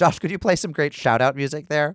Josh, 0.00 0.18
could 0.18 0.30
you 0.30 0.38
play 0.38 0.56
some 0.56 0.72
great 0.72 0.94
shout 0.94 1.20
out 1.20 1.36
music 1.36 1.68
there? 1.68 1.94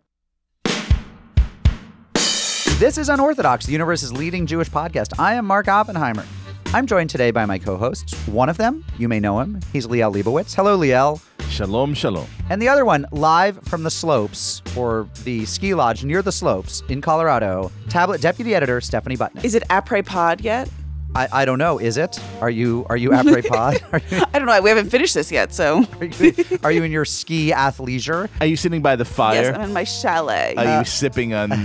This 2.77 2.99
is 2.99 3.09
Unorthodox, 3.09 3.65
the 3.65 3.71
universe's 3.71 4.13
leading 4.13 4.45
Jewish 4.45 4.69
podcast. 4.69 5.19
I 5.19 5.33
am 5.33 5.47
Mark 5.47 5.67
Oppenheimer. 5.67 6.23
I'm 6.67 6.85
joined 6.85 7.09
today 7.09 7.31
by 7.31 7.47
my 7.47 7.57
co 7.57 7.77
hosts. 7.77 8.13
One 8.27 8.47
of 8.47 8.57
them, 8.57 8.85
you 8.99 9.09
may 9.09 9.19
know 9.19 9.39
him, 9.39 9.59
he's 9.73 9.87
Liel 9.87 10.13
Leibovitz. 10.13 10.53
Hello, 10.53 10.77
Liel. 10.77 11.19
Shalom, 11.49 11.95
shalom. 11.95 12.27
And 12.51 12.61
the 12.61 12.69
other 12.69 12.85
one, 12.85 13.07
live 13.11 13.59
from 13.63 13.81
the 13.81 13.89
slopes, 13.89 14.61
or 14.77 15.09
the 15.23 15.43
ski 15.47 15.73
lodge 15.73 16.03
near 16.03 16.21
the 16.21 16.31
slopes 16.31 16.83
in 16.89 17.01
Colorado, 17.01 17.71
tablet 17.89 18.21
deputy 18.21 18.53
editor 18.53 18.81
Stephanie 18.81 19.17
Butnick. 19.17 19.43
Is 19.43 19.55
it 19.55 19.63
après 19.71 20.05
pod 20.05 20.41
yet? 20.41 20.69
I, 21.15 21.29
I 21.31 21.45
don't 21.45 21.59
know. 21.59 21.77
Is 21.79 21.95
it? 21.95 22.19
Are 22.41 22.49
you 22.49 22.85
are 22.89 22.97
you 22.97 23.11
après 23.11 23.47
pod? 23.47 23.79
Are 23.93 24.01
you, 24.11 24.21
I 24.33 24.37
don't 24.37 24.47
know. 24.47 24.61
We 24.61 24.69
haven't 24.69 24.89
finished 24.89 25.13
this 25.13 25.31
yet, 25.31 25.53
so 25.53 25.85
are 25.99 26.05
you, 26.05 26.33
are 26.63 26.71
you 26.73 26.83
in 26.83 26.91
your 26.91 27.05
ski 27.05 27.51
athleisure? 27.51 28.29
Are 28.41 28.45
you 28.45 28.57
sitting 28.57 28.81
by 28.81 28.97
the 28.97 29.05
fire? 29.05 29.41
yes, 29.43 29.55
I'm 29.55 29.61
in 29.61 29.73
my 29.73 29.85
chalet. 29.85 30.55
Are 30.57 30.63
you 30.63 30.69
uh, 30.69 30.83
sipping 30.83 31.33
on 31.33 31.51
A 31.53 31.57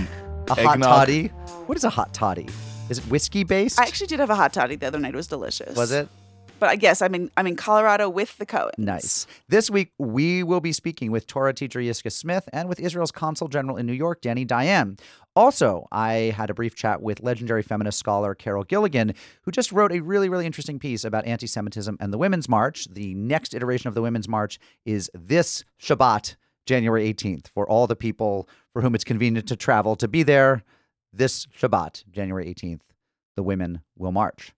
hot 0.47 0.59
eggnog? 0.59 0.81
toddy? 0.81 1.27
What 1.67 1.77
is 1.77 1.83
a 1.83 1.89
hot 1.89 2.13
toddy? 2.13 2.47
Is 2.89 2.99
it 2.99 3.03
whiskey 3.05 3.43
based? 3.43 3.79
I 3.79 3.83
actually 3.83 4.07
did 4.07 4.19
have 4.19 4.29
a 4.29 4.35
hot 4.35 4.53
toddy 4.53 4.75
the 4.75 4.87
other 4.87 4.99
night. 4.99 5.13
It 5.13 5.17
was 5.17 5.27
delicious. 5.27 5.75
Was 5.75 5.91
it? 5.91 6.07
But 6.59 6.69
uh, 6.69 6.71
I 6.73 6.75
guess 6.77 7.01
I'm 7.01 7.13
in 7.15 7.29
I'm 7.35 7.47
in 7.47 7.55
Colorado 7.57 8.07
with 8.09 8.37
the 8.37 8.45
Cohens. 8.45 8.77
Nice. 8.77 9.27
This 9.49 9.69
week, 9.69 9.91
we 9.97 10.43
will 10.43 10.61
be 10.61 10.71
speaking 10.71 11.11
with 11.11 11.27
Torah 11.27 11.53
teacher 11.53 11.79
Yiscah 11.79 12.11
Smith 12.11 12.47
and 12.53 12.69
with 12.69 12.79
Israel's 12.79 13.11
consul 13.11 13.49
general 13.49 13.75
in 13.77 13.85
New 13.85 13.93
York, 13.93 14.21
Dani 14.21 14.47
Dayan. 14.47 14.97
Also, 15.35 15.87
I 15.93 16.33
had 16.35 16.49
a 16.49 16.53
brief 16.53 16.75
chat 16.75 17.01
with 17.01 17.21
legendary 17.21 17.63
feminist 17.63 17.97
scholar 17.97 18.35
Carol 18.35 18.65
Gilligan, 18.65 19.13
who 19.43 19.51
just 19.51 19.71
wrote 19.71 19.93
a 19.93 20.01
really, 20.01 20.27
really 20.27 20.45
interesting 20.45 20.77
piece 20.77 21.05
about 21.05 21.25
anti 21.25 21.47
Semitism 21.47 21.95
and 22.01 22.11
the 22.11 22.17
Women's 22.17 22.49
March. 22.49 22.87
The 22.91 23.15
next 23.15 23.53
iteration 23.53 23.87
of 23.87 23.93
the 23.93 24.01
Women's 24.01 24.27
March 24.27 24.59
is 24.85 25.09
this 25.13 25.63
Shabbat, 25.81 26.35
January 26.65 27.13
18th, 27.13 27.47
for 27.47 27.67
all 27.69 27.87
the 27.87 27.95
people 27.95 28.49
for 28.73 28.81
whom 28.81 28.93
it's 28.93 29.05
convenient 29.05 29.47
to 29.47 29.55
travel 29.55 29.95
to 29.97 30.07
be 30.07 30.23
there. 30.23 30.63
This 31.13 31.45
Shabbat, 31.57 32.03
January 32.11 32.53
18th, 32.53 32.81
the 33.37 33.43
women 33.43 33.81
will 33.97 34.11
march. 34.11 34.51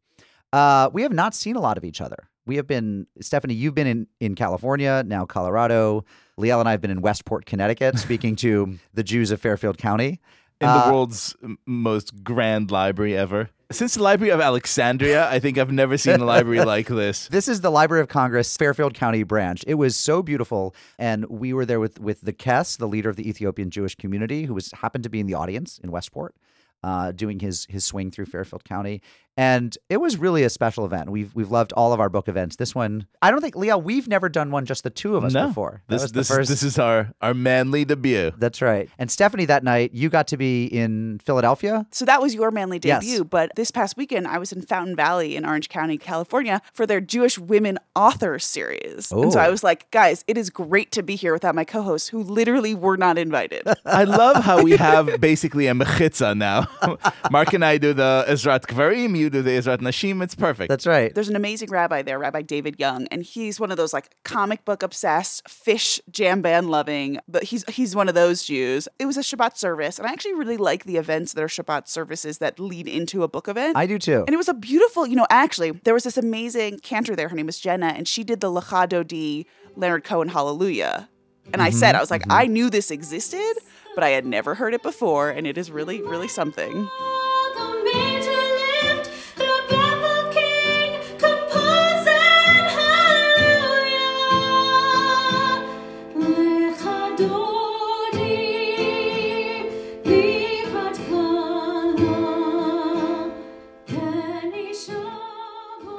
Uh, 0.52 0.90
we 0.92 1.04
have 1.04 1.14
not 1.14 1.36
seen 1.36 1.56
a 1.56 1.62
lot 1.62 1.78
of 1.78 1.86
each 1.86 2.02
other. 2.02 2.30
We 2.46 2.58
have 2.58 2.68
been, 2.68 3.08
Stephanie, 3.22 3.54
you've 3.54 3.76
been 3.76 3.88
in, 3.88 4.08
in 4.20 4.36
California, 4.36 5.04
now 5.06 5.26
Colorado. 5.26 6.04
Liel 6.40 6.60
and 6.60 6.68
I 6.68 6.72
have 6.72 6.82
been 6.82 6.92
in 6.92 7.02
Westport, 7.02 7.46
Connecticut, 7.46 7.98
speaking 7.98 8.36
to 8.38 8.80
the 8.94 9.04
Jews 9.04 9.32
of 9.32 9.40
Fairfield 9.40 9.78
County. 9.78 10.20
In 10.64 10.70
Uh, 10.70 10.86
the 10.88 10.94
world's 10.94 11.36
most 11.66 12.24
grand 12.24 12.72
library 12.72 13.16
ever. 13.18 13.50
Since 13.72 13.96
the 13.96 14.04
Library 14.04 14.32
of 14.32 14.40
Alexandria, 14.40 15.28
I 15.30 15.40
think 15.40 15.58
I've 15.58 15.72
never 15.72 15.98
seen 15.98 16.20
a 16.22 16.26
library 16.26 16.64
like 16.76 16.88
this. 16.88 17.28
This 17.30 17.48
is 17.48 17.62
the 17.62 17.72
Library 17.72 18.02
of 18.02 18.08
Congress, 18.08 18.56
Fairfield 18.56 18.94
County 18.94 19.24
branch. 19.24 19.64
It 19.66 19.76
was 19.76 19.98
so 19.98 20.22
beautiful, 20.22 20.76
and 21.00 21.26
we 21.30 21.54
were 21.54 21.66
there 21.66 21.80
with 21.80 22.00
with 22.00 22.22
the 22.22 22.34
Kess, 22.34 22.78
the 22.78 22.88
leader 22.88 23.10
of 23.10 23.16
the 23.16 23.28
Ethiopian 23.28 23.72
Jewish 23.72 23.96
community, 23.96 24.46
who 24.46 24.54
was 24.54 24.72
happened 24.74 25.04
to 25.06 25.10
be 25.10 25.20
in 25.20 25.26
the 25.28 25.34
audience 25.34 25.80
in 25.84 25.90
Westport, 25.92 26.36
uh, 26.84 27.14
doing 27.14 27.40
his 27.40 27.66
his 27.70 27.84
swing 27.84 28.12
through 28.12 28.26
Fairfield 28.28 28.64
County, 28.64 29.02
and 29.38 29.78
it 29.90 29.98
was 29.98 30.18
really 30.18 30.44
a 30.44 30.50
special 30.50 30.86
event. 30.86 31.10
We've 31.10 31.34
we've 31.36 31.52
loved 31.52 31.74
all 31.74 31.94
of 31.94 32.00
our 32.00 32.10
book 32.10 32.28
events. 32.28 32.58
This 32.58 32.76
one, 32.76 33.08
I 33.22 33.32
don't 33.32 33.42
think, 33.42 33.56
Leo, 33.56 33.78
we've 33.78 34.08
never 34.08 34.30
done 34.30 34.52
one 34.52 34.66
just 34.66 34.84
the 34.84 34.90
two 34.90 35.16
of 35.16 35.24
us 35.24 35.34
no, 35.34 35.48
before. 35.48 35.82
That 35.88 35.96
this 35.96 36.02
was 36.04 36.12
this 36.12 36.28
the 36.28 36.34
first. 36.36 36.50
this 36.50 36.64
is 36.64 36.78
our 36.80 37.12
our 37.22 37.34
manly 37.34 37.86
debut. 37.86 38.32
that's 38.38 38.62
right. 38.62 38.90
And 38.98 39.10
Stephanie, 39.10 39.46
that 39.46 39.64
night 39.64 39.92
you 39.94 40.10
got 40.10 40.28
to 40.28 40.38
be 40.38 40.66
in 40.66 41.20
Philadelphia. 41.26 41.86
So 41.92 42.06
that 42.06 42.22
was 42.22 42.36
your 42.36 42.52
manly 42.52 42.80
Yes. 42.84 43.02
debut. 43.04 43.24
But 43.24 43.52
this 43.56 43.72
past 43.72 43.98
weekend, 43.98 44.28
I 44.28 44.38
was 44.38 44.52
in 44.52 44.62
Fountain 44.62 44.96
Valley 44.96 45.36
in 45.36 45.46
Orange 45.46 45.70
County, 45.70 45.98
California, 45.98 46.62
for 46.74 46.86
their 46.86 47.02
Jewish 47.02 47.38
Women 47.40 47.80
Authors 47.96 48.46
series. 48.46 49.12
And 49.12 49.34
so. 49.34 49.40
I 49.40 49.50
was 49.50 49.64
like, 49.64 49.90
guys, 49.92 50.24
it 50.28 50.38
is 50.38 50.50
great 50.50 50.92
to 50.92 51.04
be 51.04 51.16
here 51.16 51.34
without 51.34 51.56
my 51.56 51.64
co-hosts, 51.64 52.10
who 52.10 52.24
literally 52.24 52.74
were 52.76 52.98
not 52.98 53.18
invited. 53.18 53.68
I 53.86 54.04
love 54.04 54.44
how 54.44 54.62
we 54.62 54.72
have 54.78 55.20
basically 55.20 55.68
a 55.68 55.74
mechitza 55.74 56.38
now. 56.38 56.68
Mark 57.32 57.54
and 57.54 57.64
I 57.66 57.78
do 57.78 57.94
the 57.94 58.26
Ezrat 58.28 58.66
Gvarim, 58.66 59.16
you 59.24 59.30
do 59.30 59.42
the 59.42 59.52
Ezrat 59.52 59.80
Nashim. 59.80 60.22
It's 60.22 60.36
perfect. 60.36 60.70
That's 60.70 60.86
right. 60.86 61.14
There's 61.14 61.30
an 61.30 61.36
amazing 61.36 61.70
rabbi 61.70 62.02
there, 62.02 62.20
Rabbi 62.20 62.42
David 62.42 62.80
Young, 62.80 63.08
and 63.08 63.24
he's 63.24 63.60
one 63.60 63.72
of 63.72 63.78
those 63.78 63.94
like 63.94 64.16
comic 64.24 64.66
book 64.66 64.84
obsessed, 64.84 65.46
Phish 65.46 66.00
jam 66.12 66.42
band 66.42 66.70
loving, 66.70 67.20
but 67.28 67.44
he's 67.44 67.64
he's 67.70 67.96
one 67.96 68.08
of 68.08 68.16
those 68.16 68.44
Jews. 68.44 68.88
It 69.00 69.06
was 69.06 69.18
a 69.18 69.22
Shabbat 69.22 69.58
service, 69.58 69.98
and 69.98 70.08
I 70.08 70.12
actually 70.12 70.36
really 70.36 70.58
like 70.58 70.84
the 70.84 70.98
events 70.98 71.34
that 71.34 71.44
are 71.44 71.48
Shabbat 71.48 71.88
services 71.88 72.38
that 72.40 72.60
lead 72.60 72.88
into 72.88 73.24
a 73.24 73.28
book 73.28 73.48
event. 73.48 73.78
I 73.78 73.88
do 73.88 73.98
too. 73.98 74.24
And 74.28 74.34
it 74.34 74.38
was 74.38 74.50
a 74.50 74.54
beautiful, 74.54 75.08
you 75.08 75.16
know, 75.16 75.28
actually, 75.30 75.72
there 75.72 75.94
was 75.94 76.04
this 76.04 76.18
amazing 76.18 76.80
cantor 76.80 77.16
there. 77.16 77.30
Her 77.30 77.36
name 77.36 77.48
was 77.48 77.60
Jenna, 77.60 77.88
and 77.88 78.08
she 78.08 78.24
did 78.24 78.42
the 78.42 78.52
Lecha 78.52 78.88
Dodi 78.88 79.46
Leonard 79.76 80.04
Cohen 80.04 80.30
Hallelujah. 80.30 81.10
And 81.52 81.62
I 81.62 81.72
said, 81.72 81.90
mm-hmm, 81.90 81.98
I 81.98 82.00
was 82.00 82.12
like, 82.12 82.22
mm-hmm. 82.22 82.32
I 82.32 82.46
knew 82.46 82.70
this 82.70 82.90
existed, 82.90 83.54
but 83.96 84.04
I 84.04 84.10
had 84.10 84.26
never 84.26 84.56
heard 84.56 84.74
it 84.74 84.82
before, 84.82 85.30
and 85.30 85.46
it 85.46 85.58
is 85.58 85.70
really, 85.70 86.02
really 86.02 86.30
something. 86.30 86.90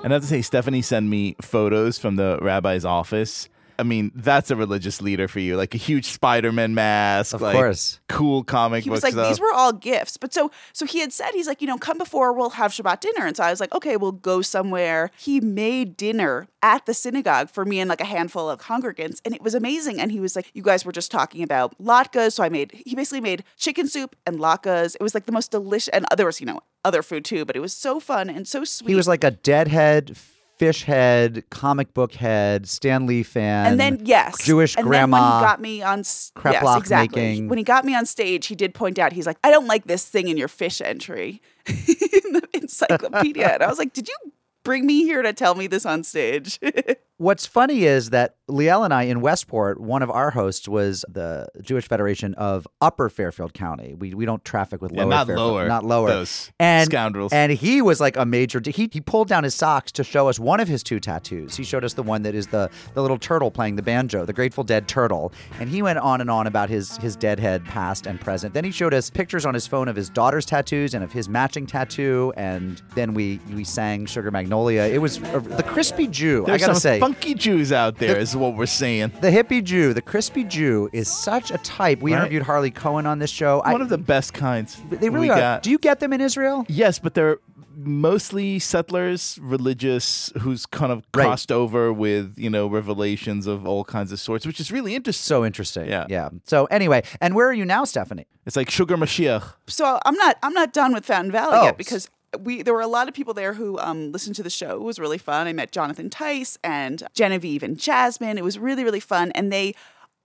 And 0.05 0.13
I 0.13 0.17
have 0.17 0.23
to 0.23 0.29
say, 0.29 0.43
Stephanie 0.43 0.83
sent 0.83 1.09
me 1.09 1.35
photos 1.41 1.99
from 1.99 2.17
the 2.17 2.39
rabbi's 2.43 2.85
office. 2.85 3.49
I 3.79 3.83
mean, 3.83 4.13
that's 4.15 4.51
a 4.51 4.57
religious 4.57 5.01
leader 5.03 5.29
for 5.29 5.41
you. 5.41 5.57
Like 5.57 5.75
a 5.75 5.79
huge 5.79 6.07
Spider-Man 6.07 6.75
mask. 6.75 7.35
Of 7.35 7.43
like 7.43 7.55
course. 7.55 8.01
Cool 8.09 8.45
comic 8.45 8.85
he 8.85 8.91
book 8.91 8.97
was 8.97 9.03
like, 9.03 9.13
stuff. 9.13 9.29
these 9.29 9.41
were 9.41 9.53
all 9.53 9.73
gifts. 9.73 10.17
But 10.17 10.33
so 10.33 10.51
so 10.73 10.87
he 10.87 11.01
had 11.01 11.13
said, 11.13 11.31
he's 11.33 11.47
like, 11.47 11.61
you 11.61 11.67
know, 11.67 11.79
come 11.79 11.99
before 11.99 12.33
we'll 12.33 12.51
have 12.51 12.73
Shabbat 12.73 13.01
dinner. 13.01 13.27
And 13.27 13.37
so 13.37 13.43
I 13.43 13.51
was 13.51 13.61
like, 13.61 13.75
okay, 13.75 13.97
we'll 13.97 14.13
go 14.13 14.43
somewhere. 14.43 15.11
He 15.17 15.41
made 15.41 15.97
dinner 15.97 16.49
at 16.63 16.87
the 16.87 16.95
synagogue 16.95 17.51
for 17.51 17.65
me 17.65 17.81
and 17.81 17.89
like 17.89 18.01
a 18.01 18.07
handful 18.07 18.49
of 18.49 18.59
congregants. 18.59 19.21
And 19.25 19.35
it 19.35 19.43
was 19.43 19.55
amazing. 19.55 20.01
And 20.01 20.11
he 20.11 20.21
was 20.21 20.35
like, 20.35 20.51
you 20.55 20.63
guys 20.63 20.85
were 20.85 20.93
just 20.93 21.11
talking 21.11 21.43
about 21.43 21.77
latkes. 21.79 22.33
So 22.33 22.43
I 22.43 22.49
made, 22.49 22.73
he 22.87 22.95
basically 22.95 23.21
made 23.21 23.45
chicken 23.57 23.89
soup 23.89 24.17
and 24.27 24.39
latkes. 24.39 24.95
It 24.95 25.03
was 25.03 25.15
like 25.15 25.27
the 25.27 25.33
most 25.33 25.51
delicious, 25.51 25.89
and 25.89 26.07
there 26.17 26.27
was, 26.27 26.41
you 26.41 26.47
know, 26.47 26.61
other 26.85 27.03
food 27.03 27.25
too, 27.25 27.45
but 27.45 27.57
it 27.57 27.61
was 27.61 27.73
so 27.73 28.01
fun 28.01 28.31
and 28.31 28.47
so 28.49 28.65
sweet. 28.65 28.89
He 28.89 28.95
was 28.95 29.09
like 29.09 29.25
a 29.25 29.31
deadhead, 29.31 30.17
Phish 30.59 30.85
head, 30.85 31.45
comic 31.51 31.95
book 31.95 32.13
head, 32.13 32.69
Stan 32.69 33.07
Lee 33.07 33.23
fan. 33.23 33.67
And 33.67 33.81
then 33.81 34.01
yes, 34.05 34.37
Jewish 34.45 34.77
and 34.77 34.87
grandma 34.87 35.17
when 35.19 35.41
he 35.41 35.45
got 35.47 35.61
me 35.61 35.83
on, 35.83 35.99
yes, 35.99 36.77
exactly. 36.77 37.23
making. 37.23 37.49
When 37.49 37.59
he 37.59 37.65
got 37.65 37.85
me 37.85 37.95
on 37.95 38.07
stage, 38.07 38.47
he 38.47 38.55
did 38.55 38.75
point 38.75 38.99
out. 38.99 39.13
He's 39.13 39.27
like, 39.27 39.39
"I 39.43 39.51
don't 39.51 39.67
like 39.67 39.85
this 39.87 40.05
thing 40.05 40.29
in 40.29 40.37
your 40.37 40.49
Phish 40.49 40.81
entry 40.81 41.41
in 41.67 42.33
the 42.33 42.49
encyclopedia." 42.55 43.55
and 43.55 43.63
I 43.63 43.69
was 43.69 43.79
like, 43.79 43.93
"Did 43.93 44.09
you 44.09 44.17
bring 44.63 44.87
me 44.87 45.05
here 45.05 45.23
to 45.23 45.33
tell 45.33 45.55
me 45.55 45.67
this 45.67 45.85
on 45.85 46.05
stage?" 46.05 46.61
What's 47.17 47.47
funny 47.47 47.85
is 47.85 48.11
that 48.11 48.37
Liel 48.51 48.85
and 48.85 48.93
I 48.93 49.05
in 49.05 49.23
Westport, 49.23 49.81
one 49.81 50.03
of 50.03 50.11
our 50.11 50.31
hosts 50.31 50.69
was 50.69 51.03
the 51.09 51.47
Jewish 51.63 51.89
Federation 51.89 52.35
of 52.35 52.67
Upper 52.83 53.09
Fairfield 53.09 53.55
County. 53.55 53.95
We 53.95 54.13
we 54.13 54.27
don't 54.27 54.45
traffic 54.45 54.83
with 54.83 54.93
Yeah, 54.93 55.05
lower 55.05 55.09
not 55.11 55.27
Fairfield, 55.29 55.53
lower. 55.53 55.67
not 55.69 55.85
lower. 55.85 56.09
Those 56.09 56.53
and 56.61 56.85
scoundrels. 56.87 57.33
And 57.33 57.51
he 57.53 57.81
was 57.81 58.03
like 58.03 58.19
a 58.19 58.27
major. 58.27 58.61
He 58.63 58.91
he 58.93 59.01
pulled 59.01 59.29
down 59.29 59.45
his 59.45 59.55
socks 59.55 59.91
to 59.93 60.05
show 60.05 60.29
us 60.29 60.39
one 60.39 60.61
of 60.61 60.69
his 60.69 60.83
two 60.83 61.01
tattoos. 61.01 61.57
He 61.57 61.65
showed 61.65 61.85
us 61.85 61.95
the 61.95 62.03
one 62.03 62.21
that 62.25 62.35
is 62.35 62.49
the 62.49 62.69
the 62.93 63.01
little 63.01 63.17
turtle 63.17 63.51
playing 63.51 63.77
the 63.77 63.83
banjo, 63.83 64.27
the 64.27 64.35
Grateful 64.35 64.63
Dead 64.63 64.89
turtle. 64.89 65.33
And 65.59 65.71
he 65.71 65.81
went 65.81 65.99
on 66.01 66.21
and 66.21 66.31
on 66.31 66.47
about 66.47 66.69
his 66.69 66.99
his 66.99 67.17
deadhead 67.17 67.65
past 67.65 68.07
and 68.07 68.21
present. 68.21 68.53
Then 68.53 68.65
he 68.65 68.73
showed 68.73 68.93
us 68.93 69.09
pictures 69.09 69.47
on 69.47 69.55
his 69.55 69.67
phone 69.67 69.89
of 69.89 69.97
his 69.97 70.11
daughter's 70.11 70.45
tattoos 70.45 70.93
and 70.93 71.03
of 71.03 71.13
his 71.13 71.31
matching 71.31 71.67
tattoo. 71.67 72.35
And 72.37 72.83
then 72.95 73.15
we 73.15 73.41
we 73.55 73.65
sang 73.65 74.05
Sugar 74.05 74.31
Magnolia. 74.31 74.83
It 74.83 74.99
was 74.99 75.23
uh, 75.23 75.39
the 75.39 75.63
crispy 75.63 76.07
Jew. 76.09 76.45
There's 76.47 76.63
I 76.63 76.67
gotta 76.67 76.79
some 76.79 76.81
say. 76.83 77.01
funky 77.01 77.33
Jews 77.33 77.73
out 77.73 77.97
there, 77.97 78.17
is 78.35 78.39
what 78.39 78.57
we're 78.57 78.67
saying. 78.67 79.13
The 79.21 79.31
hippie 79.31 79.63
Jew, 79.63 79.95
the 79.95 80.03
crispy 80.03 80.45
Jew, 80.45 80.91
is 80.93 81.09
such 81.09 81.51
a 81.51 81.59
type. 81.59 82.01
We 82.01 82.13
Right. 82.13 82.21
interviewed 82.21 82.43
Harley 82.43 82.71
Cohen 82.71 83.07
on 83.07 83.19
this 83.21 83.31
show. 83.31 83.61
I- 83.61 83.73
One 83.73 83.81
of 83.83 83.89
the 83.89 83.99
best 83.99 84.35
kinds. 84.35 84.77
they 84.91 85.09
really 85.09 85.29
we 85.29 85.31
are. 85.31 85.37
got. 85.39 85.63
Do 85.63 85.71
you 85.71 85.79
get 85.79 86.01
them 86.01 86.13
in 86.13 86.21
Israel? 86.21 86.65
Yes, 86.69 86.99
but 86.99 87.15
they're 87.15 87.39
mostly 87.77 88.59
settlers, 88.59 89.39
religious, 89.43 90.33
who's 90.41 90.65
kind 90.67 90.93
of 90.93 90.99
Right. 91.15 91.25
crossed 91.25 91.51
over 91.51 91.93
with 91.93 92.35
you 92.37 92.49
know 92.51 92.67
revelations 92.69 93.47
of 93.47 93.67
all 93.67 93.85
kinds 93.85 94.13
of 94.13 94.21
sorts, 94.21 94.47
which 94.47 94.61
is 94.61 94.71
really 94.71 94.95
interesting. 94.95 95.25
So 95.27 95.45
interesting. 95.45 95.87
Yeah. 95.89 96.07
Yeah. 96.09 96.29
So 96.45 96.67
anyway, 96.67 97.03
and 97.21 97.35
where 97.35 97.49
are 97.49 97.53
you 97.53 97.65
now, 97.65 97.85
Stephanie? 97.85 98.27
It's 98.47 98.57
like 98.57 98.71
sugar 98.71 98.97
Mashiach. 98.97 99.55
so 99.67 99.99
I'm 100.05 100.15
not 100.17 100.37
I'm 100.43 100.53
not 100.55 100.73
done 100.73 100.93
with 100.93 101.05
Fountain 101.07 101.33
Valley 101.33 101.57
Oh. 101.59 101.65
yet 101.65 101.77
because 101.79 102.09
we 102.41 102.63
there 102.63 102.75
were 102.75 102.81
a 102.81 102.87
lot 102.87 103.09
of 103.09 103.15
people 103.15 103.35
there 103.35 103.55
who 103.55 103.79
um, 103.79 104.13
listened 104.13 104.37
to 104.37 104.43
the 104.43 104.51
show. 104.51 104.77
It 104.77 104.83
was 104.83 104.99
really 104.99 105.19
fun. 105.19 105.47
I 105.47 105.53
met 105.53 105.73
Jonathan 105.73 106.11
Tice 106.11 106.59
and 106.63 107.03
Genevieve 107.15 107.63
and 107.63 107.79
Jasmine. 107.79 108.39
It 108.39 108.45
was 108.45 108.59
really 108.59 108.85
really 108.85 109.01
fun, 109.01 109.33
and 109.33 109.53
they 109.53 109.75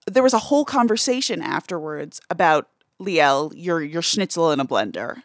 there 0.07 0.23
was 0.23 0.33
a 0.33 0.39
whole 0.39 0.65
conversation 0.65 1.41
afterwards 1.41 2.21
about 2.29 2.69
Liel, 3.01 3.53
your 3.55 3.81
your 3.81 4.01
schnitzel 4.01 4.51
in 4.51 4.59
a 4.59 4.65
blender. 4.65 5.23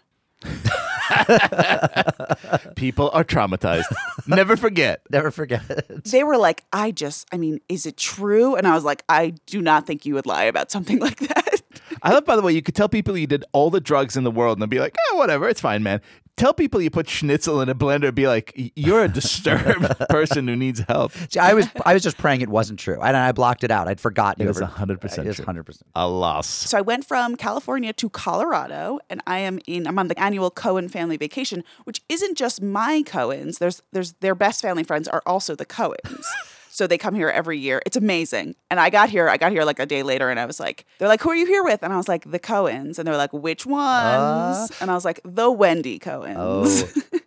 People 2.77 3.11
are 3.13 3.25
traumatized. 3.25 3.85
Never 4.27 4.57
forget. 4.57 5.03
Never 5.11 5.31
forget. 5.31 5.63
They 6.05 6.25
were 6.25 6.37
like, 6.37 6.65
I 6.73 6.91
just, 6.91 7.27
I 7.33 7.37
mean, 7.37 7.61
is 7.69 7.87
it 7.87 7.97
true? 7.97 8.55
And 8.55 8.67
I 8.67 8.75
was 8.75 8.85
like, 8.85 9.05
I 9.09 9.35
do 9.47 9.63
not 9.63 9.87
think 9.87 10.05
you 10.05 10.15
would 10.15 10.27
lie 10.27 10.45
about 10.45 10.71
something 10.71 10.99
like 11.01 11.19
that. 11.21 11.63
I 12.03 12.13
love, 12.13 12.25
by 12.25 12.37
the 12.37 12.43
way, 12.43 12.53
you 12.53 12.63
could 12.63 12.75
tell 12.75 12.89
people 12.89 13.17
you 13.17 13.27
did 13.27 13.45
all 13.53 13.71
the 13.71 13.81
drugs 13.81 14.17
in 14.17 14.25
the 14.25 14.31
world 14.31 14.57
and 14.59 14.63
they'd 14.63 14.71
be 14.71 14.81
like, 14.81 14.95
oh, 15.11 15.17
whatever, 15.17 15.49
it's 15.49 15.61
fine, 15.61 15.83
man. 15.83 16.01
Tell 16.37 16.53
people 16.53 16.81
you 16.83 16.91
put 16.91 17.09
schnitzel 17.09 17.61
in 17.61 17.69
a 17.69 17.77
blender 17.77 18.07
and 18.07 18.15
be 18.15 18.27
like, 18.27 18.53
you're 18.75 19.05
a 19.05 19.09
disturbed 19.09 19.87
person 20.11 20.49
who 20.49 20.57
needs 20.57 20.81
help. 20.81 21.13
See, 21.31 21.39
I 21.39 21.55
was 21.55 21.69
I 21.87 21.95
was 21.95 22.03
just 22.03 22.19
praying 22.19 22.41
it 22.41 22.49
wasn't 22.49 22.81
true, 22.81 23.01
and 23.01 23.17
I 23.17 23.31
blocked 23.31 23.63
it 23.63 23.71
out. 23.71 23.87
I'd 23.87 24.01
forgotten. 24.01 24.43
It 24.45 24.49
was 24.49 24.57
is 24.57 24.63
ever- 24.63 24.73
100% 24.73 25.19
It 25.19 25.27
is 25.29 25.37
true. 25.37 25.45
100%. 25.45 25.83
A 25.95 26.09
loss. 26.09 26.49
So 26.49 26.77
I 26.77 26.81
went 26.81 27.07
from 27.07 27.37
California 27.37 27.93
to 27.93 28.09
Colorado 28.11 28.99
and 29.09 29.21
I 29.29 29.39
am 29.39 29.61
in 29.69 29.87
I'm 29.87 29.97
on 29.99 30.09
the 30.09 30.19
annual 30.19 30.51
Cohen 30.51 30.89
family 30.89 31.17
vacation, 31.17 31.63
which 31.85 32.03
isn't 32.09 32.37
just 32.37 32.61
my 32.61 33.03
Cohens. 33.07 33.59
There's 33.59 33.81
there's 33.93 34.15
their 34.15 34.35
best 34.35 34.61
family 34.61 34.83
friends 34.83 35.07
are 35.07 35.23
also 35.27 35.55
the 35.55 35.67
Cohens. 35.67 36.25
so 36.75 36.89
they 36.89 36.99
come 36.99 37.15
here 37.15 37.29
every 37.29 37.57
year. 37.57 37.81
It's 37.87 37.97
amazing. 37.97 38.57
And 38.69 38.81
I 38.81 38.91
got 38.91 39.09
here, 39.09 39.29
I 39.29 39.37
got 39.37 39.53
here 39.53 39.63
like 39.63 39.79
a 39.79 39.87
day 39.87 40.03
later 40.03 40.29
and 40.29 40.41
I 40.41 40.45
was 40.45 40.59
like, 40.59 40.85
they're 40.99 41.07
like, 41.07 41.21
who 41.21 41.31
are 41.31 41.37
you 41.37 41.47
here 41.47 41.63
with? 41.63 41.85
And 41.85 41.93
I 41.93 41.97
was 41.97 42.09
like, 42.09 42.29
the 42.29 42.41
Cohens. 42.41 42.99
And 42.99 43.07
they're 43.07 43.17
like, 43.17 43.33
which 43.33 43.65
ones? 43.65 43.81
Ah. 43.81 44.67
and 44.81 44.91
I 44.91 44.95
was 44.95 45.05
like, 45.05 45.21
the 45.25 45.53
Wendy 45.53 46.01
Cohens. 46.01 46.35
Oh, 46.37 47.19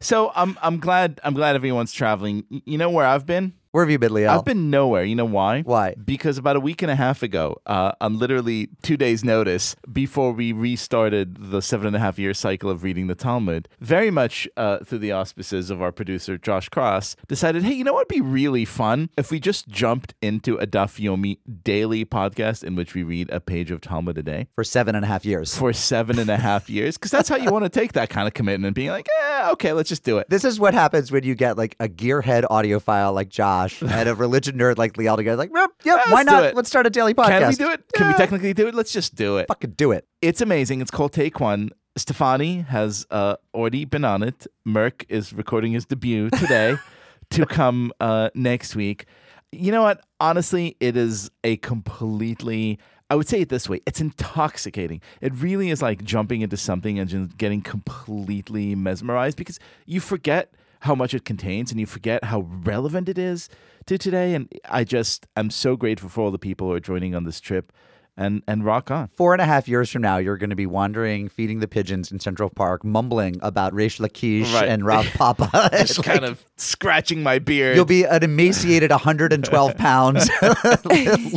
So 0.00 0.32
I'm 0.34 0.58
I'm 0.62 0.78
glad 0.78 1.20
I'm 1.22 1.34
glad 1.34 1.54
everyone's 1.54 1.92
traveling. 1.92 2.44
You 2.64 2.78
know 2.78 2.88
where 2.88 3.06
I've 3.06 3.26
been? 3.26 3.52
Where 3.74 3.82
have 3.82 3.90
you 3.90 3.98
been, 3.98 4.14
Leo? 4.14 4.30
I've 4.30 4.44
been 4.44 4.70
nowhere. 4.70 5.02
You 5.02 5.16
know 5.16 5.24
why? 5.24 5.62
Why? 5.62 5.96
Because 5.96 6.38
about 6.38 6.54
a 6.54 6.60
week 6.60 6.80
and 6.82 6.92
a 6.92 6.94
half 6.94 7.24
ago, 7.24 7.60
uh, 7.66 7.90
on 8.00 8.20
literally 8.20 8.68
two 8.84 8.96
days' 8.96 9.24
notice, 9.24 9.74
before 9.92 10.30
we 10.30 10.52
restarted 10.52 11.50
the 11.50 11.60
seven 11.60 11.88
and 11.88 11.96
a 11.96 11.98
half 11.98 12.16
year 12.16 12.34
cycle 12.34 12.70
of 12.70 12.84
reading 12.84 13.08
the 13.08 13.16
Talmud, 13.16 13.68
very 13.80 14.12
much 14.12 14.46
uh, 14.56 14.78
through 14.84 14.98
the 14.98 15.10
auspices 15.10 15.70
of 15.70 15.82
our 15.82 15.90
producer 15.90 16.38
Josh 16.38 16.70
Kross, 16.70 17.16
decided, 17.26 17.64
hey, 17.64 17.72
you 17.72 17.82
know 17.82 17.94
what'd 17.94 18.06
be 18.06 18.20
really 18.20 18.64
fun 18.64 19.10
if 19.18 19.32
we 19.32 19.40
just 19.40 19.66
jumped 19.66 20.14
into 20.22 20.54
a 20.58 20.68
Daf 20.68 21.04
Yomi 21.04 21.38
daily 21.64 22.04
podcast 22.04 22.62
in 22.62 22.76
which 22.76 22.94
we 22.94 23.02
read 23.02 23.28
a 23.30 23.40
page 23.40 23.72
of 23.72 23.80
Talmud 23.80 24.16
a 24.16 24.22
day 24.22 24.46
for 24.54 24.62
seven 24.62 24.94
and 24.94 25.04
a 25.04 25.08
half 25.08 25.24
years. 25.24 25.58
for 25.58 25.72
seven 25.72 26.20
and 26.20 26.30
a 26.30 26.36
half 26.36 26.70
years? 26.70 26.96
Because 26.96 27.10
that's 27.10 27.28
how 27.28 27.34
you 27.34 27.50
want 27.50 27.64
to 27.64 27.70
take 27.70 27.94
that 27.94 28.08
kind 28.08 28.28
of 28.28 28.34
commitment, 28.34 28.76
being 28.76 28.90
like, 28.90 29.08
eh, 29.20 29.50
okay, 29.50 29.72
let's 29.72 29.88
just 29.88 30.04
do 30.04 30.18
it. 30.18 30.30
This 30.30 30.44
is 30.44 30.60
what 30.60 30.74
happens 30.74 31.10
when 31.10 31.24
you 31.24 31.34
get 31.34 31.58
like 31.58 31.74
a 31.80 31.88
gearhead 31.88 32.44
audiophile 32.44 33.12
like 33.12 33.30
Josh 33.30 33.63
and 33.82 34.08
a 34.08 34.14
religion 34.14 34.58
nerd 34.58 34.78
like 34.78 34.96
Leo 34.96 35.16
together. 35.16 35.36
Like, 35.36 35.50
yep, 35.54 35.70
yep, 35.84 35.96
Let's 35.96 36.10
why 36.10 36.22
not? 36.22 36.44
it. 36.44 36.54
Let's 36.54 36.68
start 36.68 36.86
a 36.86 36.90
daily 36.90 37.14
podcast. 37.14 37.40
Can 37.40 37.48
we 37.48 37.54
do 37.54 37.70
it? 37.70 37.84
Can 37.94 38.08
we 38.08 38.14
technically 38.14 38.54
do 38.54 38.66
it? 38.68 38.74
Let's 38.74 38.92
just 38.92 39.14
do 39.14 39.38
it. 39.38 39.48
fucking 39.48 39.72
do 39.72 39.92
it? 39.92 40.06
It's 40.22 40.40
amazing. 40.40 40.80
It's 40.80 40.90
called 40.90 41.12
Take 41.12 41.40
One. 41.40 41.70
Stephanie 41.96 42.62
has 42.62 43.06
uh, 43.10 43.36
already 43.54 43.84
been 43.84 44.04
on 44.04 44.22
it. 44.22 44.46
Mark 44.64 45.04
is 45.08 45.32
recording 45.32 45.72
his 45.72 45.84
debut 45.84 46.28
today 46.30 46.76
to 47.30 47.46
come 47.46 47.92
uh, 48.00 48.30
next 48.34 48.74
week. 48.74 49.06
You 49.52 49.70
know 49.70 49.82
what? 49.82 50.04
Honestly, 50.18 50.76
it 50.80 50.96
is 50.96 51.30
a 51.44 51.56
completely. 51.58 52.78
I 53.10 53.16
would 53.16 53.28
say 53.28 53.42
it 53.42 53.48
this 53.48 53.68
way 53.68 53.80
it's 53.86 54.00
intoxicating. 54.00 55.00
It 55.20 55.32
really 55.34 55.70
is 55.70 55.82
like 55.82 56.02
jumping 56.02 56.40
into 56.40 56.56
something 56.56 56.98
and 56.98 57.08
just 57.08 57.36
getting 57.38 57.60
completely 57.62 58.74
mesmerized 58.74 59.36
because 59.36 59.60
you 59.86 60.00
forget 60.00 60.52
how 60.84 60.94
much 60.94 61.14
it 61.14 61.24
contains 61.24 61.70
and 61.70 61.80
you 61.80 61.86
forget 61.86 62.24
how 62.24 62.46
relevant 62.62 63.08
it 63.08 63.18
is 63.18 63.48
to 63.86 63.96
today. 63.98 64.34
And 64.34 64.52
I 64.68 64.84
just, 64.84 65.26
I'm 65.34 65.50
so 65.50 65.76
grateful 65.76 66.10
for 66.10 66.20
all 66.22 66.30
the 66.30 66.38
people 66.38 66.68
who 66.68 66.74
are 66.74 66.80
joining 66.80 67.14
on 67.14 67.24
this 67.24 67.40
trip 67.40 67.72
and, 68.18 68.42
and 68.46 68.64
rock 68.64 68.90
on. 68.90 69.08
Four 69.08 69.32
and 69.32 69.40
a 69.40 69.46
half 69.46 69.66
years 69.66 69.90
from 69.90 70.02
now, 70.02 70.18
you're 70.18 70.36
going 70.36 70.50
to 70.50 70.56
be 70.56 70.66
wandering, 70.66 71.28
feeding 71.30 71.60
the 71.60 71.66
pigeons 71.66 72.12
in 72.12 72.20
Central 72.20 72.50
Park, 72.50 72.84
mumbling 72.84 73.36
about 73.40 73.72
Reish 73.72 73.98
Lakish 73.98 74.52
Right. 74.54 74.68
and 74.68 74.84
Rav 74.84 75.06
Papa. 75.14 75.50
just 75.72 76.04
kind 76.04 76.24
of 76.24 76.44
scratching 76.56 77.22
my 77.22 77.38
beard. 77.38 77.74
You'll 77.76 77.86
be 77.86 78.04
an 78.04 78.22
emaciated 78.22 78.90
112 78.90 79.76
pounds. 79.78 80.28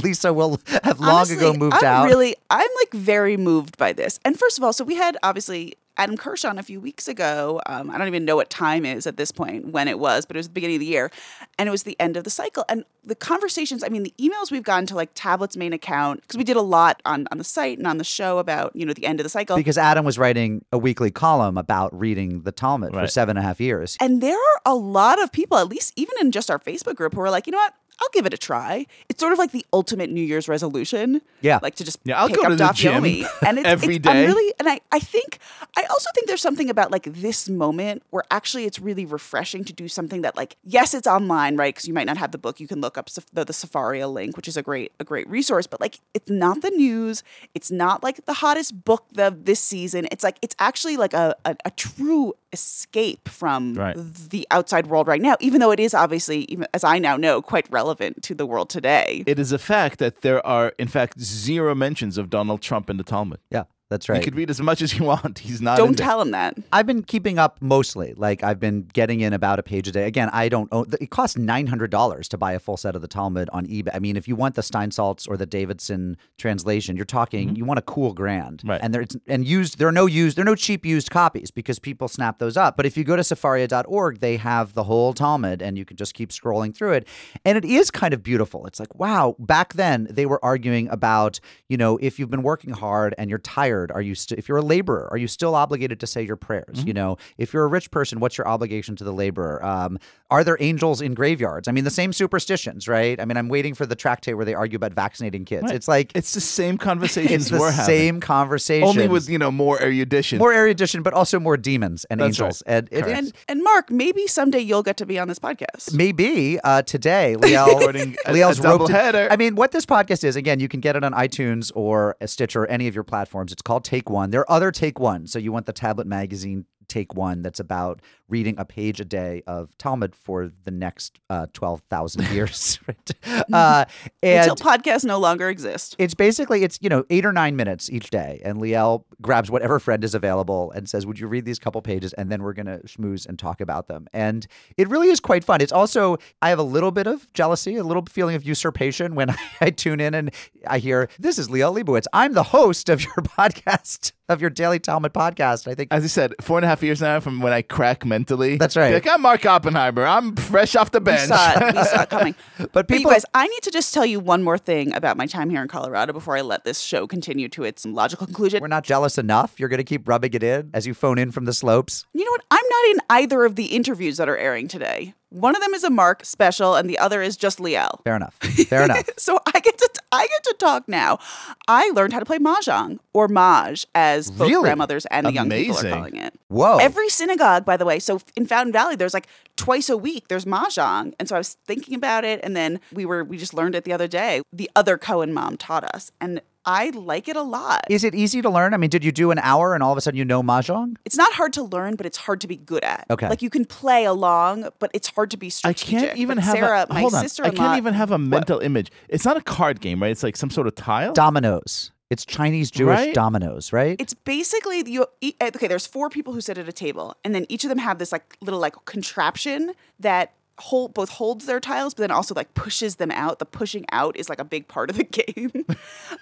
Lisa 0.03 0.33
will 0.33 0.59
have 0.83 0.99
long 0.99 1.09
Honestly, 1.09 1.37
ago 1.37 1.53
moved 1.53 1.77
I'm 1.77 1.85
out. 1.85 2.05
Really, 2.05 2.35
I'm 2.49 2.69
like 2.81 2.91
very 2.93 3.37
moved 3.37 3.77
by 3.77 3.93
this. 3.93 4.19
And 4.25 4.37
first 4.37 4.57
of 4.57 4.63
all, 4.63 4.73
so 4.73 4.83
we 4.83 4.95
had 4.95 5.17
obviously 5.23 5.73
Adam 5.97 6.15
Kirsch 6.17 6.45
on 6.45 6.57
a 6.59 6.63
few 6.63 6.79
weeks 6.79 7.07
ago. 7.07 7.61
Um, 7.65 7.89
I 7.89 7.97
don't 7.97 8.07
even 8.07 8.25
know 8.25 8.35
what 8.35 8.49
time 8.49 8.85
is 8.85 9.07
at 9.07 9.17
this 9.17 9.31
point 9.31 9.67
when 9.67 9.87
it 9.87 9.99
was, 9.99 10.25
but 10.25 10.35
it 10.35 10.39
was 10.39 10.47
the 10.47 10.53
beginning 10.53 10.75
of 10.77 10.81
the 10.81 10.85
year, 10.85 11.11
and 11.57 11.67
it 11.67 11.71
was 11.71 11.83
the 11.83 11.99
end 11.99 12.17
of 12.17 12.23
the 12.23 12.29
cycle. 12.29 12.63
And 12.69 12.85
the 13.03 13.15
conversations, 13.15 13.83
I 13.83 13.89
mean, 13.89 14.03
the 14.03 14.13
emails 14.19 14.51
we've 14.51 14.63
gotten 14.63 14.85
to 14.87 14.95
like 14.95 15.13
Tablet's 15.13 15.57
main 15.57 15.73
account 15.73 16.21
because 16.21 16.37
we 16.37 16.43
did 16.43 16.57
a 16.57 16.61
lot 16.61 17.01
on 17.05 17.27
on 17.31 17.37
the 17.37 17.43
site 17.43 17.77
and 17.77 17.87
on 17.87 17.97
the 17.97 18.03
show 18.03 18.37
about 18.37 18.75
you 18.75 18.85
know 18.85 18.93
the 18.93 19.05
end 19.05 19.19
of 19.19 19.23
the 19.23 19.29
cycle. 19.29 19.55
because 19.55 19.77
Adam 19.77 20.05
was 20.05 20.17
writing 20.17 20.63
a 20.71 20.77
weekly 20.77 21.11
column 21.11 21.57
about 21.57 21.97
reading 21.97 22.41
the 22.43 22.51
Talmud 22.51 22.93
for 22.93 23.07
seven 23.07 23.37
and 23.37 23.43
a 23.43 23.47
half 23.47 23.59
years. 23.59 23.97
And 23.99 24.21
there 24.21 24.37
are 24.37 24.61
a 24.65 24.75
lot 24.75 25.21
of 25.21 25.31
people, 25.31 25.57
at 25.57 25.67
least 25.67 25.93
even 25.95 26.13
in 26.21 26.31
just 26.31 26.51
our 26.51 26.59
Facebook 26.59 26.95
group, 26.95 27.13
who 27.13 27.21
are 27.21 27.31
like, 27.31 27.47
you 27.47 27.51
know 27.51 27.57
what? 27.57 27.73
I'll 27.99 28.09
give 28.13 28.25
it 28.25 28.33
a 28.33 28.37
try. 28.37 28.85
It's 29.09 29.19
sort 29.19 29.33
of 29.33 29.39
like 29.39 29.51
the 29.51 29.65
ultimate 29.73 30.09
New 30.09 30.21
Year's 30.21 30.47
resolution. 30.47 31.21
Yeah. 31.41 31.59
Like 31.61 31.75
to 31.75 31.83
just 31.83 31.99
Yeah, 32.03 32.19
I'll 32.21 32.27
pick 32.27 32.37
go 32.37 32.43
up 32.43 32.49
to 32.49 32.55
the 32.55 32.71
gym 32.73 33.03
Yomi. 33.03 33.27
And 33.47 33.57
it's, 33.57 33.67
every 33.67 33.95
it's, 33.95 34.07
I'm 34.07 34.25
really, 34.25 34.53
and 34.59 34.69
I, 34.69 34.79
I 34.91 34.99
think, 34.99 35.39
I 35.75 35.83
also 35.83 36.09
think 36.13 36.27
there's 36.27 36.41
something 36.41 36.69
about 36.69 36.91
like 36.91 37.03
this 37.03 37.49
moment 37.49 38.03
where 38.11 38.23
actually 38.29 38.65
it's 38.65 38.79
really 38.79 39.05
refreshing 39.05 39.63
to 39.65 39.73
do 39.73 39.87
something 39.87 40.21
that 40.21 40.35
like, 40.35 40.57
yes, 40.63 40.93
it's 40.93 41.07
online, 41.07 41.57
right? 41.57 41.73
Because 41.73 41.87
you 41.87 41.93
might 41.93 42.05
not 42.05 42.17
have 42.17 42.31
the 42.31 42.37
book. 42.37 42.59
You 42.59 42.67
can 42.67 42.81
look 42.81 42.97
up 42.97 43.09
the, 43.09 43.45
the 43.45 43.53
Sefaria 43.53 44.11
link, 44.11 44.37
which 44.37 44.47
is 44.47 44.57
a 44.57 44.61
great, 44.61 44.91
a 44.99 45.03
great 45.03 45.27
resource, 45.29 45.65
but 45.65 45.81
like 45.81 45.99
it's 46.13 46.29
not 46.29 46.61
the 46.61 46.71
news. 46.71 47.23
It's 47.55 47.71
not 47.71 48.03
like 48.03 48.25
the 48.25 48.33
hottest 48.33 48.83
book 48.85 49.05
of 49.17 49.45
this 49.45 49.59
season. 49.59 50.07
It's 50.11 50.23
like, 50.23 50.37
it's 50.41 50.55
actually 50.59 50.97
like 50.97 51.13
a, 51.13 51.35
a, 51.45 51.55
a 51.65 51.71
true 51.71 52.33
escape 52.53 53.27
from 53.29 53.73
Right. 53.73 53.95
the 54.29 54.47
outside 54.51 54.87
world 54.87 55.07
right 55.07 55.21
now, 55.21 55.35
even 55.39 55.59
though 55.59 55.71
it 55.71 55.79
is 55.79 55.93
obviously, 55.93 56.45
even 56.49 56.67
as 56.73 56.83
I 56.83 56.97
now 56.99 57.17
know, 57.17 57.41
quite 57.41 57.67
relevant 57.71 58.23
to 58.23 58.35
the 58.35 58.45
world 58.45 58.69
today. 58.69 59.23
it 59.25 59.39
is 59.39 59.51
a 59.51 59.59
fact 59.59 59.99
that 59.99 60.21
there 60.21 60.45
are, 60.45 60.73
in 60.77 60.87
fact, 60.87 61.19
zero 61.19 61.75
mentions 61.75 62.17
of 62.17 62.29
Donald 62.29 62.61
Trump 62.61 62.89
in 62.89 62.97
the 62.97 63.03
Talmud. 63.03 63.39
Yeah, 63.51 63.63
that's 63.89 64.09
right. 64.09 64.15
You 64.15 64.19
right. 64.19 64.23
could 64.25 64.35
read 64.35 64.49
as 64.49 64.61
much 64.61 64.81
as 64.81 64.97
you 64.97 65.05
want. 65.05 65.39
He's 65.47 65.61
not. 65.61 65.77
Don't 65.77 65.97
there. 65.97 66.05
tell 66.05 66.21
him 66.21 66.31
that. 66.31 66.57
I've 66.73 66.85
been 66.85 67.03
keeping 67.03 67.39
up 67.39 67.57
mostly. 67.61 68.13
Like 68.15 68.43
I've 68.43 68.59
been 68.59 68.83
getting 68.93 69.21
in 69.21 69.33
about 69.33 69.59
a 69.59 69.63
page 69.63 69.87
a 69.87 69.91
day. 69.91 70.05
Again, 70.05 70.29
I 70.33 70.49
don't 70.49 70.67
own. 70.71 70.87
It 70.99 71.09
costs 71.09 71.37
nine 71.37 71.67
hundred 71.67 71.91
dollars 71.91 72.27
to 72.29 72.37
buy 72.37 72.53
a 72.53 72.59
full 72.59 72.77
set 72.77 72.95
of 72.95 73.01
the 73.01 73.07
Talmud 73.07 73.49
on 73.53 73.65
eBay. 73.67 73.89
I 73.93 73.99
mean, 73.99 74.17
if 74.17 74.27
you 74.27 74.35
want 74.35 74.55
the 74.55 74.61
Steinsaltz 74.61 75.27
or 75.29 75.37
the 75.37 75.45
Davidson 75.45 76.17
translation, 76.37 76.95
you're 76.95 77.05
talking. 77.05 77.49
Mm-hmm. 77.49 77.57
You 77.57 77.65
want 77.65 77.79
a 77.79 77.83
cool 77.83 78.13
grand, 78.13 78.61
Right. 78.65 78.81
And 78.83 78.93
there's 78.93 79.15
and 79.27 79.47
used. 79.47 79.77
There 79.77 79.87
are 79.87 79.93
no 79.93 80.05
used. 80.05 80.37
There 80.37 80.43
are 80.43 80.45
no 80.45 80.55
cheap 80.55 80.85
used 80.85 81.09
copies 81.09 81.51
because 81.51 81.79
people 81.79 82.07
snap 82.07 82.39
those 82.39 82.57
up. 82.57 82.75
But 82.75 82.85
if 82.85 82.97
you 82.97 83.03
go 83.03 83.15
to 83.15 83.21
Sefaria.org, 83.21 84.19
they 84.19 84.37
have 84.37 84.73
the 84.73 84.83
whole 84.83 85.13
Talmud, 85.13 85.61
and 85.61 85.77
you 85.77 85.85
can 85.85 85.95
just 85.95 86.13
keep 86.13 86.31
scrolling 86.31 86.75
through 86.75 86.93
it. 86.93 87.07
And 87.45 87.57
it 87.57 87.63
is 87.63 87.89
kind 87.91 88.13
of 88.13 88.21
beautiful. 88.21 88.65
It's 88.67 88.79
like 88.79 88.93
wow. 88.95 89.35
Back 89.39 89.73
then, 89.73 90.07
they 90.09 90.25
were 90.25 90.43
arguing 90.43 90.89
about 90.89 91.39
you 91.69 91.77
know 91.77 91.97
if 92.01 92.19
you've 92.19 92.29
been 92.29 92.43
working 92.43 92.71
hard 92.71 93.15
and 93.17 93.29
you're 93.29 93.39
tired, 93.39 93.76
are 93.93 94.01
you 94.01 94.15
st- 94.15 94.37
if 94.39 94.47
you're 94.49 94.57
a 94.57 94.61
laborer, 94.61 95.07
are 95.11 95.17
you 95.17 95.27
still 95.27 95.53
obligated 95.55 95.99
to 95.99 96.07
say 96.07 96.21
your 96.23 96.35
prayers? 96.35 96.83
You 96.83 96.93
know, 96.93 97.17
if 97.37 97.53
you're 97.53 97.63
a 97.63 97.67
rich 97.67 97.91
person, 97.91 98.19
what's 98.19 98.37
your 98.37 98.47
obligation 98.47 98.95
to 98.97 99.03
the 99.03 99.13
laborer? 99.13 99.63
Um, 99.63 99.99
are 100.29 100.43
there 100.43 100.57
angels 100.59 101.01
in 101.01 101.13
graveyards? 101.13 101.67
I 101.67 101.71
mean, 101.71 101.83
the 101.85 101.89
same 101.89 102.11
superstitions, 102.11 102.87
right? 102.87 103.19
I 103.19 103.25
mean, 103.25 103.37
I'm 103.37 103.47
waiting 103.49 103.73
for 103.73 103.85
the 103.85 103.95
tractate 103.95 104.35
where 104.35 104.45
they 104.45 104.53
argue 104.53 104.75
about 104.75 104.93
vaccinating 104.93 105.45
kids. 105.45 105.63
Right. 105.63 105.75
It's 105.75 105.87
like 105.87 106.11
It's 106.15 106.33
the 106.33 106.41
same 106.41 106.77
conversations 106.89 107.43
it's 107.43 107.51
the 107.51 107.59
we're 107.59 107.71
having. 107.71 107.85
same 107.95 108.19
conversation, 108.19 108.87
Only 108.87 109.07
with 109.07 109.29
you 109.29 109.37
know 109.37 109.51
more 109.51 109.81
erudition. 109.81 110.37
more 110.39 110.53
erudition, 110.53 111.01
but 111.03 111.13
also 111.13 111.39
more 111.39 111.55
demons 111.57 112.05
and 112.09 112.19
That's 112.19 112.27
angels. 112.39 112.63
right. 112.67 112.77
And 112.77 112.89
it, 112.91 113.05
And 113.07 113.33
and 113.47 113.63
Mark, 113.63 113.89
maybe 113.91 114.27
someday 114.27 114.59
you'll 114.59 114.83
get 114.83 114.97
to 114.97 115.05
be 115.05 115.17
on 115.19 115.27
this 115.27 115.39
podcast. 115.39 115.93
maybe 115.93 116.59
uh, 116.63 116.81
today, 116.81 117.35
Leo. 117.43 117.65
Recording 117.65 118.15
a- 118.25 118.33
Leo's 118.33 118.59
a 118.59 118.63
roped 118.63 118.89
it- 118.89 118.93
doubleheader. 118.93 119.27
I 119.31 119.35
mean, 119.37 119.55
what 119.55 119.71
this 119.71 119.85
podcast 119.85 120.23
is, 120.23 120.35
again, 120.35 120.59
you 120.59 120.67
can 120.67 120.79
get 120.81 120.95
it 120.95 121.03
on 121.03 121.13
iTunes 121.13 121.71
or 121.75 122.15
a 122.21 122.27
Stitcher, 122.27 122.65
any 122.67 122.87
of 122.87 122.95
your 122.95 123.03
platforms. 123.03 123.51
It's 123.51 123.61
called 123.67 123.83
Take 123.83 124.09
One. 124.09 124.31
There 124.31 124.41
are 124.41 124.51
other 124.51 124.71
Take 124.71 124.97
One. 124.99 125.27
So 125.27 125.37
you 125.37 125.51
want 125.51 125.65
the 125.65 125.73
tablet 125.73 126.07
magazine 126.07 126.65
Take 126.87 127.13
One 127.13 127.41
that's 127.41 127.59
about 127.59 128.01
reading 128.29 128.55
a 128.57 128.65
page 128.65 128.99
a 128.99 129.05
day 129.05 129.41
of 129.47 129.77
Talmud 129.77 130.15
for 130.15 130.51
the 130.65 130.71
next 130.71 131.19
uh, 131.29 131.47
12,000 131.53 132.27
years. 132.33 132.79
right? 132.87 133.11
uh, 133.53 133.85
and 134.21 134.49
Until 134.51 134.55
podcasts 134.55 135.05
no 135.05 135.17
longer 135.19 135.49
exist. 135.49 135.95
it's 135.97 136.13
basically 136.13 136.63
it's 136.63 136.77
you 136.81 136.89
know 136.89 137.03
eight 137.09 137.25
or 137.25 137.31
nine 137.31 137.55
minutes 137.55 137.89
each 137.89 138.09
day 138.09 138.41
and 138.43 138.57
liel 138.59 139.03
grabs 139.21 139.49
whatever 139.49 139.79
friend 139.79 140.03
is 140.03 140.13
available 140.15 140.71
and 140.71 140.89
says 140.89 141.05
would 141.05 141.19
you 141.19 141.27
read 141.27 141.45
these 141.45 141.59
couple 141.59 141.81
pages 141.81 142.13
and 142.13 142.31
then 142.31 142.43
we're 142.43 142.53
going 142.53 142.65
to 142.65 142.79
schmooze 142.79 143.25
and 143.27 143.39
talk 143.39 143.61
about 143.61 143.87
them 143.87 144.07
and 144.13 144.47
it 144.77 144.87
really 144.89 145.09
is 145.09 145.19
quite 145.19 145.43
fun 145.43 145.61
it's 145.61 145.71
also 145.71 146.17
i 146.41 146.49
have 146.49 146.59
a 146.59 146.63
little 146.63 146.91
bit 146.91 147.07
of 147.07 147.31
jealousy 147.33 147.75
a 147.77 147.83
little 147.83 148.03
feeling 148.09 148.35
of 148.35 148.43
usurpation 148.45 149.15
when 149.15 149.33
i, 149.61 149.69
tune 149.69 149.99
in 149.99 150.13
and 150.13 150.31
i 150.67 150.79
hear 150.79 151.09
this 151.19 151.37
is 151.37 151.47
liel 151.49 151.75
leibovitz 151.75 152.05
i'm 152.13 152.33
the 152.33 152.43
host 152.43 152.89
of 152.89 153.03
your 153.03 153.15
podcast 153.15 154.11
of 154.29 154.41
your 154.41 154.49
daily 154.49 154.79
talmud 154.79 155.13
podcast 155.13 155.67
i 155.67 155.75
think 155.75 155.87
As 155.91 156.03
I 156.03 156.07
said, 156.07 156.33
four 156.41 156.57
and 156.57 156.65
a 156.65 156.67
half 156.67 156.83
years 156.83 157.01
now 157.01 157.19
from 157.19 157.41
when 157.41 157.53
I 157.53 157.61
crack 157.61 158.05
mentally. 158.17 158.57
That's 158.57 158.75
right. 158.75 158.89
Be 158.89 158.93
Like 158.95 159.07
I'm 159.07 159.21
Mark 159.21 159.45
Oppenheimer. 159.45 160.05
I'm 160.05 160.35
fresh 160.35 160.75
off 160.75 160.89
the 160.91 160.99
We 160.99 161.05
bench. 161.05 161.27
saw 161.27 161.51
it. 161.67 161.75
We 161.75 161.83
saw 161.83 162.01
it 162.01 162.09
coming. 162.09 162.35
But 162.57 162.71
But 162.73 162.89
you 162.89 162.97
people- 162.97 163.11
guys, 163.11 163.25
I 163.35 163.45
need 163.47 163.61
to 163.63 163.71
just 163.71 163.93
tell 163.93 164.05
you 164.05 164.19
one 164.19 164.41
more 164.43 164.57
thing 164.57 164.91
about 164.93 165.15
my 165.17 165.27
time 165.27 165.49
here 165.51 165.61
in 165.61 165.67
Colorado 165.67 166.11
before 166.13 166.35
I 166.35 166.41
let 166.41 166.63
this 166.63 166.79
show 166.79 167.05
continue 167.05 167.47
to 167.49 167.63
its 167.63 167.85
logical 167.85 168.25
conclusion. 168.25 168.61
We're 168.61 168.67
not 168.67 168.83
jealous 168.83 169.17
enough. 169.19 169.59
You're 169.59 169.69
going 169.69 169.77
to 169.77 169.83
keep 169.83 170.07
rubbing 170.07 170.33
it 170.33 170.41
in 170.43 170.71
as 170.73 170.87
you 170.87 170.93
phone 170.95 171.19
in 171.19 171.31
from 171.31 171.45
the 171.45 171.53
slopes. 171.53 172.05
You 172.13 172.25
know 172.25 172.31
what? 172.31 172.43
I'm 172.49 172.65
not 172.69 172.85
in 172.91 172.97
either 173.21 173.45
of 173.45 173.55
the 173.55 173.65
interviews 173.65 174.17
that 174.17 174.27
are 174.27 174.37
airing 174.37 174.67
today. 174.67 175.13
One 175.29 175.55
of 175.55 175.61
them 175.61 175.73
is 175.73 175.83
a 175.83 175.89
Mark 175.89 176.23
special, 176.23 176.75
and 176.75 176.89
the 176.89 176.97
other 176.97 177.21
is 177.21 177.35
just 177.35 177.59
Liel. 177.59 178.01
Fair 178.05 178.15
enough. 178.15 178.35
Fair 178.35 178.83
enough. 178.85 179.09
So 179.17 179.39
I 179.53 179.59
get 179.59 179.77
to 179.77 179.89
I 180.11 180.25
get 180.27 180.43
to 180.45 180.55
talk 180.57 180.87
now. 180.87 181.19
I 181.67 181.89
learned 181.89 182.13
how 182.13 182.19
to 182.19 182.25
play 182.25 182.37
mahjong 182.39 182.99
or 183.13 183.27
maj, 183.27 183.85
as 183.93 184.31
both 184.31 184.47
Really? 184.49 184.61
grandmothers 184.63 185.05
and 185.07 185.25
the 185.27 185.33
young 185.33 185.49
people 185.49 185.75
Amazing. 185.75 185.91
are 185.91 185.95
calling 185.95 186.15
it. 186.15 186.33
Whoa. 186.47 186.77
Every 186.77 187.09
synagogue, 187.09 187.65
by 187.65 187.75
the 187.75 187.83
way, 187.85 187.99
so 187.99 188.21
in 188.37 188.45
Fountain 188.47 188.71
Valley, 188.71 188.95
there's 188.95 189.13
like 189.13 189.27
twice 189.57 189.89
a 189.89 189.97
week 189.97 190.29
there's 190.29 190.45
mahjong, 190.45 191.13
and 191.19 191.27
so 191.27 191.35
I 191.35 191.39
was 191.39 191.57
thinking 191.65 191.93
about 191.95 192.23
it, 192.23 192.39
and 192.43 192.55
then 192.55 192.79
we 192.93 193.05
were 193.05 193.23
we 193.23 193.37
just 193.37 193.53
learned 193.53 193.75
it 193.75 193.83
the 193.83 193.91
other 193.93 194.07
day. 194.07 194.41
The 194.53 194.71
other 194.77 194.97
Cohen 194.97 195.33
mom 195.33 195.57
taught 195.57 195.83
us, 195.93 196.09
and 196.21 196.41
I 196.67 196.89
like 196.89 197.27
it 197.29 197.35
a 197.37 197.41
lot. 197.41 197.85
Is 197.89 198.03
it 198.03 198.13
easy 198.13 198.41
to 198.41 198.49
learn? 198.49 198.73
I 198.73 198.77
mean, 198.77 198.89
did 198.89 199.03
you 199.03 199.11
do 199.13 199.31
an 199.31 199.39
hour 199.39 199.73
and 199.73 199.81
all 199.81 199.93
of 199.93 199.97
a 199.97 200.01
sudden 200.01 200.17
you 200.17 200.25
know 200.25 200.43
mahjong? 200.43 200.97
It's 201.05 201.15
not 201.15 201.31
hard 201.33 201.53
to 201.53 201.63
learn, 201.63 201.95
but 201.95 202.05
it's 202.05 202.17
hard 202.17 202.41
to 202.41 202.47
be 202.47 202.57
good 202.57 202.83
at. 202.83 203.05
Okay. 203.09 203.29
like 203.29 203.41
you 203.41 203.49
can 203.49 203.63
play 203.63 204.03
along, 204.03 204.67
but 204.79 204.91
it's 204.93 205.07
hard 205.07 205.31
to 205.31 205.37
be 205.37 205.49
strategic. 205.49 205.95
I 205.95 206.05
can't 206.07 206.17
even 206.19 206.35
But 206.35 206.43
have 206.43 206.55
Sarah, 206.55 206.85
a 206.89 206.93
my 206.93 206.99
hold 206.99 207.13
on. 207.15 207.25
I 207.43 207.49
can't 207.51 207.77
even 207.77 207.93
have 207.93 208.11
a 208.11 208.17
mental 208.17 208.59
image. 208.59 208.91
It's 209.07 209.23
not 209.25 209.37
a 209.37 209.41
card 209.41 209.79
game, 209.79 210.01
right? 210.01 210.11
It's 210.11 210.23
like 210.23 210.35
some 210.35 210.49
sort 210.49 210.67
of 210.67 210.75
tile. 210.75 211.13
Dominoes. 211.13 211.91
It's 212.09 212.25
Chinese 212.25 212.71
Jewish 212.71 212.97
Right? 212.97 213.13
dominoes, 213.13 213.73
right? 213.73 213.97
It's 213.99 214.13
basically 214.13 214.81
you. 214.89 215.07
e- 215.19 215.33
eh, 215.41 215.51
Okay, 215.53 215.67
there's 215.67 215.85
four 215.87 216.09
people 216.09 216.31
who 216.33 216.39
sit 216.39 216.57
at 216.57 216.67
a 216.67 216.71
table, 216.71 217.15
and 217.25 217.35
then 217.35 217.45
each 217.49 217.65
of 217.65 217.69
them 217.69 217.79
have 217.79 217.97
this 217.99 218.11
like 218.13 218.37
little 218.41 218.59
like 218.61 218.75
contraption 218.85 219.73
that 219.99 220.31
hold 220.59 220.93
both 220.93 221.09
holds 221.09 221.45
their 221.45 221.59
tiles, 221.59 221.93
but 221.93 222.01
then 222.01 222.11
also 222.11 222.33
like 222.33 222.53
pushes 222.53 222.95
them 222.95 223.11
out. 223.11 223.39
The 223.39 223.45
pushing 223.45 223.85
out 223.91 224.17
is 224.17 224.29
like 224.29 224.39
a 224.39 224.43
big 224.43 224.67
part 224.67 224.89
of 224.89 224.97
the 224.97 225.03
game. 225.03 225.65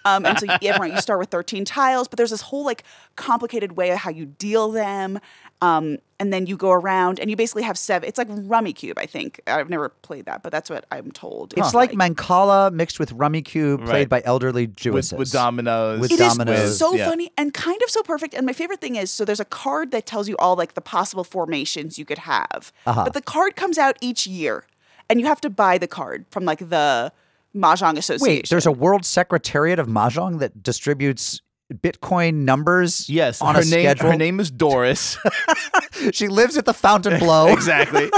um, 0.06 0.25
and 0.25 0.39
so 0.39 0.46
you, 0.46 0.70
everyone, 0.70 0.92
you 0.92 1.01
start 1.01 1.20
with 1.20 1.30
13 1.30 1.65
tiles, 1.65 2.08
but 2.08 2.18
there's 2.18 2.32
this 2.32 2.42
whole 2.42 2.65
like 2.65 2.84
complicated 3.15 3.74
way 3.77 3.92
of 3.92 4.00
how 4.00 4.10
you 4.10 4.25
deal 4.25 4.72
them. 4.72 5.20
Um, 5.62 6.00
and 6.20 6.32
then 6.32 6.46
you 6.46 6.56
go 6.56 6.72
around 6.72 7.20
and 7.20 7.30
you 7.30 7.36
basically 7.36 7.64
have 7.64 7.78
seven. 7.78 8.08
It's 8.08 8.18
like 8.18 8.28
Rummy 8.30 8.74
Cube, 8.74 8.98
I 8.98 9.06
think. 9.06 9.42
I've 9.48 9.70
never 9.70 9.90
played 9.90 10.26
that, 10.26 10.44
but 10.44 10.52
that's 10.52 10.70
what 10.70 10.86
I'm 10.92 11.12
told. 11.12 11.54
It's 11.58 11.74
like 11.74 11.92
Mancala 11.92 12.72
mixed 12.72 13.00
with 13.00 13.12
Rummy 13.12 13.42
Cube, 13.42 13.82
played 13.82 13.92
Right. 13.92 14.10
by 14.10 14.22
elderly 14.26 14.68
with, 14.68 14.76
Jewesses. 14.78 15.18
with 15.18 15.32
dominoes. 15.32 16.00
With 16.00 16.12
Dominoes. 16.12 16.20
It 16.22 16.26
is 16.26 16.38
dominoes. 16.38 16.78
so 16.78 16.96
yeah. 16.96 17.10
funny 17.10 17.32
and 17.38 17.54
kind 17.54 17.82
of 17.84 17.90
so 17.90 18.02
perfect. 18.04 18.34
And 18.34 18.46
my 18.46 18.54
favorite 18.54 18.80
thing 18.80 18.96
is 18.96 19.12
so 19.12 19.26
there's 19.26 19.40
a 19.42 19.46
card 19.46 19.92
that 19.92 20.06
tells 20.06 20.30
you 20.30 20.36
all 20.38 20.56
like 20.56 20.74
the 20.74 20.82
possible 20.82 21.24
formations 21.24 22.00
you 22.00 22.06
could 22.06 22.20
have. 22.20 22.72
Uh-huh. 22.86 23.04
But 23.04 23.14
the 23.14 23.22
card 23.22 23.56
comes 23.56 23.78
out 23.78 23.98
each 24.00 24.26
year 24.26 24.66
and 25.10 25.20
you 25.20 25.26
have 25.26 25.42
to 25.42 25.50
buy 25.50 25.78
the 25.78 25.88
card 25.88 26.26
from 26.30 26.46
like 26.46 26.70
the 26.70 27.12
Mahjong 27.56 27.98
Association. 27.98 28.36
Wait, 28.36 28.50
there's 28.50 28.66
a 28.66 28.72
World 28.72 29.06
Secretariat 29.06 29.80
of 29.80 29.88
Mahjong 29.88 30.40
that 30.40 30.62
distributes 30.62 31.42
Bitcoin 31.74 32.44
numbers 32.46 33.10
Yes, 33.10 33.42
on 33.42 33.56
her 33.56 33.62
a 33.62 33.66
name. 33.66 33.82
schedule. 33.86 34.12
Her 34.12 34.18
name 34.18 34.40
is 34.40 34.52
Doris. 34.52 35.18
she 36.12 36.28
lives 36.28 36.58
at 36.58 36.66
the 36.66 36.74
Fontainebleau. 36.74 37.48
exactly. 37.54 38.10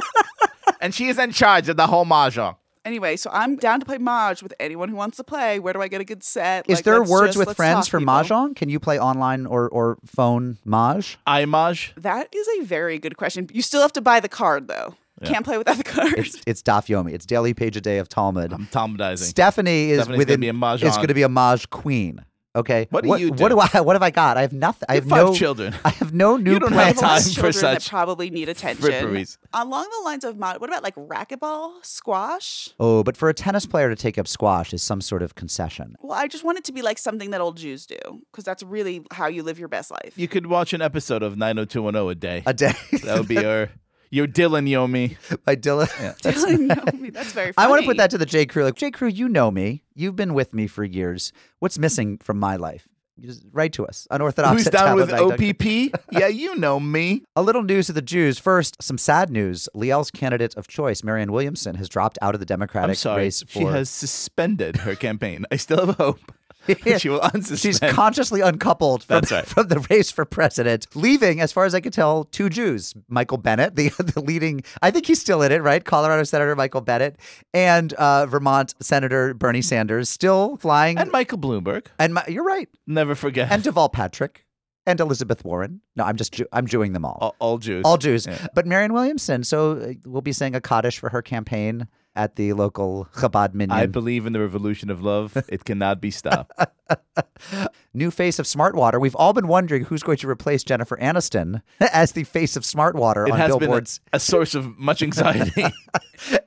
and 0.81 0.93
she 0.93 1.07
is 1.07 1.17
in 1.17 1.31
charge 1.31 1.69
of 1.69 1.77
the 1.77 1.87
whole 1.87 2.05
mahjong. 2.05 2.55
Anyway, 2.85 3.17
so 3.17 3.29
I'm 3.33 3.57
down 3.57 3.81
to 3.81 3.85
play 3.85 3.97
Maj 3.97 4.41
with 4.41 4.53
anyone 4.61 4.87
who 4.87 4.95
wants 4.95 5.17
to 5.17 5.23
play. 5.23 5.59
Where 5.59 5.73
do 5.73 5.81
I 5.81 5.89
get 5.89 5.99
a 5.99 6.05
good 6.05 6.23
set? 6.23 6.69
Is 6.69 6.77
Like, 6.77 6.85
there 6.85 7.03
words 7.03 7.35
just- 7.35 7.45
with 7.47 7.57
friends 7.57 7.89
for 7.89 7.99
people. 7.99 8.13
Mahjong? 8.13 8.55
Can 8.55 8.69
you 8.69 8.79
play 8.79 8.97
online 8.97 9.45
or, 9.45 9.67
or 9.67 9.97
phone 10.05 10.57
Maj? 10.63 11.17
Imaj. 11.27 11.93
That 12.01 12.33
is 12.33 12.47
a 12.59 12.63
very 12.63 12.97
good 12.97 13.17
question. 13.17 13.49
You 13.51 13.61
still 13.61 13.81
have 13.81 13.91
to 13.93 14.01
buy 14.01 14.21
the 14.21 14.29
card 14.29 14.67
though. 14.69 14.95
Can't 15.25 15.43
play 15.43 15.57
without 15.57 15.77
the 15.77 15.83
card. 15.83 16.13
It's, 16.15 16.41
it's 16.45 16.61
Daf 16.61 16.87
Yomi. 16.87 17.11
It's 17.11 17.25
daily 17.25 17.53
page 17.53 17.75
a 17.75 17.81
day 17.81 17.97
of 17.97 18.07
Talmud. 18.07 18.53
I'm 18.53 18.67
Talmudizing. 18.67 19.17
Stephanie 19.23 19.89
is 19.89 19.97
Stephanie's 20.03 20.17
within. 20.19 20.35
gonna 20.35 20.39
be 20.41 20.49
a 20.49 20.53
Mahjong. 20.53 20.83
Is 20.87 20.95
going 20.95 21.07
to 21.07 21.13
be 21.15 21.23
a 21.23 21.29
Maj 21.29 21.69
queen. 21.71 22.23
Okay. 22.57 22.87
What 22.89 23.03
do 23.03 23.09
what, 23.09 23.19
you 23.21 23.29
What 23.29 23.37
do? 23.37 23.49
do 23.49 23.59
I? 23.59 23.81
What 23.81 23.95
have 23.95 24.03
I 24.03 24.09
got? 24.09 24.35
I 24.37 24.41
have 24.41 24.51
nothing. 24.53 24.87
I 24.89 24.95
have 24.95 25.03
have 25.03 25.09
five 25.09 25.25
no 25.27 25.33
children. 25.35 25.75
I 25.85 25.89
have 25.89 26.13
no 26.13 26.35
new 26.45 26.53
You 26.53 26.59
don't 26.59 26.71
plans. 26.73 26.99
have 26.99 27.09
Less 27.09 27.25
time 27.25 27.33
for 27.43 27.51
children 27.51 27.73
that 27.75 27.87
probably 27.87 28.29
need 28.29 28.49
attention. 28.49 28.83
fripperies. 28.85 29.37
Along 29.53 29.87
the 29.99 30.03
lines 30.03 30.23
of 30.23 30.37
mod, 30.37 30.59
what 30.59 30.69
about 30.69 30.83
like 30.83 30.95
racquetball, 30.95 31.73
squash? 31.85 32.69
Oh, 32.79 33.03
but 33.03 33.15
for 33.15 33.29
a 33.29 33.33
tennis 33.33 33.65
player 33.65 33.89
to 33.89 33.95
take 33.95 34.17
up 34.17 34.27
squash 34.27 34.73
is 34.73 34.81
some 34.81 35.01
sort 35.01 35.21
of 35.21 35.35
concession. 35.35 35.95
Well, 36.01 36.17
I 36.17 36.27
just 36.27 36.43
want 36.43 36.57
it 36.57 36.63
to 36.65 36.71
be 36.73 36.81
like 36.81 36.97
something 36.97 37.29
that 37.31 37.41
old 37.41 37.57
Jews 37.57 37.85
do, 37.85 37.97
because 38.31 38.43
that's 38.43 38.63
really 38.63 39.03
how 39.11 39.27
you 39.27 39.43
live 39.43 39.59
your 39.59 39.67
best 39.67 39.91
life. 39.91 40.13
You 40.17 40.27
could 40.27 40.47
watch 40.47 40.73
an 40.73 40.81
episode 40.81 41.23
of 41.23 41.37
90210 41.37 42.11
a 42.11 42.15
day. 42.15 42.43
A 42.45 42.53
day 42.53 42.73
That 43.03 43.19
would 43.19 43.27
be 43.27 43.35
your 43.41 43.69
your 44.09 44.27
Dylan 44.27 44.69
yo 44.69 44.87
me. 44.87 45.17
by 45.45 45.55
Dylan. 45.55 45.87
Dylan 46.21 46.99
me 46.99 47.09
that's 47.09 47.31
very. 47.31 47.53
Funny. 47.53 47.65
I 47.65 47.69
want 47.69 47.81
to 47.81 47.87
put 47.87 47.97
that 47.97 48.11
to 48.11 48.17
the 48.17 48.25
J 48.25 48.45
Crew. 48.45 48.63
Like 48.63 48.75
J 48.75 48.91
Crew, 48.91 49.07
you 49.07 49.29
know 49.29 49.51
me. 49.51 49.83
You've 49.93 50.15
been 50.15 50.33
with 50.33 50.53
me 50.53 50.67
for 50.67 50.83
years. 50.83 51.31
What's 51.59 51.77
missing 51.77 52.17
from 52.19 52.39
my 52.39 52.55
life? 52.55 52.87
You 53.19 53.29
Just 53.29 53.43
write 53.51 53.73
to 53.73 53.85
us. 53.87 54.07
Unorthodox. 54.11 54.57
Who's 54.57 54.67
at 54.67 54.73
down 54.73 54.95
with 54.95 55.11
OPP? 55.11 55.99
yeah, 56.11 56.27
you 56.27 56.55
know 56.55 56.79
me. 56.79 57.23
A 57.35 57.41
little 57.41 57.63
news 57.63 57.89
of 57.89 57.95
the 57.95 58.01
Jews. 58.01 58.37
First, 58.37 58.81
some 58.81 58.99
sad 58.99 59.31
news. 59.31 59.67
Liel's 59.73 60.11
candidate 60.11 60.55
of 60.55 60.67
choice, 60.67 61.03
Marianne 61.03 61.31
Williamson, 61.31 61.75
has 61.75 61.89
dropped 61.89 62.19
out 62.21 62.35
of 62.35 62.39
the 62.39 62.45
Democratic 62.45 62.89
I'm 62.91 62.95
sorry. 62.95 63.23
race 63.23 63.41
for. 63.41 63.47
She 63.49 63.63
has 63.63 63.89
suspended 63.89 64.77
her 64.77 64.93
campaign. 64.95 65.45
I 65.51 65.55
still 65.55 65.87
have 65.87 65.97
hope. 65.97 66.31
she 66.97 67.09
will 67.09 67.19
unsuspend. 67.19 67.61
She's 67.61 67.79
consciously 67.79 68.41
uncoupled 68.41 69.03
from, 69.03 69.15
That's 69.21 69.31
right. 69.31 69.45
from 69.45 69.67
the 69.67 69.79
race 69.89 70.11
for 70.11 70.25
president, 70.25 70.87
leaving, 70.95 71.41
as 71.41 71.51
far 71.51 71.65
as 71.65 71.73
I 71.75 71.79
can 71.79 71.91
tell, 71.91 72.23
two 72.25 72.49
Jews: 72.49 72.93
Michael 73.07 73.37
Bennet, 73.37 73.75
the 73.75 73.89
the 73.99 74.21
leading, 74.21 74.63
I 74.81 74.91
think 74.91 75.05
he's 75.05 75.19
still 75.21 75.41
in 75.41 75.51
it, 75.51 75.61
right? 75.61 75.83
Colorado 75.83 76.23
Senator 76.23 76.55
Michael 76.55 76.81
Bennet, 76.81 77.17
and 77.53 77.93
uh, 77.93 78.25
Vermont 78.25 78.73
Senator 78.81 79.33
Bernie 79.33 79.61
Sanders, 79.61 80.09
still 80.09 80.57
flying. 80.57 80.97
and 80.97 81.11
Michael 81.11 81.37
Bloomberg. 81.37 81.87
and 81.99 82.13
my, 82.13 82.23
you're 82.27 82.43
right, 82.43 82.69
Never 82.85 83.15
forget. 83.15 83.51
and 83.51 83.63
Deval 83.63 83.91
Patrick, 83.91 84.45
and 84.85 84.99
Elizabeth 84.99 85.43
Warren. 85.43 85.81
No, 85.95 86.03
I'm 86.05 86.15
just 86.15 86.41
I'm 86.53 86.65
Jewing 86.67 86.93
them 86.93 87.03
all. 87.05 87.17
all, 87.21 87.35
all 87.39 87.57
Jews. 87.57 87.83
all 87.85 87.97
Jews. 87.97 88.25
Yeah. 88.25 88.47
But 88.53 88.65
Marianne 88.65 88.93
Williamson, 88.93 89.43
so 89.43 89.71
uh, 89.73 89.93
we'll 90.05 90.21
be 90.21 90.31
saying 90.31 90.55
a 90.55 90.61
Kaddish 90.61 90.97
for 90.97 91.09
her 91.09 91.21
campaign 91.21 91.87
at 92.17 92.35
the 92.35 92.51
local 92.53 93.07
Chabad 93.13 93.53
Minyan. 93.53 93.77
I 93.77 93.85
believe 93.85 94.25
in 94.25 94.33
the 94.33 94.39
revolution 94.41 94.89
of 94.89 95.01
love. 95.01 95.37
It 95.47 95.63
cannot 95.63 96.01
be 96.01 96.11
stopped. 96.11 96.51
New 97.93 98.11
face 98.11 98.39
of 98.39 98.45
Smartwater. 98.45 98.99
We've 98.99 99.15
all 99.15 99.33
been 99.33 99.47
wondering 99.47 99.85
who's 99.85 100.03
going 100.03 100.17
to 100.17 100.29
replace 100.29 100.63
Jennifer 100.63 100.97
Aniston 100.97 101.61
as 101.79 102.11
the 102.13 102.23
face 102.23 102.55
of 102.55 102.63
Smartwater 102.63 103.27
It 103.27 103.31
on 103.33 103.37
has 103.39 103.47
been 103.49 103.55
a, 103.55 103.59
billboards. 103.59 104.01
a 104.13 104.19
source 104.19 104.55
of 104.55 104.77
much 104.77 105.01
anxiety. 105.01 105.63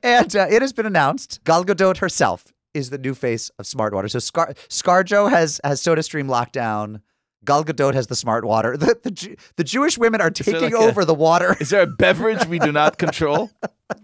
and 0.03 0.35
uh, 0.35 0.47
it 0.49 0.61
has 0.61 0.73
been 0.73 0.85
announced 0.85 1.39
Gal 1.45 1.63
Gadot 1.65 1.97
herself 1.97 2.53
is 2.73 2.89
the 2.89 2.97
new 2.97 3.13
face 3.13 3.49
of 3.59 3.65
Smartwater. 3.65 4.09
So 4.09 4.19
Scar- 4.19 4.53
ScarJo 4.69 5.29
has 5.29 5.59
has 5.63 5.81
SodaStream 5.81 6.29
locked 6.29 6.53
down. 6.53 7.01
Gal 7.43 7.63
Gadot 7.63 7.93
has 7.93 8.07
the 8.07 8.15
Smartwater. 8.15 8.77
The 8.79 8.97
the, 9.03 9.37
the 9.57 9.63
Jewish 9.63 9.97
women 9.97 10.21
are 10.21 10.29
taking 10.29 10.61
like 10.61 10.73
a- 10.73 10.77
over 10.77 11.05
the 11.05 11.13
water. 11.13 11.55
Is 11.59 11.69
there 11.69 11.81
a 11.81 11.87
beverage 11.87 12.45
we 12.47 12.59
do 12.59 12.71
not 12.71 12.97
control? 12.97 13.49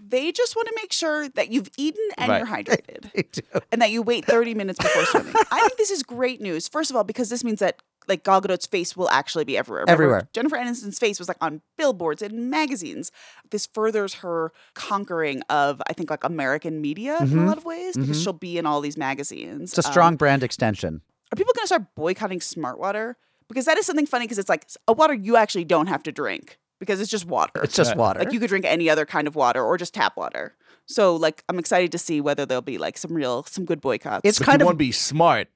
They 0.10 0.34
just 0.34 0.56
want 0.56 0.68
to 0.68 0.74
make 0.76 0.92
sure 0.92 1.30
that 1.30 1.50
you've 1.50 1.70
eaten 1.78 2.04
and 2.18 2.30
Right. 2.30 2.38
you're 2.40 2.48
hydrated, 2.48 3.12
They 3.14 3.24
do. 3.24 3.42
and 3.72 3.82
that 3.82 3.90
you 3.90 4.02
wait 4.02 4.26
30 4.26 4.54
minutes 4.54 4.80
before 4.80 5.06
swimming. 5.06 5.34
I 5.50 5.60
think 5.62 5.78
this 5.78 5.92
is 5.92 6.04
great 6.04 6.42
news. 6.42 6.68
First 6.68 6.90
of 6.90 6.98
all, 6.98 7.06
because 7.06 7.30
this 7.30 7.42
means 7.44 7.60
that 7.60 7.82
like 8.08 8.24
Gal 8.26 8.42
Gadot's 8.42 8.66
face 8.66 8.98
will 8.98 9.10
actually 9.10 9.46
be 9.46 9.58
everywhere. 9.58 9.82
Remember, 9.84 10.04
Everywhere. 10.04 10.30
Jennifer 10.34 10.58
Aniston's 10.58 11.00
face 11.00 11.20
was 11.20 11.28
like 11.30 11.38
on 11.42 11.62
billboards 11.78 12.22
and 12.22 12.50
magazines. 12.50 13.12
This 13.52 13.66
furthers 13.66 14.16
her 14.16 14.52
conquering 14.76 15.42
of 15.50 15.82
I 15.90 15.94
think 15.94 16.10
like 16.10 16.24
American 16.26 16.80
media 16.82 17.18
in 17.22 17.38
a 17.40 17.46
lot 17.46 17.58
of 17.58 17.64
ways 17.66 17.96
because 17.98 18.22
she'll 18.22 18.34
be 18.34 18.58
in 18.58 18.66
all 18.66 18.82
these 18.82 18.98
magazines. 18.98 19.72
Mm-hmm. 19.72 19.80
It's 19.80 19.86
a 19.86 19.88
Um, 19.88 19.92
strong 19.94 20.16
brand 20.18 20.44
extension. 20.44 21.02
are 21.32 21.36
people 21.36 21.54
going 21.54 21.64
to 21.64 21.68
start 21.68 21.96
boycotting 21.96 22.42
smart 22.42 22.78
water? 22.80 23.16
Because 23.50 23.66
that 23.66 23.78
is 23.78 23.86
something 23.86 24.06
funny 24.06 24.26
because 24.26 24.38
it's 24.40 24.50
like 24.50 24.68
a 24.88 24.94
water 24.94 25.14
you 25.14 25.36
actually 25.38 25.64
don't 25.66 25.88
have 25.88 26.04
to 26.04 26.12
drink 26.12 26.58
because 26.80 27.00
it's 27.02 27.10
just 27.10 27.26
water. 27.26 27.64
It's 27.64 27.76
just 27.76 27.92
Right. 27.92 27.98
water. 27.98 28.20
like 28.20 28.34
you 28.34 28.40
could 28.40 28.50
drink 28.50 28.66
any 28.66 28.90
other 28.90 29.06
kind 29.06 29.28
of 29.28 29.36
water 29.36 29.64
or 29.64 29.78
just 29.78 29.94
tap 29.94 30.18
water. 30.18 30.54
So 30.86 31.16
like 31.16 31.44
I'm 31.50 31.58
excited 31.60 31.92
to 31.94 31.98
see 31.98 32.22
whether 32.22 32.46
there'll 32.46 32.62
be 32.62 32.78
like 32.78 32.98
some 32.98 33.14
real 33.14 33.44
some 33.44 33.66
good 33.66 33.82
boycotts. 33.82 34.22
it's 34.24 34.40
But 34.40 34.46
kind 34.46 34.60
you 34.60 34.64
of 34.64 34.68
won't 34.68 34.78
be 34.78 34.92
smart 34.92 35.48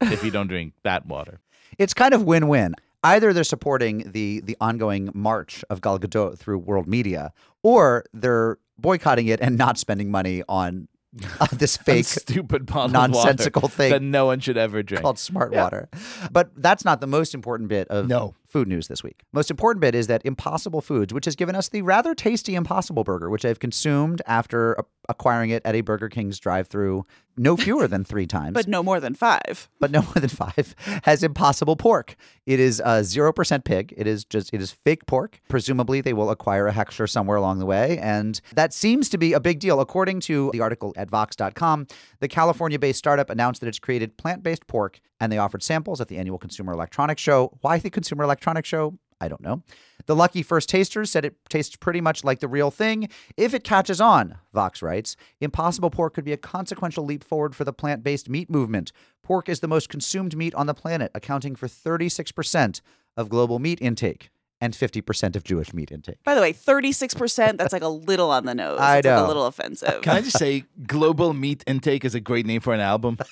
if 0.00 0.22
you 0.24 0.30
don't 0.30 0.48
drink 0.48 0.74
that 0.84 1.06
water. 1.06 1.40
it's 1.78 1.94
kind 1.94 2.14
of 2.14 2.22
win-win. 2.24 2.74
Either 3.04 3.32
they're 3.32 3.44
supporting 3.44 4.10
the 4.10 4.40
the 4.40 4.56
ongoing 4.60 5.10
march 5.14 5.64
of 5.70 5.80
Gal 5.80 5.98
Gadot 6.00 6.38
through 6.38 6.58
world 6.58 6.88
media, 6.88 7.32
or 7.62 8.04
they're 8.12 8.58
boycotting 8.78 9.28
it 9.28 9.40
and 9.40 9.56
not 9.56 9.78
spending 9.78 10.10
money 10.10 10.42
on 10.48 10.88
uh, 11.40 11.46
this 11.52 11.76
fake 11.76 12.04
stupid 12.04 12.68
nonsensical 12.68 13.68
thing 13.68 13.90
that 13.90 14.02
no 14.02 14.26
one 14.26 14.40
should 14.40 14.56
ever 14.56 14.82
drink. 14.82 15.02
called 15.02 15.18
smart 15.18 15.52
water. 15.52 15.88
But 16.30 16.50
that's 16.56 16.84
not 16.84 17.00
the 17.00 17.06
most 17.06 17.34
important 17.34 17.68
bit 17.68 17.88
of 17.88 18.08
No. 18.08 18.34
Food 18.56 18.68
news 18.68 18.88
this 18.88 19.02
week. 19.02 19.20
Most 19.34 19.50
important 19.50 19.82
bit 19.82 19.94
is 19.94 20.06
that 20.06 20.24
Impossible 20.24 20.80
Foods, 20.80 21.12
which 21.12 21.26
has 21.26 21.36
given 21.36 21.54
us 21.54 21.68
the 21.68 21.82
rather 21.82 22.14
tasty 22.14 22.54
Impossible 22.54 23.04
Burger, 23.04 23.28
which 23.28 23.44
I've 23.44 23.58
consumed 23.58 24.22
after 24.26 24.72
a- 24.72 24.84
acquiring 25.10 25.50
it 25.50 25.60
at 25.66 25.74
a 25.74 25.82
Burger 25.82 26.08
King's 26.08 26.38
drive-through 26.40 27.04
no 27.36 27.54
fewer 27.66 27.86
than 27.86 28.02
three 28.02 28.26
times 28.26 28.54
But 28.54 28.66
no 28.66 28.82
more 28.82 28.98
than 28.98 29.12
five. 29.14 29.68
but 29.78 29.90
no 29.90 30.00
more 30.00 30.14
than 30.14 30.30
five, 30.30 30.74
has 31.02 31.22
impossible 31.22 31.76
pork. 31.76 32.16
It 32.46 32.58
is 32.58 32.80
uh, 32.82 33.02
zero 33.02 33.30
percent 33.30 33.64
pig. 33.66 33.92
It 33.94 34.06
is 34.06 34.24
just 34.24 34.54
it 34.54 34.62
is 34.62 34.70
fake 34.72 35.04
pork. 35.04 35.42
Presumably, 35.50 36.00
they 36.00 36.14
will 36.14 36.30
acquire 36.30 36.66
a 36.66 36.72
hechsher 36.72 37.06
somewhere 37.06 37.36
along 37.36 37.58
the 37.58 37.66
way, 37.66 37.98
and 37.98 38.40
that 38.54 38.72
seems 38.72 39.10
to 39.10 39.18
be 39.18 39.34
a 39.34 39.40
big 39.40 39.60
deal. 39.60 39.80
According 39.80 40.20
to 40.20 40.48
the 40.54 40.62
article 40.62 40.94
at 40.96 41.10
Vox.com, 41.10 41.88
the 42.20 42.28
California-based 42.28 42.98
startup 42.98 43.28
announced 43.28 43.60
that 43.60 43.66
it's 43.66 43.78
created 43.78 44.16
plant-based 44.16 44.66
pork, 44.66 45.00
and 45.20 45.30
they 45.30 45.36
offered 45.36 45.62
samples 45.62 46.00
at 46.00 46.08
the 46.08 46.16
annual 46.16 46.38
Consumer 46.38 46.72
Electronics 46.72 47.20
Show. 47.20 47.58
Why 47.60 47.78
the 47.78 47.90
Consumer 47.90 48.24
Electronics 48.24 48.45
Show? 48.64 48.98
I 49.20 49.28
don't 49.28 49.40
know. 49.40 49.62
The 50.06 50.14
lucky 50.14 50.42
first 50.42 50.68
tasters 50.68 51.10
said 51.10 51.24
it 51.24 51.36
tastes 51.48 51.74
pretty 51.74 52.00
much 52.00 52.22
like 52.22 52.40
the 52.40 52.48
real 52.48 52.70
thing. 52.70 53.08
If 53.36 53.54
it 53.54 53.64
catches 53.64 54.00
on, 54.00 54.38
Vox 54.52 54.82
writes, 54.82 55.16
Impossible 55.40 55.90
Pork 55.90 56.14
could 56.14 56.24
be 56.24 56.32
a 56.32 56.36
consequential 56.36 57.04
leap 57.04 57.24
forward 57.24 57.56
for 57.56 57.64
the 57.64 57.72
plant 57.72 58.02
based 58.04 58.28
meat 58.28 58.50
movement. 58.50 58.92
Pork 59.22 59.48
is 59.48 59.60
the 59.60 59.68
most 59.68 59.88
consumed 59.88 60.36
meat 60.36 60.54
on 60.54 60.66
the 60.66 60.74
planet, 60.74 61.10
accounting 61.14 61.56
for 61.56 61.66
36% 61.66 62.80
of 63.16 63.28
global 63.28 63.58
meat 63.58 63.80
intake 63.80 64.30
and 64.60 64.72
50% 64.72 65.36
of 65.36 65.44
Jewish 65.44 65.74
meat 65.74 65.90
intake. 65.92 66.22
By 66.24 66.34
the 66.34 66.40
way, 66.40 66.52
36%, 66.52 67.58
that's 67.58 67.72
like 67.72 67.82
a 67.82 67.88
little 67.88 68.30
on 68.30 68.46
the 68.46 68.54
nose. 68.54 68.78
I 68.80 68.98
It's 68.98 69.06
like 69.06 69.16
know. 69.16 69.26
a 69.26 69.28
little 69.28 69.44
offensive. 69.46 70.00
Can 70.02 70.16
I 70.16 70.20
just 70.22 70.38
say, 70.38 70.64
Global 70.86 71.34
Meat 71.34 71.62
Intake 71.66 72.04
is 72.04 72.14
a 72.14 72.20
great 72.20 72.46
name 72.46 72.60
for 72.60 72.72
an 72.72 72.80
album. 72.80 73.18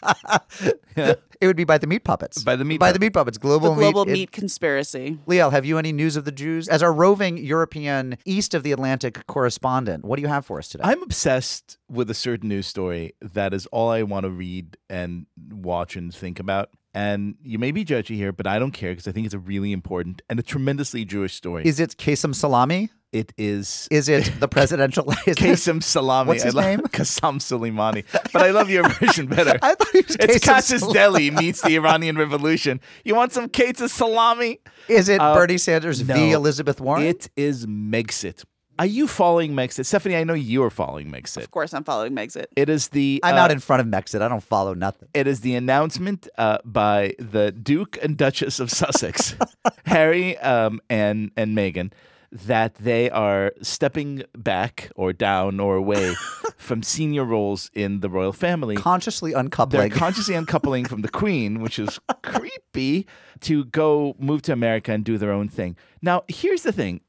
It 0.97 1.49
would 1.49 1.57
be 1.57 1.65
by 1.65 1.79
the 1.79 1.87
Meat 1.89 2.05
Puppets. 2.05 2.43
By 2.45 2.57
the 2.57 2.65
Meat 2.65 2.79
By 2.79 2.93
the 2.93 2.99
Meat 3.01 3.13
Puppets. 3.13 3.37
the 3.37 3.43
Global, 3.43 3.75
global 3.75 4.05
meat. 4.07 4.13
meat 4.13 4.33
conspiracy. 4.33 5.19
Liel, 5.27 5.51
have 5.51 5.65
you 5.65 5.77
any 5.79 5.93
news 5.93 6.17
of 6.17 6.25
the 6.25 6.33
Jews? 6.33 6.69
As 6.69 6.83
our 6.83 6.93
roving 6.93 7.37
European 7.37 8.17
east 8.25 8.55
of 8.55 8.63
the 8.63 8.73
Atlantic 8.73 9.27
correspondent, 9.27 10.05
what 10.05 10.17
do 10.17 10.23
you 10.23 10.29
have 10.29 10.47
for 10.47 10.59
us 10.59 10.69
today? 10.69 10.85
I'm 10.87 11.03
obsessed 11.03 11.77
with 11.91 12.09
a 12.09 12.15
certain 12.15 12.49
news 12.49 12.67
story 12.69 13.15
that 13.21 13.53
is 13.53 13.67
all 13.67 13.91
I 13.91 14.05
want 14.05 14.25
to 14.25 14.31
read 14.31 14.77
and 14.89 15.27
watch 15.51 15.97
and 15.97 16.15
think 16.15 16.39
about. 16.39 16.71
And 16.95 17.35
you 17.43 17.59
may 17.59 17.73
be 17.73 17.85
judgy 17.85 18.15
here, 18.17 18.33
but 18.33 18.47
I 18.47 18.59
don't 18.61 18.71
care 18.71 18.93
because 18.93 19.09
I 19.09 19.13
think 19.13 19.27
it's 19.27 19.35
a 19.35 19.39
really 19.39 19.73
important 19.73 20.23
and 20.31 20.39
a 20.39 20.43
tremendously 20.43 21.05
Jewish 21.05 21.35
story. 21.35 21.65
Is 21.67 21.81
it 21.81 21.97
Kesem 21.99 22.35
Salami? 22.35 22.91
it 23.13 23.33
is 23.39 23.87
Is 23.93 24.09
it 24.09 24.33
the 24.41 24.49
presidential? 24.49 25.05
It- 25.27 25.83
Salami. 25.85 26.29
What's 26.29 26.43
his 26.43 26.55
love- 26.55 26.65
name? 26.65 26.81
Qassam 26.81 27.39
Soleimani. 27.39 28.05
But 28.33 28.43
I 28.43 28.51
love 28.51 28.69
your 28.69 28.89
version 28.89 29.27
better. 29.37 29.57
I 29.63 29.75
thought 29.77 29.89
he 29.93 30.01
was 30.01 30.17
it's 30.19 30.45
Cassius 30.45 30.81
Salami. 30.81 30.95
Deli 30.95 31.31
meets 31.31 31.61
the 31.63 31.77
Iranian 31.77 32.19
Revolution. 32.19 32.81
You 33.05 33.15
want 33.15 33.33
some 33.33 33.49
Qasim 33.49 33.89
salami? 33.89 34.59
Is 34.89 35.09
it 35.09 35.21
Uh, 35.21 35.35
Bernie 35.35 35.59
Sanders 35.59 36.01
v. 36.01 36.33
Elizabeth 36.33 36.81
Warren? 36.81 37.05
It 37.05 37.31
is 37.37 37.67
Megxit. 37.67 38.45
Are 38.79 38.87
you 38.87 39.07
following 39.07 39.53
Megxit? 39.53 39.87
Stephanie, 39.87 40.17
I 40.17 40.25
know 40.25 40.35
you 40.35 40.63
are 40.65 40.71
following 40.71 41.11
Megxit. 41.11 41.45
Of 41.45 41.51
course, 41.51 41.73
I'm 41.73 41.85
following 41.85 42.13
Megxit. 42.13 42.47
It 42.57 42.69
is 42.69 42.89
the 42.89 43.21
I'm 43.23 43.37
uh, 43.37 43.39
out 43.39 43.51
in 43.53 43.61
front 43.61 43.81
of 43.81 43.87
Mexit. 43.87 44.21
I 44.21 44.29
don't 44.29 44.43
follow 44.43 44.75
nothing. 44.75 45.09
It 45.15 45.27
is 45.27 45.41
the 45.41 45.55
announcement 45.55 46.27
uh, 46.39 46.59
by 46.65 47.15
the 47.19 47.53
Duke 47.53 47.99
and 48.03 48.17
Duchess 48.17 48.59
of 48.59 48.71
Sussex, 48.71 49.37
Harry 49.87 50.37
um, 50.39 50.81
and 50.91 51.31
and 51.37 51.57
Meghan, 51.57 51.93
that 52.33 52.75
they 52.75 53.11
are 53.11 53.53
stepping 53.63 54.25
back 54.37 54.91
or 54.97 55.13
down 55.13 55.61
or 55.61 55.77
away 55.77 56.15
from 56.57 56.83
senior 56.83 57.25
roles 57.25 57.71
in 57.75 58.01
the 58.01 58.09
royal 58.09 58.33
family. 58.33 58.75
Consciously 58.75 59.35
uncoupling. 59.35 59.89
They're 59.89 59.99
consciously 59.99 60.35
uncoupling 60.35 60.87
from 60.87 61.03
the 61.03 61.09
Queen, 61.21 61.61
which 61.61 61.79
is 61.79 62.01
creepy, 62.23 63.07
to 63.41 63.67
go 63.67 64.17
move 64.19 64.43
to 64.43 64.53
America 64.53 64.91
and 64.91 65.05
do 65.05 65.17
their 65.17 65.31
own 65.31 65.49
thing. 65.49 65.77
Now, 66.03 66.25
here's 66.27 66.63
the 66.63 66.73
thing. 66.73 67.01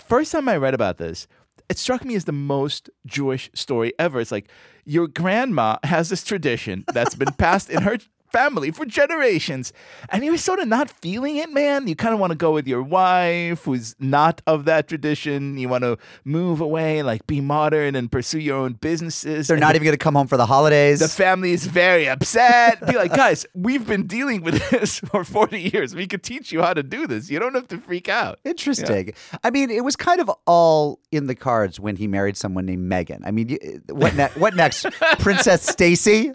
First 0.00 0.32
time 0.32 0.48
I 0.48 0.56
read 0.56 0.74
about 0.74 0.98
this, 0.98 1.26
it 1.68 1.78
struck 1.78 2.04
me 2.04 2.16
as 2.16 2.24
the 2.24 2.32
most 2.32 2.90
Jewish 3.06 3.50
story 3.54 3.92
ever. 3.98 4.20
It's 4.20 4.32
like 4.32 4.50
your 4.84 5.06
grandma 5.06 5.78
has 5.84 6.08
this 6.08 6.24
tradition 6.24 6.84
that's 6.92 7.14
been 7.14 7.32
passed 7.34 7.70
in 7.70 7.82
her 7.82 7.98
family 8.32 8.70
for 8.70 8.84
generations, 8.86 9.72
and 10.08 10.24
you're 10.24 10.36
sort 10.36 10.58
of 10.58 10.68
not 10.68 10.90
feeling 10.90 11.36
it, 11.36 11.52
man. 11.52 11.86
You 11.88 11.96
kind 11.96 12.14
of 12.14 12.20
want 12.20 12.30
to 12.32 12.36
go 12.36 12.52
with 12.52 12.66
your 12.66 12.82
wife, 12.82 13.64
who's 13.64 13.94
not 13.98 14.40
of 14.46 14.64
that 14.66 14.88
tradition. 14.88 15.58
You 15.58 15.68
want 15.68 15.84
to 15.84 15.98
move 16.24 16.60
away, 16.60 17.02
like 17.02 17.26
be 17.26 17.40
modern 17.40 17.94
and 17.94 18.10
pursue 18.10 18.38
your 18.38 18.56
own 18.58 18.74
businesses. 18.74 19.48
They're 19.48 19.56
And 19.56 19.60
not 19.62 19.70
the- 19.70 19.76
even 19.76 19.84
going 19.86 19.94
to 19.94 19.98
come 19.98 20.14
home 20.14 20.26
for 20.26 20.36
the 20.36 20.46
holidays. 20.46 21.00
the 21.00 21.08
family 21.08 21.52
is 21.52 21.66
very 21.66 22.08
upset. 22.08 22.84
Be 22.86 22.96
like, 22.96 23.12
guys, 23.14 23.46
we've 23.54 23.86
been 23.86 24.06
dealing 24.06 24.42
with 24.42 24.68
this 24.70 24.98
for 25.10 25.24
40 25.24 25.60
years. 25.60 25.94
We 25.94 26.06
could 26.06 26.22
teach 26.22 26.52
you 26.52 26.62
how 26.62 26.74
to 26.74 26.82
do 26.82 27.06
this. 27.06 27.30
You 27.30 27.38
don't 27.38 27.54
have 27.54 27.68
to 27.68 27.78
freak 27.78 28.08
out. 28.08 28.38
Interesting. 28.44 29.12
I 29.44 29.50
mean, 29.50 29.70
it 29.70 29.84
was 29.84 29.96
kind 29.96 30.20
of 30.20 30.30
all 30.46 31.00
in 31.10 31.26
the 31.26 31.34
cards 31.34 31.78
when 31.80 31.96
he 31.96 32.06
married 32.06 32.36
someone 32.36 32.66
named 32.66 32.82
Megan. 32.84 33.22
I 33.24 33.30
mean, 33.30 33.58
what 33.88 34.14
ne- 34.14 34.28
what 34.36 34.54
next? 34.54 34.86
Princess 35.18 35.62
Stacy, 35.62 36.32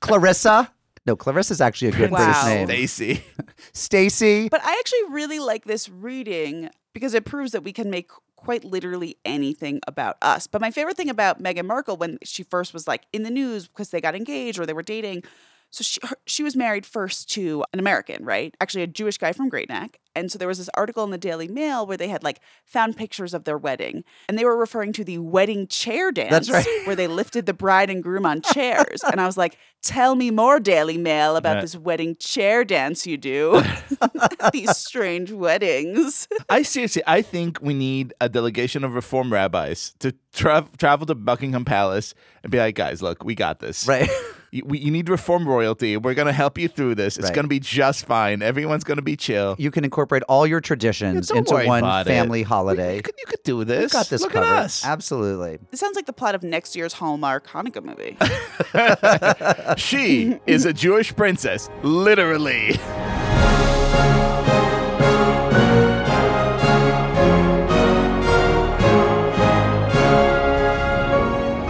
Clarissa. 0.00 0.70
No, 1.08 1.16
Clarissa's 1.16 1.62
actually 1.62 1.88
a 1.88 1.92
good 1.92 2.10
Wow. 2.10 2.18
British 2.18 2.44
name. 2.44 2.66
Stacy. 2.66 3.24
Stacy. 3.72 4.48
But 4.50 4.60
I 4.62 4.76
actually 4.78 5.04
really 5.14 5.38
like 5.38 5.64
this 5.64 5.88
reading 5.88 6.68
because 6.92 7.14
it 7.14 7.24
proves 7.24 7.52
that 7.52 7.64
we 7.64 7.72
can 7.72 7.88
make 7.88 8.10
quite 8.36 8.62
literally 8.62 9.16
anything 9.24 9.80
about 9.86 10.18
us. 10.20 10.46
But 10.46 10.60
my 10.60 10.70
favorite 10.70 10.98
thing 10.98 11.08
about 11.08 11.42
Meghan 11.42 11.64
Markle 11.64 11.96
when 11.96 12.18
she 12.22 12.42
first 12.42 12.74
was 12.74 12.86
like 12.86 13.06
in 13.14 13.22
the 13.22 13.30
news 13.30 13.68
because 13.68 13.88
they 13.88 14.02
got 14.02 14.14
engaged 14.14 14.60
or 14.60 14.66
they 14.66 14.74
were 14.74 14.82
dating. 14.82 15.22
So 15.70 15.82
she 15.84 16.00
her, 16.02 16.16
she 16.26 16.42
was 16.42 16.56
married 16.56 16.86
first 16.86 17.28
to 17.32 17.62
an 17.72 17.78
American, 17.78 18.24
right? 18.24 18.54
Actually, 18.60 18.84
a 18.84 18.86
Jewish 18.86 19.18
guy 19.18 19.32
from 19.32 19.48
Great 19.50 19.68
Neck. 19.68 19.98
And 20.14 20.32
so 20.32 20.38
there 20.38 20.48
was 20.48 20.58
this 20.58 20.70
article 20.74 21.04
in 21.04 21.10
the 21.10 21.18
Daily 21.18 21.46
Mail 21.46 21.86
where 21.86 21.96
they 21.96 22.08
had 22.08 22.24
like 22.24 22.40
found 22.64 22.96
pictures 22.96 23.34
of 23.34 23.44
their 23.44 23.58
wedding, 23.58 24.02
and 24.28 24.36
they 24.38 24.44
were 24.44 24.56
referring 24.56 24.92
to 24.94 25.04
the 25.04 25.18
wedding 25.18 25.68
chair 25.68 26.10
dance, 26.10 26.30
That's 26.30 26.50
right. 26.50 26.66
where 26.86 26.96
they 26.96 27.06
lifted 27.06 27.46
the 27.46 27.52
bride 27.54 27.88
and 27.90 28.02
groom 28.02 28.26
on 28.26 28.40
chairs. 28.54 29.02
and 29.04 29.20
I 29.20 29.26
was 29.26 29.36
like, 29.36 29.56
"Tell 29.82 30.14
me 30.16 30.30
more, 30.30 30.58
Daily 30.58 30.96
Mail, 30.98 31.36
about 31.36 31.56
Right. 31.56 31.60
this 31.60 31.76
wedding 31.76 32.16
chair 32.18 32.64
dance 32.64 33.06
you 33.06 33.16
do." 33.16 33.62
These 34.52 34.76
strange 34.76 35.30
weddings. 35.30 36.26
I 36.48 36.62
seriously, 36.62 37.02
I 37.06 37.22
think 37.22 37.58
we 37.60 37.74
need 37.74 38.14
a 38.20 38.28
delegation 38.28 38.84
of 38.84 38.94
reform 38.94 39.32
rabbis 39.32 39.94
to 40.00 40.14
tra- 40.32 40.66
travel 40.78 41.06
to 41.06 41.14
Buckingham 41.14 41.64
Palace 41.64 42.14
and 42.42 42.50
be 42.50 42.58
like, 42.58 42.74
guys, 42.74 43.02
look, 43.02 43.22
we 43.24 43.34
got 43.34 43.60
this. 43.60 43.86
Right. 43.86 44.08
You, 44.50 44.62
we, 44.64 44.78
you 44.78 44.90
need 44.90 45.06
to 45.06 45.12
reform 45.12 45.46
royalty. 45.46 45.96
We're 45.96 46.14
going 46.14 46.26
to 46.26 46.32
help 46.32 46.56
you 46.58 46.68
through 46.68 46.94
this. 46.94 47.16
It's 47.18 47.26
Right. 47.26 47.34
going 47.34 47.44
to 47.44 47.48
be 47.48 47.60
just 47.60 48.06
fine. 48.06 48.40
Everyone's 48.42 48.82
going 48.84 48.96
to 48.96 49.02
be 49.02 49.16
chill. 49.16 49.56
You 49.58 49.70
can 49.70 49.84
incorporate 49.84 50.22
all 50.24 50.46
your 50.46 50.60
traditions 50.60 51.28
don't 51.28 51.38
into 51.38 51.66
one 51.66 51.80
about 51.80 52.06
it. 52.06 52.10
family 52.10 52.40
You 52.40 52.46
holiday. 52.46 53.00
could, 53.02 53.14
you 53.18 53.26
could 53.26 53.42
do 53.44 53.64
this. 53.64 53.92
You 53.92 53.98
got 53.98 54.08
this 54.08 54.22
Look 54.22 54.32
covered. 54.32 54.46
at 54.46 54.64
us. 54.64 54.84
Absolutely. 54.84 55.58
It 55.70 55.78
sounds 55.78 55.96
like 55.96 56.06
the 56.06 56.12
plot 56.14 56.34
of 56.34 56.42
next 56.42 56.74
year's 56.76 56.94
Hallmark 56.94 57.46
Hanukkah 57.48 57.84
movie. 57.84 58.16
She 59.78 60.38
is 60.46 60.64
a 60.64 60.72
Jewish 60.72 61.14
princess, 61.14 61.68
literally. 61.82 62.78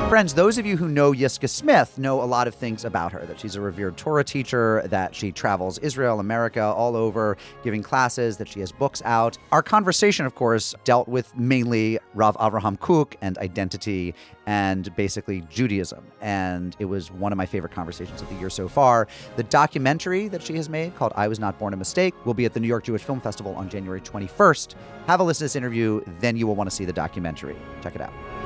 Friends, 0.08 0.32
those 0.32 0.56
of 0.56 0.64
you 0.64 0.78
who 0.78 0.88
know 0.88 1.12
Yiscah 1.12 1.50
Smith 1.50 1.98
know 1.98 2.22
a 2.22 2.24
lot 2.24 2.48
of 2.48 2.54
things 2.54 2.86
about 2.86 3.12
her 3.12 3.26
that 3.26 3.38
she's 3.38 3.56
a 3.56 3.60
revered 3.60 3.98
Torah 3.98 4.24
teacher, 4.24 4.82
that 4.86 5.14
she 5.14 5.30
travels 5.30 5.76
Israel, 5.80 6.18
America, 6.18 6.62
all 6.62 6.96
over 6.96 7.36
giving 7.62 7.82
classes, 7.82 8.38
that 8.38 8.48
she 8.48 8.60
has 8.60 8.72
books 8.72 9.02
out. 9.04 9.36
Our 9.52 9.62
conversation, 9.62 10.24
of 10.24 10.34
course, 10.34 10.74
dealt 10.84 11.08
with 11.08 11.36
mainly 11.36 11.98
Rav 12.14 12.38
Avraham 12.38 12.80
Kook 12.80 13.16
and 13.20 13.36
identity 13.36 14.14
and 14.46 14.96
basically 14.96 15.42
Judaism. 15.50 16.02
And 16.22 16.74
it 16.78 16.86
was 16.86 17.12
one 17.12 17.30
of 17.30 17.36
my 17.36 17.44
favorite 17.44 17.74
conversations 17.74 18.22
of 18.22 18.30
the 18.30 18.36
year 18.36 18.48
so 18.48 18.66
far. 18.66 19.08
The 19.36 19.42
documentary 19.42 20.28
that 20.28 20.42
she 20.42 20.54
has 20.54 20.70
made 20.70 20.96
called 20.96 21.12
I 21.16 21.28
Was 21.28 21.38
Not 21.38 21.58
Born 21.58 21.74
a 21.74 21.76
Mistake 21.76 22.14
will 22.24 22.32
be 22.32 22.46
at 22.46 22.54
the 22.54 22.60
New 22.60 22.68
York 22.68 22.84
Jewish 22.84 23.02
Film 23.02 23.20
Festival 23.20 23.54
on 23.56 23.68
January 23.68 24.00
21st. 24.00 24.74
Have 25.06 25.20
a 25.20 25.22
listen 25.22 25.40
to 25.40 25.44
this 25.44 25.56
interview, 25.56 26.02
then 26.20 26.34
you 26.34 26.46
will 26.46 26.56
want 26.56 26.70
to 26.70 26.74
see 26.74 26.86
the 26.86 26.94
documentary. 26.94 27.58
Check 27.82 27.94
it 27.94 28.00
out. 28.00 28.37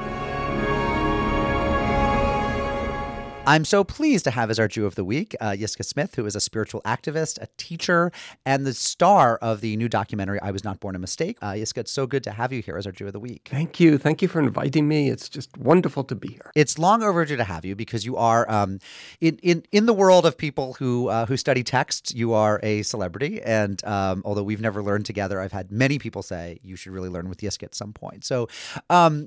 I'm 3.45 3.65
so 3.65 3.83
pleased 3.83 4.23
to 4.25 4.31
have 4.31 4.51
as 4.51 4.61
our 4.61 4.69
Jew 4.69 4.87
of 4.87 4.95
the 4.95 5.05
Week 5.05 5.35
uh, 5.41 5.51
Yiscah 5.51 5.85
Smith, 5.85 6.15
who 6.15 6.25
is 6.27 6.37
a 6.37 6.41
spiritual 6.41 6.81
activist, 6.83 7.43
a 7.43 7.49
teacher, 7.57 8.13
and 8.47 8.65
the 8.65 8.73
star 8.73 9.37
of 9.39 9.61
the 9.61 9.77
new 9.77 9.89
documentary 9.89 10.41
I 10.41 10.53
Was 10.53 10.63
Not 10.63 10.79
Born 10.79 10.95
a 10.95 11.01
Mistake. 11.01 11.39
Uh, 11.43 11.51
Yiscah, 11.51 11.79
it's 11.79 11.91
so 11.91 12.07
good 12.07 12.23
to 12.23 12.31
have 12.31 12.53
you 12.53 12.63
here 12.63 12.77
as 12.77 12.87
our 12.87 12.93
Jew 12.93 13.09
of 13.09 13.13
the 13.13 13.19
Week. 13.19 13.49
Thank 13.51 13.81
you. 13.81 13.99
Thank 13.99 14.23
you 14.23 14.29
for 14.29 14.39
inviting 14.39 14.87
me. 14.87 15.11
It's 15.11 15.29
just 15.29 15.57
wonderful 15.59 16.05
to 16.05 16.15
be 16.15 16.29
here. 16.29 16.53
It's 16.55 16.79
long 16.79 17.03
overdue 17.03 17.37
to 17.37 17.43
have 17.43 17.65
you 17.65 17.75
because 17.75 18.07
you 18.07 18.17
are 18.17 18.49
um, 18.49 18.79
in, 19.21 19.39
in 19.43 19.65
in 19.73 19.87
the 19.87 19.93
world 19.93 20.25
of 20.25 20.39
people 20.39 20.75
who 20.75 21.09
uh, 21.09 21.27
who 21.27 21.37
study 21.37 21.65
texts. 21.65 22.15
You 22.15 22.35
are 22.35 22.61
a 22.63 22.83
celebrity, 22.83 23.43
and 23.43 23.85
um, 23.85 24.23
although 24.25 24.45
we've 24.45 24.61
never 24.61 24.85
learned 24.85 25.05
together, 25.05 25.41
I've 25.41 25.53
had 25.53 25.73
many 25.73 25.99
people 25.99 26.23
say 26.23 26.61
you 26.63 26.77
should 26.77 26.93
really 26.93 27.09
learn 27.09 27.29
with 27.29 27.39
Yiscah 27.39 27.65
at 27.65 27.75
some 27.75 27.93
point. 27.93 28.25
So, 28.25 28.49
um, 28.89 29.27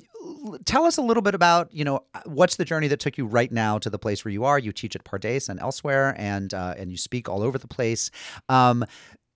tell 0.65 0.85
us 0.85 0.97
a 0.97 1.01
little 1.01 1.23
bit 1.23 1.35
about 1.35 1.73
you 1.73 1.83
know 1.83 2.03
what's 2.25 2.55
the 2.55 2.65
journey 2.65 2.87
that 2.87 2.99
took 2.99 3.17
you 3.17 3.25
right 3.25 3.51
now 3.51 3.77
to 3.79 3.89
the 3.89 3.99
place 3.99 4.23
where 4.25 4.31
you 4.31 4.43
are. 4.45 4.59
You 4.59 4.71
teach 4.71 4.95
at 4.95 5.03
Pardes 5.03 5.49
and 5.49 5.59
elsewhere, 5.59 6.15
and 6.17 6.53
uh, 6.53 6.75
and 6.77 6.91
you 6.91 6.97
speak 6.97 7.29
all 7.29 7.43
over 7.43 7.57
the 7.57 7.67
place. 7.67 8.11
Um, 8.49 8.85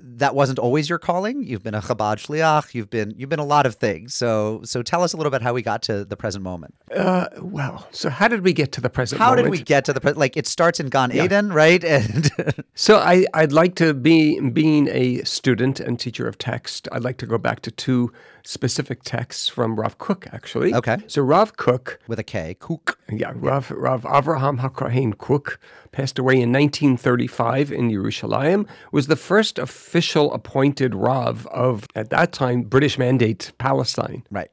that 0.01 0.33
wasn't 0.33 0.59
always 0.59 0.87
your 0.89 0.97
calling. 0.97 1.43
You've 1.43 1.61
been 1.61 1.75
a 1.75 1.81
Chabad 1.81 2.25
shliach. 2.25 2.73
You've 2.73 2.89
been 2.89 3.13
you've 3.17 3.29
been 3.29 3.39
a 3.39 3.45
lot 3.45 3.65
of 3.65 3.75
things. 3.75 4.15
So 4.15 4.61
so 4.63 4.81
tell 4.81 5.03
us 5.03 5.13
a 5.13 5.17
little 5.17 5.31
bit 5.31 5.41
how 5.41 5.53
we 5.53 5.61
got 5.61 5.81
to 5.83 6.05
the 6.05 6.15
present 6.15 6.43
moment. 6.43 6.73
Uh, 6.95 7.27
well, 7.41 7.85
so 7.91 8.09
how 8.09 8.27
did 8.29 8.43
we 8.43 8.53
get 8.53 8.71
to 8.73 8.81
the 8.81 8.89
present 8.89 9.19
How 9.19 9.31
moment? 9.31 9.45
did 9.45 9.51
we 9.51 9.61
get 9.61 9.85
to 9.85 9.93
the 9.93 9.99
pre- 9.99 10.13
like? 10.13 10.37
It 10.37 10.47
starts 10.47 10.79
in 10.79 10.87
Gan 10.87 11.11
Eden, 11.11 11.51
right? 11.51 11.83
And 11.83 12.31
So 12.75 12.97
I, 12.99 13.25
I'd 13.33 13.51
like 13.51 13.75
to 13.75 13.93
be 13.93 14.39
being 14.39 14.87
a 14.87 15.21
student 15.25 15.81
and 15.81 15.99
teacher 15.99 16.29
of 16.29 16.37
text. 16.37 16.87
I'd 16.93 17.03
like 17.03 17.17
to 17.17 17.25
go 17.25 17.37
back 17.37 17.59
to 17.63 17.71
two 17.71 18.13
specific 18.43 19.03
texts 19.03 19.49
from 19.49 19.79
Rav 19.79 19.97
Kook, 19.97 20.27
actually. 20.33 20.73
Okay. 20.73 20.97
So 21.07 21.21
Rav 21.21 21.57
Kook, 21.57 21.99
with 22.07 22.19
a 22.19 22.23
K, 22.23 22.55
Kook. 22.59 22.97
yeah, 23.11 23.33
Rav, 23.35 23.71
Rav 23.71 24.03
Avraham 24.03 24.59
HaKohen 24.59 25.17
Kook 25.17 25.59
passed 25.91 26.19
away 26.19 26.33
in 26.35 26.51
1935 26.51 27.71
in 27.71 27.89
Yerushalayim. 27.89 28.67
Was 28.91 29.07
the 29.07 29.15
first 29.15 29.57
official 29.59 30.33
appointed 30.33 30.95
Rav 30.95 31.47
of 31.47 31.85
at 31.95 32.09
that 32.09 32.31
time 32.31 32.63
British 32.63 32.97
Mandate 32.97 33.51
Palestine. 33.57 34.23
Right, 34.29 34.49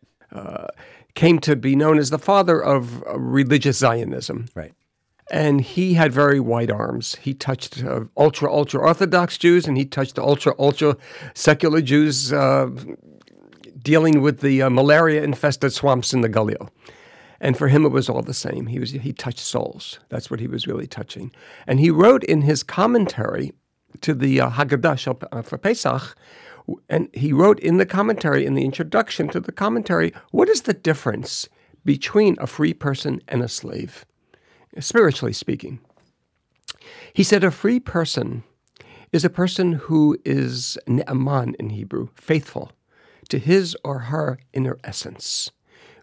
Came 1.14 1.38
to 1.40 1.56
be 1.56 1.74
known 1.74 1.98
as 1.98 2.10
the 2.10 2.18
father 2.18 2.62
of 2.62 3.02
uh, 3.06 3.18
religious 3.18 3.78
Zionism. 3.78 4.46
right. 4.54 4.72
and 5.30 5.60
he 5.62 5.94
had 5.94 6.12
very 6.12 6.38
wide 6.40 6.70
arms. 6.70 7.16
He 7.16 7.32
touched 7.34 7.82
uh, 7.82 8.04
ultra 8.16 8.52
ultra 8.52 8.80
Orthodox 8.80 9.38
Jews, 9.38 9.66
and 9.66 9.76
he 9.78 9.84
touched 9.86 10.18
ultra 10.18 10.52
ultra 10.58 10.96
secular 11.34 11.80
Jews 11.80 12.32
uh, 12.34 12.68
dealing 13.86 14.20
with 14.20 14.40
the 14.40 14.62
uh, 14.62 14.68
malaria 14.68 15.22
infested 15.22 15.72
swamps 15.72 16.12
in 16.12 16.20
the 16.20 16.28
Galil. 16.28 16.68
And 17.40 17.56
for 17.56 17.68
him, 17.68 17.84
it 17.84 17.92
was 17.92 18.08
all 18.08 18.20
the 18.20 18.34
same. 18.34 18.66
He 18.66 18.80
was 18.80 18.90
he 18.90 19.12
touched 19.12 19.38
souls. 19.38 20.00
That's 20.08 20.28
what 20.28 20.40
he 20.40 20.48
was 20.48 20.66
really 20.66 20.88
touching. 20.88 21.30
And 21.68 21.78
he 21.78 21.90
wrote 21.90 22.24
in 22.24 22.42
his 22.42 22.64
commentary 22.64 23.52
to 24.00 24.12
the 24.12 24.40
uh, 24.40 24.50
Haggadah 24.50 25.28
uh, 25.30 25.42
for 25.42 25.56
Pesach, 25.56 26.16
and 26.88 27.08
he 27.14 27.32
wrote 27.32 27.60
in 27.60 27.76
the 27.76 27.86
commentary 27.86 28.44
in 28.44 28.54
the 28.54 28.64
introduction 28.64 29.28
to 29.28 29.38
the 29.38 29.52
commentary, 29.52 30.12
what 30.32 30.48
is 30.48 30.62
the 30.62 30.74
difference 30.74 31.48
between 31.84 32.36
a 32.40 32.48
free 32.48 32.74
person 32.74 33.20
and 33.28 33.40
a 33.40 33.48
slave? 33.48 34.04
spiritually 34.78 35.32
speaking. 35.32 35.78
He 37.14 37.22
said 37.22 37.42
a 37.42 37.50
free 37.50 37.80
person 37.80 38.42
is 39.10 39.24
a 39.24 39.30
person 39.30 39.72
who 39.72 40.18
is 40.24 40.76
ne'aman 40.86 41.54
in 41.58 41.70
Hebrew, 41.70 42.08
faithful 42.14 42.72
to 43.28 43.38
his 43.38 43.76
or 43.84 43.98
her 44.00 44.38
inner 44.52 44.78
essence, 44.84 45.50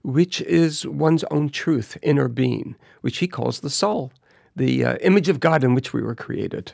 which 0.04 0.42
is 0.42 0.86
one's 0.86 1.24
own 1.26 1.50
truth, 1.50 1.98
inner 2.02 2.28
being, 2.28 2.76
which 3.02 3.20
he 3.20 3.28
calls 3.28 3.60
the 3.60 3.70
soul, 3.70 4.12
the 4.56 4.84
uh, 4.84 4.96
image 4.98 5.30
of 5.30 5.40
God 5.40 5.64
in 5.64 5.74
which 5.74 5.94
we 5.94 6.02
were 6.02 6.16
created. 6.16 6.74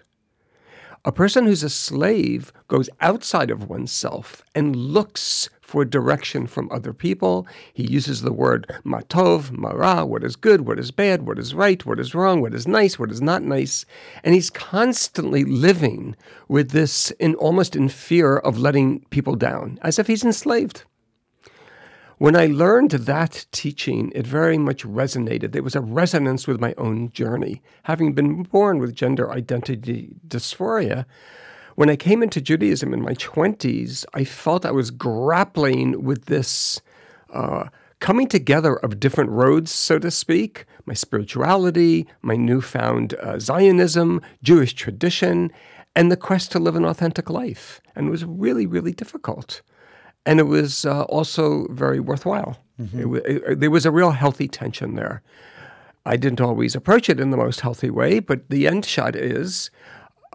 A 1.06 1.14
person 1.14 1.46
who's 1.46 1.64
a 1.64 1.70
slave 1.70 2.52
goes 2.68 2.90
outside 3.00 3.50
of 3.50 3.70
oneself 3.70 4.44
and 4.54 4.76
looks 4.76 5.50
for 5.62 5.86
direction 5.86 6.46
from 6.46 6.70
other 6.72 6.92
people. 6.92 7.48
He 7.74 7.90
uses 7.90 8.22
the 8.22 8.34
word 8.34 8.70
matov, 8.84 9.50
mara, 9.52 10.06
what 10.06 10.26
is 10.26 10.36
good, 10.36 10.68
what 10.68 10.78
is 10.78 10.92
bad, 10.92 11.26
what 11.26 11.40
is 11.40 11.54
right, 11.54 11.86
what 11.86 12.02
is 12.02 12.14
wrong, 12.14 12.42
what 12.42 12.54
is 12.54 12.68
nice, 12.68 13.00
what 13.00 13.12
is 13.12 13.22
not 13.22 13.44
nice. 13.44 13.86
And 14.26 14.36
he's 14.36 14.50
constantly 14.50 15.46
living 15.46 16.18
with 16.50 16.72
this 16.72 17.12
in 17.12 17.34
almost 17.36 17.78
in 17.78 17.88
fear 17.88 18.38
of 18.38 18.58
letting 18.58 19.06
people 19.06 19.36
down, 19.36 19.80
as 19.82 20.00
if 20.00 20.08
he's 20.08 20.26
enslaved. 20.26 20.84
When 22.20 22.36
I 22.36 22.48
learned 22.48 22.92
that 22.92 23.46
teaching, 23.54 24.12
it 24.14 24.28
very 24.28 24.58
much 24.58 24.84
resonated. 24.84 25.54
There 25.54 25.64
was 25.64 25.74
a 25.74 25.80
resonance 25.80 26.48
with 26.48 26.60
my 26.60 26.74
own 26.78 27.12
journey. 27.14 27.62
Having 27.84 28.12
been 28.12 28.44
born 28.44 28.80
with 28.80 28.94
gender 28.94 29.32
identity 29.32 30.18
dysphoria, 30.28 31.06
when 31.76 31.90
I 31.90 31.96
came 31.96 32.22
into 32.22 32.42
Judaism 32.42 32.94
in 32.94 33.02
my 33.02 33.14
20s, 33.14 34.04
I 34.14 34.26
felt 34.26 34.66
I 34.66 34.72
was 34.72 34.92
grappling 34.92 36.04
with 36.04 36.26
this 36.26 36.82
uh, 37.32 37.70
coming 38.02 38.28
together 38.28 38.76
of 38.76 39.00
different 39.00 39.30
roads, 39.30 39.72
so 39.72 39.98
to 39.98 40.12
speak 40.12 40.66
my 40.86 40.94
spirituality, 40.94 42.06
my 42.22 42.36
newfound 42.36 43.14
uh, 43.22 43.40
Zionism, 43.40 44.22
Jewish 44.44 44.74
tradition, 44.74 45.54
and 45.96 46.12
the 46.12 46.18
quest 46.18 46.52
to 46.52 46.60
live 46.60 46.76
an 46.76 46.84
authentic 46.84 47.30
life. 47.30 47.80
And 47.96 48.10
it 48.10 48.12
was 48.12 48.26
really, 48.26 48.66
really 48.66 48.92
difficult 48.92 49.62
and 50.26 50.40
it 50.40 50.44
was 50.44 50.86
uh, 50.86 51.04
also 51.04 51.68
very 51.72 52.00
worthwhile. 52.00 52.58
It 52.98 53.06
wa- 53.08 53.18
it- 53.26 53.60
there 53.60 53.72
was 53.72 53.86
a 53.86 53.92
real 53.92 54.12
healthy 54.12 54.48
tension 54.48 54.96
there. 54.96 55.22
I 56.06 56.16
didn't 56.18 56.42
always 56.42 56.76
approach 56.76 57.10
it 57.10 57.20
in 57.20 57.30
the 57.30 57.38
most 57.38 57.60
healthy 57.62 57.90
way, 57.90 58.20
but 58.20 58.50
the 58.50 58.68
end 58.68 58.86
shot 58.86 59.16
is 59.16 59.70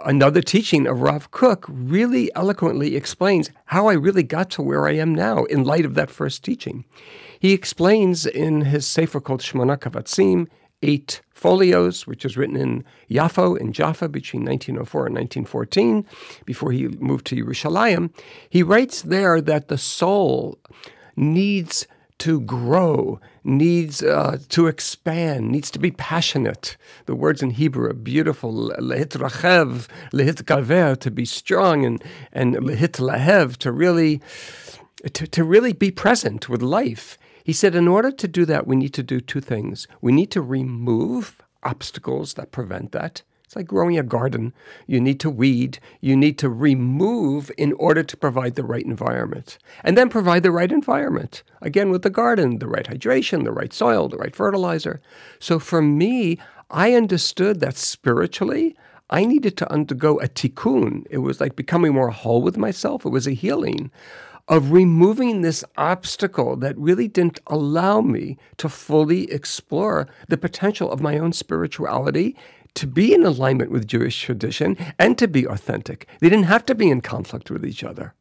another 0.05 0.42
teaching 0.42 0.87
of 0.87 1.01
Rav 1.01 1.31
Kook 1.31 1.64
really 1.68 2.31
eloquently 2.35 2.97
explains 2.97 3.51
how 3.66 3.87
I 3.88 3.94
really 3.94 4.23
got 4.23 4.51
to 4.51 4.62
where 4.62 4.87
I 4.87 4.92
am 4.92 5.14
now 5.14 5.44
in 5.44 5.64
light 5.64 5.85
of 5.87 5.94
that 5.94 6.11
first 6.11 6.44
teaching. 6.44 6.85
He 7.40 7.53
explains 7.53 8.27
in 8.27 8.62
his 8.62 8.87
Sefer 8.87 9.20
called 9.20 9.40
Shmona 9.40 9.79
Kavatzim, 9.79 10.49
eight 10.83 11.23
folios, 11.45 12.07
which 12.07 12.25
was 12.25 12.39
written 12.39 12.57
in 12.57 12.83
Yafo 13.11 13.55
in 13.59 13.71
Jaffa 13.71 14.09
between 14.09 14.47
1904 14.47 15.07
and 15.09 15.15
1914, 15.15 16.07
before 16.47 16.73
he 16.73 16.89
moved 16.89 17.27
to 17.27 17.37
Yerushalayim. 17.37 18.09
He 18.49 18.63
writes 18.63 19.03
there 19.03 19.43
that 19.43 19.69
the 19.69 19.77
soul 19.77 20.59
needs 21.17 21.87
to 22.21 22.41
grow, 22.41 23.21
needs 23.45 24.03
uh, 24.03 24.39
to 24.49 24.69
expand, 24.69 25.51
needs 25.51 25.71
to 25.73 25.79
be 25.79 25.91
passionate. 25.91 26.79
The 27.05 27.15
words 27.15 27.43
in 27.43 27.51
Hebrew 27.51 27.91
are 27.91 27.93
beautiful. 27.93 28.71
Lehitrachev, 28.79 29.87
lehitgaver, 30.15 30.99
to 30.99 31.11
be 31.11 31.27
strong, 31.27 31.85
and 31.85 32.03
and 32.33 32.57
lehitlahev, 32.57 33.59
to 33.59 33.71
really 33.71 34.23
to, 35.13 35.27
to 35.27 35.45
really 35.45 35.75
be 35.75 35.91
present 35.91 36.49
with 36.49 36.63
life. 36.63 37.19
He 37.45 37.53
said, 37.53 37.75
in 37.75 37.87
order 37.87 38.11
to 38.11 38.27
do 38.27 38.47
that, 38.47 38.67
we 38.67 38.75
need 38.75 38.95
to 38.95 39.03
do 39.03 39.21
two 39.21 39.43
things. 39.43 39.87
We 40.01 40.13
need 40.13 40.31
to 40.31 40.41
remove 40.41 41.43
obstacles 41.63 42.35
that 42.35 42.53
prevent 42.53 42.93
that. 42.93 43.21
It's 43.45 43.55
like 43.55 43.67
growing 43.67 43.99
a 43.99 44.03
garden. 44.03 44.55
You 44.87 44.99
need 44.99 45.21
to 45.21 45.29
weed, 45.29 45.79
you 46.01 46.17
need 46.17 46.39
to 46.39 46.49
remove 46.49 47.51
in 47.59 47.75
order 47.75 48.03
to 48.03 48.17
provide 48.17 48.55
the 48.55 48.65
right 48.65 48.85
environment. 48.85 49.59
And 49.83 49.97
then 49.97 50.09
provide 50.09 50.43
the 50.43 50.51
right 50.51 50.73
environment. 50.73 51.43
Again, 51.61 51.91
with 51.91 52.01
the 52.01 52.09
garden, 52.09 52.61
the 52.61 52.67
right 52.67 52.87
hydration, 52.87 53.45
the 53.45 53.53
right 53.53 53.75
soil, 53.75 54.09
the 54.09 54.17
right 54.17 54.35
fertilizer. 54.35 55.03
So 55.39 55.59
for 55.59 55.83
me, 55.83 56.39
I 56.71 56.95
understood 56.95 57.61
that 57.61 57.77
spiritually, 57.77 58.75
I 59.11 59.27
needed 59.27 59.59
to 59.59 59.71
undergo 59.71 60.19
a 60.21 60.29
tikkun. 60.29 61.07
It 61.11 61.19
was 61.19 61.43
like 61.43 61.57
becoming 61.57 61.93
more 61.93 62.09
whole 62.09 62.41
with 62.41 62.57
myself. 62.57 63.05
It 63.05 63.11
was 63.11 63.27
a 63.27 63.33
healing 63.33 63.91
of 64.49 64.73
removing 64.73 65.41
this 65.41 65.65
obstacle 65.77 66.57
that 66.57 66.77
really 66.77 67.09
didn't 67.09 67.41
allow 67.47 68.01
me 68.01 68.37
to 68.59 68.69
fully 68.69 69.31
explore 69.31 70.07
the 70.29 70.37
potential 70.37 70.91
of 70.91 71.01
my 71.01 71.19
own 71.19 71.33
spirituality, 71.33 72.37
to 72.75 72.87
be 72.87 73.15
in 73.15 73.25
alignment 73.25 73.71
with 73.71 73.87
Jewish 73.87 74.21
tradition, 74.21 74.77
and 74.99 75.17
to 75.17 75.29
be 75.29 75.47
authentic. 75.47 76.09
They 76.21 76.29
didn't 76.29 76.47
have 76.47 76.67
to 76.67 76.75
be 76.75 76.91
in 76.91 77.01
conflict 77.01 77.51
with 77.51 77.65
each 77.65 77.85
other. 77.85 78.15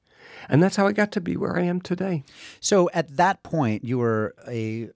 And 0.48 0.62
that's 0.62 0.76
how 0.76 0.88
I 0.88 0.92
got 0.92 1.12
to 1.14 1.22
be 1.22 1.36
where 1.36 1.58
I 1.58 1.64
am 1.64 1.82
today. 1.82 2.24
So 2.60 2.90
at 2.94 3.18
that 3.18 3.44
point, 3.44 3.84
you 3.84 3.98
were 3.98 4.36
a 4.48 4.90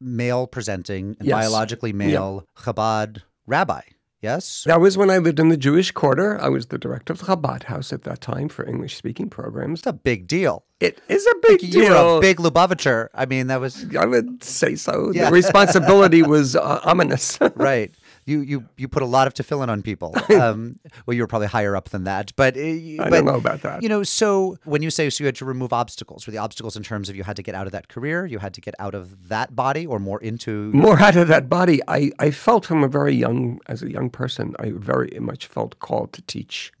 male 0.00 0.46
presenting 0.46 1.16
Yes. 1.20 1.32
biologically 1.32 1.92
male 1.92 2.46
Chabad 2.58 3.22
rabbi. 3.46 3.82
Yes. 4.24 4.64
That 4.64 4.80
was 4.80 4.96
when 4.96 5.10
I 5.10 5.18
lived 5.18 5.38
in 5.38 5.50
the 5.50 5.56
Jewish 5.58 5.90
quarter. 5.90 6.40
I 6.40 6.48
was 6.48 6.68
the 6.68 6.78
director 6.78 7.12
of 7.12 7.18
the 7.18 7.26
Chabad 7.26 7.64
house 7.64 7.92
at 7.92 8.04
that 8.04 8.22
time 8.22 8.48
for 8.48 8.66
English 8.66 8.96
speaking 8.96 9.28
programs. 9.28 9.80
It's 9.80 9.86
a 9.86 9.92
big 9.92 10.26
deal. 10.26 10.64
It 10.80 11.02
is 11.10 11.26
a 11.26 11.34
big 11.42 11.62
You 11.62 11.68
deal. 11.82 12.12
were 12.14 12.18
a 12.18 12.20
big 12.22 12.38
Lubavitcher. 12.38 13.08
I 13.12 13.26
mean, 13.26 13.48
that 13.48 13.60
was 13.60 13.84
I 13.94 14.06
would 14.06 14.42
say 14.42 14.76
so. 14.76 15.12
Yeah. 15.12 15.26
The 15.26 15.32
responsibility 15.42 16.22
was 16.22 16.56
uh, 16.56 16.80
ominous. 16.84 17.38
right. 17.54 17.94
You 18.26 18.40
you 18.40 18.64
you 18.76 18.88
put 18.88 19.02
a 19.02 19.06
lot 19.06 19.26
of 19.26 19.34
tefillin 19.34 19.68
on 19.68 19.82
people. 19.82 20.14
Um, 20.34 20.80
well, 21.06 21.14
you 21.14 21.22
were 21.22 21.28
probably 21.28 21.46
higher 21.46 21.76
up 21.76 21.90
than 21.90 22.04
that, 22.04 22.32
but 22.34 22.56
uh, 22.56 22.60
I 22.60 22.96
but, 22.98 23.10
don't 23.10 23.24
know 23.26 23.36
about 23.36 23.62
that. 23.62 23.82
You 23.82 23.88
know, 23.88 24.02
so 24.02 24.56
when 24.64 24.82
you 24.82 24.90
say 24.90 25.08
so, 25.08 25.22
you 25.22 25.26
had 25.26 25.36
to 25.36 25.44
remove 25.44 25.72
obstacles. 25.72 26.26
Were 26.26 26.32
the 26.32 26.38
obstacles 26.38 26.76
in 26.76 26.82
terms 26.82 27.08
of 27.08 27.14
you 27.14 27.22
had 27.22 27.36
to 27.36 27.42
get 27.42 27.54
out 27.54 27.66
of 27.66 27.72
that 27.72 27.88
career, 27.88 28.26
you 28.26 28.38
had 28.40 28.52
to 28.54 28.60
get 28.60 28.74
out 28.80 28.94
of 28.94 29.28
that 29.28 29.54
body, 29.54 29.86
or 29.86 30.00
more 30.00 30.20
into? 30.20 30.72
more 30.72 30.98
out 31.00 31.16
of 31.16 31.28
that 31.28 31.48
body. 31.48 31.80
I, 31.86 32.10
I 32.18 32.30
felt 32.30 32.66
from 32.66 32.82
a 32.82 32.88
very 32.88 33.14
young, 33.14 33.60
as 33.68 33.82
a 33.82 33.90
young 33.90 34.10
person, 34.10 34.54
I 34.58 34.72
very 34.74 35.16
much 35.20 35.46
felt 35.46 35.78
called 35.78 36.12
to 36.14 36.22
teach. 36.22 36.72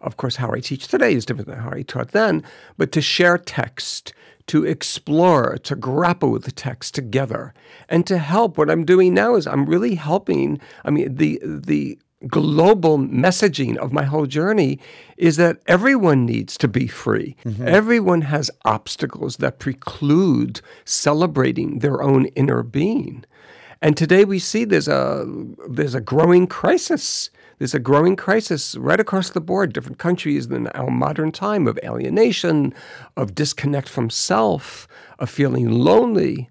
Of 0.00 0.18
course, 0.18 0.36
how 0.36 0.52
I 0.52 0.60
teach 0.60 0.88
today 0.88 1.14
is 1.14 1.24
different 1.24 1.48
than 1.48 1.58
how 1.58 1.70
I 1.70 1.82
taught 1.82 2.12
then, 2.12 2.42
but 2.76 2.92
to 2.92 3.00
share 3.00 3.38
text, 3.38 4.12
to 4.46 4.64
explore, 4.64 5.58
to 5.58 5.74
grapple 5.74 6.30
with 6.30 6.44
the 6.44 6.52
text 6.52 6.94
together, 6.94 7.54
and 7.88 8.06
to 8.06 8.18
help. 8.18 8.58
What 8.58 8.70
I'm 8.70 8.84
doing 8.84 9.14
now 9.14 9.36
is 9.36 9.46
I'm 9.46 9.66
really 9.66 9.94
helping. 9.94 10.60
I 10.84 10.90
mean, 10.90 11.14
the 11.14 11.40
the 11.42 11.98
global 12.28 12.98
messaging 12.98 13.76
of 13.76 13.92
my 13.92 14.04
whole 14.04 14.26
journey 14.26 14.78
is 15.16 15.36
that 15.36 15.58
everyone 15.66 16.24
needs 16.24 16.56
to 16.58 16.68
be 16.68 16.86
free. 16.86 17.36
Mm-hmm. 17.44 17.68
Everyone 17.68 18.22
has 18.22 18.50
obstacles 18.64 19.36
that 19.38 19.58
preclude 19.58 20.60
celebrating 20.84 21.80
their 21.80 22.02
own 22.02 22.26
inner 22.28 22.62
being. 22.62 23.24
And 23.82 23.96
today 23.96 24.24
we 24.24 24.38
see 24.38 24.64
there's 24.64 24.88
a 24.88 25.26
there's 25.68 25.94
a 25.94 26.00
growing 26.00 26.46
crisis. 26.46 27.30
There's 27.58 27.74
a 27.74 27.78
growing 27.78 28.16
crisis 28.16 28.74
right 28.76 28.98
across 28.98 29.30
the 29.30 29.40
board, 29.40 29.72
different 29.72 29.98
countries 29.98 30.46
in 30.46 30.66
our 30.68 30.90
modern 30.90 31.32
time 31.32 31.66
of 31.66 31.78
alienation, 31.84 32.74
of 33.16 33.34
disconnect 33.34 33.88
from 33.88 34.10
self, 34.10 34.88
of 35.18 35.30
feeling 35.30 35.70
lonely. 35.70 36.48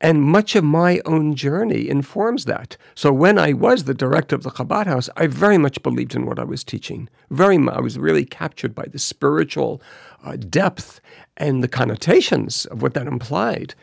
And 0.00 0.20
much 0.20 0.56
of 0.56 0.64
my 0.64 1.00
own 1.06 1.36
journey 1.36 1.88
informs 1.88 2.44
that. 2.46 2.76
So 2.96 3.12
when 3.12 3.38
I 3.38 3.52
was 3.52 3.84
the 3.84 3.94
director 3.94 4.34
of 4.34 4.42
the 4.42 4.50
Chabad 4.50 4.86
House, 4.86 5.08
I 5.16 5.28
very 5.28 5.58
much 5.58 5.80
believed 5.84 6.16
in 6.16 6.26
what 6.26 6.40
I 6.40 6.44
was 6.44 6.64
teaching. 6.64 7.08
Very 7.30 7.56
much, 7.56 7.76
I 7.76 7.80
was 7.80 7.98
really 7.98 8.24
captured 8.24 8.74
by 8.74 8.86
the 8.90 8.98
spiritual 8.98 9.80
uh, 10.24 10.36
depth 10.36 11.00
and 11.36 11.62
the 11.62 11.68
connotations 11.68 12.66
of 12.66 12.82
what 12.82 12.94
that 12.94 13.06
implied. 13.06 13.76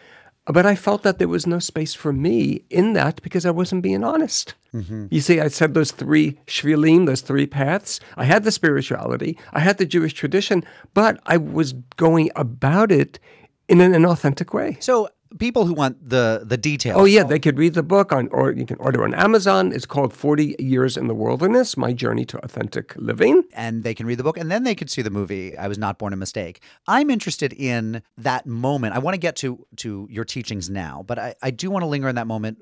But 0.51 0.65
I 0.65 0.75
felt 0.75 1.03
that 1.03 1.19
there 1.19 1.27
was 1.27 1.45
no 1.45 1.59
space 1.59 1.93
for 1.93 2.11
me 2.11 2.63
in 2.71 2.93
that 2.93 3.21
because 3.21 3.45
I 3.45 3.51
wasn't 3.51 3.83
being 3.83 4.03
honest. 4.03 4.55
Mm-hmm. 4.73 5.05
You 5.11 5.21
see, 5.21 5.39
I 5.39 5.47
said 5.47 5.75
those 5.75 5.91
three 5.91 6.39
shvilim, 6.47 7.05
those 7.05 7.21
three 7.21 7.45
paths. 7.45 7.99
I 8.17 8.25
had 8.25 8.43
the 8.43 8.51
spirituality, 8.51 9.37
I 9.53 9.59
had 9.59 9.77
the 9.77 9.85
Jewish 9.85 10.13
tradition, 10.13 10.65
but 10.95 11.19
I 11.27 11.37
was 11.37 11.73
going 11.97 12.31
about 12.35 12.91
it 12.91 13.19
in 13.67 13.79
an 13.79 13.93
inauthentic 13.93 14.51
way. 14.51 14.77
So 14.79 15.09
people 15.37 15.65
who 15.65 15.73
want 15.73 16.09
the 16.09 16.41
the 16.43 16.57
details. 16.57 16.97
Oh 16.99 17.05
yeah, 17.05 17.23
they 17.23 17.39
could 17.39 17.57
read 17.57 17.73
the 17.73 17.83
book 17.83 18.11
on, 18.11 18.27
or 18.29 18.51
you 18.51 18.65
can 18.65 18.77
order 18.77 19.03
on 19.03 19.13
Amazon. 19.13 19.71
It's 19.71 19.85
called 19.85 20.13
Forty 20.13 20.55
Years 20.59 20.97
in 20.97 21.07
the 21.07 21.13
Wilderness: 21.13 21.77
My 21.77 21.93
Journey 21.93 22.25
to 22.25 22.43
Authentic 22.43 22.95
Living. 22.95 23.43
and 23.53 23.83
they 23.83 23.93
can 23.93 24.05
read 24.05 24.17
the 24.17 24.23
book 24.23 24.37
and 24.37 24.49
then 24.49 24.63
they 24.63 24.75
could 24.75 24.89
see 24.89 25.01
the 25.01 25.09
movie 25.09 25.57
I 25.57 25.67
was 25.67 25.77
not 25.77 25.99
born 25.99 26.13
a 26.13 26.17
mistake. 26.17 26.61
I'm 26.87 27.09
interested 27.09 27.53
in 27.53 28.01
that 28.17 28.45
moment. 28.45 28.95
I 28.95 28.99
want 28.99 29.13
to 29.13 29.19
get 29.19 29.35
to 29.37 29.65
to 29.77 30.07
your 30.09 30.25
teachings 30.25 30.69
now, 30.69 31.03
but 31.05 31.19
I, 31.19 31.35
I 31.41 31.51
do 31.51 31.69
want 31.69 31.83
to 31.83 31.87
linger 31.87 32.07
in 32.07 32.15
that 32.15 32.27
moment 32.27 32.59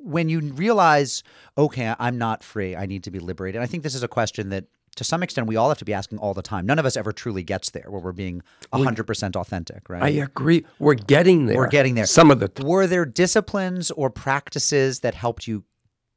when 0.00 0.28
you 0.28 0.40
realize, 0.40 1.22
okay, 1.56 1.94
I'm 1.98 2.16
not 2.18 2.42
free. 2.42 2.74
I 2.74 2.86
need 2.86 3.04
to 3.04 3.10
be 3.10 3.18
liberated. 3.18 3.60
I 3.60 3.66
think 3.66 3.82
this 3.82 3.94
is 3.94 4.02
a 4.02 4.08
question 4.08 4.48
that 4.48 4.64
to 4.98 5.04
some 5.04 5.22
extent 5.22 5.46
we 5.46 5.54
all 5.54 5.68
have 5.68 5.78
to 5.78 5.84
be 5.84 5.94
asking 5.94 6.18
all 6.18 6.34
the 6.34 6.42
time. 6.42 6.66
None 6.66 6.78
of 6.78 6.84
us 6.84 6.96
ever 6.96 7.12
truly 7.12 7.44
gets 7.44 7.70
there 7.70 7.86
where 7.88 8.00
we're 8.00 8.12
being 8.12 8.42
100% 8.72 9.36
authentic, 9.36 9.88
right? 9.88 10.02
I 10.02 10.08
agree. 10.08 10.66
We're 10.80 10.94
getting 10.94 11.46
there. 11.46 11.56
We're 11.56 11.68
getting 11.68 11.94
there. 11.94 12.04
Some 12.04 12.32
of 12.32 12.40
the 12.40 12.50
Were 12.64 12.86
there 12.88 13.06
disciplines 13.06 13.92
or 13.92 14.10
practices 14.10 15.00
that 15.00 15.14
helped 15.14 15.46
you 15.46 15.62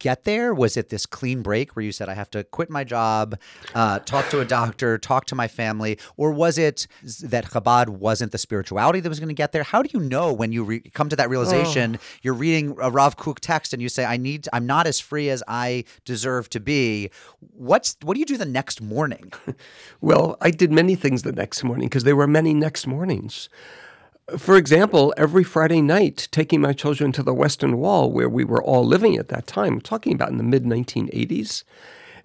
get 0.01 0.23
there? 0.23 0.53
Was 0.53 0.75
it 0.75 0.89
this 0.89 1.05
clean 1.05 1.41
break 1.41 1.75
where 1.75 1.85
you 1.85 1.91
said, 1.91 2.09
I 2.09 2.15
have 2.15 2.29
to 2.31 2.43
quit 2.43 2.69
my 2.69 2.83
job, 2.83 3.39
uh, 3.75 3.99
talk 3.99 4.27
to 4.29 4.39
a 4.39 4.45
doctor, 4.45 4.97
talk 4.97 5.25
to 5.25 5.35
my 5.35 5.47
family? 5.47 5.97
Or 6.17 6.31
was 6.31 6.57
it 6.57 6.87
that 7.23 7.45
Chabad 7.45 7.87
wasn't 7.89 8.31
the 8.31 8.37
spirituality 8.39 8.99
that 8.99 9.09
was 9.09 9.19
going 9.19 9.29
to 9.29 9.35
get 9.35 9.51
there? 9.51 9.63
How 9.63 9.83
do 9.83 9.89
you 9.93 10.03
know 10.03 10.33
when 10.33 10.51
you 10.51 10.63
re- 10.63 10.79
come 10.79 11.07
to 11.09 11.15
that 11.15 11.29
realization? 11.29 11.99
You're 12.23 12.33
reading 12.33 12.75
a 12.81 12.89
Rav 12.89 13.15
Kook 13.15 13.39
text 13.39 13.73
and 13.73 13.81
you 13.81 13.89
say, 13.89 14.03
I 14.03 14.17
need, 14.17 14.49
I'm 14.51 14.65
not 14.65 14.87
as 14.87 14.99
free 14.99 15.29
as 15.29 15.43
I 15.47 15.85
deserve 16.03 16.49
to 16.49 16.59
be. 16.59 17.11
What's, 17.53 17.95
what 18.01 18.15
do 18.15 18.19
you 18.19 18.25
do 18.25 18.37
the 18.37 18.45
next 18.45 18.81
morning? 18.81 19.31
Well, 20.01 20.35
I 20.41 20.49
did 20.49 20.71
many 20.71 20.95
things 20.95 21.21
the 21.21 21.31
next 21.31 21.63
morning 21.63 21.87
because 21.87 22.03
there 22.05 22.15
were 22.15 22.25
many 22.25 22.53
next 22.55 22.87
mornings. 22.87 23.49
For 24.37 24.55
example, 24.55 25.13
every 25.17 25.43
Friday 25.43 25.81
night, 25.81 26.29
taking 26.31 26.61
my 26.61 26.73
children 26.73 27.11
to 27.13 27.23
the 27.23 27.33
Western 27.33 27.77
Wall, 27.77 28.11
where 28.11 28.29
we 28.29 28.45
were 28.45 28.63
all 28.63 28.85
living 28.85 29.17
at 29.17 29.27
that 29.27 29.45
time, 29.45 29.73
I'm 29.73 29.81
talking 29.81 30.13
about 30.13 30.29
in 30.29 30.37
the 30.37 30.43
mid 30.43 30.63
1980s, 30.63 31.63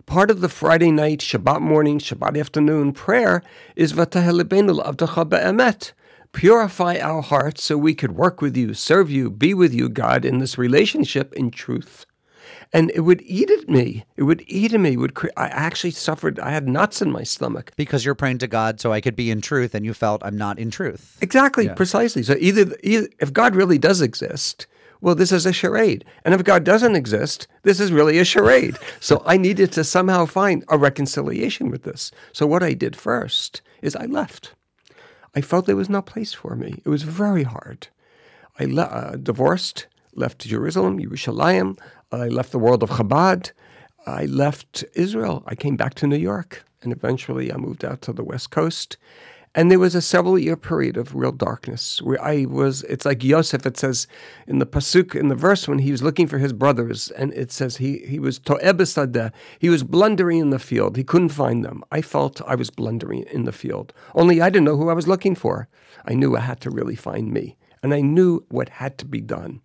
part 0.04 0.30
of 0.30 0.40
the 0.40 0.48
Friday 0.48 0.92
night, 0.92 1.18
Shabbat 1.18 1.60
morning, 1.60 1.98
Shabbat 1.98 2.38
afternoon 2.38 2.92
prayer 2.92 3.42
is 3.74 3.92
V'tahelibenu 3.92 4.84
avdacha 4.84 5.28
be'emet. 5.28 5.92
Purify 6.32 6.98
our 7.00 7.22
hearts 7.22 7.64
so 7.64 7.76
we 7.76 7.94
could 7.94 8.12
work 8.12 8.40
with 8.40 8.56
you, 8.56 8.74
serve 8.74 9.10
you, 9.10 9.30
be 9.30 9.52
with 9.54 9.74
you, 9.74 9.88
God, 9.88 10.24
in 10.24 10.38
this 10.38 10.58
relationship 10.58 11.32
in 11.32 11.50
truth 11.50 12.06
and 12.72 12.90
it 12.94 13.00
would 13.00 13.22
eat 13.22 13.50
at 13.50 13.68
me. 13.68 14.04
It 14.16 14.24
would 14.24 14.42
eat 14.46 14.72
at 14.72 14.80
me. 14.80 14.92
It 14.92 14.96
would 14.96 15.14
cre- 15.14 15.28
I 15.36 15.48
actually 15.48 15.90
suffered. 15.92 16.38
I 16.40 16.50
had 16.50 16.68
knots 16.68 17.02
in 17.02 17.10
my 17.10 17.22
stomach. 17.22 17.72
Because 17.76 18.04
you're 18.04 18.14
praying 18.14 18.38
to 18.38 18.46
God 18.46 18.80
so 18.80 18.92
I 18.92 19.00
could 19.00 19.16
be 19.16 19.30
in 19.30 19.40
truth, 19.40 19.74
and 19.74 19.84
you 19.84 19.94
felt 19.94 20.22
I'm 20.24 20.36
not 20.36 20.58
in 20.58 20.70
truth. 20.70 21.16
Exactly, 21.20 21.68
precisely. 21.68 22.22
So 22.22 22.36
either, 22.38 22.76
either 22.82 23.08
if 23.20 23.32
God 23.32 23.54
really 23.54 23.78
does 23.78 24.00
exist, 24.00 24.66
well, 25.00 25.14
this 25.14 25.32
is 25.32 25.46
a 25.46 25.52
charade, 25.52 26.04
and 26.24 26.34
if 26.34 26.42
God 26.42 26.64
doesn't 26.64 26.96
exist, 26.96 27.46
this 27.62 27.80
is 27.80 27.92
really 27.92 28.18
a 28.18 28.24
charade. 28.24 28.76
so 29.00 29.22
I 29.26 29.36
needed 29.36 29.72
to 29.72 29.84
somehow 29.84 30.26
find 30.26 30.64
a 30.68 30.78
reconciliation 30.78 31.70
with 31.70 31.82
this. 31.82 32.10
So 32.32 32.46
what 32.46 32.62
I 32.62 32.72
did 32.72 32.96
first 32.96 33.62
is 33.82 33.94
I 33.94 34.06
left. 34.06 34.54
I 35.34 35.42
felt 35.42 35.66
there 35.66 35.76
was 35.76 35.90
no 35.90 36.00
place 36.00 36.32
for 36.32 36.56
me. 36.56 36.80
It 36.84 36.88
was 36.88 37.02
very 37.02 37.42
hard. 37.42 37.88
I 38.58 38.64
le- 38.64 38.82
uh, 38.84 39.16
divorced, 39.16 39.86
left 40.14 40.46
Jerusalem, 40.46 40.98
Yerushalayim. 40.98 41.78
I 42.12 42.28
left 42.28 42.52
the 42.52 42.58
world 42.58 42.82
of 42.82 42.90
Chabad. 42.90 43.50
I 44.06 44.26
left 44.26 44.84
Israel. 44.94 45.42
I 45.46 45.56
came 45.56 45.76
back 45.76 45.94
to 45.94 46.06
New 46.06 46.16
York, 46.16 46.64
and 46.82 46.92
eventually 46.92 47.52
I 47.52 47.56
moved 47.56 47.84
out 47.84 48.00
to 48.02 48.12
the 48.12 48.22
West 48.22 48.50
Coast. 48.50 48.96
And 49.56 49.70
there 49.70 49.78
was 49.78 49.94
a 49.94 50.02
several 50.02 50.38
year 50.38 50.56
period 50.56 50.96
of 50.98 51.14
real 51.14 51.32
darkness 51.32 52.00
where 52.02 52.22
I 52.22 52.44
was, 52.44 52.82
it's 52.84 53.06
like 53.06 53.24
Yosef, 53.24 53.64
it 53.66 53.76
says 53.78 54.06
in 54.46 54.58
the 54.58 54.66
Pasuk, 54.66 55.16
in 55.16 55.28
the 55.28 55.34
verse 55.34 55.66
when 55.66 55.78
he 55.78 55.90
was 55.90 56.02
looking 56.02 56.26
for 56.26 56.38
his 56.38 56.52
brothers, 56.52 57.10
and 57.12 57.32
it 57.32 57.50
says 57.50 57.78
he, 57.78 57.98
he 58.00 58.20
was 58.20 58.38
to'ebesadeh, 58.38 59.32
he 59.58 59.70
was 59.70 59.82
blundering 59.82 60.38
in 60.40 60.50
the 60.50 60.58
field. 60.58 60.96
He 60.96 61.04
couldn't 61.04 61.30
find 61.30 61.64
them. 61.64 61.82
I 61.90 62.02
felt 62.02 62.42
I 62.46 62.54
was 62.54 62.70
blundering 62.70 63.24
in 63.32 63.44
the 63.44 63.52
field. 63.52 63.94
Only 64.14 64.42
I 64.42 64.50
didn't 64.50 64.66
know 64.66 64.76
who 64.76 64.90
I 64.90 64.94
was 64.94 65.08
looking 65.08 65.34
for. 65.34 65.68
I 66.04 66.12
knew 66.12 66.36
I 66.36 66.40
had 66.40 66.60
to 66.60 66.70
really 66.70 66.96
find 66.96 67.32
me, 67.32 67.56
and 67.82 67.94
I 67.94 68.02
knew 68.02 68.44
what 68.50 68.68
had 68.68 68.98
to 68.98 69.06
be 69.06 69.22
done. 69.22 69.62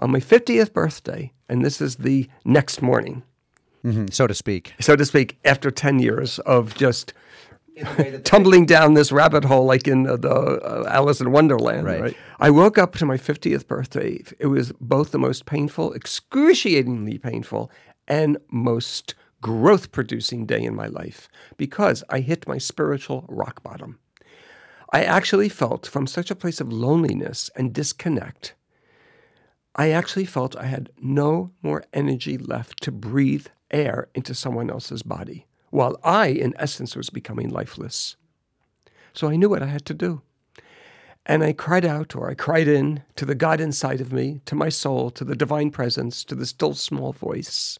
On 0.00 0.10
my 0.10 0.18
50th 0.20 0.72
birthday, 0.72 1.32
and 1.48 1.64
this 1.64 1.80
is 1.80 1.96
the 1.96 2.28
next 2.44 2.82
morning, 2.82 3.22
So 4.10 4.26
to 4.26 4.34
speak. 4.34 4.74
so 4.80 4.96
to 4.96 5.04
speak, 5.04 5.38
after 5.44 5.70
10 5.70 5.98
years 6.00 6.38
of 6.40 6.74
just 6.74 7.12
tumbling 8.24 8.66
down 8.66 8.94
this 8.94 9.12
rabbit 9.12 9.44
hole 9.44 9.64
like 9.64 9.86
in 9.86 10.02
the, 10.02 10.16
the 10.16 10.30
uh, 10.30 10.84
Alice 10.90 11.20
in 11.20 11.32
Wonderland. 11.32 11.86
Right. 11.86 12.00
Right. 12.00 12.16
I 12.38 12.50
woke 12.50 12.76
up 12.78 12.96
to 12.96 13.06
my 13.06 13.16
50th 13.16 13.66
birthday. 13.66 14.22
It 14.38 14.46
was 14.48 14.72
both 14.80 15.12
the 15.12 15.18
most 15.18 15.46
painful, 15.46 15.92
excruciatingly 15.94 17.18
painful, 17.18 17.70
and 18.08 18.38
most 18.50 19.14
growth 19.40 19.92
producing 19.92 20.44
day 20.46 20.62
in 20.62 20.74
my 20.74 20.86
life 20.86 21.28
because 21.56 22.04
I 22.10 22.20
hit 22.20 22.46
my 22.48 22.58
spiritual 22.58 23.24
rock 23.28 23.62
bottom. 23.62 23.98
I 24.92 25.04
actually 25.04 25.48
felt 25.48 25.86
from 25.86 26.06
such 26.06 26.30
a 26.30 26.34
place 26.36 26.60
of 26.60 26.72
loneliness 26.72 27.50
and 27.56 27.72
disconnect. 27.72 28.54
I 29.74 29.90
actually 29.90 30.24
felt 30.24 30.56
I 30.56 30.66
had 30.66 30.90
no 31.00 31.52
more 31.62 31.84
energy 31.92 32.36
left 32.36 32.82
to 32.82 32.92
breathe 32.92 33.46
air 33.70 34.08
into 34.14 34.34
someone 34.34 34.70
else's 34.70 35.02
body, 35.02 35.46
while 35.70 35.98
I, 36.02 36.28
in 36.28 36.54
essence, 36.58 36.96
was 36.96 37.10
becoming 37.10 37.48
lifeless. 37.48 38.16
So 39.12 39.28
I 39.28 39.36
knew 39.36 39.48
what 39.48 39.62
I 39.62 39.66
had 39.66 39.84
to 39.86 39.94
do. 39.94 40.22
And 41.26 41.44
I 41.44 41.52
cried 41.52 41.84
out, 41.84 42.16
or 42.16 42.28
I 42.28 42.34
cried 42.34 42.66
in 42.66 43.02
to 43.16 43.24
the 43.24 43.34
God 43.34 43.60
inside 43.60 44.00
of 44.00 44.12
me, 44.12 44.40
to 44.46 44.54
my 44.54 44.68
soul, 44.68 45.10
to 45.10 45.24
the 45.24 45.36
divine 45.36 45.70
presence, 45.70 46.24
to 46.24 46.34
the 46.34 46.46
still 46.46 46.74
small 46.74 47.12
voice 47.12 47.78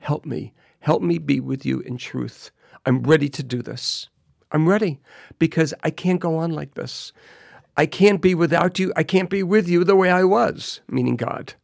Help 0.00 0.24
me. 0.24 0.52
Help 0.80 1.02
me 1.02 1.18
be 1.18 1.40
with 1.40 1.66
you 1.66 1.80
in 1.80 1.96
truth. 1.96 2.50
I'm 2.86 3.02
ready 3.02 3.28
to 3.30 3.42
do 3.42 3.62
this. 3.62 4.08
I'm 4.52 4.68
ready 4.68 5.00
because 5.38 5.74
I 5.82 5.90
can't 5.90 6.20
go 6.20 6.36
on 6.36 6.52
like 6.52 6.74
this. 6.74 7.12
I 7.78 7.86
can't 7.86 8.20
be 8.20 8.34
without 8.34 8.80
you. 8.80 8.92
I 8.96 9.04
can't 9.04 9.30
be 9.30 9.44
with 9.44 9.68
you 9.68 9.84
the 9.84 9.94
way 9.94 10.10
I 10.10 10.24
was, 10.24 10.80
meaning 10.88 11.14
God. 11.14 11.54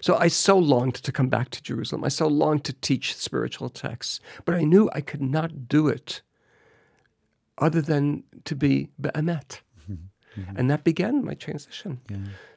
So 0.00 0.16
I 0.16 0.28
so 0.28 0.56
longed 0.56 0.94
to 0.94 1.10
come 1.10 1.28
back 1.28 1.50
to 1.50 1.62
Jerusalem. 1.62 2.04
I 2.04 2.08
so 2.10 2.28
longed 2.28 2.62
to 2.64 2.72
teach 2.74 3.16
spiritual 3.16 3.68
texts, 3.68 4.20
but 4.44 4.54
I 4.54 4.62
knew 4.62 4.88
I 4.92 5.00
could 5.00 5.20
not 5.20 5.68
do 5.68 5.88
it 5.88 6.22
other 7.58 7.82
than 7.82 8.22
to 8.44 8.54
be 8.54 8.90
be'emet. 9.00 9.62
Mm-hmm. 10.36 10.56
And 10.56 10.70
that 10.70 10.84
began 10.84 11.24
my 11.24 11.34
transition. 11.34 12.00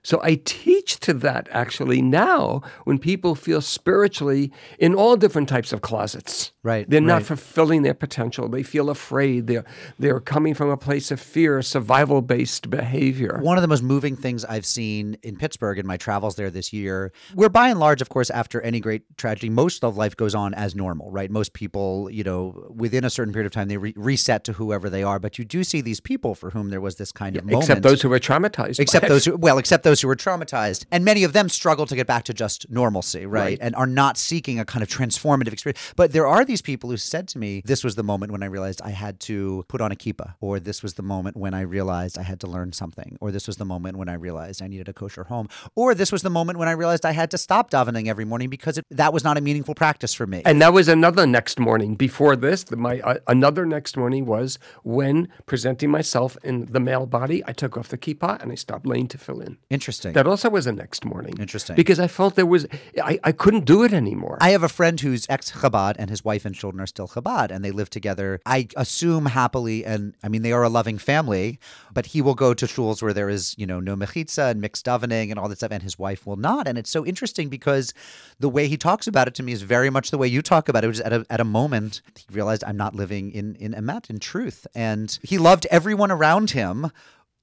So 0.07 0.21
I 0.23 0.39
teach 0.45 1.01
to 1.01 1.13
that 1.15 1.49
actually 1.51 2.01
now 2.01 2.61
when 2.85 2.97
people 2.97 3.35
feel 3.35 3.59
spiritually 3.59 4.53
in 4.79 4.95
all 4.95 5.17
different 5.17 5.49
types 5.49 5.73
of 5.73 5.81
closets. 5.81 6.53
Right, 6.63 6.89
They're 6.89 7.01
not 7.01 7.23
fulfilling 7.23 7.81
their 7.81 7.93
potential. 7.93 8.49
They 8.49 8.63
feel 8.63 8.89
afraid. 8.89 9.47
They're, 9.47 9.65
they're 9.99 10.19
coming 10.19 10.53
from 10.53 10.69
a 10.69 10.77
place 10.77 11.11
of 11.11 11.19
fear, 11.19 11.61
survival 11.61 12.21
based 12.21 12.69
behavior. 12.69 13.39
One 13.41 13.57
of 13.57 13.61
the 13.61 13.67
most 13.67 13.83
moving 13.83 14.15
things 14.15 14.45
I've 14.45 14.65
seen 14.65 15.17
in 15.23 15.37
Pittsburgh 15.37 15.77
in 15.77 15.85
my 15.85 15.97
travels 15.97 16.35
there 16.35 16.49
this 16.49 16.71
year, 16.71 17.11
where 17.35 17.49
by 17.49 17.69
and 17.69 17.79
large, 17.79 18.01
of 18.01 18.09
course, 18.09 18.29
after 18.29 18.61
any 18.61 18.79
great 18.79 19.17
tragedy, 19.17 19.49
most 19.49 19.83
of 19.83 19.97
life 19.97 20.15
goes 20.15 20.35
on 20.35 20.53
as 20.53 20.73
normal, 20.75 21.11
right? 21.11 21.31
Most 21.31 21.53
people, 21.53 22.09
you 22.09 22.23
know, 22.23 22.71
within 22.73 23.03
a 23.03 23.09
certain 23.09 23.33
period 23.33 23.45
of 23.45 23.51
time, 23.51 23.67
they 23.67 23.77
re- 23.77 23.93
reset 23.95 24.43
to 24.45 24.53
whoever 24.53 24.89
they 24.89 25.03
are. 25.03 25.19
But 25.19 25.37
you 25.37 25.45
do 25.45 25.63
see 25.63 25.81
these 25.81 25.99
people 25.99 26.35
for 26.35 26.49
whom 26.49 26.69
there 26.69 26.81
was 26.81 26.95
this 26.95 27.11
kind 27.11 27.35
of 27.35 27.45
moment 27.45 27.66
Except 27.67 27.81
those 27.83 28.01
who 28.01 28.09
were 28.09 28.19
traumatized. 28.19 28.79
except 28.79 29.07
those 29.07 29.25
who 29.25 29.35
well 29.37 29.57
except 29.57 29.83
those 29.83 29.99
who 30.01 30.07
were 30.07 30.15
traumatized 30.15 30.85
and 30.91 31.03
many 31.05 31.23
of 31.23 31.33
them 31.33 31.47
struggle 31.49 31.85
to 31.85 31.95
get 31.95 32.07
back 32.07 32.23
to 32.29 32.33
just 32.33 32.69
normalcy 32.69 33.25
right, 33.25 33.41
Right. 33.43 33.57
and 33.61 33.75
are 33.75 33.87
not 33.87 34.17
seeking 34.17 34.59
a 34.59 34.65
kind 34.65 34.83
of 34.83 34.89
transformative 34.89 35.53
experience 35.53 35.79
but 35.95 36.11
there 36.11 36.27
are 36.27 36.43
these 36.45 36.61
people 36.61 36.89
who 36.89 36.97
said 36.97 37.27
to 37.29 37.37
me 37.37 37.61
this 37.65 37.83
was 37.83 37.95
the 37.95 38.03
moment 38.03 38.31
when 38.31 38.43
i 38.43 38.45
realized 38.47 38.81
i 38.83 38.91
had 39.05 39.19
to 39.29 39.65
put 39.67 39.81
on 39.81 39.91
a 39.91 39.95
kippah 39.95 40.33
or 40.41 40.59
this 40.59 40.81
was 40.83 40.93
the 40.95 41.03
moment 41.03 41.35
when 41.37 41.53
i 41.53 41.61
realized 41.61 42.17
i 42.17 42.23
had 42.23 42.39
to 42.39 42.47
learn 42.47 42.71
something 42.73 43.17
or 43.21 43.31
this 43.31 43.47
was 43.47 43.57
the 43.57 43.65
moment 43.65 43.97
when 43.97 44.09
i 44.09 44.13
realized 44.13 44.61
i 44.61 44.67
needed 44.67 44.87
a 44.89 44.93
kosher 44.93 45.25
home 45.25 45.47
or 45.75 45.93
this 45.93 46.11
was 46.11 46.21
the 46.21 46.29
moment 46.39 46.57
when 46.59 46.67
i 46.67 46.71
realized 46.71 47.05
i 47.05 47.11
had 47.11 47.29
to 47.31 47.37
stop 47.37 47.69
davening 47.71 48.07
every 48.07 48.25
morning 48.25 48.49
because 48.49 48.77
it, 48.77 48.85
that 48.89 49.11
was 49.13 49.23
not 49.23 49.37
a 49.37 49.41
meaningful 49.41 49.75
practice 49.75 50.13
for 50.13 50.25
me 50.27 50.41
And 50.45 50.61
that 50.61 50.73
was 50.73 50.87
another 50.87 51.25
next 51.27 51.59
morning. 51.59 51.95
Before 51.95 52.35
this, 52.35 52.63
the, 52.63 52.75
my 52.77 52.99
uh, 53.01 53.15
another 53.27 53.65
next 53.65 53.97
morning 53.97 54.25
was 54.25 54.57
when 54.83 55.27
presenting 55.45 55.89
myself 55.91 56.37
in 56.43 56.65
the 56.75 56.79
male 56.79 57.05
body. 57.05 57.43
I 57.45 57.53
took 57.57 57.77
off 57.77 57.89
the 57.89 57.97
kippah 57.97 58.41
and 58.41 58.51
I 58.51 58.55
stopped 58.55 58.85
laying 58.85 59.07
tefillin. 59.07 59.57
interesting 59.69 60.13
That 60.13 60.27
also 60.27 60.49
was 60.49 60.65
the 60.65 60.73
next 60.73 61.03
morning. 61.05 61.35
Interesting. 61.39 61.75
Because 61.75 61.99
I 61.99 62.07
felt 62.07 62.35
there 62.35 62.45
was 62.45 62.65
I, 63.03 63.19
I 63.23 63.31
couldn't 63.31 63.65
do 63.65 63.83
it 63.83 63.93
anymore. 63.93 64.37
I 64.41 64.51
have 64.51 64.63
a 64.63 64.69
friend 64.69 64.99
who's 64.99 65.25
ex 65.29 65.51
Chabad 65.51 65.95
and 65.97 66.09
his 66.09 66.23
wife 66.23 66.45
and 66.45 66.55
children 66.55 66.81
are 66.81 66.87
still 66.87 67.07
Chabad 67.07 67.51
and 67.51 67.63
they 67.63 67.71
live 67.71 67.89
together. 67.89 68.39
I 68.45 68.67
assume 68.75 69.25
happily, 69.27 69.85
and 69.85 70.15
I 70.23 70.29
mean, 70.29 70.41
they 70.41 70.51
are 70.51 70.63
a 70.63 70.69
loving 70.69 70.97
family, 70.97 71.59
but 71.93 72.07
he 72.07 72.21
will 72.21 72.35
go 72.35 72.53
to 72.53 72.65
shuls 72.65 73.01
where 73.01 73.13
there 73.13 73.29
is, 73.29 73.55
you 73.57 73.65
know, 73.65 73.79
no 73.79 73.95
mechitza 73.95 74.51
and 74.51 74.61
mixed 74.61 74.85
davening 74.85 75.29
and 75.29 75.39
all 75.39 75.49
that 75.49 75.57
stuff, 75.57 75.71
and 75.71 75.83
his 75.83 75.97
wife 75.99 76.25
will 76.25 76.35
not. 76.35 76.67
And 76.67 76.77
it's 76.77 76.89
so 76.89 77.05
interesting 77.05 77.49
because 77.49 77.93
the 78.39 78.49
way 78.49 78.67
he 78.67 78.77
talks 78.77 79.07
about 79.07 79.27
it 79.27 79.35
to 79.35 79.43
me 79.43 79.51
is 79.51 79.61
very 79.61 79.89
much 79.89 80.11
the 80.11 80.17
way 80.17 80.27
you 80.27 80.41
talk 80.41 80.69
about 80.69 80.83
it. 80.83 80.87
It 80.87 80.89
was 80.89 81.01
at 81.01 81.13
a, 81.13 81.25
at 81.29 81.39
a 81.39 81.45
moment 81.45 82.01
he 82.15 82.25
realized 82.31 82.63
I'm 82.63 82.77
not 82.77 82.95
living 82.95 83.31
in, 83.31 83.55
in 83.55 83.73
emet, 83.73 84.09
in 84.09 84.19
truth. 84.19 84.67
And 84.75 85.17
he 85.23 85.37
loved 85.37 85.65
everyone 85.71 86.11
around 86.11 86.51
him 86.51 86.91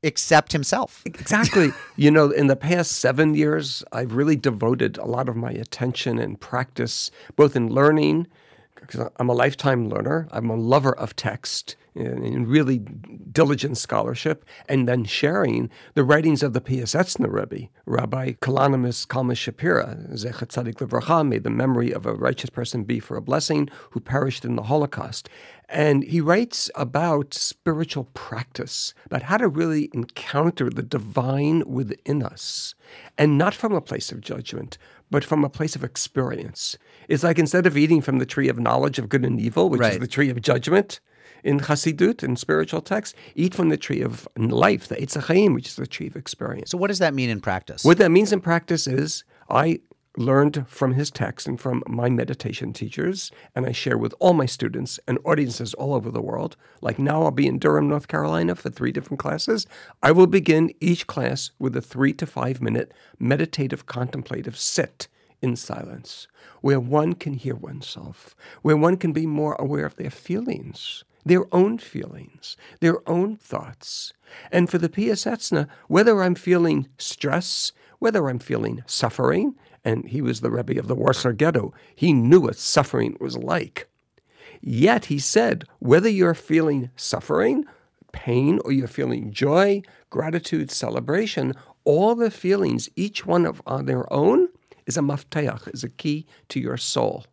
except 0.05 0.53
himself. 0.53 1.03
Exactly. 1.05 1.73
you 1.97 2.11
know, 2.11 2.31
in 2.31 2.47
the 2.47 2.57
past 2.57 2.93
seven 2.93 3.35
years, 3.35 3.83
I've 3.91 4.15
really 4.15 4.37
devoted 4.37 4.99
a 4.99 5.07
lot 5.07 5.29
of 5.29 5.37
my 5.37 5.51
attention 5.51 6.19
and 6.19 6.39
practice, 6.39 7.11
both 7.37 7.57
in 7.57 7.69
learning, 7.69 8.27
because 8.75 9.09
I'm 9.17 9.31
a 9.31 9.35
lifetime 9.35 9.89
learner, 9.89 10.29
I'm 10.31 10.51
a 10.51 10.57
lover 10.57 10.95
of 10.95 11.17
text 11.17 11.77
and, 11.97 12.49
really 12.49 12.79
diligent 12.79 13.79
scholarship, 13.79 14.45
and 14.69 14.89
then 14.89 15.05
sharing 15.05 15.71
the 15.95 16.05
writings 16.05 16.43
of 16.43 16.53
the 16.53 16.61
Piasetzna 16.61 17.33
Rebbe, 17.33 17.69
Rabbi 17.87 18.33
Kalonymus 18.33 19.07
Kalman 19.07 19.37
Shapira, 19.37 20.13
Zecher 20.13 20.47
Tzadik 20.47 20.75
Livracha, 20.75 21.27
may 21.27 21.39
the 21.39 21.51
memory 21.51 21.93
of 21.93 22.05
a 22.05 22.15
righteous 22.15 22.51
person 22.51 22.85
be 22.85 22.99
for 22.99 23.17
a 23.17 23.23
blessing, 23.23 23.69
who 23.91 24.01
perished 24.01 24.45
in 24.45 24.57
the 24.57 24.65
Holocaust. 24.65 25.29
And 25.69 26.05
he 26.05 26.21
writes 26.21 26.71
about 26.75 27.35
spiritual 27.35 28.05
practice, 28.15 28.95
about 29.07 29.23
how 29.23 29.39
to 29.39 29.49
really 29.49 29.91
encounter 29.95 30.69
the 30.69 30.83
divine 30.83 31.63
within 31.67 32.23
us, 32.23 32.75
and 33.17 33.39
not 33.39 33.55
from 33.55 33.73
a 33.73 33.81
place 33.81 34.13
of 34.13 34.21
judgment, 34.21 34.79
but 35.11 35.25
from 35.25 35.45
a 35.45 35.49
place 35.49 35.75
of 35.75 35.85
experience. 35.85 36.77
It's 37.09 37.23
like 37.23 37.39
instead 37.39 37.67
of 37.67 37.77
eating 37.77 38.03
from 38.03 38.19
the 38.19 38.27
tree 38.27 38.49
of 38.49 38.59
knowledge 38.59 38.99
of 38.99 39.09
good 39.09 39.25
and 39.25 39.41
evil, 39.41 39.71
which 39.71 39.81
is 39.81 39.99
the 39.99 40.07
tree 40.07 40.31
of 40.31 40.43
judgment 40.43 41.01
in 41.43 41.61
Chassidut, 41.61 42.23
in 42.23 42.37
spiritual 42.37 42.81
texts, 42.81 43.15
eat 43.35 43.55
from 43.55 43.69
the 43.69 43.77
tree 43.77 44.01
of 44.01 44.27
life, 44.37 44.89
the 44.89 44.97
Eitz 44.97 45.55
which 45.55 45.69
is 45.69 45.77
the 45.77 45.87
tree 45.87 46.07
of 46.07 46.17
experience. 46.17 46.71
So, 46.71 46.79
what 46.79 46.89
does 46.89 46.99
that 46.99 47.15
mean 47.15 47.31
in 47.31 47.41
practice? 47.41 47.85
What 47.85 47.99
that 47.99 48.11
means 48.11 48.33
in 48.33 48.41
practice 48.41 48.87
is 48.87 49.25
I 49.49 49.81
learned 50.17 50.67
from 50.69 50.95
his 50.95 51.11
text 51.11 51.47
and 51.47 51.61
from 51.61 51.83
my 51.87 52.09
meditation 52.09 52.73
teachers, 52.73 53.31
and 53.55 53.67
I 53.67 53.73
share 53.73 53.99
with 53.99 54.15
all 54.19 54.33
my 54.33 54.47
students 54.47 55.01
and 55.07 55.19
audiences 55.25 55.75
all 55.75 55.95
over 55.95 56.11
the 56.11 56.23
world. 56.23 56.57
Like 56.81 56.99
now, 56.99 57.23
I'll 57.23 57.31
be 57.31 57.47
in 57.47 57.59
Durham, 57.59 57.89
North 57.89 58.09
Carolina 58.09 58.55
for 58.55 58.71
three 58.71 58.93
different 58.93 59.19
classes. 59.19 59.67
I 60.03 60.13
will 60.13 60.27
begin 60.27 60.73
each 60.81 61.07
class 61.07 61.51
with 61.59 61.77
a 61.77 61.83
three 61.83 62.13
to 62.15 62.27
five 62.27 62.61
minute 62.61 62.93
meditative 63.19 63.87
contemplative 63.87 64.57
sit 64.57 65.09
in 65.43 65.57
silence, 65.57 66.27
where 66.61 66.81
one 66.81 67.15
can 67.15 67.35
hear 67.35 67.55
oneself, 67.55 68.35
where 68.63 68.77
one 68.77 68.97
can 68.97 69.13
be 69.13 69.27
more 69.27 69.57
aware 69.59 69.85
of 69.85 69.97
their 69.97 70.11
feelings 70.11 71.05
their 71.25 71.47
own 71.55 71.79
feelings, 71.79 72.57
their 72.81 73.09
own 73.09 73.37
thoughts. 73.37 74.13
And 74.53 74.69
for 74.69 74.79
the 74.79 74.89
Piasetzna, 74.89 75.69
whether 75.89 76.23
I'm 76.23 76.35
feeling 76.35 76.89
stress, 76.99 77.73
whether 77.99 78.29
I'm 78.29 78.39
feeling 78.39 78.83
suffering, 78.87 79.55
and 79.85 80.09
he 80.09 80.23
was 80.23 80.41
the 80.41 80.51
Rebbe 80.51 80.79
of 80.79 80.89
the 80.89 80.95
Warsaw 80.95 81.33
Ghetto, 81.33 81.75
he 81.95 82.13
knew 82.13 82.41
what 82.41 82.57
suffering 82.57 83.17
was 83.21 83.37
like. 83.37 83.89
Yet 84.61 85.07
he 85.07 85.19
said, 85.19 85.65
whether 85.79 86.09
you're 86.09 86.35
feeling 86.35 86.91
suffering, 86.97 87.65
pain, 88.13 88.61
or 88.65 88.73
you're 88.73 88.89
feeling 88.89 89.31
joy, 89.31 89.83
gratitude, 90.09 90.71
celebration, 90.71 91.53
all 91.85 92.15
the 92.15 92.31
feelings, 92.31 92.89
each 92.97 93.27
one 93.27 93.45
of 93.45 93.61
on 93.67 93.85
their 93.85 94.11
own, 94.13 94.49
is 94.87 94.97
a 94.97 95.01
mafteach, 95.01 95.73
is 95.75 95.85
a 95.85 95.89
key 95.89 96.27
to 96.49 96.61
your 96.61 96.79
soul. 96.79 97.27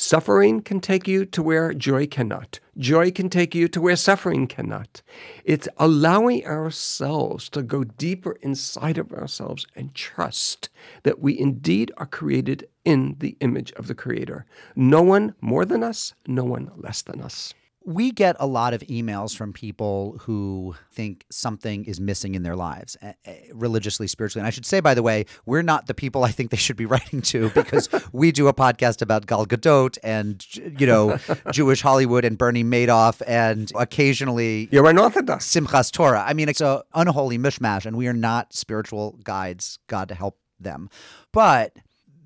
Suffering 0.00 0.62
can 0.62 0.78
take 0.78 1.08
you 1.08 1.24
to 1.24 1.42
where 1.42 1.74
joy 1.74 2.06
cannot. 2.06 2.60
Joy 2.76 3.10
can 3.10 3.28
take 3.28 3.52
you 3.52 3.66
to 3.66 3.80
where 3.80 3.96
suffering 3.96 4.46
cannot. 4.46 5.02
It's 5.44 5.66
allowing 5.76 6.46
ourselves 6.46 7.48
to 7.48 7.62
go 7.64 7.82
deeper 7.82 8.38
inside 8.40 8.96
of 8.96 9.12
ourselves 9.12 9.66
and 9.74 9.92
trust 9.96 10.68
that 11.02 11.18
we 11.18 11.36
indeed 11.36 11.90
are 11.96 12.06
created 12.06 12.68
in 12.84 13.16
the 13.18 13.36
image 13.40 13.72
of 13.72 13.88
the 13.88 13.94
Creator. 13.96 14.46
No 14.76 15.02
one 15.02 15.34
more 15.40 15.64
than 15.64 15.82
us, 15.82 16.14
no 16.28 16.44
one 16.44 16.70
less 16.76 17.02
than 17.02 17.20
us. 17.20 17.52
We 17.88 18.10
get 18.10 18.36
a 18.38 18.46
lot 18.46 18.74
of 18.74 18.82
emails 18.82 19.34
from 19.34 19.50
people 19.50 20.18
who 20.20 20.76
think 20.92 21.24
something 21.30 21.86
is 21.86 21.98
missing 21.98 22.34
in 22.34 22.42
their 22.42 22.54
lives, 22.54 22.98
eh, 23.00 23.14
eh, 23.24 23.36
religiously, 23.54 24.06
spiritually. 24.06 24.42
And 24.42 24.46
I 24.46 24.50
should 24.50 24.66
say, 24.66 24.80
by 24.80 24.92
the 24.92 25.02
way, 25.02 25.24
we're 25.46 25.62
not 25.62 25.86
the 25.86 25.94
people 25.94 26.22
I 26.22 26.30
think 26.30 26.50
they 26.50 26.58
should 26.58 26.76
be 26.76 26.84
writing 26.92 27.22
to 27.22 27.48
because 27.50 27.88
we 28.12 28.30
do 28.30 28.46
a 28.46 28.52
podcast 28.52 29.00
about 29.00 29.24
Gal 29.24 29.46
Gadot 29.46 29.96
and 30.02 30.44
you 30.54 30.86
know 30.86 31.18
Jewish 31.50 31.80
Hollywood 31.80 32.26
and 32.26 32.36
Bernie 32.36 32.62
Madoff 32.62 33.22
and 33.26 33.72
occasionally 33.74 34.68
You're 34.70 34.86
unorthodox. 34.86 35.46
Simchas 35.46 35.90
Torah. 35.90 36.22
I 36.28 36.34
mean, 36.34 36.50
it's 36.50 36.60
an 36.60 36.82
unholy 36.92 37.38
mishmash, 37.38 37.86
and 37.86 37.96
we 37.96 38.06
are 38.06 38.12
not 38.12 38.52
spiritual 38.52 39.18
guides. 39.24 39.78
God 39.86 40.08
to 40.10 40.14
help 40.14 40.38
them, 40.60 40.90
but 41.32 41.74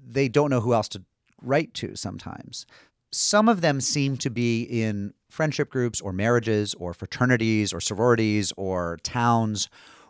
they 0.04 0.26
don't 0.28 0.50
know 0.50 0.60
who 0.60 0.74
else 0.74 0.88
to 0.88 1.04
write 1.40 1.72
to. 1.74 1.94
Sometimes, 1.94 2.66
some 3.12 3.48
of 3.48 3.60
them 3.60 3.80
seem 3.80 4.16
to 4.16 4.28
be 4.28 4.64
in 4.64 5.14
friendship 5.32 5.70
groups 5.70 6.00
or 6.00 6.12
marriages 6.12 6.74
or 6.74 6.92
fraternities 6.92 7.72
or 7.72 7.80
sororities 7.80 8.52
or 8.56 8.98
towns 9.02 9.68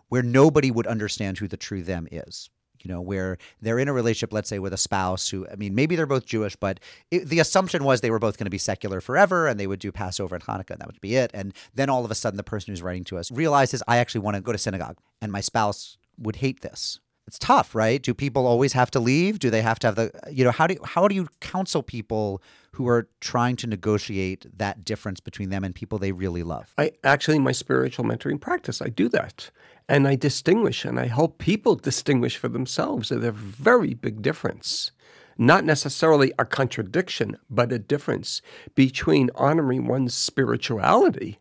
where 0.09 0.23
nobody 0.23 0.71
would 0.71 0.87
understand 0.87 1.39
who 1.39 1.49
the 1.49 1.57
true 1.57 1.83
them 1.83 2.07
is. 2.11 2.51
You 2.81 2.93
know, 2.93 3.01
where 3.01 3.39
they're 3.61 3.79
in 3.79 3.87
a 3.87 3.93
relationship, 3.93 4.33
let's 4.33 4.49
say, 4.49 4.59
with 4.59 4.73
a 4.73 4.77
spouse 4.77 5.29
who, 5.29 5.47
I 5.49 5.55
mean, 5.55 5.73
maybe 5.73 5.95
they're 5.95 6.05
both 6.05 6.27
Jewish, 6.27 6.57
but 6.57 6.81
it, 7.13 7.29
the 7.29 7.39
assumption 7.39 7.85
was 7.85 8.01
they 8.01 8.11
were 8.11 8.19
both 8.19 8.37
going 8.37 8.47
to 8.47 8.51
be 8.51 8.59
secular 8.59 9.01
forever 9.01 9.47
and 9.47 9.61
they 9.61 9.69
would 9.69 9.79
do 9.79 9.93
Passover 9.93 10.35
and 10.35 10.43
Hanukkah 10.45 10.73
and 10.73 10.81
that 10.81 10.89
would 10.89 11.01
be 11.01 11.15
it. 11.15 11.31
And 11.33 11.55
then 11.73 11.89
all 11.89 12.05
of 12.05 12.11
a 12.11 12.17
sudden, 12.17 12.37
the 12.37 12.43
person 12.43 12.73
who's 12.73 12.83
writing 12.83 13.05
to 13.05 13.19
us 13.19 13.31
realizes, 13.31 13.85
I 13.87 13.99
actually 13.99 14.23
want 14.23 14.35
to 14.35 14.41
go 14.41 14.51
to 14.51 14.59
synagogue 14.59 14.97
and 15.21 15.31
my 15.31 15.41
spouse 15.41 15.97
would 16.19 16.37
hate 16.37 16.63
this. 16.63 16.99
It's 17.27 17.39
tough, 17.39 17.75
right? 17.75 18.03
Do 18.03 18.15
people 18.15 18.47
always 18.47 18.73
have 18.73 18.91
to 18.93 19.01
leave? 19.01 19.39
Do 19.39 19.49
they 19.49 19.63
have 19.63 19.79
to 19.81 19.87
have 19.87 19.95
the, 19.95 20.11
you 20.31 20.45
know, 20.45 20.51
how 20.51 20.67
do 20.67 20.75
you, 20.75 20.81
how 20.85 21.07
do 21.07 21.15
you 21.15 21.29
counsel 21.41 21.83
people 21.83 22.43
who 22.73 22.89
are 22.89 23.09
trying 23.21 23.55
to 23.57 23.67
negotiate 23.67 24.47
that 24.59 24.85
difference 24.85 25.21
between 25.21 25.51
them 25.51 25.63
and 25.63 25.75
people 25.75 25.99
they 25.99 26.11
really 26.13 26.43
love? 26.43 26.75
I 26.77 26.93
actually, 27.05 27.37
in 27.37 27.45
my 27.45 27.53
spiritual 27.53 28.05
mentoring 28.05 28.41
practice, 28.41 28.83
I 28.83 28.89
do 28.89 29.09
that. 29.11 29.51
And 29.89 30.09
I 30.09 30.17
distinguish 30.17 30.85
and 30.85 30.99
I 30.99 31.07
help 31.07 31.39
people 31.39 31.77
distinguish 31.77 32.37
for 32.37 32.49
themselves. 32.49 33.11
There's 33.11 33.25
a 33.25 33.31
very 33.33 33.95
big 33.95 34.21
difference. 34.21 34.91
Not 35.39 35.65
necessarily 35.65 36.33
a 36.39 36.45
contradiction, 36.45 37.37
but 37.49 37.73
a 37.73 37.79
difference 37.79 38.43
between 38.75 39.31
honoring 39.35 39.87
one's 39.87 40.15
spirituality 40.15 41.39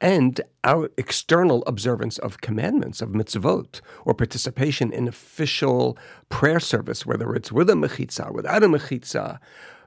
and 0.00 0.40
our 0.64 0.90
external 0.96 1.62
observance 1.66 2.18
of 2.18 2.40
commandments, 2.40 3.02
of 3.02 3.10
mitzvot, 3.10 3.80
or 4.04 4.14
participation 4.14 4.92
in 4.92 5.06
official 5.06 5.96
prayer 6.28 6.60
service, 6.60 7.04
whether 7.04 7.34
it's 7.34 7.52
with 7.52 7.68
a 7.68 7.74
mechitza, 7.74 8.32
without 8.32 8.62
a 8.62 8.68
mechitza, 8.68 9.38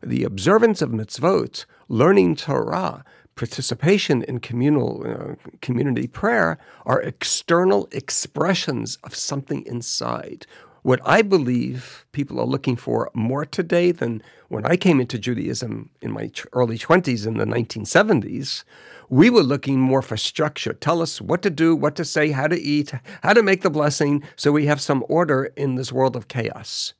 the 0.01 0.23
observance 0.23 0.81
of 0.81 0.91
mitzvot, 0.91 1.65
learning 1.87 2.35
Torah, 2.35 3.03
participation 3.35 4.21
in 4.23 4.39
communal 4.39 5.03
uh, 5.05 5.35
community 5.61 6.07
prayer 6.07 6.57
are 6.85 7.01
external 7.01 7.87
expressions 7.91 8.97
of 9.03 9.15
something 9.15 9.65
inside. 9.65 10.45
What 10.83 10.99
I 11.05 11.21
believe 11.21 12.05
people 12.11 12.41
are 12.41 12.45
looking 12.45 12.75
for 12.75 13.09
more 13.13 13.45
today 13.45 13.93
than 13.93 14.21
when 14.49 14.65
I 14.65 14.75
came 14.75 14.99
into 14.99 15.17
Judaism 15.17 15.89
in 16.01 16.11
my 16.11 16.29
early 16.51 16.77
20s 16.77 17.25
in 17.25 17.37
the 17.37 17.45
1970s, 17.45 18.65
we 19.07 19.29
were 19.29 19.43
looking 19.43 19.79
more 19.79 20.01
for 20.01 20.17
structure. 20.17 20.73
Tell 20.73 21.01
us 21.01 21.21
what 21.21 21.41
to 21.43 21.49
do, 21.49 21.73
what 21.73 21.95
to 21.95 22.03
say, 22.03 22.31
how 22.31 22.47
to 22.47 22.59
eat, 22.59 22.93
how 23.21 23.31
to 23.31 23.41
make 23.41 23.61
the 23.61 23.69
blessing, 23.69 24.23
so 24.35 24.51
we 24.51 24.65
have 24.65 24.81
some 24.81 25.05
order 25.07 25.53
in 25.55 25.75
this 25.75 25.93
world 25.93 26.17
of 26.17 26.27
chaos. 26.27 26.93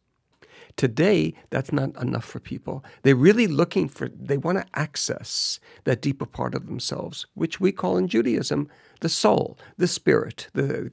Today, 0.76 1.34
that's 1.50 1.72
not 1.72 1.96
enough 2.02 2.26
for 2.26 2.40
people. 2.40 2.84
They're 3.04 3.16
really 3.16 3.48
looking 3.48 3.88
for, 3.88 4.10
they 4.10 4.38
want 4.38 4.58
to 4.58 4.66
access 4.74 5.60
that 5.84 6.02
deeper 6.02 6.26
part 6.26 6.56
of 6.56 6.66
themselves, 6.66 7.28
which 7.36 7.60
we 7.60 7.72
call 7.72 7.98
in 7.98 8.08
Judaism 8.08 8.70
the 9.02 9.10
soul, 9.10 9.58
the 9.78 9.88
spirit, 9.88 10.48
the 10.54 10.92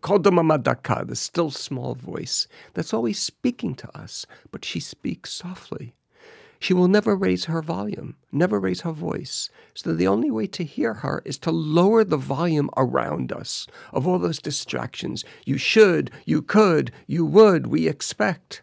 kol 0.00 0.18
d'mama 0.18 0.58
daka, 0.58 1.04
the 1.06 1.14
still 1.14 1.50
small 1.50 1.94
voice 1.94 2.48
that's 2.72 2.94
always 2.94 3.18
speaking 3.18 3.74
to 3.76 3.96
us, 3.96 4.26
but 4.50 4.64
she 4.64 4.80
speaks 4.80 5.32
softly. 5.32 5.94
She 6.58 6.72
will 6.72 6.88
never 6.88 7.14
raise 7.14 7.44
her 7.44 7.60
volume, 7.60 8.16
never 8.32 8.58
raise 8.58 8.80
her 8.80 8.92
voice. 8.92 9.50
So 9.74 9.92
the 9.92 10.06
only 10.06 10.30
way 10.30 10.46
to 10.46 10.64
hear 10.64 10.94
her 10.94 11.20
is 11.26 11.36
to 11.40 11.50
lower 11.50 12.04
the 12.04 12.16
volume 12.16 12.70
around 12.76 13.32
us 13.32 13.66
of 13.92 14.06
all 14.06 14.18
those 14.18 14.38
distractions. 14.38 15.24
You 15.44 15.58
should, 15.58 16.10
you 16.24 16.40
could, 16.40 16.90
you 17.06 17.26
would, 17.26 17.66
we 17.66 17.86
expect. 17.86 18.62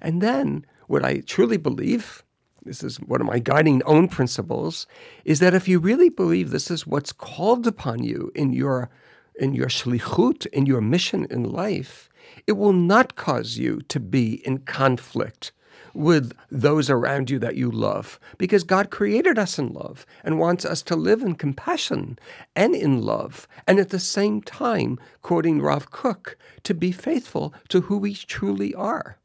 And 0.00 0.20
then 0.20 0.64
what 0.86 1.04
I 1.04 1.20
truly 1.20 1.56
believe, 1.56 2.24
this 2.62 2.82
is 2.82 2.98
one 2.98 3.20
of 3.20 3.26
my 3.26 3.38
guiding 3.38 3.82
own 3.84 4.08
principles, 4.08 4.86
is 5.24 5.40
that 5.40 5.54
if 5.54 5.68
you 5.68 5.78
really 5.78 6.08
believe 6.08 6.50
this 6.50 6.70
is 6.70 6.86
what's 6.86 7.12
called 7.12 7.66
upon 7.66 8.02
you 8.02 8.32
in 8.34 8.52
your 8.52 8.90
in 9.38 9.54
your 9.54 9.68
shlichut, 9.68 10.46
in 10.46 10.66
your 10.66 10.80
mission 10.80 11.24
in 11.30 11.44
life, 11.44 12.08
it 12.46 12.52
will 12.52 12.72
not 12.72 13.14
cause 13.14 13.56
you 13.56 13.80
to 13.82 14.00
be 14.00 14.44
in 14.44 14.58
conflict 14.58 15.52
with 15.94 16.32
those 16.50 16.90
around 16.90 17.30
you 17.30 17.38
that 17.38 17.56
you 17.56 17.70
love 17.70 18.20
because 18.36 18.62
God 18.64 18.90
created 18.90 19.38
us 19.38 19.58
in 19.58 19.72
love 19.72 20.06
and 20.22 20.38
wants 20.38 20.64
us 20.64 20.82
to 20.82 20.96
live 20.96 21.22
in 21.22 21.34
compassion 21.34 22.18
and 22.54 22.74
in 22.74 23.02
love 23.02 23.48
and 23.66 23.78
at 23.78 23.90
the 23.90 23.98
same 23.98 24.42
time 24.42 24.98
quoting 25.22 25.60
Rav 25.60 25.90
Kook 25.90 26.36
to 26.64 26.74
be 26.74 26.92
faithful 26.92 27.54
to 27.68 27.82
who 27.82 27.98
we 27.98 28.14
truly 28.14 28.74
are. 28.74 29.18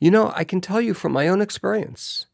You 0.00 0.10
know, 0.10 0.32
I 0.34 0.44
can 0.44 0.60
tell 0.60 0.80
you 0.80 0.94
from 0.94 1.12
my 1.12 1.28
own 1.28 1.40
experience 1.40 2.26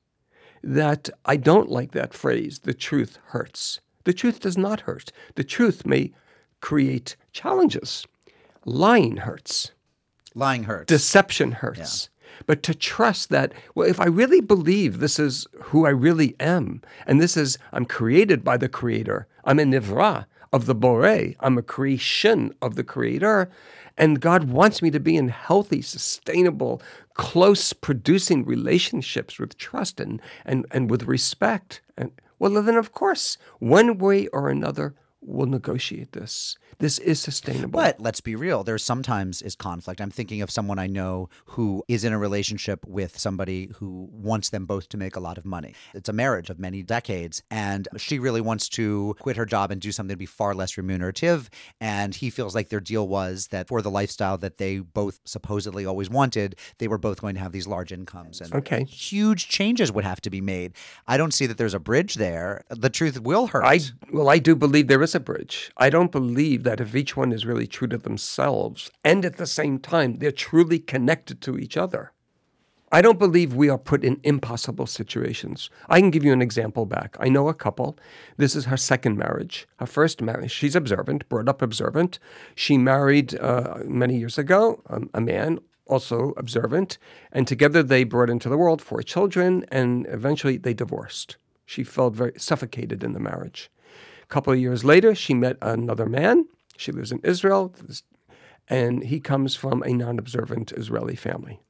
that 0.63 1.11
I 1.25 1.37
don't 1.37 1.71
like 1.71 1.93
that 1.93 2.15
phrase 2.15 2.61
the 2.61 2.75
truth 2.75 3.19
hurts. 3.27 3.81
The 4.05 4.13
truth 4.13 4.41
does 4.41 4.59
not 4.59 4.81
hurt. 4.83 5.13
The 5.35 5.45
truth 5.45 5.87
may 5.87 6.13
create 6.61 7.17
challenges. 7.33 8.07
Lying 8.65 9.19
hurts. 9.19 9.73
Lying 10.35 10.65
hurts. 10.65 10.89
Deception 10.89 11.53
hurts. 11.53 12.09
But 12.47 12.63
to 12.65 12.75
trust 12.75 13.29
that, 13.31 13.53
well, 13.75 13.89
if 13.89 14.01
I 14.01 14.07
really 14.07 14.41
believe 14.41 14.99
this 14.99 15.19
is 15.19 15.47
who 15.65 15.87
I 15.87 15.91
really 15.91 16.35
am, 16.41 16.83
and 17.07 17.21
this 17.21 17.37
is, 17.37 17.59
I'm 17.73 17.85
created 17.85 18.43
by 18.43 18.57
the 18.57 18.69
Creator, 18.69 19.27
I'm 19.45 19.59
a 19.59 19.65
nivra 19.65 20.27
of 20.53 20.67
the 20.67 20.75
Bore, 20.75 21.35
I'm 21.41 21.59
a 21.59 21.63
creation 21.63 22.55
of 22.61 22.75
the 22.75 22.85
Creator, 22.85 23.51
and 23.97 24.21
God 24.21 24.45
wants 24.45 24.81
me 24.81 24.91
to 24.91 25.01
be 25.01 25.17
in 25.17 25.29
healthy, 25.29 25.83
sustainable, 25.83 26.81
close, 27.15 27.73
producing 27.73 28.45
relationships 28.45 29.39
with 29.39 29.57
trust 29.59 30.01
and, 30.01 30.21
and, 30.45 30.67
and 30.71 30.91
with 30.91 31.05
respect. 31.05 31.83
And 31.97 32.13
well, 32.39 32.63
then, 32.63 32.77
of 32.77 32.93
course, 32.93 33.39
one 33.59 33.99
way 33.99 34.27
or 34.29 34.49
another, 34.49 34.95
we'll 35.25 35.47
negotiate 35.47 36.13
this. 36.13 36.57
This 36.79 36.99
is 36.99 37.21
sustainable. 37.21 37.81
But 37.81 38.01
let's 38.01 38.21
be 38.21 38.35
real, 38.35 38.65
there 38.65 38.77
sometimes 38.79 39.41
is 39.41 39.55
conflict. 39.55 40.01
I'm 40.01 40.11
thinking 40.11 40.43
of 40.43 40.51
someone 40.51 40.79
I 40.79 40.89
know 40.89 41.29
who 41.47 41.85
is 41.87 42.03
in 42.05 42.13
a 42.13 42.19
relationship 42.19 42.85
with 42.87 43.17
somebody 43.19 43.71
who 43.77 44.09
wants 44.13 44.51
them 44.51 44.67
both 44.67 44.89
to 44.91 44.97
make 44.97 45.15
a 45.15 45.21
lot 45.21 45.39
of 45.39 45.45
money. 45.45 45.75
It's 45.95 46.09
a 46.09 46.13
marriage 46.13 46.51
of 46.51 46.59
many 46.59 46.83
decades, 46.83 47.43
and 47.51 47.87
she 47.97 48.19
really 48.19 48.41
wants 48.41 48.69
to 48.71 49.15
quit 49.21 49.37
her 49.37 49.47
job 49.47 49.71
and 49.71 49.81
do 49.81 49.93
something 49.93 50.15
to 50.15 50.19
be 50.19 50.27
far 50.27 50.55
less 50.55 50.77
remunerative. 50.77 51.49
And 51.81 52.15
he 52.15 52.29
feels 52.31 52.55
like 52.55 52.69
their 52.71 52.81
deal 52.81 53.07
was 53.07 53.49
that 53.49 53.69
for 53.69 53.81
the 53.81 53.91
lifestyle 53.91 54.39
that 54.39 54.59
they 54.59 54.79
both 54.79 55.21
supposedly 55.25 55.87
always 55.87 56.11
wanted, 56.11 56.57
they 56.79 56.89
were 56.89 56.99
both 56.99 57.21
going 57.21 57.35
to 57.37 57.41
have 57.41 57.53
these 57.53 57.67
large 57.67 57.93
incomes. 57.93 58.41
And 58.41 58.53
Okay. 58.55 58.85
huge 58.85 59.49
changes 59.49 59.93
would 59.93 60.05
have 60.05 60.21
to 60.23 60.31
be 60.31 60.41
made. 60.41 60.73
I 61.07 61.17
don't 61.17 61.33
see 61.33 61.47
that 61.47 61.59
there's 61.59 61.75
a 61.75 61.79
bridge 61.81 62.15
there. 62.15 62.65
The 62.71 62.91
truth 62.91 63.21
will 63.21 63.47
hurt. 63.49 63.65
I 63.65 63.81
well, 64.13 64.29
I 64.29 64.39
do 64.39 64.57
believe 64.57 64.89
there 64.89 65.03
is 65.03 65.12
a 65.15 65.21
bridge. 65.21 65.71
I 65.77 65.91
don't 65.91 66.13
believe 66.13 66.63
that 66.65 66.81
if 66.81 66.95
each 66.95 67.17
one 67.17 67.33
is 67.33 67.47
really 67.47 67.67
true 67.67 67.89
to 67.89 67.99
themselves 67.99 68.91
and 69.05 69.25
at 69.25 69.37
the 69.37 69.47
same 69.47 69.79
time 69.79 70.17
they're 70.17 70.33
truly 70.33 70.79
connected 70.79 71.41
to 71.43 71.59
each 71.59 71.77
other. 71.77 72.13
I 72.95 73.01
don't 73.01 73.19
believe 73.19 73.55
we 73.55 73.71
are 73.71 73.79
put 73.79 74.05
in 74.05 74.21
impossible 74.23 74.87
situations. 74.87 75.71
I 75.89 75.99
can 75.99 76.11
give 76.11 76.25
you 76.25 76.33
an 76.35 76.43
example 76.43 76.85
back. 76.85 77.17
I 77.19 77.31
know 77.31 77.49
a 77.49 77.55
couple. 77.55 77.97
This 78.37 78.55
is 78.55 78.67
her 78.67 78.77
second 78.77 79.17
marriage. 79.17 79.67
Her 79.79 79.87
first 79.87 80.21
marriage, 80.21 80.51
she's 80.51 80.77
observant, 80.77 81.27
brought 81.31 81.49
up 81.49 81.63
observant. 81.63 82.19
She 82.55 82.77
married 82.77 83.35
uh, 83.41 83.79
many 83.87 84.19
years 84.19 84.37
ago 84.37 84.83
um, 84.91 85.09
a 85.15 85.23
man 85.23 85.61
also 85.87 86.35
observant, 86.37 86.99
and 87.33 87.49
together 87.49 87.83
they 87.83 88.05
brought 88.05 88.31
into 88.31 88.49
the 88.49 88.59
world 88.59 88.83
four 88.83 89.03
children, 89.03 89.65
and 89.71 90.07
eventually 90.11 90.59
they 90.59 90.75
divorced. 90.75 91.37
She 91.65 91.85
felt 91.85 92.15
very 92.15 92.33
suffocated 92.37 93.03
in 93.03 93.15
the 93.15 93.21
marriage. 93.21 93.71
Couple 94.33 94.55
of 94.55 94.59
years 94.59 94.83
later, 94.83 95.15
she 95.15 95.35
met 95.35 95.59
another 95.61 96.07
man. 96.07 96.47
She 96.79 96.91
lives 96.91 97.13
in 97.13 97.21
Israel, 97.23 97.75
and 98.67 99.05
he 99.05 99.21
comes 99.21 99.55
from 99.55 99.83
a 99.83 99.93
non 99.93 100.19
observant 100.19 100.73
Israeli 100.73 101.17
family. 101.17 101.61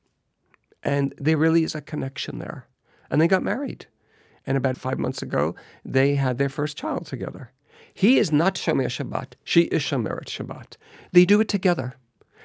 And 0.80 1.12
there 1.18 1.36
really 1.36 1.64
is 1.64 1.74
a 1.74 1.80
connection 1.80 2.38
there. 2.38 2.68
And 3.10 3.20
they 3.20 3.26
got 3.26 3.42
married. 3.42 3.86
And 4.46 4.56
about 4.56 4.76
five 4.76 5.00
months 5.00 5.22
ago, 5.22 5.56
they 5.84 6.14
had 6.14 6.38
their 6.38 6.48
first 6.48 6.76
child 6.76 7.04
together. 7.04 7.50
He 7.92 8.16
is 8.16 8.30
not 8.30 8.54
Shomer 8.54 8.86
Shabbat. 8.86 9.32
She 9.42 9.62
is 9.62 9.82
Shomeret 9.82 10.26
Shabbat. 10.26 10.76
They 11.10 11.24
do 11.24 11.40
it 11.40 11.48
together. 11.48 11.96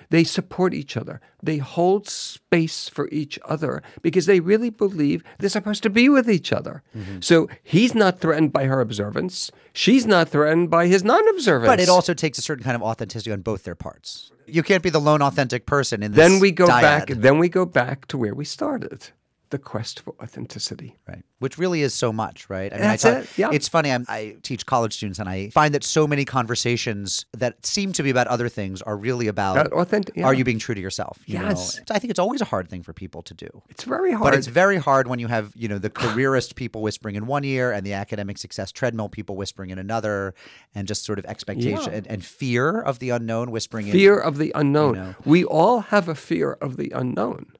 They 0.10 0.24
support 0.24 0.74
each 0.74 0.96
other. 0.96 1.20
They 1.44 1.58
hold 1.58 2.08
space 2.08 2.88
for 2.88 3.10
each 3.10 3.38
other 3.46 3.82
because 4.02 4.26
they 4.26 4.40
really 4.40 4.70
believe 4.70 5.24
they're 5.38 5.50
supposed 5.50 5.84
to 5.84 5.90
be 5.90 6.08
with 6.10 6.30
each 6.30 6.54
other. 6.54 6.84
Mm-hmm. 6.96 7.20
So 7.22 7.50
he's 7.64 7.94
not 7.94 8.20
threatened 8.20 8.54
by 8.54 8.66
her 8.66 8.80
observance. 8.80 9.52
She's 9.74 10.06
not 10.06 10.30
threatened 10.30 10.70
by 10.70 10.88
his 10.88 11.04
non 11.04 11.28
observance. 11.30 11.68
But 11.68 11.80
it 11.80 11.90
also 11.90 12.14
takes 12.14 12.38
a 12.38 12.42
certain 12.42 12.64
kind 12.64 12.76
of 12.76 12.82
authenticity 12.82 13.32
on 13.32 13.42
both 13.42 13.64
their 13.64 13.76
parts. 13.76 14.32
You 14.46 14.64
can't 14.64 14.82
be 14.82 14.90
the 14.90 15.02
lone 15.02 15.22
authentic 15.22 15.66
person 15.66 16.02
in 16.02 16.14
this. 16.14 16.18
then 16.18 16.40
we 16.40 16.52
go 16.52 16.68
dyad. 16.68 16.82
back. 16.82 17.08
Then 17.10 17.38
we 17.38 17.50
go 17.50 17.66
back 17.66 18.08
to 18.08 18.18
where 18.18 18.34
we 18.34 18.46
started, 18.46 19.10
the 19.50 19.58
quest 19.58 20.00
for 20.02 20.14
authenticity. 20.22 20.98
right? 21.08 21.24
Which 21.40 21.58
really 21.58 21.82
is 21.82 21.94
so 21.94 22.12
much, 22.12 22.50
right? 22.50 22.74
I 22.74 22.78
That's 22.78 23.06
I 23.06 23.20
it, 23.20 23.38
yeah. 23.38 23.50
It's 23.52 23.68
funny. 23.68 23.92
I'm, 23.92 24.06
I 24.10 24.38
teach 24.42 24.66
college 24.66 24.94
students, 24.96 25.20
and 25.20 25.30
I 25.30 25.50
find 25.52 25.74
that 25.76 25.84
so 25.84 26.08
many 26.08 26.26
conversations 26.26 27.26
that 27.38 27.66
seem 27.66 27.94
to 27.94 28.04
be 28.04 28.10
about 28.10 28.28
other 28.28 28.50
things 28.50 28.82
are 28.82 28.98
really 28.98 29.28
about 29.28 29.72
authentic- 29.72 30.16
yeah. 30.18 30.26
Are 30.26 30.34
you 30.34 30.44
being 30.44 30.60
true 30.60 30.74
to 30.76 30.82
yourself? 30.82 31.20
you 31.26 31.38
know? 31.38 31.50
Yes. 31.50 31.80
I 31.92 32.00
think 32.00 32.10
it's 32.12 32.20
always 32.20 32.42
a 32.42 32.46
hard 32.46 32.70
thing 32.70 32.82
for 32.84 32.94
people 32.94 33.22
to 33.24 33.34
do. 33.34 33.62
It's 33.70 33.84
very 33.84 34.12
hard. 34.12 34.24
But 34.24 34.34
it's 34.34 34.48
very 34.48 34.78
hard 34.78 35.08
when 35.08 35.20
you 35.20 35.28
have, 35.28 35.52
you 35.56 35.68
know, 35.68 35.78
the 35.78 35.90
careerist 35.92 36.56
people 36.56 36.82
whispering 36.82 37.16
in 37.16 37.28
one 37.28 37.44
ear 37.44 37.72
and 37.72 37.86
the 37.86 37.94
academic 37.94 38.38
success 38.38 38.72
treadmill 38.72 39.10
people 39.10 39.36
whispering 39.36 39.70
in 39.70 39.78
another, 39.80 40.34
and 40.74 40.88
just 40.88 41.06
sort 41.06 41.20
of 41.20 41.26
expectation 41.26 41.92
Yeah. 41.92 41.98
and, 41.98 42.08
and 42.08 42.26
fear 42.26 42.82
of 42.82 43.00
the 43.00 43.12
unknown 43.12 43.52
whispering 43.52 43.88
in. 43.88 43.94
fear 43.94 44.18
of 44.18 44.38
the 44.38 44.52
unknown. 44.56 44.96
know. 44.96 45.16
We 45.24 45.44
all 45.46 45.82
have 45.82 46.10
a 46.10 46.16
fear 46.16 46.54
of 46.54 46.78
the 46.78 46.92
unknown. 46.96 47.52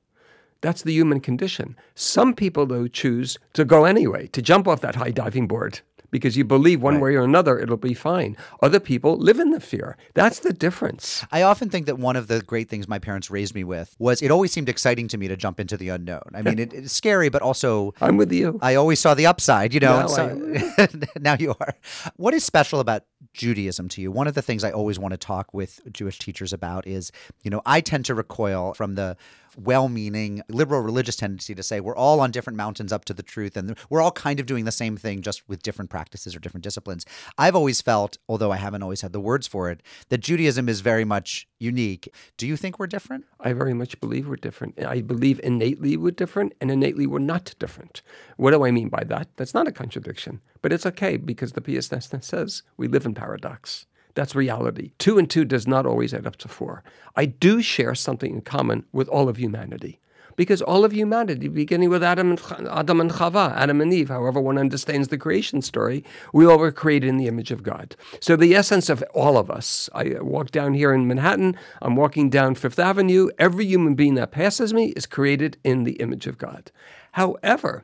That's 0.62 0.84
the 0.84 0.94
human 0.94 1.20
condition. 1.20 1.76
Some 1.96 2.34
people, 2.34 2.66
though, 2.66 2.88
choose 2.88 3.38
to 3.54 3.66
go 3.66 3.86
anyway, 3.86 4.28
to 4.28 4.42
jump 4.42 4.68
off 4.68 4.82
that 4.82 4.96
high 4.96 5.12
diving 5.12 5.48
board 5.48 5.82
because 6.12 6.38
you 6.38 6.44
believe 6.44 6.82
one 6.82 7.00
way 7.00 7.16
or 7.16 7.24
another 7.24 7.60
it'll 7.60 7.78
be 7.78 7.94
fine. 7.94 8.38
Other 8.62 8.80
people 8.80 9.18
live 9.18 9.40
in 9.40 9.52
the 9.52 9.60
fear. 9.60 9.98
That's 10.14 10.40
the 10.40 10.54
difference. 10.54 11.26
I 11.32 11.42
often 11.42 11.70
think 11.70 11.86
that 11.86 11.98
one 11.98 12.16
of 12.16 12.28
the 12.28 12.42
great 12.42 12.70
things 12.70 12.88
my 12.88 13.00
parents 13.00 13.30
raised 13.30 13.56
me 13.56 13.64
with 13.64 13.96
was 14.00 14.22
it 14.22 14.32
always 14.32 14.52
seemed 14.52 14.70
exciting 14.70 15.08
to 15.10 15.18
me 15.18 15.28
to 15.28 15.36
jump 15.36 15.60
into 15.60 15.78
the 15.78 15.90
unknown. 15.90 16.32
I 16.34 16.42
mean, 16.42 16.60
it, 16.60 16.74
it's 16.74 16.94
scary, 16.94 17.30
but 17.30 17.42
also 17.42 17.94
I'm 18.02 18.18
with 18.18 18.32
you. 18.32 18.60
I 18.62 18.76
always 18.76 19.00
saw 19.00 19.14
the 19.14 19.26
upside, 19.26 19.74
you 19.74 19.80
know. 19.80 20.02
Now 20.02 20.08
so, 20.08 20.88
now 21.20 21.36
you 21.38 21.56
are. 21.60 21.76
What 22.16 22.34
is 22.34 22.44
special 22.44 22.80
about 22.80 23.04
Judaism 23.34 23.90
to 23.90 24.02
you? 24.02 24.12
One 24.12 24.28
of 24.28 24.34
the 24.34 24.42
things 24.42 24.64
I 24.64 24.72
always 24.72 25.00
want 25.00 25.12
to 25.12 25.18
talk 25.18 25.54
with 25.54 25.82
Jewish 25.92 26.20
teachers 26.20 26.54
about 26.54 26.88
is, 26.88 27.12
you 27.44 27.52
know, 27.52 27.62
I 27.66 27.82
tend 27.82 28.06
to 28.06 28.16
recoil 28.16 28.74
from 28.74 28.96
the 28.96 29.18
well-meaning 29.56 30.42
liberal 30.50 30.82
religious 30.82 31.16
tendency 31.16 31.56
to 31.56 31.64
say 31.64 31.80
we're 31.80 31.96
all 31.96 32.20
on 32.20 32.32
different 32.32 32.58
mountains 32.58 32.92
up 32.92 33.06
to 33.06 33.14
the 33.14 33.24
truth 33.24 33.56
and 33.56 33.78
we're 33.90 34.02
all 34.02 34.12
kind 34.12 34.40
of 34.40 34.46
doing 34.46 34.66
the 34.66 34.72
same 34.72 34.98
thing 34.98 35.22
just 35.22 35.48
with 35.48 35.64
different 35.64 35.90
practices 35.90 36.36
or 36.36 36.40
different 36.40 36.64
disciplines. 36.64 37.06
I've 37.38 37.56
always 37.56 37.82
felt, 37.82 38.18
although 38.28 38.52
I 38.52 38.58
haven't 38.58 38.84
always 38.84 39.02
had 39.02 39.14
the 39.14 39.20
words 39.20 39.48
for 39.48 39.70
it, 39.70 39.82
that 40.10 40.20
Judaism 40.20 40.68
is 40.70 40.82
very 40.82 41.06
much 41.06 41.48
unique. 41.60 42.14
Do 42.38 42.48
you 42.48 42.58
think 42.58 42.80
we're 42.80 42.88
different? 42.88 43.26
I 43.40 43.54
very 43.54 43.74
much 43.74 44.00
believe 44.00 44.28
we're 44.28 44.36
different. 44.36 44.84
I 44.84 45.02
believe 45.02 45.40
innately 45.44 45.98
we're 45.98 46.12
different 46.12 46.54
and 46.60 46.72
innately 46.72 47.08
we're 47.08 47.20
not 47.20 47.54
different. 47.60 48.02
What 48.38 48.52
do 48.52 48.66
I 48.66 48.72
mean 48.72 48.90
by 48.90 49.04
that? 49.06 49.30
That's 49.38 49.54
not 49.54 49.68
a 49.68 49.72
contradiction, 49.72 50.42
but 50.62 50.74
it's 50.74 50.86
okay 50.86 51.18
because 51.18 51.54
the 51.54 51.62
Nestor 51.68 52.22
says 52.22 52.64
we 52.78 52.88
live 52.88 53.06
in 53.06 53.14
paradox. 53.14 53.86
That's 54.18 54.34
reality. 54.34 54.94
Two 54.98 55.20
and 55.20 55.30
two 55.30 55.46
does 55.46 55.68
not 55.68 55.86
always 55.86 56.12
add 56.12 56.26
up 56.26 56.38
to 56.38 56.48
four. 56.48 56.84
I 57.16 57.26
do 57.26 57.62
share 57.62 57.94
something 57.94 58.34
in 58.34 58.42
common 58.42 58.84
with 58.92 59.08
all 59.10 59.30
of 59.30 59.38
humanity. 59.38 60.02
because 60.38 60.62
all 60.62 60.86
of 60.86 60.94
humanity, 60.94 61.50
beginning 61.50 61.90
with 61.90 62.04
Adam 62.04 62.30
and, 62.32 62.68
Adam 62.70 63.02
and 63.02 63.12
Chava, 63.12 63.54
Adam 63.56 63.82
and 63.82 63.92
Eve, 63.94 64.08
however 64.08 64.40
one 64.40 64.58
understands 64.58 65.10
the 65.10 65.18
creation 65.18 65.62
story, 65.62 66.06
we 66.32 66.46
all 66.46 66.60
were 66.60 66.72
created 66.72 67.10
in 67.10 67.18
the 67.18 67.28
image 67.28 67.52
of 67.52 67.64
God. 67.64 67.96
So 68.22 68.36
the 68.38 68.56
essence 68.56 68.88
of 68.88 69.04
all 69.14 69.38
of 69.38 69.52
us, 69.52 69.90
I 69.94 70.12
uh, 70.12 70.24
walk 70.24 70.52
down 70.52 70.76
here 70.76 70.94
in 70.94 71.08
Manhattan, 71.08 71.58
I'm 71.82 71.96
walking 71.96 72.30
down 72.30 72.56
Fifth 72.56 72.80
Avenue, 72.80 73.30
every 73.38 73.66
human 73.66 73.96
being 73.96 74.14
that 74.14 74.32
passes 74.32 74.74
me 74.74 74.94
is 74.96 75.06
created 75.06 75.58
in 75.64 75.84
the 75.84 75.94
image 75.94 76.28
of 76.28 76.38
God. 76.38 76.72
However, 77.14 77.84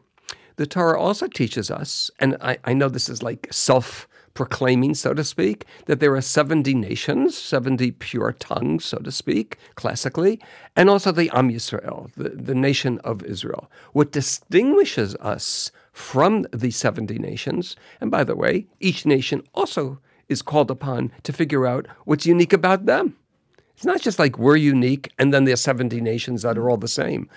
the 0.56 0.68
Torah 0.68 1.02
also 1.02 1.28
teaches 1.28 1.72
us, 1.72 2.12
and 2.20 2.38
I, 2.40 2.60
I 2.64 2.74
know 2.74 2.88
this 2.88 3.10
is 3.10 3.24
like 3.24 3.48
self 3.52 4.08
proclaiming, 4.34 4.96
so 4.96 5.14
to 5.14 5.24
speak, 5.24 5.66
that 5.86 6.00
there 6.00 6.16
are 6.16 6.22
70 6.22 6.74
nations, 6.74 7.38
70 7.38 7.92
pure 7.92 8.32
tongues, 8.34 8.86
so 8.86 8.98
to 9.00 9.12
speak, 9.12 9.58
classically, 9.76 10.40
and 10.76 10.90
also 10.90 11.12
the 11.12 11.30
Am 11.34 11.50
Yisrael, 11.50 12.12
the, 12.16 12.30
the 12.30 12.56
nation 12.56 13.00
of 13.00 13.24
Israel. 13.24 13.70
What 13.92 14.12
distinguishes 14.12 15.16
us 15.16 15.72
from 15.92 16.46
the 16.52 16.72
70 16.72 17.20
nations, 17.20 17.76
and 18.02 18.10
by 18.10 18.24
the 18.24 18.36
way, 18.36 18.68
each 18.80 19.06
nation 19.06 19.44
also 19.54 20.00
is 20.30 20.42
called 20.42 20.72
upon 20.72 21.12
to 21.24 21.34
figure 21.34 21.68
out 21.68 21.88
what's 22.06 22.26
unique 22.26 22.54
about 22.54 22.86
them. 22.86 23.16
It's 23.76 23.86
not 23.86 24.02
just 24.02 24.20
like 24.20 24.38
we're 24.38 24.56
unique 24.56 25.12
and 25.18 25.34
then 25.34 25.46
there's 25.46 25.62
70 25.62 26.00
nations 26.02 26.44
that 26.44 26.58
are 26.58 26.70
all 26.70 26.78
the 26.78 26.88
same. 26.88 27.30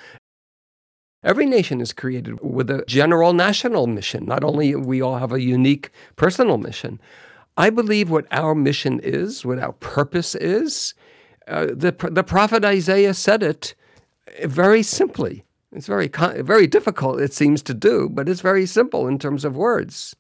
Every 1.27 1.45
nation 1.45 1.81
is 1.81 1.93
created 1.93 2.41
with 2.41 2.71
a 2.71 2.85
general 2.87 3.33
national 3.33 3.89
mission. 3.89 4.27
Not 4.27 4.45
only 4.45 4.77
we 4.77 5.03
all 5.03 5.19
have 5.19 5.33
a 5.33 5.43
unique 5.43 5.91
personal 6.15 6.57
mission. 6.57 7.01
I 7.57 7.69
believe 7.69 8.09
what 8.09 8.29
our 8.31 8.55
mission 8.55 9.01
is, 9.03 9.45
what 9.45 9.59
our 9.59 9.73
purpose 9.73 10.37
is. 10.37 10.95
Uh, 11.49 11.67
the 11.67 11.91
the 12.13 12.23
prophet 12.23 12.65
Isaiah 12.65 13.13
said 13.13 13.43
it 13.43 13.75
very 14.45 14.85
simply. 14.85 15.43
It's 15.73 15.89
very 15.89 16.09
very 16.43 16.69
difficult, 16.69 17.21
it 17.21 17.33
seems 17.33 17.61
to 17.63 17.75
do, 17.75 18.09
but 18.09 18.29
it's 18.29 18.41
very 18.41 18.65
simple 18.65 19.09
in 19.09 19.19
terms 19.19 19.45
of 19.45 19.57
words. 19.57 20.15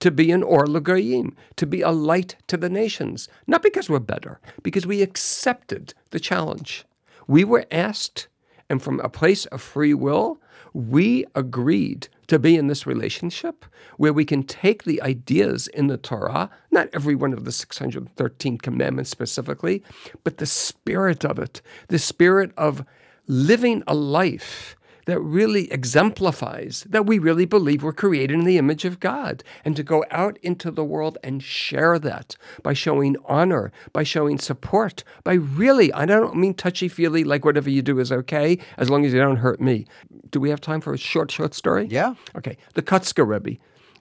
To 0.00 0.10
be 0.10 0.30
an 0.30 0.42
or 0.42 0.64
to 0.64 1.66
be 1.66 1.82
a 1.82 1.90
light 1.90 2.36
to 2.46 2.56
the 2.56 2.70
nations, 2.70 3.28
not 3.46 3.62
because 3.62 3.90
we're 3.90 3.98
better, 3.98 4.40
because 4.62 4.86
we 4.86 5.02
accepted 5.02 5.92
the 6.10 6.20
challenge. 6.20 6.86
We 7.26 7.44
were 7.44 7.66
asked 7.70 8.28
and 8.70 8.82
from 8.82 9.00
a 9.00 9.08
place 9.08 9.46
of 9.46 9.62
free 9.62 9.94
will, 9.94 10.40
we 10.72 11.24
agreed 11.34 12.08
to 12.26 12.38
be 12.38 12.56
in 12.56 12.66
this 12.66 12.86
relationship 12.86 13.64
where 13.96 14.12
we 14.12 14.24
can 14.24 14.42
take 14.42 14.84
the 14.84 15.00
ideas 15.02 15.66
in 15.68 15.86
the 15.86 15.96
Torah, 15.96 16.50
not 16.70 16.88
every 16.92 17.14
one 17.14 17.32
of 17.32 17.44
the 17.44 17.52
613 17.52 18.58
commandments 18.58 19.10
specifically, 19.10 19.82
but 20.24 20.36
the 20.36 20.46
spirit 20.46 21.24
of 21.24 21.38
it, 21.38 21.62
the 21.88 21.98
spirit 21.98 22.52
of 22.56 22.84
living 23.26 23.82
a 23.86 23.94
life 23.94 24.76
that 25.08 25.20
really 25.20 25.72
exemplifies 25.72 26.84
that 26.86 27.06
we 27.06 27.18
really 27.18 27.46
believe 27.46 27.82
we're 27.82 27.94
created 27.94 28.34
in 28.38 28.44
the 28.44 28.58
image 28.58 28.84
of 28.84 29.00
God 29.00 29.42
and 29.64 29.74
to 29.74 29.82
go 29.82 30.04
out 30.10 30.36
into 30.42 30.70
the 30.70 30.84
world 30.84 31.16
and 31.24 31.42
share 31.42 31.98
that 31.98 32.36
by 32.62 32.74
showing 32.74 33.16
honor, 33.24 33.72
by 33.94 34.02
showing 34.02 34.38
support, 34.38 35.04
by 35.24 35.32
really, 35.32 35.90
I 35.94 36.04
don't 36.04 36.36
mean 36.36 36.52
touchy 36.52 36.88
feely 36.88 37.24
like 37.24 37.42
whatever 37.42 37.70
you 37.70 37.80
do 37.80 37.98
is 38.00 38.12
okay 38.12 38.58
as 38.76 38.90
long 38.90 39.06
as 39.06 39.14
you 39.14 39.18
don't 39.18 39.36
hurt 39.36 39.62
me. 39.62 39.86
Do 40.30 40.40
we 40.40 40.50
have 40.50 40.60
time 40.60 40.82
for 40.82 40.92
a 40.92 40.98
short, 40.98 41.30
short 41.30 41.54
story? 41.54 41.86
Yeah. 41.86 42.12
Okay. 42.36 42.58
The 42.74 42.82
Kutzker 42.82 43.26
Rebbe 43.26 43.58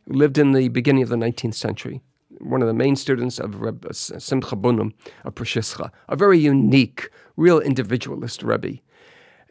lived 0.08 0.38
in 0.38 0.52
the 0.52 0.68
beginning 0.68 1.04
of 1.04 1.10
the 1.10 1.16
19th 1.16 1.56
century. 1.56 2.02
One 2.40 2.62
of 2.62 2.68
the 2.68 2.74
main 2.74 2.98
students 2.98 3.40
of 3.40 3.62
Rebbe 3.62 3.88
uh, 3.88 3.94
Simcha 3.94 4.58
Bunim 4.58 4.92
of 5.24 5.36
Preshischa, 5.36 5.90
a 6.10 6.18
very 6.18 6.38
unique, 6.38 7.10
real 7.38 7.62
individualist 7.62 8.44
Rebbe 8.44 8.80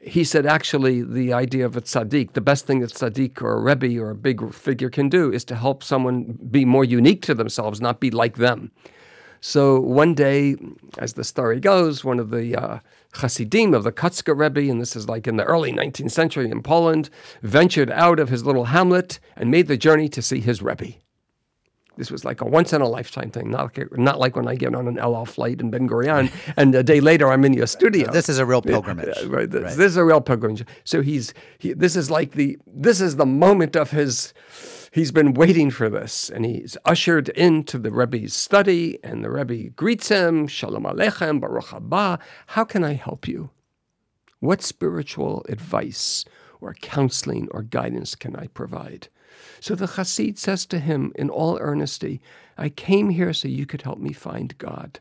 he 0.07 0.22
said 0.22 0.46
actually 0.46 1.02
the 1.02 1.32
idea 1.32 1.66
of 1.66 1.76
a 1.76 1.80
tzaddik, 1.80 2.32
the 2.32 2.40
best 2.40 2.64
thing 2.64 2.78
that 2.80 2.90
tzaddik 2.90 3.42
or 3.42 3.54
a 3.54 3.61
rebbe 3.61 3.98
or 3.98 4.11
a 4.11 4.14
big 4.14 4.54
figure 4.54 4.88
can 4.88 5.09
do 5.09 5.32
is 5.32 5.44
to 5.44 5.57
help 5.57 5.82
someone 5.82 6.38
be 6.48 6.64
more 6.64 6.84
unique 6.84 7.22
to 7.22 7.34
themselves, 7.34 7.80
not 7.80 7.98
be 7.98 8.11
like 8.11 8.36
them. 8.36 8.70
So 9.40 9.80
one 9.80 10.14
day, 10.14 10.57
as 10.98 11.14
the 11.14 11.24
story 11.24 11.61
goes, 11.61 12.04
one 12.04 12.18
of 12.18 12.30
the 12.30 12.57
uh, 12.57 12.78
Hasidim 13.14 13.74
of 13.74 13.84
the 13.84 13.92
Kutzker 13.92 14.36
Rebbe, 14.38 14.70
and 14.70 14.80
this 14.80 14.96
is 14.96 15.09
like 15.09 15.26
in 15.26 15.36
the 15.36 15.44
early 15.44 15.72
19th 15.72 16.11
century 16.11 16.50
in 16.50 16.62
Poland, 16.62 17.11
ventured 17.42 17.90
out 17.90 18.18
of 18.18 18.28
his 18.28 18.44
little 18.44 18.66
hamlet 18.66 19.18
and 19.36 19.50
made 19.50 19.66
the 19.66 19.76
journey 19.76 20.09
to 20.09 20.22
see 20.22 20.40
his 20.40 20.62
Rebbe. 20.62 20.94
This 21.97 22.11
was 22.11 22.24
like 22.24 22.40
a 22.40 22.44
once 22.44 22.72
in 22.72 22.82
a 22.82 22.88
lifetime 22.88 23.30
thing, 23.30 23.51
not 23.51 23.76
like, 23.76 23.99
not 23.99 24.18
like 24.18 24.36
when 24.36 24.47
I 24.47 24.55
get 24.55 24.74
on 24.74 24.86
an 24.86 24.99
El 24.99 25.16
Al 25.16 25.24
flight 25.24 25.61
in 25.61 25.70
Ben 25.70 25.88
Gurion 25.88 26.30
and 26.57 26.74
a 26.74 26.82
day 26.82 27.01
later 27.01 27.30
I'm 27.30 27.44
in 27.44 27.55
your 27.55 27.66
studio. 27.66 28.11
This 28.12 28.28
is 28.28 28.38
a 28.38 28.47
real 28.47 28.62
pilgrimage. 28.62 29.16
Yeah, 29.16 29.28
right. 29.28 29.51
This, 29.51 29.76
this 29.76 29.86
is 29.86 29.97
a 29.97 30.05
real 30.05 30.20
pilgrimage. 30.20 30.64
So 30.84 31.03
he's 31.03 31.32
he, 31.59 31.72
this 31.72 31.97
is 31.97 32.11
like 32.11 32.32
the 32.32 32.59
this 32.66 33.01
is 33.01 33.16
the 33.16 33.26
moment 33.26 33.76
of 33.76 33.90
his. 33.90 34.32
He's 34.92 35.12
been 35.12 35.34
waiting 35.34 35.70
for 35.70 35.90
this, 35.90 36.30
and 36.30 36.47
he's 36.47 36.78
ushered 36.86 37.28
into 37.30 37.76
the 37.76 37.90
Rebbe's 37.90 38.32
study, 38.32 38.99
and 39.05 39.22
the 39.22 39.30
Rebbe 39.30 39.68
greets 39.70 40.09
him, 40.09 40.47
Shalom 40.47 40.84
Aleichem, 40.84 41.38
Baruch 41.38 41.66
Haba. 41.66 42.18
How 42.47 42.64
can 42.64 42.82
I 42.82 42.94
help 42.94 43.28
you? 43.28 43.51
What 44.40 44.62
spiritual 44.62 45.44
advice 45.51 46.24
or 46.62 46.72
counseling 46.74 47.49
or 47.51 47.62
guidance 47.62 48.14
can 48.14 48.36
I 48.36 48.47
provide? 48.47 49.09
So 49.61 49.74
the 49.74 49.87
Chassid 49.87 50.39
says 50.39 50.66
to 50.66 50.78
him 50.78 51.12
in 51.14 51.30
all 51.30 51.59
earnesty, 51.59 52.20
I 52.59 52.68
came 52.68 53.11
here 53.11 53.32
so 53.32 53.49
you 53.49 53.66
could 53.66 53.82
help 53.82 53.99
me 53.99 54.12
find 54.12 54.57
God. 54.59 55.01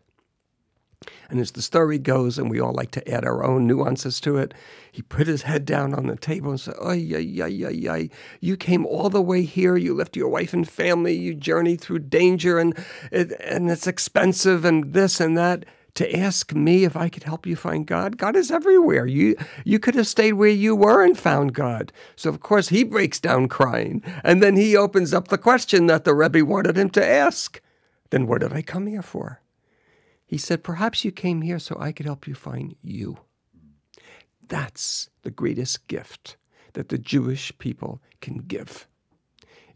And 1.29 1.39
as 1.39 1.51
the 1.51 1.61
story 1.61 1.97
goes, 1.97 2.37
and 2.37 2.49
we 2.49 2.59
all 2.59 2.73
like 2.73 2.91
to 2.91 3.11
add 3.11 3.25
our 3.25 3.43
own 3.43 3.67
nuances 3.67 4.19
to 4.21 4.37
it, 4.37 4.53
he 4.91 5.01
put 5.01 5.27
his 5.27 5.43
head 5.43 5.65
down 5.65 5.93
on 5.93 6.07
the 6.07 6.15
table 6.15 6.51
and 6.51 6.59
said, 6.59 6.75
Ay, 6.81 7.11
ay, 7.13 7.41
ay, 7.43 7.65
ay, 7.67 7.89
ay. 7.89 8.09
You 8.39 8.57
came 8.57 8.85
all 8.85 9.09
the 9.09 9.21
way 9.21 9.43
here. 9.43 9.75
You 9.75 9.93
left 9.93 10.15
your 10.15 10.29
wife 10.29 10.53
and 10.53 10.67
family. 10.67 11.15
You 11.15 11.33
journeyed 11.33 11.81
through 11.81 11.99
danger, 11.99 12.59
and, 12.59 12.77
and 13.11 13.69
it's 13.69 13.87
expensive, 13.87 14.65
and 14.65 14.93
this 14.93 15.19
and 15.19 15.37
that. 15.37 15.65
To 15.95 16.17
ask 16.17 16.53
me 16.53 16.83
if 16.83 16.97
I 16.97 17.07
could 17.07 17.23
help 17.23 17.45
you 17.45 17.55
find 17.55 17.87
God, 17.87 18.17
God 18.17 18.35
is 18.35 18.51
everywhere. 18.51 19.05
You 19.05 19.35
you 19.63 19.79
could 19.79 19.95
have 19.95 20.07
stayed 20.07 20.33
where 20.33 20.49
you 20.49 20.75
were 20.75 21.03
and 21.03 21.17
found 21.17 21.53
God. 21.53 21.93
So 22.17 22.29
of 22.29 22.41
course 22.41 22.67
he 22.67 22.83
breaks 22.83 23.19
down 23.19 23.47
crying, 23.47 24.03
and 24.23 24.43
then 24.43 24.57
he 24.57 24.75
opens 24.75 25.13
up 25.13 25.29
the 25.29 25.37
question 25.37 25.87
that 25.87 26.03
the 26.03 26.13
Rebbe 26.13 26.43
wanted 26.43 26.77
him 26.77 26.89
to 26.91 27.05
ask. 27.05 27.61
Then 28.09 28.27
what 28.27 28.41
did 28.41 28.51
I 28.51 28.61
come 28.61 28.87
here 28.87 29.01
for? 29.01 29.41
He 30.25 30.37
said, 30.37 30.63
Perhaps 30.63 31.05
you 31.05 31.11
came 31.11 31.41
here 31.41 31.59
so 31.59 31.77
I 31.79 31.91
could 31.91 32.05
help 32.05 32.27
you 32.27 32.35
find 32.35 32.75
you. 32.81 33.17
That's 34.47 35.09
the 35.21 35.31
greatest 35.31 35.87
gift 35.87 36.35
that 36.73 36.89
the 36.89 36.97
Jewish 36.97 37.57
people 37.57 38.01
can 38.21 38.39
give, 38.39 38.87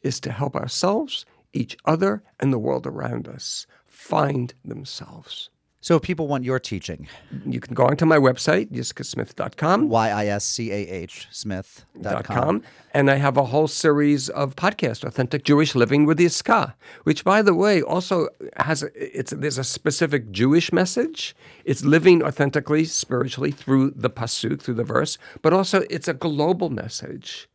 is 0.01 0.20
to 0.20 0.32
help 0.32 0.55
ourselves, 0.55 1.26
each 1.53 1.78
other, 1.86 2.24
and 2.39 2.51
the 2.51 2.59
world 2.59 2.86
around 2.86 3.28
us 3.28 3.65
find 3.88 4.53
themselves. 4.65 5.49
So 5.82 5.95
if 5.95 6.01
people 6.01 6.27
want 6.27 6.43
your 6.43 6.59
teaching, 6.59 7.07
You 7.45 7.59
can 7.61 7.73
go 7.73 7.86
onto 7.86 8.05
my 8.05 8.17
website, 8.17 8.69
yiscahsmith.com. 8.71 9.88
Y 9.89 10.09
I 10.09 10.25
S 10.27 10.43
C 10.43 10.71
A 10.71 10.75
H 10.75 11.27
Smith.com. 11.32 12.63
and 12.93 13.09
I 13.09 13.15
have 13.15 13.38
a 13.38 13.45
whole 13.45 13.67
series 13.67 14.27
of 14.30 14.55
podcasts, 14.55 15.03
Authentic 15.05 15.43
Jewish 15.45 15.75
Living 15.75 16.05
with 16.05 16.19
Yiscah, 16.19 16.73
which, 17.03 17.23
by 17.23 17.41
the 17.41 17.53
way, 17.53 17.82
also 17.82 18.27
has 18.57 18.84
a, 18.84 18.89
it's 18.95 19.32
there's 19.32 19.57
a 19.57 19.63
specific 19.63 20.32
Jewish 20.32 20.73
message. 20.73 21.36
It's 21.63 21.86
living 21.86 22.23
authentically, 22.23 22.84
spiritually 22.86 23.51
through 23.51 23.91
the 23.91 24.09
pasuk, 24.09 24.61
through 24.61 24.75
the 24.75 24.84
verse, 24.84 25.17
but 25.41 25.53
also 25.53 25.84
it's 25.89 26.07
a 26.09 26.13
global 26.13 26.69
message. 26.69 27.47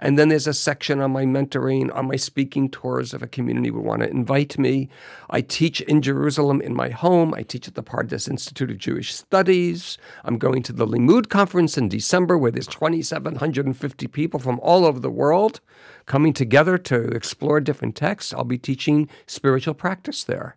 And 0.00 0.18
then 0.18 0.28
there's 0.28 0.46
a 0.46 0.54
section 0.54 1.00
on 1.00 1.12
my 1.12 1.24
mentoring, 1.24 1.94
on 1.94 2.06
my 2.08 2.16
speaking 2.16 2.70
tours 2.70 3.14
if 3.14 3.22
a 3.22 3.26
community 3.26 3.70
would 3.70 3.84
want 3.84 4.02
to 4.02 4.10
invite 4.10 4.58
me. 4.58 4.88
I 5.30 5.40
teach 5.40 5.80
in 5.82 6.02
Jerusalem 6.02 6.60
in 6.60 6.74
my 6.74 6.90
home. 6.90 7.34
I 7.34 7.42
teach 7.42 7.68
at 7.68 7.74
the 7.74 7.82
Pardes 7.82 8.28
Institute 8.28 8.70
of 8.70 8.78
Jewish 8.78 9.14
Studies. 9.14 9.98
I'm 10.24 10.38
going 10.38 10.62
to 10.64 10.72
the 10.72 10.86
Limmud 10.86 11.28
conference 11.28 11.76
in 11.76 11.88
December 11.88 12.38
where 12.38 12.50
there's 12.50 12.66
2,750 12.66 14.06
people 14.08 14.40
from 14.40 14.60
all 14.60 14.84
over 14.84 15.00
the 15.00 15.10
world 15.10 15.60
coming 16.06 16.32
together 16.32 16.78
to 16.78 17.08
explore 17.08 17.60
different 17.60 17.96
texts. 17.96 18.32
I'll 18.32 18.44
be 18.44 18.58
teaching 18.58 19.08
spiritual 19.26 19.74
practice 19.74 20.24
there. 20.24 20.56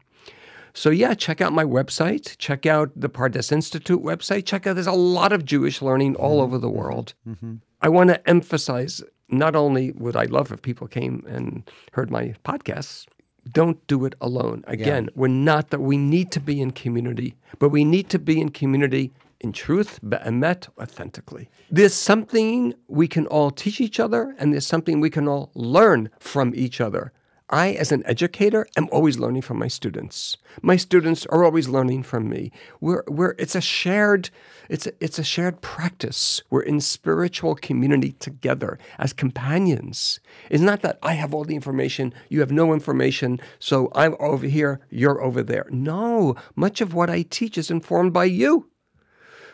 So 0.73 0.89
yeah, 0.89 1.13
check 1.13 1.41
out 1.41 1.53
my 1.53 1.65
website. 1.65 2.37
Check 2.37 2.65
out 2.65 2.91
the 2.95 3.09
Pardes 3.09 3.51
Institute 3.51 4.01
website. 4.01 4.45
Check 4.45 4.65
out 4.65 4.75
there's 4.75 4.87
a 4.87 4.93
lot 4.93 5.33
of 5.33 5.45
Jewish 5.45 5.81
learning 5.81 6.15
all 6.15 6.35
mm-hmm. 6.35 6.43
over 6.43 6.57
the 6.57 6.69
world. 6.69 7.13
Mm-hmm. 7.27 7.55
I 7.81 7.89
want 7.89 8.09
to 8.09 8.29
emphasize 8.29 9.03
not 9.31 9.55
only 9.55 9.91
would 9.93 10.15
I 10.15 10.25
love 10.25 10.51
if 10.51 10.61
people 10.61 10.87
came 10.87 11.23
and 11.27 11.69
heard 11.93 12.11
my 12.11 12.35
podcasts, 12.45 13.05
don't 13.51 13.85
do 13.87 14.05
it 14.05 14.13
alone. 14.21 14.63
Again, 14.67 15.09
we're 15.15 15.27
not 15.27 15.71
that 15.71 15.81
we 15.81 15.97
need 15.97 16.31
to 16.31 16.39
be 16.39 16.61
in 16.61 16.71
community, 16.71 17.35
but 17.59 17.69
we 17.69 17.83
need 17.83 18.09
to 18.09 18.19
be 18.19 18.39
in 18.39 18.49
community 18.49 19.11
in 19.39 19.51
truth, 19.51 19.99
be'emet, 20.07 20.69
authentically. 20.79 21.49
There's 21.71 21.95
something 21.95 22.75
we 22.87 23.07
can 23.07 23.25
all 23.27 23.49
teach 23.49 23.81
each 23.81 23.99
other, 23.99 24.35
and 24.37 24.53
there's 24.53 24.67
something 24.67 24.99
we 24.99 25.09
can 25.09 25.27
all 25.27 25.49
learn 25.55 26.09
from 26.19 26.53
each 26.53 26.79
other. 26.79 27.11
I, 27.51 27.73
as 27.73 27.91
an 27.91 28.03
educator, 28.05 28.67
am 28.77 28.87
always 28.91 29.19
learning 29.19 29.41
from 29.41 29.59
my 29.59 29.67
students. 29.67 30.37
My 30.61 30.77
students 30.77 31.25
are 31.27 31.43
always 31.43 31.67
learning 31.67 32.03
from 32.03 32.29
me. 32.29 32.51
We're, 32.79 33.03
we're, 33.07 33.35
it's 33.37 33.55
a 33.55 33.61
shared, 33.61 34.29
it's 34.69 34.87
a, 34.87 34.93
it's 35.03 35.19
a 35.19 35.23
shared 35.23 35.61
practice. 35.61 36.41
We're 36.49 36.61
in 36.61 36.79
spiritual 36.79 37.55
community 37.55 38.13
together 38.13 38.79
as 38.97 39.13
companions. 39.13 40.19
It's 40.49 40.63
not 40.63 40.81
that 40.81 40.97
I 41.03 41.13
have 41.13 41.33
all 41.33 41.43
the 41.43 41.55
information, 41.55 42.13
you 42.29 42.39
have 42.39 42.51
no 42.51 42.73
information, 42.73 43.39
so 43.59 43.91
I'm 43.93 44.15
over 44.19 44.47
here, 44.47 44.79
you're 44.89 45.21
over 45.21 45.43
there. 45.43 45.67
No, 45.69 46.35
much 46.55 46.81
of 46.81 46.93
what 46.93 47.09
I 47.09 47.23
teach 47.23 47.57
is 47.57 47.69
informed 47.69 48.13
by 48.13 48.25
you. 48.25 48.70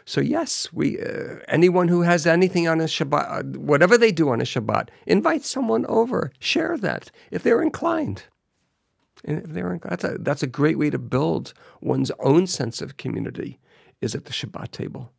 So 0.08 0.22
yes, 0.22 0.72
we 0.72 1.02
uh, 1.02 1.40
anyone 1.50 1.90
who 1.90 2.04
has 2.04 2.26
anything 2.26 2.66
on 2.66 2.80
a 2.80 2.86
Shabbat, 2.86 3.58
whatever 3.58 3.98
they 3.98 4.14
do 4.14 4.30
on 4.30 4.40
a 4.40 4.46
Shabbat, 4.46 4.88
invite 5.06 5.44
someone 5.44 5.86
over, 5.88 6.32
share 6.40 6.78
that 6.78 7.12
if 7.30 7.44
they're 7.44 7.62
inclined. 7.62 8.24
And 9.26 9.44
if 9.44 9.50
they're 9.50 9.78
that's 9.84 10.06
a 10.06 10.18
that's 10.22 10.42
a 10.42 10.48
great 10.48 10.78
way 10.78 10.90
to 10.92 10.98
build 10.98 11.54
one's 11.82 12.12
own 12.20 12.48
sense 12.48 12.82
of 12.82 12.96
community. 12.96 13.60
Is 14.00 14.16
at 14.16 14.26
the 14.26 14.32
Shabbat 14.32 14.72
table. 14.72 15.12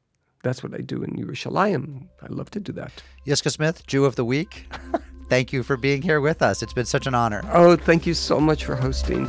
That's 0.42 0.62
what 0.62 0.72
I 0.72 0.78
do 0.78 1.02
in 1.02 1.16
Yerushalayim. 1.16 2.06
I 2.22 2.26
love 2.28 2.50
to 2.52 2.60
do 2.60 2.72
that. 2.72 3.02
Yiscah 3.26 3.50
Smith, 3.50 3.86
Jew 3.86 4.06
of 4.06 4.16
the 4.16 4.24
Week. 4.24 4.72
Thank 5.28 5.52
you 5.52 5.62
for 5.62 5.76
being 5.76 6.00
here 6.00 6.20
with 6.20 6.40
us. 6.40 6.62
It's 6.62 6.72
been 6.72 6.86
such 6.86 7.06
an 7.06 7.14
honor. 7.14 7.42
Oh, 7.52 7.76
thank 7.76 8.06
you 8.06 8.14
so 8.14 8.40
much 8.40 8.64
for 8.64 8.74
hosting. 8.74 9.28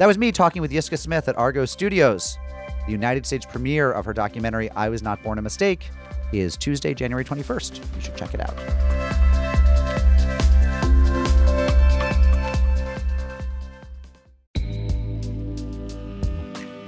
That 0.00 0.06
was 0.06 0.16
me 0.16 0.32
talking 0.32 0.62
with 0.62 0.70
Yiscah 0.70 0.98
Smith 0.98 1.28
at 1.28 1.36
Argot 1.36 1.68
Studios. 1.68 2.38
The 2.86 2.90
United 2.90 3.26
States 3.26 3.44
premiere 3.44 3.92
of 3.92 4.06
her 4.06 4.14
documentary, 4.14 4.70
I 4.70 4.88
Was 4.88 5.02
Not 5.02 5.22
Born 5.22 5.38
a 5.38 5.42
Mistake, 5.42 5.90
is 6.32 6.56
Tuesday, 6.56 6.94
January 6.94 7.22
21st. 7.22 7.76
You 7.96 8.00
should 8.00 8.16
check 8.16 8.32
it 8.32 8.40
out. 8.40 8.56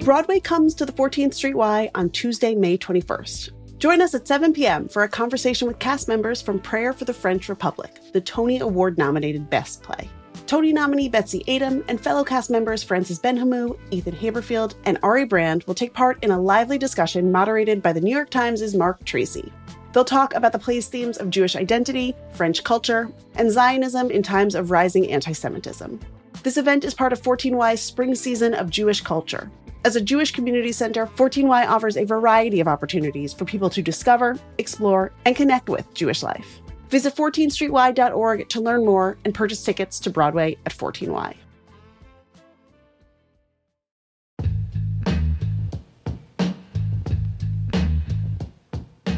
Broadway 0.03 0.41
comes 0.41 0.75
to 0.77 0.87
the 0.87 0.93
14th 0.93 1.35
Street 1.35 1.55
Y 1.55 1.91
on 1.95 2.09
Tuesday, 2.09 2.55
May 2.55 2.79
21st. 2.79 3.77
Join 3.77 4.01
us 4.01 4.15
at 4.15 4.27
7 4.27 4.55
p.m. 4.55 4.89
for 4.89 5.03
a 5.03 5.09
conversation 5.11 5.69
with 5.69 5.79
cast 5.79 6.09
members 6.09 6.41
from 6.41 6.59
Prayer 6.59 6.95
for 6.95 7.05
the 7.05 7.13
French 7.13 7.51
Republic, 7.51 7.95
the 8.15 8.23
Tony 8.23 8.61
Award 8.61 8.97
nominated 8.97 9.51
Best 9.51 9.83
Play. 9.83 10.09
Tony 10.47 10.72
nominee 10.72 11.09
Betsy 11.09 11.45
Aidem 11.49 11.84
and 11.88 12.01
fellow 12.01 12.24
cast 12.24 12.51
members 12.51 12.82
Francis 12.82 13.18
Benhamou, 13.18 13.78
Ethan 13.90 14.14
Haberfield, 14.14 14.74
and 14.84 14.99
Ari 15.03 15.24
Brand 15.24 15.64
will 15.64 15.74
take 15.74 15.95
part 15.95 16.22
in 16.22 16.30
a 16.30 16.40
lively 16.40 16.78
discussion 16.78 17.32
moderated 17.32 17.82
by 17.82 17.93
the 17.93 18.01
New 18.01 18.14
York 18.14 18.30
Times' 18.30 18.74
Marc 18.74 19.03
Tracy. 19.05 19.53
They'll 19.93 20.05
talk 20.05 20.34
about 20.34 20.53
the 20.53 20.59
play's 20.59 20.88
themes 20.88 21.18
of 21.18 21.30
Jewish 21.30 21.55
identity, 21.55 22.14
French 22.32 22.64
culture, 22.64 23.11
and 23.36 23.51
Zionism 23.51 24.11
in 24.11 24.22
times 24.22 24.55
of 24.55 24.70
rising 24.70 25.11
anti 25.11 25.32
Semitism. 25.32 26.01
This 26.43 26.57
event 26.57 26.84
is 26.84 26.95
part 26.95 27.12
of 27.12 27.22
14Y's 27.22 27.80
spring 27.80 28.14
season 28.14 28.55
of 28.55 28.70
Jewish 28.70 29.01
culture. 29.01 29.51
As 29.84 29.97
a 29.97 30.01
Jewish 30.01 30.32
community 30.32 30.72
center, 30.72 31.07
14Y 31.07 31.66
offers 31.68 31.97
a 31.97 32.05
variety 32.05 32.61
of 32.61 32.68
opportunities 32.68 33.32
for 33.32 33.45
people 33.45 33.68
to 33.70 33.82
discover, 33.82 34.38
explore, 34.59 35.12
and 35.24 35.36
connect 35.36 35.68
with 35.68 35.93
Jewish 35.95 36.22
life. 36.22 36.61
Visit 36.93 37.16
14streety.org 37.16 38.51
to 38.51 38.61
learn 38.61 38.84
more 38.84 39.16
and 39.24 39.34
purchase 39.34 39.64
tickets 39.64 39.99
to 40.01 40.11
Broadway 40.11 40.59
at 40.66 40.74
14Y. 40.76 41.36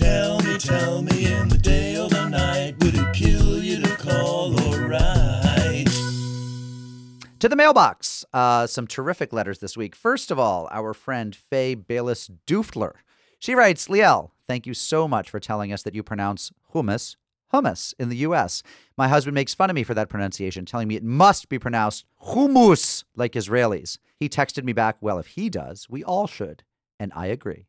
Tell 0.00 0.40
me, 0.40 0.58
tell 0.58 1.02
me 1.02 1.32
in 1.32 1.48
the 1.48 1.58
day 1.58 1.96
or 1.98 2.08
the 2.08 2.28
night, 2.28 2.76
would 2.80 2.94
it 2.94 3.12
kill 3.12 3.62
you 3.62 3.82
to 3.82 3.96
call 3.96 4.58
or 4.68 4.88
write? 4.88 5.88
To 7.38 7.48
the 7.48 7.56
mailbox. 7.56 8.24
Uh, 8.32 8.66
some 8.66 8.86
terrific 8.86 9.32
letters 9.32 9.58
this 9.58 9.76
week. 9.76 9.94
First 9.94 10.30
of 10.30 10.38
all, 10.38 10.68
our 10.72 10.94
friend 10.94 11.36
Faye 11.36 11.74
Bayless 11.74 12.30
Dooftler. 12.46 12.94
She 13.38 13.54
writes, 13.54 13.88
Liel, 13.88 14.30
thank 14.46 14.66
you 14.66 14.74
so 14.74 15.06
much 15.06 15.28
for 15.28 15.38
telling 15.38 15.72
us 15.72 15.82
that 15.82 15.94
you 15.94 16.02
pronounce 16.02 16.50
hummus 16.74 17.16
hummus 17.52 17.94
in 17.98 18.08
the 18.08 18.16
U.S. 18.18 18.62
My 18.96 19.08
husband 19.08 19.34
makes 19.34 19.54
fun 19.54 19.70
of 19.70 19.76
me 19.76 19.82
for 19.82 19.94
that 19.94 20.08
pronunciation, 20.08 20.64
telling 20.64 20.88
me 20.88 20.96
it 20.96 21.04
must 21.04 21.48
be 21.48 21.58
pronounced 21.58 22.04
hummus 22.24 23.04
like 23.16 23.32
Israelis. 23.32 23.98
He 24.16 24.28
texted 24.28 24.64
me 24.64 24.72
back, 24.72 24.96
well, 25.00 25.18
if 25.18 25.28
he 25.28 25.48
does, 25.48 25.88
we 25.88 26.04
all 26.04 26.26
should. 26.26 26.62
And 26.98 27.12
I 27.14 27.26
agree. 27.26 27.66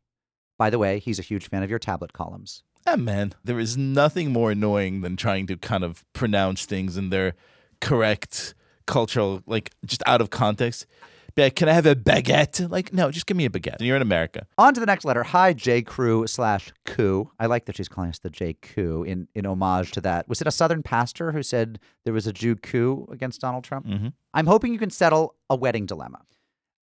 By 0.62 0.70
the 0.70 0.78
way, 0.78 1.00
he's 1.00 1.18
a 1.18 1.22
huge 1.22 1.48
fan 1.48 1.64
of 1.64 1.70
your 1.70 1.80
tablet 1.80 2.12
columns. 2.12 2.62
Ah, 2.86 2.94
man, 2.94 3.32
there 3.42 3.58
is 3.58 3.76
nothing 3.76 4.32
more 4.32 4.52
annoying 4.52 5.00
than 5.00 5.16
trying 5.16 5.48
to 5.48 5.56
kind 5.56 5.82
of 5.82 6.04
pronounce 6.12 6.66
things 6.66 6.96
in 6.96 7.10
their 7.10 7.34
correct 7.80 8.54
cultural, 8.86 9.42
like 9.44 9.72
just 9.84 10.04
out 10.06 10.20
of 10.20 10.30
context. 10.30 10.86
Be 11.34 11.42
like, 11.42 11.56
can 11.56 11.68
I 11.68 11.72
have 11.72 11.84
a 11.84 11.96
baguette? 11.96 12.70
Like, 12.70 12.92
no, 12.92 13.10
just 13.10 13.26
give 13.26 13.36
me 13.36 13.44
a 13.44 13.50
baguette. 13.50 13.80
You're 13.80 13.96
in 13.96 14.02
America. 14.02 14.46
On 14.56 14.72
to 14.72 14.78
the 14.78 14.86
next 14.86 15.04
letter. 15.04 15.24
Hi, 15.24 15.52
J. 15.52 15.82
Crew 15.82 16.28
slash 16.28 16.72
Coup. 16.86 17.28
I 17.40 17.46
like 17.46 17.64
that 17.64 17.74
she's 17.74 17.88
calling 17.88 18.10
us 18.10 18.20
the 18.20 18.30
J. 18.30 18.52
Coup 18.52 19.02
in, 19.02 19.26
in 19.34 19.44
homage 19.46 19.90
to 19.90 20.00
that. 20.02 20.28
Was 20.28 20.40
it 20.40 20.46
a 20.46 20.52
Southern 20.52 20.84
pastor 20.84 21.32
who 21.32 21.42
said 21.42 21.80
there 22.04 22.14
was 22.14 22.28
a 22.28 22.32
Jew 22.32 22.54
coup 22.54 23.08
against 23.10 23.40
Donald 23.40 23.64
Trump? 23.64 23.88
Mm-hmm. 23.88 24.08
I'm 24.32 24.46
hoping 24.46 24.72
you 24.72 24.78
can 24.78 24.90
settle 24.90 25.34
a 25.50 25.56
wedding 25.56 25.86
dilemma. 25.86 26.20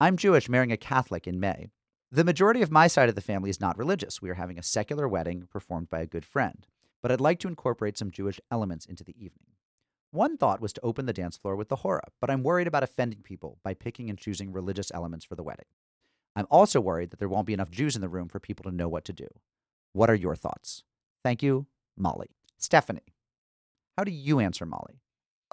I'm 0.00 0.16
Jewish, 0.16 0.48
marrying 0.48 0.72
a 0.72 0.76
Catholic 0.76 1.28
in 1.28 1.38
May. 1.38 1.68
The 2.10 2.24
majority 2.24 2.62
of 2.62 2.70
my 2.70 2.86
side 2.86 3.10
of 3.10 3.14
the 3.14 3.20
family 3.20 3.50
is 3.50 3.60
not 3.60 3.76
religious. 3.76 4.22
We 4.22 4.30
are 4.30 4.34
having 4.34 4.58
a 4.58 4.62
secular 4.62 5.06
wedding 5.06 5.46
performed 5.50 5.90
by 5.90 6.00
a 6.00 6.06
good 6.06 6.24
friend, 6.24 6.66
but 7.02 7.12
I'd 7.12 7.20
like 7.20 7.38
to 7.40 7.48
incorporate 7.48 7.98
some 7.98 8.10
Jewish 8.10 8.40
elements 8.50 8.86
into 8.86 9.04
the 9.04 9.14
evening. 9.16 9.52
One 10.10 10.38
thought 10.38 10.62
was 10.62 10.72
to 10.72 10.80
open 10.82 11.04
the 11.04 11.12
dance 11.12 11.36
floor 11.36 11.54
with 11.54 11.68
the 11.68 11.76
hora, 11.76 12.04
but 12.18 12.30
I'm 12.30 12.42
worried 12.42 12.66
about 12.66 12.82
offending 12.82 13.20
people 13.20 13.58
by 13.62 13.74
picking 13.74 14.08
and 14.08 14.18
choosing 14.18 14.52
religious 14.52 14.90
elements 14.94 15.26
for 15.26 15.34
the 15.34 15.42
wedding. 15.42 15.66
I'm 16.34 16.46
also 16.50 16.80
worried 16.80 17.10
that 17.10 17.18
there 17.18 17.28
won't 17.28 17.46
be 17.46 17.52
enough 17.52 17.70
Jews 17.70 17.94
in 17.94 18.00
the 18.00 18.08
room 18.08 18.28
for 18.28 18.40
people 18.40 18.62
to 18.64 18.74
know 18.74 18.88
what 18.88 19.04
to 19.04 19.12
do. 19.12 19.28
What 19.92 20.08
are 20.08 20.14
your 20.14 20.34
thoughts? 20.34 20.84
Thank 21.22 21.42
you, 21.42 21.66
Molly. 21.94 22.30
Stephanie, 22.56 23.12
how 23.98 24.04
do 24.04 24.12
you 24.12 24.40
answer 24.40 24.64
Molly? 24.64 25.02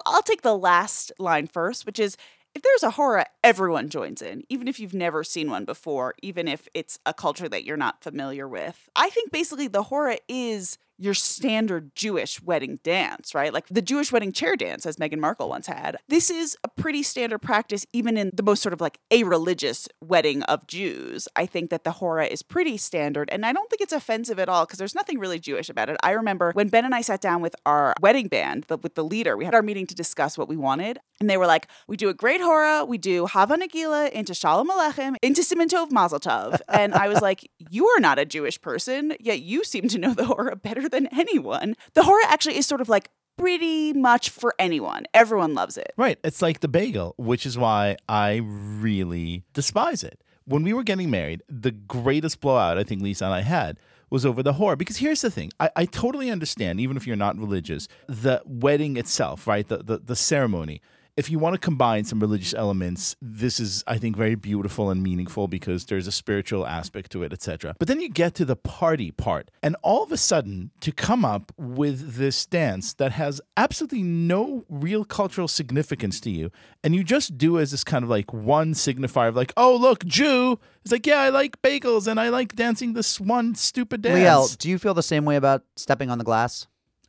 I'll 0.06 0.22
take 0.22 0.40
the 0.40 0.56
last 0.56 1.12
line 1.18 1.48
first, 1.48 1.84
which 1.84 1.98
is 1.98 2.16
if 2.56 2.62
there's 2.62 2.82
a 2.82 2.92
hora, 2.92 3.26
everyone 3.44 3.90
joins 3.90 4.22
in, 4.22 4.42
even 4.48 4.66
if 4.66 4.80
you've 4.80 4.94
never 4.94 5.22
seen 5.22 5.50
one 5.50 5.66
before, 5.66 6.14
even 6.22 6.48
if 6.48 6.68
it's 6.72 6.98
a 7.04 7.12
culture 7.12 7.50
that 7.50 7.64
you're 7.64 7.76
not 7.76 8.02
familiar 8.02 8.48
with. 8.48 8.88
I 8.96 9.10
think 9.10 9.30
basically 9.30 9.68
the 9.68 9.82
hora 9.82 10.16
is 10.26 10.78
your 10.98 11.14
standard 11.14 11.94
Jewish 11.94 12.42
wedding 12.42 12.78
dance, 12.82 13.34
right? 13.34 13.52
Like 13.52 13.66
the 13.68 13.82
Jewish 13.82 14.12
wedding 14.12 14.32
chair 14.32 14.56
dance, 14.56 14.86
as 14.86 14.96
Meghan 14.96 15.18
Markle 15.18 15.48
once 15.48 15.66
had. 15.66 15.96
This 16.08 16.30
is 16.30 16.56
a 16.64 16.68
pretty 16.68 17.02
standard 17.02 17.40
practice, 17.40 17.86
even 17.92 18.16
in 18.16 18.30
the 18.34 18.42
most 18.42 18.62
sort 18.62 18.72
of 18.72 18.80
like 18.80 18.98
a 19.10 19.24
religious 19.24 19.88
wedding 20.00 20.42
of 20.44 20.66
Jews. 20.66 21.28
I 21.36 21.46
think 21.46 21.70
that 21.70 21.84
the 21.84 21.92
hora 21.92 22.26
is 22.26 22.42
pretty 22.42 22.76
standard, 22.76 23.28
and 23.30 23.44
I 23.44 23.52
don't 23.52 23.68
think 23.68 23.82
it's 23.82 23.92
offensive 23.92 24.38
at 24.38 24.48
all 24.48 24.64
because 24.64 24.78
there's 24.78 24.94
nothing 24.94 25.18
really 25.18 25.38
Jewish 25.38 25.68
about 25.68 25.88
it. 25.88 25.96
I 26.02 26.12
remember 26.12 26.52
when 26.52 26.68
Ben 26.68 26.84
and 26.84 26.94
I 26.94 27.00
sat 27.00 27.20
down 27.20 27.42
with 27.42 27.54
our 27.66 27.94
wedding 28.00 28.28
band, 28.28 28.66
with 28.82 28.94
the 28.94 29.04
leader, 29.04 29.36
we 29.36 29.44
had 29.44 29.54
our 29.54 29.62
meeting 29.62 29.86
to 29.86 29.94
discuss 29.94 30.38
what 30.38 30.48
we 30.48 30.56
wanted, 30.56 30.98
and 31.20 31.28
they 31.28 31.36
were 31.36 31.46
like, 31.46 31.68
"We 31.86 31.96
do 31.96 32.08
a 32.08 32.14
great 32.14 32.40
hora, 32.40 32.84
we 32.84 32.98
do 32.98 33.26
Hava 33.26 33.56
Nagila 33.56 34.10
into 34.10 34.34
Shalom 34.34 34.68
Aleichem 34.68 35.16
into 35.22 35.42
Siman 35.42 35.68
Tov 35.68 35.90
Mazel 35.90 36.20
Tov," 36.20 36.60
and 36.68 36.94
I 36.94 37.08
was 37.08 37.20
like, 37.20 37.50
"You 37.70 37.86
are 37.88 38.00
not 38.00 38.18
a 38.18 38.24
Jewish 38.24 38.60
person, 38.60 39.14
yet 39.20 39.40
you 39.40 39.64
seem 39.64 39.88
to 39.88 39.98
know 39.98 40.14
the 40.14 40.26
hora 40.26 40.56
better 40.56 40.85
than 40.88 41.06
anyone." 41.08 41.74
The 41.94 42.02
hora 42.04 42.26
actually 42.26 42.56
is 42.56 42.66
sort 42.66 42.80
of 42.80 42.88
like 42.88 43.10
pretty 43.36 43.92
much 43.92 44.30
for 44.30 44.54
anyone. 44.58 45.04
Everyone 45.12 45.54
loves 45.54 45.76
it. 45.76 45.92
Right. 45.96 46.18
It's 46.24 46.40
like 46.40 46.60
the 46.60 46.68
bagel, 46.68 47.14
which 47.18 47.44
is 47.44 47.58
why 47.58 47.96
I 48.08 48.36
really 48.42 49.44
despise 49.52 50.02
it. 50.02 50.22
When 50.46 50.62
we 50.62 50.72
were 50.72 50.84
getting 50.84 51.10
married, 51.10 51.42
the 51.48 51.72
greatest 51.72 52.40
blowout 52.40 52.78
I 52.78 52.84
think 52.84 53.02
Lisa 53.02 53.26
and 53.26 53.34
I 53.34 53.40
had 53.42 53.78
was 54.08 54.24
over 54.24 54.42
the 54.42 54.54
hora. 54.54 54.76
Because 54.76 54.98
here's 54.98 55.20
the 55.20 55.30
thing 55.30 55.50
I, 55.58 55.70
I 55.76 55.84
totally 55.84 56.30
understand, 56.30 56.80
even 56.80 56.96
if 56.96 57.06
you're 57.06 57.16
not 57.16 57.36
religious, 57.36 57.88
the 58.06 58.40
wedding 58.46 58.96
itself, 58.96 59.46
right? 59.46 59.66
The, 59.66 59.78
the, 59.78 59.98
the 59.98 60.16
ceremony. 60.16 60.80
If 61.16 61.30
you 61.30 61.38
want 61.38 61.54
to 61.54 61.58
combine 61.58 62.04
some 62.04 62.20
religious 62.20 62.52
elements, 62.52 63.16
this 63.22 63.58
is, 63.58 63.82
I 63.86 63.96
think, 63.96 64.16
very 64.16 64.34
beautiful 64.34 64.90
and 64.90 65.02
meaningful 65.02 65.48
because 65.48 65.86
there's 65.86 66.06
a 66.06 66.12
spiritual 66.12 66.66
aspect 66.66 67.10
to 67.12 67.22
it, 67.22 67.32
etc. 67.32 67.74
But 67.78 67.88
then 67.88 68.02
you 68.02 68.10
get 68.10 68.34
to 68.34 68.44
the 68.44 68.54
party 68.54 69.12
part, 69.12 69.50
and 69.62 69.76
all 69.82 70.02
of 70.02 70.12
a 70.12 70.18
sudden, 70.18 70.72
to 70.80 70.92
come 70.92 71.24
up 71.24 71.52
with 71.56 72.16
this 72.16 72.44
dance 72.44 72.92
that 72.94 73.12
has 73.12 73.40
absolutely 73.56 74.02
no 74.02 74.66
real 74.68 75.06
cultural 75.06 75.48
significance 75.48 76.20
to 76.20 76.30
you, 76.30 76.50
and 76.84 76.94
you 76.94 77.02
just 77.02 77.38
do 77.38 77.58
as 77.58 77.70
this 77.70 77.82
kind 77.82 78.04
of 78.04 78.10
like 78.10 78.34
one 78.34 78.74
signifier 78.74 79.28
of 79.28 79.36
like, 79.36 79.54
oh 79.56 79.74
look, 79.74 80.04
Jew. 80.04 80.58
It's 80.84 80.92
like, 80.92 81.06
yeah, 81.06 81.20
I 81.20 81.30
like 81.30 81.62
bagels 81.62 82.06
and 82.06 82.20
I 82.20 82.28
like 82.28 82.54
dancing 82.54 82.92
this 82.92 83.18
one 83.18 83.54
stupid 83.54 84.02
dance. 84.02 84.18
Liel, 84.18 84.58
do 84.58 84.68
you 84.68 84.78
feel 84.78 84.94
the 84.94 85.02
same 85.02 85.24
way 85.24 85.36
about 85.36 85.64
stepping 85.76 86.10
on 86.10 86.18
the 86.18 86.24
glass? 86.24 86.68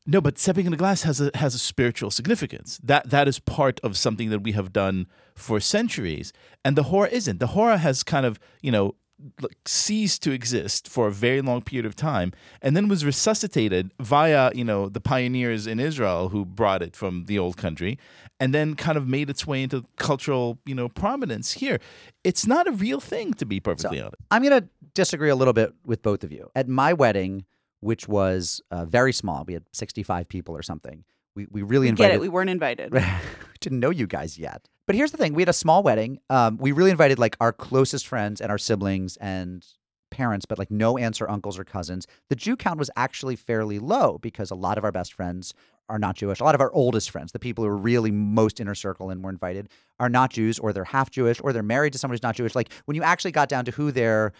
No, 0.10 0.22
but 0.22 0.40
stepping 0.40 0.66
in 0.66 0.72
the 0.72 0.78
glass 0.78 1.04
has 1.04 1.20
a 1.20 1.30
has 1.36 1.54
a 1.54 1.60
spiritual 1.60 2.12
significance. 2.12 2.80
That 2.82 3.10
that 3.10 3.28
is 3.28 3.40
part 3.40 3.82
of 3.82 3.98
something 3.98 4.30
that 4.30 4.40
we 4.40 4.54
have 4.54 4.72
done 4.72 5.08
for 5.36 5.60
centuries, 5.60 6.32
and 6.64 6.78
the 6.78 6.84
hora 6.84 7.10
isn't. 7.10 7.40
The 7.42 7.48
hora 7.48 7.78
has 7.78 8.04
kind 8.04 8.26
of 8.26 8.40
you 8.62 8.72
know 8.72 8.96
like, 9.42 9.58
ceased 9.66 10.24
to 10.24 10.32
exist 10.32 10.88
for 10.88 11.08
a 11.08 11.12
very 11.12 11.42
long 11.42 11.62
period 11.62 11.86
of 11.86 11.94
time, 11.94 12.32
and 12.62 12.78
then 12.78 12.88
was 12.88 13.04
resuscitated 13.04 13.92
via 14.00 14.50
you 14.56 14.64
know 14.64 14.88
the 14.88 15.02
pioneers 15.02 15.68
in 15.68 15.78
Israel 15.78 16.30
who 16.30 16.46
brought 16.46 16.82
it 16.82 16.96
from 16.96 17.26
the 17.26 17.38
old 17.38 17.58
country, 17.58 18.00
and 18.40 18.54
then 18.54 18.76
kind 18.76 18.98
of 18.98 19.10
made 19.10 19.30
its 19.30 19.46
way 19.46 19.62
into 19.62 19.84
cultural 19.98 20.58
you 20.66 20.74
know 20.74 20.88
prominence 20.88 21.52
here. 21.54 21.80
It's 22.24 22.48
not 22.48 22.66
a 22.66 22.72
real 22.72 23.02
thing, 23.02 23.34
to 23.34 23.46
be 23.46 23.60
perfectly 23.60 24.00
honest. 24.00 24.16
I'm 24.32 24.42
going 24.42 24.62
to 24.62 24.70
disagree 24.94 25.30
a 25.30 25.36
little 25.36 25.54
bit 25.54 25.74
with 25.86 26.02
both 26.02 26.24
of 26.24 26.32
you. 26.32 26.50
At 26.56 26.70
my 26.70 26.94
wedding, 26.94 27.44
which 27.82 28.08
was 28.08 28.62
uh, 28.72 28.86
very 28.86 29.14
small, 29.14 29.44
we 29.46 29.54
had 29.54 29.64
65 29.74 30.28
people 30.28 30.56
or 30.56 30.62
something. 30.64 31.04
We, 31.36 31.48
we 31.52 31.62
really 31.62 31.86
We 31.86 31.90
invited. 31.90 32.10
get 32.10 32.16
it. 32.16 32.22
We 32.22 32.30
weren't 32.30 32.50
invited. 32.50 32.92
we 32.92 33.02
didn't 33.60 33.80
know 33.80 33.92
you 33.92 34.08
guys 34.08 34.38
yet. 34.40 34.68
But 34.88 34.96
here's 34.96 35.12
the 35.12 35.18
thing: 35.18 35.34
we 35.34 35.42
had 35.42 35.50
a 35.50 35.54
small 35.54 35.84
wedding. 35.84 36.20
Um, 36.30 36.58
we 36.58 36.72
really 36.72 36.92
invited 36.92 37.20
like 37.20 37.36
our 37.42 37.52
closest 37.54 38.08
friends 38.08 38.42
and 38.42 38.50
our 38.52 38.58
siblings 38.58 39.18
and 39.18 39.66
parents, 40.10 40.46
but 40.46 40.58
like 40.58 40.72
no 40.72 40.98
aunts 40.98 41.20
or 41.22 41.30
uncles 41.30 41.60
or 41.60 41.64
cousins. 41.66 42.08
The 42.30 42.36
Jew 42.36 42.56
count 42.56 42.80
was 42.80 42.90
actually 42.96 43.36
fairly 43.36 43.78
low 43.78 44.18
because 44.20 44.50
a 44.50 44.56
lot 44.56 44.78
of 44.78 44.84
our 44.86 44.92
best 44.92 45.14
friends 45.14 45.54
are 45.90 46.00
not 46.00 46.16
Jewish. 46.16 46.40
A 46.40 46.44
lot 46.44 46.56
of 46.56 46.62
our 46.62 46.72
oldest 46.74 47.12
friends, 47.12 47.34
the 47.34 47.40
people 47.40 47.64
who 47.64 47.70
are 47.70 47.78
really 47.78 48.10
most 48.12 48.60
inner 48.60 48.74
circle 48.76 49.10
and 49.10 49.24
were 49.24 49.30
invited, 49.30 49.70
are 50.00 50.10
not 50.10 50.32
Jews, 50.32 50.60
or 50.60 50.72
they're 50.74 50.84
half 50.86 51.12
Jewish, 51.12 51.40
or 51.44 51.54
they're 51.54 51.62
married 51.64 51.94
to 51.94 52.00
somebody 52.00 52.16
who's 52.18 52.24
not 52.24 52.36
Jewish. 52.36 52.56
Like 52.56 52.70
when 52.86 52.96
you 52.96 53.04
actually 53.04 53.32
got 53.32 53.48
down 53.50 53.66
to 53.66 53.72
who 53.72 53.92
they're 53.92 54.32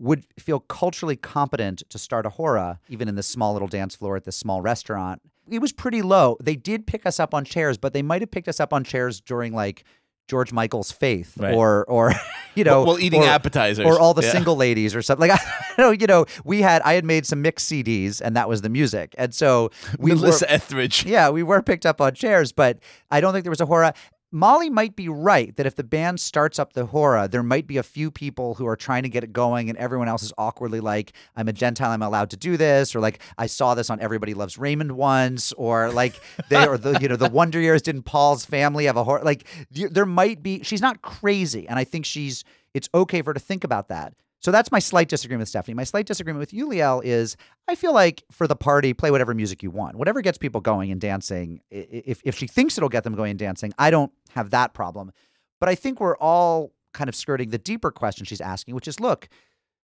would 0.00 0.24
feel 0.38 0.60
culturally 0.60 1.16
competent 1.16 1.82
to 1.90 1.98
start 1.98 2.26
a 2.26 2.30
hora, 2.30 2.80
even 2.88 3.08
in 3.08 3.14
this 3.16 3.26
small 3.26 3.52
little 3.52 3.68
dance 3.68 3.94
floor 3.94 4.16
at 4.16 4.24
this 4.24 4.36
small 4.36 4.62
restaurant. 4.62 5.20
It 5.50 5.60
was 5.60 5.72
pretty 5.72 6.00
low. 6.02 6.36
They 6.42 6.56
did 6.56 6.86
pick 6.86 7.04
us 7.06 7.20
up 7.20 7.34
on 7.34 7.44
chairs, 7.44 7.76
but 7.76 7.92
they 7.92 8.02
might 8.02 8.22
have 8.22 8.30
picked 8.30 8.48
us 8.48 8.60
up 8.60 8.72
on 8.72 8.84
chairs 8.84 9.20
during 9.20 9.52
like 9.52 9.84
George 10.28 10.52
Michael's 10.52 10.92
Faith 10.92 11.36
Right. 11.38 11.52
or 11.54 11.84
or 11.86 12.12
you 12.54 12.62
know 12.62 12.78
Well, 12.84 12.86
well, 12.94 12.98
eating 13.00 13.22
or, 13.22 13.26
appetizers. 13.26 13.84
or 13.84 13.98
all 13.98 14.14
the 14.14 14.22
Yeah. 14.22 14.30
single 14.30 14.54
ladies 14.56 14.94
or 14.94 15.02
something. 15.02 15.28
Like 15.28 15.40
I 15.70 15.74
know, 15.82 15.90
you 15.90 16.06
know, 16.06 16.24
we 16.44 16.62
had 16.62 16.82
I 16.82 16.92
had 16.94 17.04
made 17.04 17.26
some 17.26 17.42
mixed 17.42 17.68
CDs 17.70 18.20
and 18.20 18.36
that 18.36 18.48
was 18.48 18.62
the 18.62 18.68
music. 18.68 19.14
And 19.18 19.34
so 19.34 19.70
we 19.98 20.12
Melissa 20.14 20.44
were 20.48 20.52
Etheridge. 20.54 21.04
yeah, 21.04 21.30
we 21.30 21.42
were 21.42 21.62
picked 21.62 21.84
up 21.84 22.00
on 22.00 22.14
chairs, 22.14 22.52
but 22.52 22.78
I 23.10 23.20
don't 23.20 23.32
think 23.32 23.42
there 23.44 23.50
was 23.50 23.60
a 23.60 23.66
hora. 23.66 23.92
Molly 24.32 24.70
might 24.70 24.94
be 24.94 25.08
right 25.08 25.56
that 25.56 25.66
if 25.66 25.74
the 25.74 25.82
band 25.82 26.20
starts 26.20 26.58
up 26.58 26.72
the 26.72 26.86
hora, 26.86 27.26
there 27.26 27.42
might 27.42 27.66
be 27.66 27.78
a 27.78 27.82
few 27.82 28.10
people 28.10 28.54
who 28.54 28.66
are 28.66 28.76
trying 28.76 29.02
to 29.02 29.08
get 29.08 29.24
it 29.24 29.32
going, 29.32 29.68
and 29.68 29.76
everyone 29.78 30.08
else 30.08 30.22
is 30.22 30.32
awkwardly 30.38 30.78
like, 30.78 31.12
"I'm 31.36 31.48
a 31.48 31.52
Gentile, 31.52 31.90
I'm 31.90 32.02
allowed 32.02 32.30
to 32.30 32.36
do 32.36 32.56
this," 32.56 32.94
or 32.94 33.00
like, 33.00 33.20
"I 33.38 33.46
saw 33.46 33.74
this 33.74 33.90
on 33.90 34.00
Everybody 34.00 34.34
Loves 34.34 34.56
Raymond 34.56 34.92
once," 34.92 35.52
or 35.54 35.90
like 35.90 36.20
they 36.48 36.66
or 36.66 36.78
the 36.78 36.98
you 37.00 37.08
know 37.08 37.16
the 37.16 37.28
Wonder 37.28 37.60
Years 37.60 37.82
didn't 37.82 38.02
Paul's 38.02 38.44
family 38.44 38.84
have 38.84 38.96
a 38.96 39.04
hora? 39.04 39.24
Like 39.24 39.46
there 39.70 40.06
might 40.06 40.42
be. 40.42 40.62
She's 40.62 40.80
not 40.80 41.02
crazy, 41.02 41.68
and 41.68 41.78
I 41.78 41.84
think 41.84 42.04
she's. 42.04 42.44
It's 42.72 42.88
okay 42.94 43.22
for 43.22 43.30
her 43.30 43.34
to 43.34 43.40
think 43.40 43.64
about 43.64 43.88
that. 43.88 44.14
So 44.40 44.50
that's 44.50 44.72
my 44.72 44.78
slight 44.78 45.08
disagreement 45.08 45.42
with 45.42 45.50
Stephanie. 45.50 45.74
My 45.74 45.84
slight 45.84 46.06
disagreement 46.06 46.40
with 46.40 46.52
Uliel 46.52 47.04
is 47.04 47.36
I 47.68 47.74
feel 47.74 47.92
like 47.92 48.24
for 48.30 48.46
the 48.46 48.56
party, 48.56 48.94
play 48.94 49.10
whatever 49.10 49.34
music 49.34 49.62
you 49.62 49.70
want. 49.70 49.96
Whatever 49.96 50.22
gets 50.22 50.38
people 50.38 50.62
going 50.62 50.90
and 50.90 51.00
dancing. 51.00 51.60
If, 51.70 52.22
if 52.24 52.36
she 52.36 52.46
thinks 52.46 52.78
it'll 52.78 52.88
get 52.88 53.04
them 53.04 53.14
going 53.14 53.30
and 53.30 53.38
dancing, 53.38 53.74
I 53.78 53.90
don't 53.90 54.12
have 54.30 54.50
that 54.50 54.72
problem. 54.72 55.12
But 55.60 55.68
I 55.68 55.74
think 55.74 56.00
we're 56.00 56.16
all 56.16 56.72
kind 56.94 57.08
of 57.08 57.14
skirting 57.14 57.50
the 57.50 57.58
deeper 57.58 57.90
question 57.90 58.24
she's 58.24 58.40
asking, 58.40 58.74
which 58.74 58.88
is 58.88 58.98
look, 58.98 59.28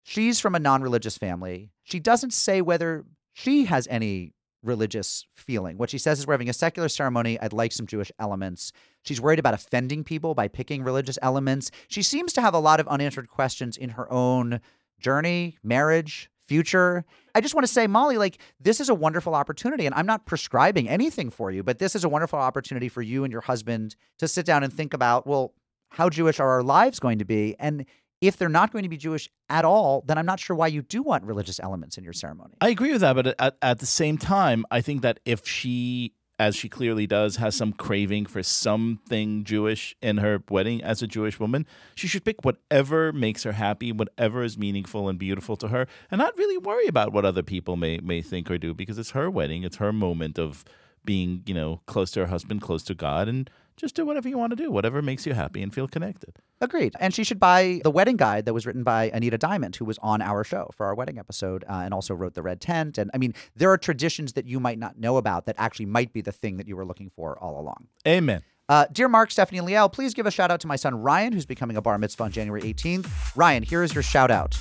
she's 0.03 0.39
from 0.39 0.55
a 0.55 0.59
non 0.59 0.81
religious 0.81 1.17
family. 1.17 1.71
She 1.83 1.99
doesn't 1.99 2.31
say 2.31 2.61
whether 2.61 3.03
she 3.33 3.65
has 3.65 3.87
any 3.91 4.34
religious 4.65 5.25
feeling. 5.33 5.77
What 5.77 5.89
she 5.89 5.97
says 5.97 6.19
is 6.19 6.27
we're 6.27 6.33
having 6.33 6.49
a 6.49 6.53
secular 6.53 6.89
ceremony. 6.89 7.39
I'd 7.39 7.53
like 7.53 7.71
some 7.71 7.87
Jewish 7.87 8.11
elements. 8.19 8.71
She's 9.03 9.21
worried 9.21 9.39
about 9.39 9.53
offending 9.53 10.03
people 10.03 10.33
by 10.33 10.47
picking 10.47 10.83
religious 10.83 11.19
elements. 11.21 11.71
She 11.87 12.01
seems 12.01 12.33
to 12.33 12.41
have 12.41 12.53
a 12.53 12.59
lot 12.59 12.79
of 12.79 12.87
unanswered 12.87 13.29
questions 13.29 13.77
in 13.77 13.89
her 13.89 14.11
own 14.11 14.59
journey, 14.99 15.57
marriage, 15.63 16.29
future. 16.47 17.05
I 17.33 17.41
just 17.41 17.53
want 17.53 17.65
to 17.65 17.71
say, 17.71 17.87
Molly, 17.87 18.17
like, 18.17 18.37
this 18.59 18.79
is 18.79 18.89
a 18.89 18.95
wonderful 18.95 19.35
opportunity. 19.35 19.85
And 19.85 19.95
I'm 19.95 20.05
not 20.05 20.25
prescribing 20.25 20.87
anything 20.87 21.29
for 21.29 21.51
you, 21.51 21.63
but 21.63 21.79
this 21.79 21.95
is 21.95 22.03
a 22.03 22.09
wonderful 22.09 22.39
opportunity 22.39 22.89
for 22.89 23.01
you 23.01 23.23
and 23.23 23.31
your 23.31 23.41
husband 23.41 23.95
to 24.19 24.27
sit 24.27 24.45
down 24.45 24.63
and 24.63 24.71
think 24.71 24.93
about, 24.93 25.25
well, 25.27 25.53
how 25.89 26.09
Jewish 26.09 26.39
are 26.39 26.49
our 26.49 26.63
lives 26.63 26.99
going 26.99 27.19
to 27.19 27.25
be? 27.25 27.55
And 27.59 27.85
if 28.21 28.37
they're 28.37 28.49
not 28.49 28.71
going 28.71 28.83
to 28.83 28.89
be 28.89 28.97
Jewish 28.97 29.29
at 29.49 29.65
all, 29.65 30.03
then 30.07 30.17
I'm 30.17 30.25
not 30.25 30.39
sure 30.39 30.55
why 30.55 30.67
you 30.67 30.81
do 30.81 31.03
want 31.03 31.23
religious 31.23 31.59
elements 31.59 31.97
in 31.97 32.03
your 32.03 32.13
ceremony. 32.13 32.55
I 32.61 32.69
agree 32.69 32.91
with 32.91 33.01
that, 33.01 33.13
but 33.13 33.35
at, 33.39 33.57
at 33.61 33.79
the 33.79 33.85
same 33.85 34.17
time, 34.17 34.65
I 34.71 34.81
think 34.81 35.01
that 35.01 35.19
if 35.25 35.47
she, 35.47 36.13
as 36.39 36.55
she 36.55 36.69
clearly 36.69 37.07
does, 37.07 37.35
has 37.37 37.55
some 37.55 37.73
craving 37.73 38.25
for 38.25 38.41
something 38.41 39.43
Jewish 39.43 39.95
in 40.01 40.17
her 40.17 40.43
wedding 40.49 40.81
as 40.83 41.01
a 41.01 41.07
Jewish 41.07 41.39
woman, 41.39 41.65
she 41.93 42.07
should 42.07 42.25
pick 42.25 42.43
whatever 42.43 43.11
makes 43.11 43.43
her 43.43 43.53
happy, 43.53 43.91
whatever 43.91 44.43
is 44.43 44.57
meaningful 44.57 45.07
and 45.09 45.19
beautiful 45.19 45.55
to 45.57 45.67
her, 45.67 45.87
and 46.09 46.19
not 46.19 46.37
really 46.37 46.57
worry 46.57 46.87
about 46.87 47.13
what 47.13 47.25
other 47.25 47.43
people 47.43 47.75
may 47.75 47.99
may 47.99 48.21
think 48.21 48.49
or 48.49 48.57
do 48.57 48.73
because 48.73 48.97
it's 48.97 49.11
her 49.11 49.29
wedding, 49.29 49.63
it's 49.63 49.77
her 49.77 49.93
moment 49.93 50.39
of 50.39 50.65
being, 51.03 51.43
you 51.45 51.53
know, 51.53 51.81
close 51.85 52.11
to 52.11 52.21
her 52.21 52.27
husband, 52.27 52.61
close 52.61 52.83
to 52.83 52.95
God, 52.95 53.27
and 53.27 53.49
just 53.77 53.95
do 53.95 54.05
whatever 54.05 54.29
you 54.29 54.37
want 54.37 54.51
to 54.51 54.55
do, 54.55 54.71
whatever 54.71 55.01
makes 55.01 55.25
you 55.25 55.33
happy 55.33 55.61
and 55.61 55.73
feel 55.73 55.87
connected. 55.87 56.37
Agreed. 56.61 56.93
And 56.99 57.13
she 57.13 57.23
should 57.23 57.39
buy 57.39 57.81
the 57.83 57.91
wedding 57.91 58.17
guide 58.17 58.45
that 58.45 58.53
was 58.53 58.65
written 58.65 58.83
by 58.83 59.09
Anita 59.13 59.37
Diamant, 59.37 59.75
who 59.75 59.85
was 59.85 59.97
on 60.01 60.21
our 60.21 60.43
show 60.43 60.69
for 60.73 60.85
our 60.85 60.95
wedding 60.95 61.19
episode 61.19 61.63
uh, 61.67 61.81
and 61.83 61.93
also 61.93 62.13
wrote 62.13 62.33
The 62.33 62.41
Red 62.41 62.61
Tent. 62.61 62.97
And 62.97 63.11
I 63.13 63.17
mean, 63.17 63.33
there 63.55 63.71
are 63.71 63.77
traditions 63.77 64.33
that 64.33 64.45
you 64.45 64.59
might 64.59 64.79
not 64.79 64.97
know 64.97 65.17
about 65.17 65.45
that 65.45 65.55
actually 65.57 65.87
might 65.87 66.13
be 66.13 66.21
the 66.21 66.31
thing 66.31 66.57
that 66.57 66.67
you 66.67 66.75
were 66.75 66.85
looking 66.85 67.09
for 67.09 67.37
all 67.39 67.59
along. 67.59 67.87
Amen. 68.07 68.41
Uh, 68.67 68.85
dear 68.91 69.07
Mark, 69.07 69.29
Stephanie, 69.29 69.59
and 69.59 69.67
Liel, 69.67 69.91
please 69.91 70.13
give 70.13 70.25
a 70.25 70.31
shout 70.31 70.49
out 70.49 70.59
to 70.61 70.67
my 70.67 70.75
son 70.75 70.95
Ryan, 70.95 71.33
who's 71.33 71.45
becoming 71.45 71.77
a 71.77 71.81
bar 71.81 71.97
mitzvah 71.97 72.23
on 72.23 72.31
January 72.31 72.61
18th. 72.61 73.35
Ryan, 73.35 73.61
here 73.61 73.83
is 73.83 73.93
your 73.93 74.03
shout 74.03 74.31
out. 74.31 74.57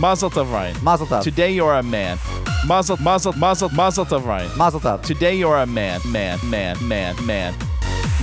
Mazel 0.00 0.30
tov, 0.30 0.50
Ryan. 0.50 0.74
Mazel 0.82 1.06
tov. 1.06 1.22
Today 1.22 1.52
you're 1.52 1.74
a 1.74 1.82
man. 1.82 2.18
Mazel, 2.66 2.96
mazel, 2.96 3.34
mazel, 3.34 3.68
mazel 3.68 4.06
tov, 4.06 4.24
Ryan. 4.24 4.50
Mazel 4.56 4.80
tov. 4.80 5.02
Today 5.02 5.36
you're 5.36 5.58
a 5.58 5.66
man, 5.66 6.00
man, 6.06 6.38
man, 6.48 6.78
man, 6.88 7.14
man. 7.26 7.54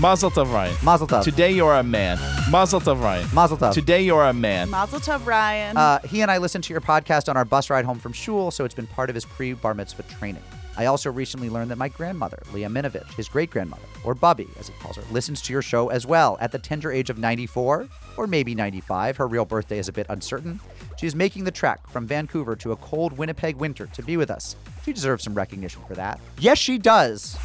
Mazel 0.02 0.32
tov, 0.32 0.52
Ryan. 0.52 0.76
Mazel 0.84 1.06
tov. 1.06 1.24
Today 1.24 1.52
you're 1.52 1.76
a 1.76 1.84
man. 1.84 2.18
Mazel 2.50 2.82
tov, 2.82 3.00
Ryan. 3.00 3.28
Mazel 3.32 3.58
tov. 3.58 3.74
Today 3.74 4.02
you're 4.02 4.26
a 4.26 4.34
man. 4.34 4.72
Mazel 4.72 5.00
tov, 5.00 5.24
Ryan. 5.28 5.78
Uh, 5.78 6.00
he 6.00 6.22
and 6.22 6.32
I 6.32 6.40
listened 6.40 6.64
to 6.64 6.74
your 6.74 6.82
podcast 6.82 7.30
on 7.30 7.38
our 7.38 7.46
bus 7.46 7.70
ride 7.70 7.86
home 7.86 8.00
from 8.00 8.12
shul, 8.12 8.50
so 8.50 8.66
it's 8.66 8.74
been 8.74 8.88
part 8.88 9.12
of 9.12 9.14
his 9.14 9.26
pre 9.26 9.54
bar 9.54 9.76
mitzvah 9.76 10.02
training. 10.18 10.42
I 10.80 10.88
also 10.88 11.12
recently 11.12 11.50
learned 11.50 11.70
that 11.70 11.78
my 11.78 11.90
grandmother, 11.90 12.42
Leah 12.54 12.70
Minovich, 12.70 13.12
his 13.16 13.30
great 13.30 13.52
grandmother, 13.52 13.84
or 14.04 14.16
Bubby 14.16 14.48
as 14.60 14.68
he 14.68 14.74
calls 14.80 14.96
her, 14.96 15.04
listens 15.12 15.42
to 15.44 15.54
your 15.54 15.64
show 15.64 15.90
as 15.90 16.08
well 16.08 16.38
at 16.40 16.52
the 16.52 16.60
tender 16.60 16.92
age 16.92 17.12
of 17.12 17.20
94 17.20 17.88
or 18.16 18.28
maybe 18.28 18.56
95. 18.56 19.18
Her 19.18 19.28
real 19.28 19.46
birthday 19.46 19.80
is 19.80 19.88
a 19.88 19.92
bit 19.94 20.06
uncertain. 20.10 20.60
She 20.98 21.06
is 21.06 21.14
making 21.14 21.44
the 21.44 21.52
trek 21.52 21.88
from 21.88 22.08
Vancouver 22.08 22.56
to 22.56 22.72
a 22.72 22.76
cold 22.78 23.18
Winnipeg 23.18 23.56
winter 23.58 23.86
to 23.86 24.02
be 24.02 24.18
with 24.18 24.32
us. 24.32 24.56
She 24.84 24.94
deserves 24.94 25.24
some 25.24 25.36
recognition 25.36 25.82
for 25.88 25.94
that. 25.94 26.20
Yes, 26.40 26.58
she 26.58 26.80
does. 26.80 27.38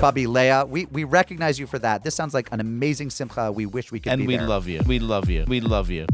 Bubby, 0.00 0.28
Leah, 0.28 0.64
we, 0.64 0.84
we 0.86 1.02
recognize 1.02 1.58
you 1.58 1.66
for 1.66 1.80
that. 1.80 2.04
This 2.04 2.14
sounds 2.14 2.32
like 2.32 2.48
an 2.52 2.60
amazing 2.60 3.10
simcha. 3.10 3.50
We 3.50 3.66
wish 3.66 3.90
we 3.90 3.98
could 3.98 4.12
And 4.12 4.26
we 4.26 4.36
there. 4.36 4.46
love 4.46 4.68
you. 4.68 4.80
We 4.86 5.00
love 5.00 5.28
you. 5.28 5.44
We 5.48 5.60
love 5.60 5.90
you. 5.90 6.06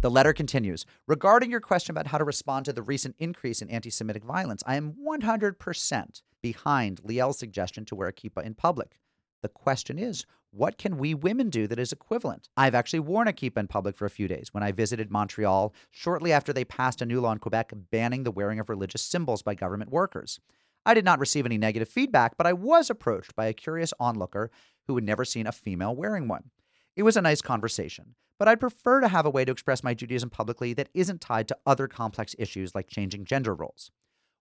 The 0.00 0.10
letter 0.10 0.32
continues 0.32 0.86
Regarding 1.06 1.50
your 1.50 1.60
question 1.60 1.92
about 1.92 2.08
how 2.08 2.18
to 2.18 2.24
respond 2.24 2.64
to 2.64 2.72
the 2.72 2.82
recent 2.82 3.14
increase 3.18 3.62
in 3.62 3.68
anti 3.70 3.90
Semitic 3.90 4.24
violence, 4.24 4.62
I 4.66 4.76
am 4.76 4.94
100% 5.06 6.22
behind 6.42 7.00
Liel's 7.04 7.38
suggestion 7.38 7.84
to 7.86 7.94
wear 7.94 8.08
a 8.08 8.12
kippah 8.12 8.44
in 8.44 8.54
public. 8.54 8.98
The 9.42 9.48
question 9.48 9.98
is, 10.00 10.26
what 10.58 10.76
can 10.76 10.98
we 10.98 11.14
women 11.14 11.50
do 11.50 11.68
that 11.68 11.78
is 11.78 11.92
equivalent? 11.92 12.48
I've 12.56 12.74
actually 12.74 12.98
worn 12.98 13.28
a 13.28 13.32
kippah 13.32 13.58
in 13.58 13.68
public 13.68 13.96
for 13.96 14.06
a 14.06 14.10
few 14.10 14.26
days 14.26 14.48
when 14.50 14.64
I 14.64 14.72
visited 14.72 15.08
Montreal 15.08 15.72
shortly 15.92 16.32
after 16.32 16.52
they 16.52 16.64
passed 16.64 17.00
a 17.00 17.06
new 17.06 17.20
law 17.20 17.30
in 17.30 17.38
Quebec 17.38 17.72
banning 17.92 18.24
the 18.24 18.32
wearing 18.32 18.58
of 18.58 18.68
religious 18.68 19.02
symbols 19.02 19.40
by 19.40 19.54
government 19.54 19.92
workers. 19.92 20.40
I 20.84 20.94
did 20.94 21.04
not 21.04 21.20
receive 21.20 21.46
any 21.46 21.58
negative 21.58 21.88
feedback, 21.88 22.36
but 22.36 22.46
I 22.46 22.54
was 22.54 22.90
approached 22.90 23.36
by 23.36 23.46
a 23.46 23.52
curious 23.52 23.94
onlooker 24.00 24.50
who 24.88 24.96
had 24.96 25.04
never 25.04 25.24
seen 25.24 25.46
a 25.46 25.52
female 25.52 25.94
wearing 25.94 26.26
one. 26.26 26.50
It 26.96 27.04
was 27.04 27.16
a 27.16 27.22
nice 27.22 27.40
conversation, 27.40 28.16
but 28.36 28.48
I'd 28.48 28.58
prefer 28.58 29.00
to 29.00 29.06
have 29.06 29.26
a 29.26 29.30
way 29.30 29.44
to 29.44 29.52
express 29.52 29.84
my 29.84 29.94
Judaism 29.94 30.28
publicly 30.28 30.72
that 30.74 30.88
isn't 30.92 31.20
tied 31.20 31.46
to 31.48 31.58
other 31.66 31.86
complex 31.86 32.34
issues 32.36 32.74
like 32.74 32.88
changing 32.88 33.26
gender 33.26 33.54
roles. 33.54 33.92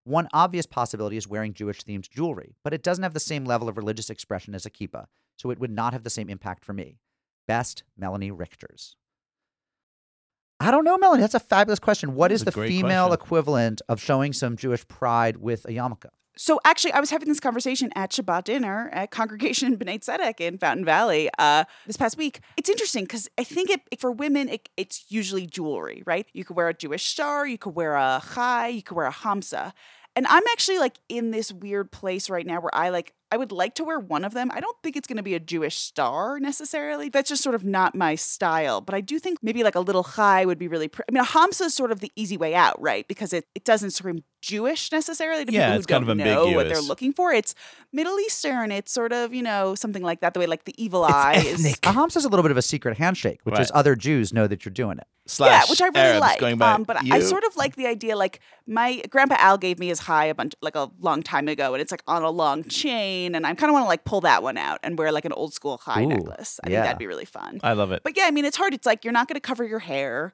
One 0.03 0.29
obvious 0.33 0.65
possibility 0.65 1.17
is 1.17 1.27
wearing 1.27 1.53
Jewish 1.53 1.83
themed 1.83 2.09
jewelry, 2.09 2.55
but 2.63 2.73
it 2.73 2.81
doesn't 2.81 3.03
have 3.03 3.13
the 3.13 3.19
same 3.19 3.45
level 3.45 3.69
of 3.69 3.77
religious 3.77 4.09
expression 4.09 4.55
as 4.55 4.65
a 4.65 4.71
kippah, 4.71 5.05
so 5.37 5.51
it 5.51 5.59
would 5.59 5.71
not 5.71 5.93
have 5.93 6.03
the 6.03 6.09
same 6.09 6.29
impact 6.29 6.65
for 6.65 6.73
me. 6.73 6.99
Best, 7.47 7.83
Melanie 7.97 8.31
Richters. 8.31 8.95
I 10.59 10.71
don't 10.71 10.83
know, 10.83 10.97
Melanie. 10.97 11.21
That's 11.21 11.35
a 11.35 11.39
fabulous 11.39 11.79
question. 11.79 12.15
What 12.15 12.31
is 12.31 12.43
the 12.43 12.51
female 12.51 13.07
question. 13.07 13.25
equivalent 13.25 13.81
of 13.87 14.01
showing 14.01 14.33
some 14.33 14.57
Jewish 14.57 14.87
pride 14.87 15.37
with 15.37 15.65
a 15.65 15.69
yarmulke? 15.69 16.09
So 16.35 16.59
actually, 16.65 16.93
I 16.93 16.99
was 16.99 17.09
having 17.09 17.27
this 17.27 17.39
conversation 17.39 17.91
at 17.95 18.11
Shabbat 18.11 18.45
dinner 18.45 18.89
at 18.93 19.11
Congregation 19.11 19.77
B'nai 19.77 19.99
Tzedek 19.99 20.39
in 20.39 20.57
Fountain 20.57 20.85
Valley 20.85 21.29
uh, 21.37 21.63
this 21.85 21.97
past 21.97 22.17
week. 22.17 22.41
It's 22.57 22.69
interesting 22.69 23.03
because 23.03 23.27
I 23.37 23.43
think 23.43 23.69
it, 23.69 23.99
for 23.99 24.11
women, 24.11 24.49
it, 24.49 24.69
it's 24.77 25.05
usually 25.09 25.47
jewelry, 25.47 26.03
right? 26.05 26.27
You 26.33 26.43
could 26.43 26.55
wear 26.55 26.69
a 26.69 26.73
Jewish 26.73 27.05
star, 27.05 27.47
you 27.47 27.57
could 27.57 27.75
wear 27.75 27.95
a 27.95 28.21
chai, 28.33 28.67
you 28.69 28.83
could 28.83 28.95
wear 28.95 29.07
a 29.07 29.13
hamsa. 29.13 29.73
And 30.15 30.25
I'm 30.27 30.43
actually 30.51 30.79
like 30.79 30.99
in 31.09 31.31
this 31.31 31.51
weird 31.51 31.91
place 31.91 32.29
right 32.29 32.45
now 32.45 32.59
where 32.59 32.73
I 32.73 32.89
like 32.89 33.13
I 33.31 33.37
would 33.37 33.51
like 33.51 33.75
to 33.75 33.83
wear 33.83 33.99
one 33.99 34.23
of 34.23 34.33
them. 34.33 34.49
I 34.53 34.61
don't 34.61 34.77
think 34.83 34.95
it's 34.95 35.07
going 35.07 35.17
to 35.17 35.23
be 35.23 35.35
a 35.35 35.39
Jewish 35.39 35.75
star 35.75 36.39
necessarily. 36.39 37.09
That's 37.09 37.27
just 37.27 37.43
sort 37.43 37.55
of 37.55 37.65
not 37.65 37.93
my 37.93 38.15
style. 38.15 38.79
But 38.79 38.95
I 38.95 39.01
do 39.01 39.19
think 39.19 39.39
maybe 39.41 39.63
like 39.63 39.75
a 39.75 39.81
little 39.81 40.03
chai 40.03 40.45
would 40.45 40.57
be 40.57 40.67
really. 40.67 40.87
Pr- 40.87 41.01
I 41.09 41.11
mean, 41.11 41.23
a 41.23 41.25
hamsa 41.25 41.65
is 41.65 41.73
sort 41.73 41.91
of 41.91 41.99
the 41.99 42.11
easy 42.15 42.37
way 42.37 42.55
out, 42.55 42.81
right? 42.81 43.07
Because 43.07 43.33
it, 43.33 43.45
it 43.53 43.65
doesn't 43.65 43.91
scream 43.91 44.23
Jewish 44.41 44.91
necessarily 44.91 45.43
to 45.43 45.51
Yeah, 45.51 45.59
people 45.59 45.73
who 45.73 45.77
it's 45.79 45.85
kind 45.87 46.05
don't 46.05 46.11
of 46.11 46.17
know 46.17 46.51
what 46.55 46.69
they're 46.69 46.81
looking 46.81 47.11
for. 47.11 47.33
It's 47.33 47.53
Middle 47.91 48.17
Eastern. 48.19 48.71
It's 48.71 48.91
sort 48.91 49.11
of 49.11 49.33
you 49.33 49.43
know 49.43 49.75
something 49.75 50.03
like 50.03 50.21
that. 50.21 50.33
The 50.33 50.39
way 50.39 50.47
like 50.47 50.63
the 50.63 50.81
evil 50.81 51.03
eye 51.03 51.43
is. 51.45 51.65
A 51.65 51.93
hamsa 51.93 52.17
is 52.17 52.25
a 52.25 52.29
little 52.29 52.43
bit 52.43 52.51
of 52.51 52.57
a 52.57 52.61
secret 52.61 52.97
handshake, 52.97 53.41
which 53.43 53.59
is 53.61 53.71
other 53.73 53.95
Jews 53.95 54.31
know 54.31 54.47
that 54.47 54.63
you're 54.63 54.73
doing 54.73 54.99
it. 54.99 55.07
Slash 55.27 55.51
yeah, 55.51 55.69
which 55.69 55.81
I 55.81 55.87
really 55.87 55.99
Arabs 55.99 56.21
like. 56.21 56.39
Going 56.39 56.57
by 56.57 56.73
um, 56.73 56.83
but 56.83 57.03
you. 57.03 57.13
I 57.13 57.19
sort 57.19 57.43
of 57.43 57.55
like 57.55 57.75
the 57.75 57.85
idea. 57.85 58.15
Like 58.15 58.39
my 58.65 59.01
grandpa 59.09 59.35
Al 59.39 59.57
gave 59.57 59.77
me 59.77 59.87
his 59.87 59.99
chai 59.99 60.25
a 60.25 60.35
bunch 60.35 60.55
like 60.61 60.75
a 60.75 60.89
long 60.99 61.21
time 61.21 61.47
ago, 61.47 61.73
and 61.73 61.81
it's 61.81 61.91
like 61.91 62.03
on 62.07 62.23
a 62.23 62.29
long 62.29 62.63
chain, 62.63 63.35
and 63.35 63.45
I 63.45 63.53
kind 63.53 63.69
of 63.69 63.73
want 63.73 63.83
to 63.83 63.87
like 63.87 64.05
pull 64.05 64.21
that 64.21 64.41
one 64.41 64.57
out 64.57 64.79
and 64.83 64.97
wear 64.97 65.11
like 65.11 65.25
an 65.25 65.33
old 65.33 65.53
school 65.53 65.79
chai 65.83 66.03
Ooh, 66.03 66.07
necklace. 66.07 66.59
I 66.63 66.69
yeah. 66.69 66.77
think 66.77 66.85
that'd 66.85 66.99
be 66.99 67.07
really 67.07 67.25
fun. 67.25 67.59
I 67.61 67.73
love 67.73 67.91
it. 67.91 68.03
But 68.03 68.15
yeah, 68.15 68.23
I 68.25 68.31
mean, 68.31 68.45
it's 68.45 68.57
hard. 68.57 68.73
It's 68.73 68.85
like 68.85 69.03
you're 69.03 69.13
not 69.13 69.27
going 69.27 69.35
to 69.35 69.41
cover 69.41 69.65
your 69.65 69.79
hair. 69.79 70.33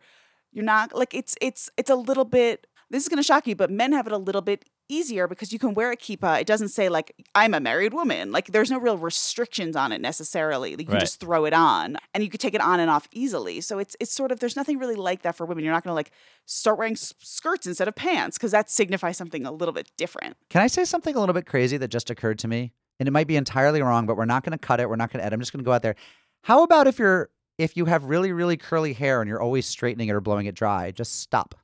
You're 0.51 0.65
not 0.65 0.95
like 0.95 1.13
it's 1.13 1.35
it's 1.41 1.69
it's 1.77 1.89
a 1.89 1.95
little 1.95 2.25
bit. 2.25 2.67
This 2.93 3.01
is 3.03 3.09
going 3.09 3.17
to 3.17 3.23
shock 3.23 3.47
you, 3.47 3.55
but 3.55 3.71
men 3.71 3.91
have 3.91 4.05
it 4.05 4.13
a 4.13 4.17
little 4.17 4.41
bit 4.43 4.65
easier 4.87 5.27
because 5.27 5.51
you 5.51 5.57
can 5.57 5.73
wear 5.73 5.89
a 5.91 5.97
kippah. 5.97 6.39
It 6.39 6.45
doesn't 6.45 6.67
say 6.69 6.89
like 6.89 7.11
I'm 7.33 7.55
a 7.55 7.59
married 7.59 7.91
woman. 7.91 8.31
Like 8.31 8.51
there's 8.51 8.69
no 8.69 8.77
real 8.77 8.99
restrictions 8.99 9.75
on 9.75 9.91
it 9.91 9.99
necessarily. 9.99 10.71
You 10.71 10.77
can 10.77 10.87
Right. 10.89 10.99
just 10.99 11.19
throw 11.19 11.45
it 11.45 11.53
on, 11.53 11.97
and 12.13 12.23
you 12.23 12.29
could 12.29 12.39
take 12.39 12.53
it 12.53 12.61
on 12.61 12.79
and 12.79 12.91
off 12.91 13.07
easily. 13.11 13.61
So 13.61 13.79
it's 13.79 13.95
it's 13.99 14.13
sort 14.13 14.31
of 14.31 14.39
there's 14.39 14.55
nothing 14.55 14.77
really 14.77 14.93
like 14.95 15.23
that 15.23 15.35
for 15.35 15.45
women. 15.47 15.63
You're 15.63 15.73
not 15.73 15.83
going 15.83 15.89
to 15.91 15.95
like 15.95 16.11
start 16.45 16.77
wearing 16.77 16.93
s- 16.93 17.15
skirts 17.17 17.65
instead 17.65 17.87
of 17.87 17.95
pants 17.95 18.37
because 18.37 18.51
that 18.51 18.69
signifies 18.69 19.17
something 19.17 19.43
a 19.45 19.51
little 19.51 19.73
bit 19.73 19.89
different. 19.97 20.37
Can 20.51 20.61
I 20.61 20.67
say 20.67 20.85
something 20.85 21.15
a 21.15 21.19
little 21.19 21.33
bit 21.33 21.47
crazy 21.47 21.77
that 21.77 21.87
just 21.87 22.11
occurred 22.11 22.37
to 22.39 22.47
me? 22.47 22.73
And 22.99 23.07
it 23.07 23.11
might 23.11 23.25
be 23.27 23.37
entirely 23.37 23.81
wrong, 23.81 24.05
but 24.05 24.17
we're 24.17 24.25
not 24.25 24.43
going 24.43 24.51
to 24.51 24.59
cut 24.63 24.79
it. 24.79 24.87
We're 24.87 24.97
not 24.97 25.11
going 25.11 25.19
to 25.19 25.25
edit. 25.25 25.33
I'm 25.35 25.39
just 25.39 25.51
going 25.51 25.63
to 25.63 25.67
go 25.67 25.71
out 25.73 25.81
there. 25.81 25.95
How 26.43 26.61
about 26.61 26.85
if 26.85 26.99
you're 26.99 27.29
if 27.57 27.75
you 27.75 27.85
have 27.85 28.03
really 28.03 28.31
really 28.31 28.55
curly 28.55 28.93
hair 28.93 29.19
and 29.19 29.27
you're 29.27 29.41
always 29.41 29.65
straightening 29.65 30.09
it 30.09 30.13
or 30.13 30.21
blowing 30.21 30.45
it 30.45 30.53
dry, 30.53 30.91
just 30.91 31.19
stop. 31.19 31.55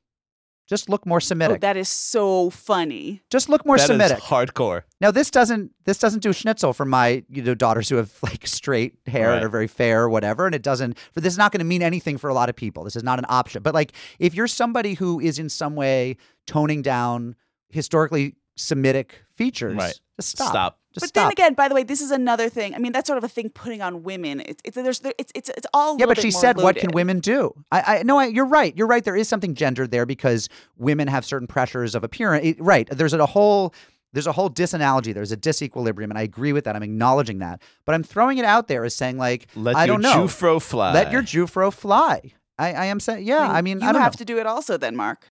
Just 0.70 0.88
look 0.88 1.04
more 1.04 1.16
Oh, 1.16 1.20
Semitic. 1.20 1.60
that 1.60 1.76
is 1.76 1.88
so 1.90 2.48
funny. 2.48 3.20
just 3.28 3.48
look 3.50 3.66
more 3.66 3.76
That 3.76 3.82
is 3.82 3.86
Semitic. 3.88 4.18
hardcore. 4.20 4.84
Now 5.00 5.10
this 5.10 5.30
doesn't 5.30 5.72
this 5.84 5.98
doesn't 5.98 6.22
do 6.22 6.32
schnitzel 6.32 6.72
for 6.72 6.86
my 6.86 7.24
you 7.28 7.42
know 7.42 7.54
daughters 7.54 7.88
who 7.90 7.96
have 7.96 8.12
like 8.22 8.46
straight 8.46 8.94
hair 9.06 9.28
Right. 9.28 9.36
and 9.36 9.44
are 9.44 9.48
very 9.50 9.66
fair 9.66 10.02
or 10.04 10.08
whatever, 10.08 10.46
and 10.46 10.54
it 10.54 10.62
doesn't. 10.62 10.96
For 11.12 11.20
this 11.20 11.34
is 11.34 11.38
not 11.38 11.52
going 11.52 11.58
to 11.58 11.64
mean 11.66 11.82
anything 11.82 12.16
for 12.16 12.30
a 12.30 12.34
lot 12.34 12.48
of 12.48 12.56
people. 12.56 12.84
This 12.84 12.96
is 12.96 13.02
not 13.04 13.18
an 13.18 13.26
option. 13.28 13.62
But 13.62 13.74
like 13.74 13.92
if 14.18 14.34
you're 14.34 14.46
somebody 14.48 14.94
who 14.94 15.20
is 15.20 15.38
in 15.38 15.48
some 15.50 15.74
way 15.74 16.16
toning 16.46 16.80
down 16.82 17.34
historically 17.70 18.36
Semitic 18.56 19.22
features, 19.36 19.76
Right. 19.76 20.00
just 20.16 20.30
stop. 20.30 20.50
Stop. 20.50 20.79
Just 20.92 21.02
but 21.04 21.08
stop. 21.08 21.22
then 21.24 21.32
again, 21.32 21.54
by 21.54 21.68
the 21.68 21.74
way, 21.74 21.84
this 21.84 22.00
is 22.00 22.10
another 22.10 22.48
thing. 22.48 22.74
I 22.74 22.78
mean, 22.78 22.90
that's 22.92 23.06
sort 23.06 23.16
of 23.18 23.22
a 23.24 23.28
thing 23.28 23.48
putting 23.50 23.80
on 23.80 24.02
women. 24.02 24.40
It's 24.40 24.60
it's 24.64 24.74
there's 24.74 24.98
there, 25.00 25.14
it's 25.18 25.30
it's 25.36 25.48
it's 25.50 25.66
all 25.72 25.96
yeah, 25.98 26.06
but 26.06 26.16
bit 26.16 26.22
she 26.22 26.30
more 26.32 26.40
said, 26.40 26.56
"What 26.56 26.76
can 26.76 26.90
women 26.92 27.20
do?" 27.20 27.54
I, 27.70 27.98
I 27.98 28.02
no, 28.02 28.18
I, 28.18 28.26
you're 28.26 28.44
right. 28.46 28.76
You're 28.76 28.88
right. 28.88 29.04
There 29.04 29.14
is 29.16 29.28
something 29.28 29.54
gendered 29.54 29.92
there 29.92 30.04
because 30.04 30.48
women 30.78 31.06
have 31.08 31.24
certain 31.24 31.46
pressures 31.46 31.94
of 31.94 32.02
appearance. 32.02 32.44
It- 32.44 32.60
right. 32.60 32.88
There's 32.90 33.14
a 33.14 33.24
whole 33.26 33.72
there's 34.12 34.26
a 34.26 34.32
whole 34.32 34.50
disanalogy. 34.50 35.14
There's 35.14 35.30
a 35.30 35.36
disequilibrium, 35.36 36.04
and 36.10 36.18
I 36.18 36.22
agree 36.22 36.52
with 36.52 36.64
that. 36.64 36.74
I'm 36.74 36.82
acknowledging 36.82 37.38
that, 37.38 37.62
but 37.84 37.94
I'm 37.94 38.02
throwing 38.02 38.38
it 38.38 38.44
out 38.44 38.66
there 38.66 38.84
as 38.84 38.92
saying 38.94 39.16
like, 39.18 39.46
Let 39.54 39.76
I 39.76 39.84
your 39.84 39.94
don't 39.98 40.02
know. 40.02 40.24
Jewfro 40.26 40.60
fly. 40.60 40.92
Let 40.92 41.12
your 41.12 41.22
Jewfro 41.22 41.72
fly. 41.72 42.32
I, 42.58 42.72
I 42.72 42.84
am 42.86 42.98
saying, 42.98 43.24
yeah. 43.24 43.48
I 43.48 43.62
mean, 43.62 43.80
you 43.80 43.86
I 43.86 43.92
don't 43.92 44.02
have 44.02 44.14
know. 44.14 44.18
to 44.18 44.24
do 44.24 44.38
it 44.38 44.46
also, 44.46 44.76
then, 44.76 44.94
Mark. 44.96 45.30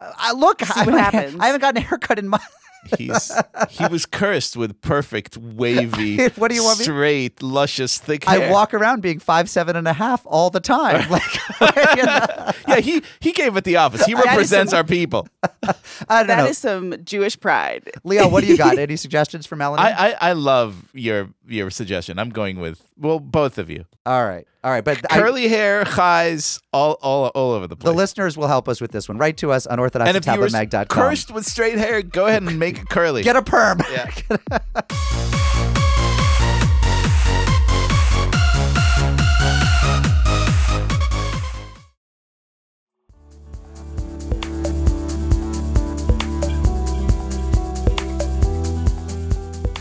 Uh, 0.00 0.12
I, 0.16 0.32
look, 0.32 0.60
See 0.60 0.72
I, 0.76 0.84
what 0.84 0.94
haven't- 0.94 1.14
happens. 1.20 1.36
I 1.40 1.46
haven't 1.46 1.60
gotten 1.62 1.82
a 1.82 1.86
haircut 1.86 2.18
in 2.20 2.28
my. 2.28 2.38
He's 2.96 3.32
he 3.70 3.86
was 3.86 4.06
cursed 4.06 4.56
with 4.56 4.80
perfect, 4.80 5.36
wavy, 5.36 6.28
What 6.36 6.48
do 6.48 6.54
you 6.54 6.64
want 6.64 6.78
me- 6.78 6.84
straight, 6.84 7.42
luscious, 7.42 7.98
thick 7.98 8.24
hair. 8.24 8.48
I 8.48 8.50
walk 8.50 8.72
around 8.72 9.02
being 9.02 9.18
five 9.18 9.50
seven 9.50 9.76
and 9.76 9.86
a 9.88 9.92
half 9.92 10.22
all 10.26 10.50
the 10.50 10.60
time. 10.60 11.06
Like, 11.60 11.96
you 11.96 12.04
know, 12.04 12.26
yeah, 12.68 12.80
he 12.80 13.02
he 13.20 13.32
gave 13.32 13.56
it 13.56 13.64
the 13.64 13.76
office. 13.76 14.04
He 14.04 14.14
represents 14.14 14.72
our 14.72 14.84
people. 14.84 15.26
I 16.08 16.18
don't 16.18 16.26
That 16.28 16.36
know. 16.38 16.46
is 16.46 16.58
some 16.58 16.94
Jewish 17.04 17.38
pride. 17.38 17.90
Leo, 18.04 18.28
what 18.28 18.42
do 18.42 18.46
you 18.50 18.56
got? 18.56 18.78
Any 18.78 18.96
suggestions 18.96 19.46
for 19.46 19.56
Melanie? 19.56 19.82
I, 19.82 20.08
I 20.10 20.16
I 20.20 20.32
love 20.32 20.84
your 20.92 21.28
your 21.46 21.70
suggestion. 21.70 22.18
I'm 22.18 22.30
going 22.30 22.58
with 22.60 22.82
well, 22.96 23.20
both 23.20 23.58
of 23.58 23.70
you. 23.70 23.84
all 24.06 24.24
right, 24.26 24.46
all 24.64 24.70
right, 24.70 24.84
but 24.84 25.00
I- 25.10 25.18
Curly 25.20 25.48
hair, 25.48 25.84
chais, 25.84 26.60
all 26.72 26.98
all 27.02 27.26
all 27.28 27.52
over 27.52 27.66
the 27.66 27.76
place. 27.76 27.90
The 27.92 27.96
listeners 27.96 28.36
will 28.36 28.48
help 28.48 28.68
us 28.68 28.80
with 28.80 28.92
this 28.92 29.08
one. 29.08 29.18
Write 29.18 29.36
to 29.38 29.52
us 29.52 29.66
on 29.66 29.78
and 29.78 29.86
if 30.16 30.26
you 30.26 30.32
were 30.38 30.46
orthodoxtabletmag.com. 30.48 30.86
cursed 30.88 31.30
with 31.32 31.46
straight 31.46 31.78
hair, 31.78 32.02
go 32.02 32.26
ahead 32.26 32.42
and 32.42 32.58
make 32.58 32.78
it 32.78 32.88
curly. 32.88 33.22
Get 33.22 33.36
a 33.36 33.42
perm. 33.42 33.80
Yeah. 33.90 34.10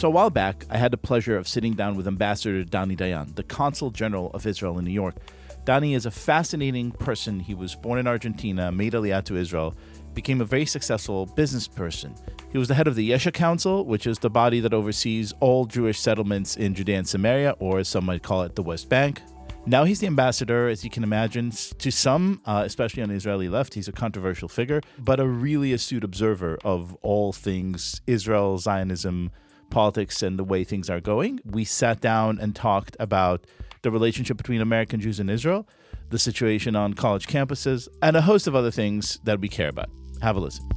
A 0.07 0.09
while 0.09 0.29
back, 0.29 0.65
I 0.69 0.77
had 0.77 0.91
the 0.91 0.97
pleasure 0.97 1.35
of 1.35 1.49
sitting 1.49 1.73
down 1.73 1.97
with 1.97 2.07
Ambassador 2.07 2.63
Dani 2.63 2.95
Dayan, 2.95 3.35
the 3.35 3.43
Consul 3.43 3.91
General 3.91 4.31
of 4.31 4.47
Israel 4.47 4.79
in 4.79 4.85
New 4.85 4.91
York. 4.91 5.17
Dani 5.65 5.97
is 5.97 6.05
a 6.05 6.11
fascinating 6.11 6.91
person. 6.91 7.41
He 7.41 7.53
was 7.53 7.75
born 7.75 7.99
in 7.99 8.07
Argentina, 8.07 8.71
made 8.71 8.93
Aliyah 8.93 9.25
to 9.25 9.35
Israel, 9.35 9.75
became 10.13 10.39
a 10.39 10.45
very 10.45 10.65
successful 10.65 11.25
business 11.25 11.67
person. 11.67 12.15
He 12.53 12.57
was 12.57 12.69
the 12.69 12.73
head 12.73 12.87
of 12.87 12.95
the 12.95 13.09
Yesha 13.09 13.33
Council, 13.33 13.83
which 13.83 14.07
is 14.07 14.17
the 14.17 14.29
body 14.29 14.61
that 14.61 14.73
oversees 14.73 15.33
all 15.41 15.65
Jewish 15.65 15.99
settlements 15.99 16.55
in 16.55 16.73
Judea 16.73 16.99
and 16.99 17.07
Samaria, 17.09 17.55
or 17.59 17.79
as 17.79 17.89
some 17.89 18.05
might 18.05 18.23
call 18.23 18.43
it, 18.43 18.55
the 18.55 18.63
West 18.63 18.87
Bank. 18.87 19.21
Now 19.65 19.83
he's 19.83 19.99
the 19.99 20.07
ambassador, 20.07 20.69
as 20.69 20.85
you 20.85 20.89
can 20.89 21.03
imagine. 21.03 21.51
To 21.51 21.91
some, 21.91 22.39
uh, 22.45 22.63
especially 22.65 23.03
on 23.03 23.09
the 23.09 23.15
Israeli 23.15 23.49
left, 23.49 23.73
he's 23.73 23.89
a 23.89 23.91
controversial 23.91 24.47
figure, 24.47 24.79
but 24.99 25.19
a 25.19 25.27
really 25.27 25.73
astute 25.73 26.05
observer 26.05 26.57
of 26.63 26.95
all 27.01 27.33
things 27.33 27.99
Israel, 28.07 28.57
Zionism, 28.57 29.31
politics, 29.69 30.21
and 30.21 30.37
the 30.37 30.43
way 30.43 30.63
things 30.63 30.89
are 30.89 31.01
going. 31.01 31.39
We 31.45 31.65
sat 31.65 32.01
down 32.01 32.39
and 32.39 32.55
talked 32.55 32.95
about 32.99 33.45
the 33.81 33.91
relationship 33.91 34.37
between 34.37 34.61
American 34.61 34.99
Jews 34.99 35.19
and 35.19 35.29
Israel, 35.29 35.67
the 36.09 36.19
situation 36.19 36.75
on 36.75 36.93
college 36.93 37.27
campuses, 37.27 37.87
and 38.01 38.15
a 38.15 38.21
host 38.21 38.47
of 38.47 38.55
other 38.55 38.71
things 38.71 39.19
that 39.23 39.39
we 39.39 39.49
care 39.49 39.69
about. 39.69 39.89
Have 40.21 40.35
a 40.35 40.39
listen. 40.39 40.67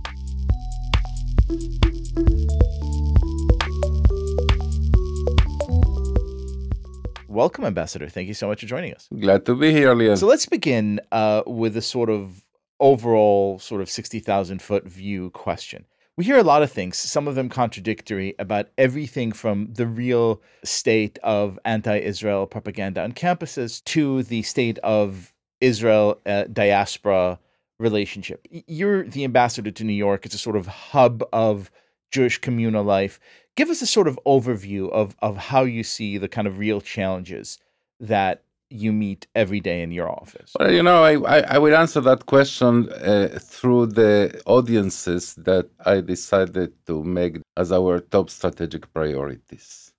Welcome, 7.28 7.64
Ambassador. 7.64 8.08
Thank 8.08 8.28
you 8.28 8.34
so 8.34 8.48
much 8.48 8.60
for 8.60 8.66
joining 8.66 8.92
us. 8.92 9.08
Glad 9.18 9.46
to 9.46 9.54
be 9.54 9.72
here, 9.72 9.94
Leon. 9.94 10.16
So 10.16 10.26
let's 10.26 10.46
begin 10.46 11.00
uh, 11.12 11.42
with 11.46 11.76
a 11.76 11.82
sort 11.82 12.10
of 12.10 12.44
overall, 12.80 13.58
sort 13.58 13.80
of 13.80 13.88
60,000 13.88 14.60
foot 14.60 14.84
view 14.84 15.30
question. 15.30 15.86
We 16.20 16.26
hear 16.26 16.36
a 16.36 16.42
lot 16.42 16.62
of 16.62 16.70
things, 16.70 16.98
some 16.98 17.26
of 17.26 17.34
them 17.34 17.48
contradictory, 17.48 18.34
about 18.38 18.68
everything 18.76 19.32
from 19.32 19.72
the 19.72 19.86
real 19.86 20.42
state 20.62 21.18
of 21.22 21.58
anti 21.64 21.98
Israel 21.98 22.46
propaganda 22.46 23.02
on 23.02 23.12
campuses 23.12 23.82
to 23.84 24.22
the 24.24 24.42
state 24.42 24.78
of 24.80 25.32
Israel 25.62 26.20
uh, 26.26 26.44
diaspora 26.52 27.38
relationship. 27.78 28.46
You're 28.50 29.04
the 29.04 29.24
ambassador 29.24 29.70
to 29.70 29.82
New 29.82 29.94
York. 29.94 30.26
It's 30.26 30.34
a 30.34 30.38
sort 30.38 30.56
of 30.56 30.66
hub 30.66 31.24
of 31.32 31.70
Jewish 32.10 32.36
communal 32.36 32.84
life. 32.84 33.18
Give 33.56 33.70
us 33.70 33.80
a 33.80 33.86
sort 33.86 34.06
of 34.06 34.20
overview 34.26 34.90
of, 34.90 35.16
of 35.20 35.38
how 35.38 35.62
you 35.62 35.82
see 35.82 36.18
the 36.18 36.28
kind 36.28 36.46
of 36.46 36.58
real 36.58 36.82
challenges 36.82 37.56
that 37.98 38.42
you 38.70 38.92
meet 38.92 39.26
every 39.34 39.60
day 39.60 39.82
in 39.82 39.90
your 39.90 40.08
office. 40.08 40.52
Well, 40.58 40.72
you 40.72 40.82
know, 40.82 41.02
I, 41.02 41.14
I, 41.38 41.40
I 41.54 41.58
will 41.58 41.76
answer 41.76 42.00
that 42.02 42.26
question 42.26 42.90
uh, 42.92 43.38
through 43.40 43.86
the 43.86 44.40
audiences 44.46 45.34
that 45.34 45.68
I 45.84 46.00
decided 46.00 46.72
to 46.86 47.02
make 47.02 47.40
as 47.56 47.72
our 47.72 48.00
top 48.00 48.30
strategic 48.30 48.92
priorities. 48.92 49.92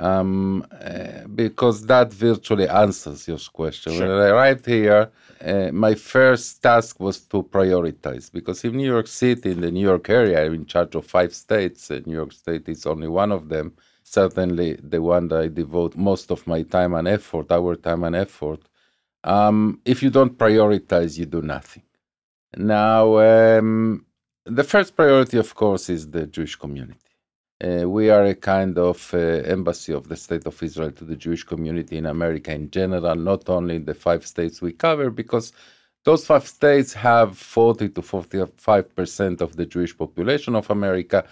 Um, 0.00 0.64
uh, 0.70 1.26
because 1.34 1.84
that 1.86 2.12
virtually 2.12 2.68
answers 2.68 3.26
your 3.26 3.38
question. 3.52 3.98
When 3.98 4.08
I 4.08 4.28
arrived 4.28 4.64
here, 4.66 5.10
uh, 5.40 5.70
my 5.72 5.94
first 5.94 6.62
task 6.62 7.00
was 7.00 7.18
to 7.20 7.42
prioritize 7.42 8.30
because 8.30 8.62
in 8.62 8.76
New 8.76 8.86
York 8.86 9.08
City, 9.08 9.50
in 9.50 9.60
the 9.60 9.72
New 9.72 9.82
York 9.82 10.08
area, 10.08 10.44
I'm 10.44 10.54
in 10.54 10.66
charge 10.66 10.94
of 10.94 11.04
five 11.04 11.34
states. 11.34 11.90
and 11.90 12.06
New 12.06 12.14
York 12.14 12.32
State 12.32 12.68
is 12.68 12.86
only 12.86 13.08
one 13.08 13.32
of 13.32 13.48
them. 13.48 13.72
Certainly, 14.10 14.78
the 14.82 15.02
one 15.02 15.28
that 15.28 15.40
I 15.40 15.48
devote 15.48 15.94
most 15.96 16.30
of 16.30 16.46
my 16.46 16.62
time 16.62 16.94
and 16.94 17.06
effort, 17.06 17.52
our 17.52 17.76
time 17.76 18.04
and 18.04 18.16
effort. 18.16 18.60
Um, 19.22 19.80
if 19.84 20.02
you 20.02 20.10
don't 20.10 20.38
prioritize, 20.38 21.18
you 21.18 21.26
do 21.26 21.42
nothing. 21.42 21.82
Now, 22.56 23.18
um, 23.18 24.06
the 24.46 24.64
first 24.64 24.96
priority, 24.96 25.36
of 25.36 25.54
course, 25.54 25.90
is 25.90 26.10
the 26.10 26.26
Jewish 26.26 26.56
community. 26.56 27.10
Uh, 27.62 27.86
we 27.86 28.08
are 28.08 28.24
a 28.24 28.34
kind 28.34 28.78
of 28.78 29.12
uh, 29.12 29.18
embassy 29.18 29.92
of 29.92 30.08
the 30.08 30.16
state 30.16 30.46
of 30.46 30.62
Israel 30.62 30.92
to 30.92 31.04
the 31.04 31.16
Jewish 31.16 31.44
community 31.44 31.98
in 31.98 32.06
America 32.06 32.50
in 32.52 32.70
general, 32.70 33.14
not 33.16 33.48
only 33.50 33.76
in 33.76 33.84
the 33.84 33.94
five 33.94 34.26
states 34.26 34.62
we 34.62 34.72
cover, 34.72 35.10
because 35.10 35.52
those 36.04 36.24
five 36.24 36.46
states 36.46 36.94
have 36.94 37.36
40 37.36 37.90
to 37.90 38.00
45 38.00 38.94
percent 38.94 39.40
of 39.42 39.56
the 39.56 39.66
Jewish 39.66 39.94
population 39.98 40.54
of 40.54 40.70
America. 40.70 41.26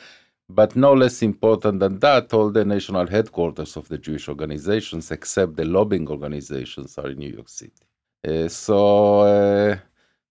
But 0.49 0.77
no 0.77 0.93
less 0.95 1.23
important 1.23 1.81
than 1.81 1.99
that, 2.01 2.33
all 2.33 2.51
the 2.51 2.65
national 2.65 3.09
headquarters 3.09 3.77
of 3.77 3.89
the 3.89 3.99
Jewish 3.99 4.29
organizations, 4.29 5.11
except 5.11 5.57
the 5.57 5.65
lobbying 5.65 6.09
organizations, 6.09 6.99
are 6.99 7.09
in 7.09 7.19
New 7.19 7.31
York 7.31 7.49
City. 7.49 7.85
Uh, 8.27 8.49
so, 8.49 9.21
uh, 9.21 9.77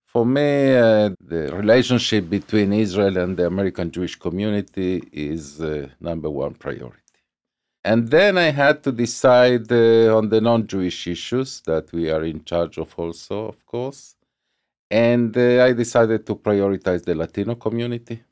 for 0.06 0.26
me, 0.26 0.76
uh, 0.76 1.10
the 1.20 1.52
relationship 1.54 2.30
between 2.30 2.72
Israel 2.72 3.18
and 3.18 3.36
the 3.36 3.46
American 3.46 3.92
Jewish 3.92 4.16
community 4.16 5.04
is 5.12 5.60
uh, 5.60 5.90
number 6.00 6.30
one 6.30 6.54
priority. 6.54 7.00
And 7.84 8.10
then 8.10 8.38
I 8.38 8.50
had 8.52 8.82
to 8.84 8.92
decide 8.92 9.72
uh, 9.72 10.18
on 10.18 10.30
the 10.30 10.42
non 10.42 10.66
Jewish 10.66 11.06
issues 11.08 11.62
that 11.68 11.92
we 11.92 12.10
are 12.10 12.24
in 12.24 12.44
charge 12.46 12.78
of, 12.78 12.94
also, 12.98 13.48
of 13.48 13.66
course. 13.66 14.16
And 14.90 15.36
uh, 15.38 15.64
I 15.64 15.74
decided 15.74 16.26
to 16.28 16.36
prioritize 16.36 17.04
the 17.04 17.16
Latino 17.16 17.56
community. 17.56 18.24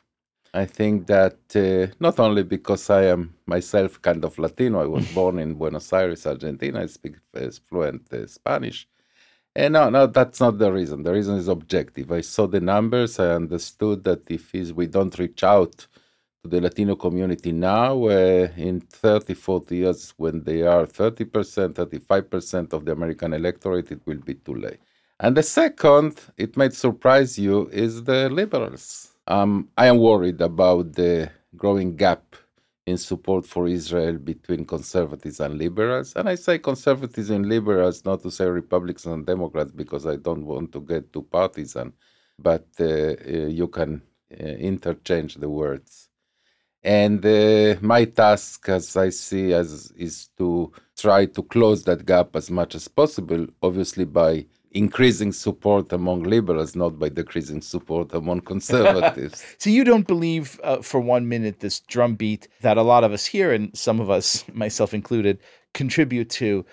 I 0.55 0.65
think 0.65 1.07
that 1.07 1.37
uh, 1.55 1.93
not 1.99 2.19
only 2.19 2.43
because 2.43 2.89
I 2.89 3.05
am 3.05 3.33
myself 3.47 3.99
kind 4.01 4.23
of 4.23 4.37
Latino, 4.37 4.81
I 4.81 4.85
was 4.85 5.11
born 5.15 5.39
in 5.39 5.55
Buenos 5.55 5.91
Aires, 5.91 6.27
Argentina, 6.27 6.81
I 6.81 6.85
speak 6.85 7.15
uh, 7.35 7.49
fluent 7.67 8.13
uh, 8.13 8.27
Spanish. 8.27 8.87
And 9.55 9.73
no, 9.73 9.89
no, 9.89 10.07
that's 10.07 10.39
not 10.39 10.57
the 10.57 10.71
reason. 10.71 11.03
The 11.03 11.13
reason 11.13 11.37
is 11.37 11.47
objective. 11.47 12.11
I 12.11 12.21
saw 12.21 12.47
the 12.47 12.59
numbers. 12.59 13.19
I 13.19 13.33
understood 13.35 14.03
that 14.03 14.29
if 14.29 14.53
we 14.53 14.87
don't 14.87 15.17
reach 15.17 15.43
out 15.43 15.87
to 16.43 16.49
the 16.49 16.61
Latino 16.61 16.95
community 16.95 17.51
now, 17.51 18.03
uh, 18.05 18.47
in 18.57 18.81
30, 18.81 19.33
40 19.35 19.75
years, 19.75 20.13
when 20.17 20.43
they 20.43 20.63
are 20.63 20.85
30%, 20.85 21.73
35% 21.73 22.73
of 22.73 22.85
the 22.85 22.91
American 22.91 23.33
electorate, 23.33 23.91
it 23.91 24.01
will 24.05 24.17
be 24.19 24.35
too 24.35 24.55
late. 24.55 24.79
And 25.19 25.37
the 25.37 25.43
second, 25.43 26.19
it 26.37 26.57
might 26.57 26.73
surprise 26.73 27.37
you, 27.39 27.69
is 27.69 28.03
the 28.03 28.29
liberals. 28.29 29.12
Um, 29.27 29.69
I 29.77 29.87
am 29.87 29.99
worried 29.99 30.41
about 30.41 30.93
the 30.93 31.31
growing 31.55 31.95
gap 31.95 32.35
in 32.85 32.97
support 32.97 33.45
for 33.45 33.67
Israel 33.67 34.17
between 34.17 34.65
conservatives 34.65 35.39
and 35.39 35.57
liberals. 35.57 36.13
And 36.15 36.27
I 36.27 36.35
say 36.35 36.59
conservatives 36.59 37.29
and 37.29 37.47
liberals, 37.47 38.03
not 38.03 38.21
to 38.23 38.31
say 38.31 38.45
Republicans 38.45 39.05
and 39.05 39.25
Democrats, 39.25 39.71
because 39.71 40.05
I 40.05 40.17
don't 40.17 40.45
want 40.45 40.73
to 40.73 40.81
get 40.81 41.13
too 41.13 41.23
partisan, 41.23 41.93
but 42.37 42.67
uh, 42.79 42.83
uh, 42.83 43.47
you 43.47 43.69
can 43.69 44.01
uh, 44.31 44.43
interchange 44.43 45.35
the 45.35 45.49
words. 45.49 46.09
And 46.83 47.25
uh, 47.25 47.75
my 47.79 48.03
task, 48.03 48.67
as 48.67 48.97
I 48.97 49.07
see, 49.07 49.53
as 49.53 49.91
is 49.95 50.27
to 50.37 50.73
try 50.97 51.27
to 51.27 51.43
close 51.43 51.85
that 51.85 52.05
gap 52.05 52.35
as 52.35 52.51
much 52.51 52.75
as 52.75 52.89
possible, 52.89 53.47
obviously 53.61 54.03
by 54.03 54.45
increasing 54.73 55.31
support 55.31 55.93
among 55.93 56.23
liberals, 56.23 56.75
not 56.75 56.97
by 56.97 57.09
decreasing 57.09 57.61
support 57.61 58.13
among 58.13 58.41
conservatives. 58.53 59.43
So 59.57 59.69
you 59.69 59.83
don't 59.83 60.07
believe 60.07 60.59
uh, 60.63 60.81
for 60.81 60.99
one 60.99 61.27
minute 61.27 61.59
this 61.59 61.79
drumbeat 61.81 62.47
that 62.61 62.77
a 62.77 62.81
lot 62.81 63.03
of 63.03 63.11
us 63.11 63.25
here, 63.25 63.51
and 63.51 63.75
some 63.77 63.99
of 63.99 64.09
us, 64.09 64.45
myself 64.53 64.93
included, 64.93 65.39
contribute 65.73 66.29
to, 66.31 66.65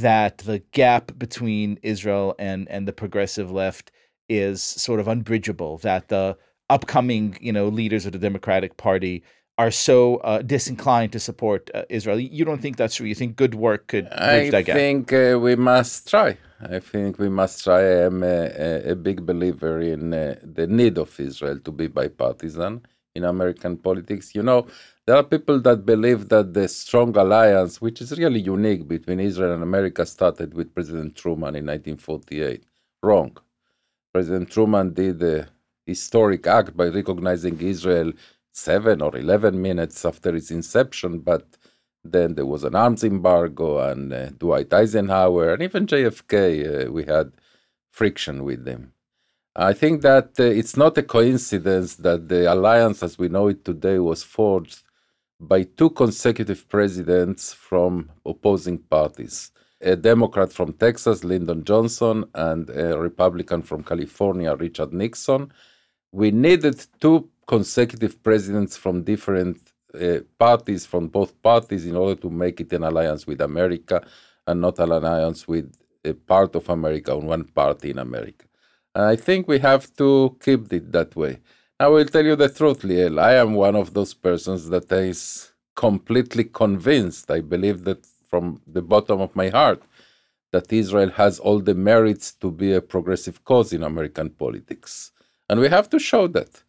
that 0.00 0.38
the 0.38 0.60
gap 0.72 1.12
between 1.18 1.78
Israel 1.82 2.34
and 2.38 2.66
and 2.70 2.88
the 2.88 2.92
progressive 2.92 3.50
left 3.50 3.92
is 4.28 4.62
sort 4.62 4.98
of 4.98 5.08
unbridgeable. 5.08 5.78
That 5.78 6.08
the 6.08 6.36
upcoming, 6.70 7.36
you 7.40 7.52
know, 7.52 7.68
leaders 7.68 8.06
of 8.06 8.12
the 8.12 8.18
Democratic 8.18 8.76
Party 8.78 9.22
are 9.56 9.70
so 9.70 10.16
uh, 10.16 10.42
disinclined 10.42 11.12
to 11.12 11.20
support 11.20 11.70
uh, 11.74 11.82
Israel. 11.88 12.18
You 12.18 12.44
don't 12.44 12.60
think 12.60 12.76
that's 12.76 12.96
true. 12.96 13.06
You 13.06 13.14
think 13.14 13.36
good 13.36 13.54
work 13.54 13.86
could 13.86 14.06
bridge 14.10 14.48
I 14.48 14.50
that 14.50 14.64
gap. 14.64 14.76
think 14.76 15.12
uh, 15.12 15.38
we 15.40 15.54
must 15.56 16.08
try. 16.10 16.36
I 16.60 16.80
think 16.80 17.18
we 17.18 17.28
must 17.28 17.62
try. 17.64 17.80
I 17.80 18.04
am 18.06 18.22
a, 18.22 18.26
a, 18.26 18.90
a 18.92 18.96
big 18.96 19.24
believer 19.24 19.80
in 19.80 20.12
uh, 20.12 20.36
the 20.42 20.66
need 20.66 20.98
of 20.98 21.18
Israel 21.20 21.58
to 21.60 21.70
be 21.70 21.86
bipartisan 21.86 22.82
in 23.14 23.24
American 23.24 23.76
politics. 23.76 24.34
You 24.34 24.42
know, 24.42 24.66
there 25.06 25.16
are 25.16 25.22
people 25.22 25.60
that 25.60 25.86
believe 25.86 26.28
that 26.30 26.52
the 26.54 26.66
strong 26.66 27.16
alliance, 27.16 27.80
which 27.80 28.00
is 28.00 28.18
really 28.18 28.40
unique 28.40 28.88
between 28.88 29.20
Israel 29.20 29.52
and 29.52 29.62
America, 29.62 30.04
started 30.04 30.54
with 30.54 30.74
President 30.74 31.14
Truman 31.14 31.54
in 31.54 31.66
1948. 31.66 32.64
Wrong. 33.02 33.36
President 34.12 34.50
Truman 34.50 34.94
did 34.94 35.22
a 35.22 35.46
historic 35.86 36.46
act 36.46 36.76
by 36.76 36.86
recognizing 36.86 37.60
Israel 37.60 38.12
seven 38.54 39.02
or 39.02 39.16
11 39.16 39.60
minutes 39.60 40.04
after 40.04 40.34
its 40.34 40.50
inception, 40.50 41.18
but 41.18 41.44
then 42.04 42.34
there 42.34 42.46
was 42.46 42.64
an 42.64 42.74
arms 42.74 43.02
embargo, 43.02 43.90
and 43.90 44.12
uh, 44.12 44.28
Dwight 44.38 44.72
Eisenhower 44.72 45.52
and 45.52 45.62
even 45.62 45.86
JFK, 45.86 46.88
uh, 46.88 46.92
we 46.92 47.04
had 47.04 47.32
friction 47.90 48.44
with 48.44 48.64
them. 48.64 48.92
I 49.56 49.72
think 49.72 50.02
that 50.02 50.30
uh, 50.38 50.44
it's 50.44 50.76
not 50.76 50.98
a 50.98 51.02
coincidence 51.02 51.96
that 51.96 52.28
the 52.28 52.52
alliance 52.52 53.02
as 53.02 53.18
we 53.18 53.28
know 53.28 53.48
it 53.48 53.64
today 53.64 53.98
was 53.98 54.22
forged 54.22 54.80
by 55.40 55.62
two 55.62 55.90
consecutive 55.90 56.68
presidents 56.68 57.52
from 57.52 58.10
opposing 58.24 58.78
parties 58.78 59.50
a 59.80 59.96
Democrat 59.96 60.50
from 60.50 60.72
Texas, 60.72 61.24
Lyndon 61.24 61.62
Johnson, 61.62 62.24
and 62.34 62.70
a 62.70 62.98
Republican 62.98 63.60
from 63.60 63.84
California, 63.84 64.54
Richard 64.54 64.94
Nixon. 64.94 65.52
We 66.10 66.30
needed 66.30 66.86
two 67.00 67.28
consecutive 67.46 68.22
presidents 68.22 68.76
from 68.76 69.02
different 69.02 69.58
uh, 70.00 70.18
parties, 70.38 70.86
from 70.86 71.08
both 71.08 71.40
parties, 71.42 71.86
in 71.86 71.96
order 71.96 72.20
to 72.20 72.30
make 72.30 72.60
it 72.60 72.72
an 72.72 72.84
alliance 72.84 73.26
with 73.26 73.40
America 73.40 74.04
and 74.46 74.60
not 74.60 74.78
an 74.78 74.90
alliance 74.90 75.46
with 75.46 75.72
a 76.04 76.12
part 76.12 76.54
of 76.54 76.68
America 76.68 77.12
and 77.16 77.26
one 77.26 77.44
party 77.44 77.90
in 77.90 77.98
America. 77.98 78.44
And 78.94 79.04
I 79.04 79.16
think 79.16 79.48
we 79.48 79.58
have 79.58 79.94
to 79.96 80.36
keep 80.42 80.72
it 80.72 80.92
that 80.92 81.16
way. 81.16 81.40
I 81.80 81.88
will 81.88 82.04
tell 82.04 82.24
you 82.24 82.36
the 82.36 82.48
truth, 82.48 82.82
Liel. 82.82 83.20
I 83.20 83.34
am 83.34 83.54
one 83.54 83.74
of 83.74 83.94
those 83.94 84.14
persons 84.14 84.68
that 84.68 84.90
is 84.92 85.52
completely 85.74 86.44
convinced. 86.44 87.30
I 87.30 87.40
believe 87.40 87.84
that 87.84 88.06
from 88.28 88.60
the 88.66 88.82
bottom 88.82 89.20
of 89.20 89.34
my 89.34 89.48
heart 89.48 89.82
that 90.52 90.72
Israel 90.72 91.10
has 91.10 91.40
all 91.40 91.58
the 91.58 91.74
merits 91.74 92.32
to 92.32 92.50
be 92.50 92.72
a 92.74 92.80
progressive 92.80 93.44
cause 93.44 93.72
in 93.72 93.82
American 93.82 94.30
politics. 94.30 95.10
And 95.48 95.58
we 95.60 95.68
have 95.68 95.90
to 95.90 95.98
show 95.98 96.28
that. 96.28 96.62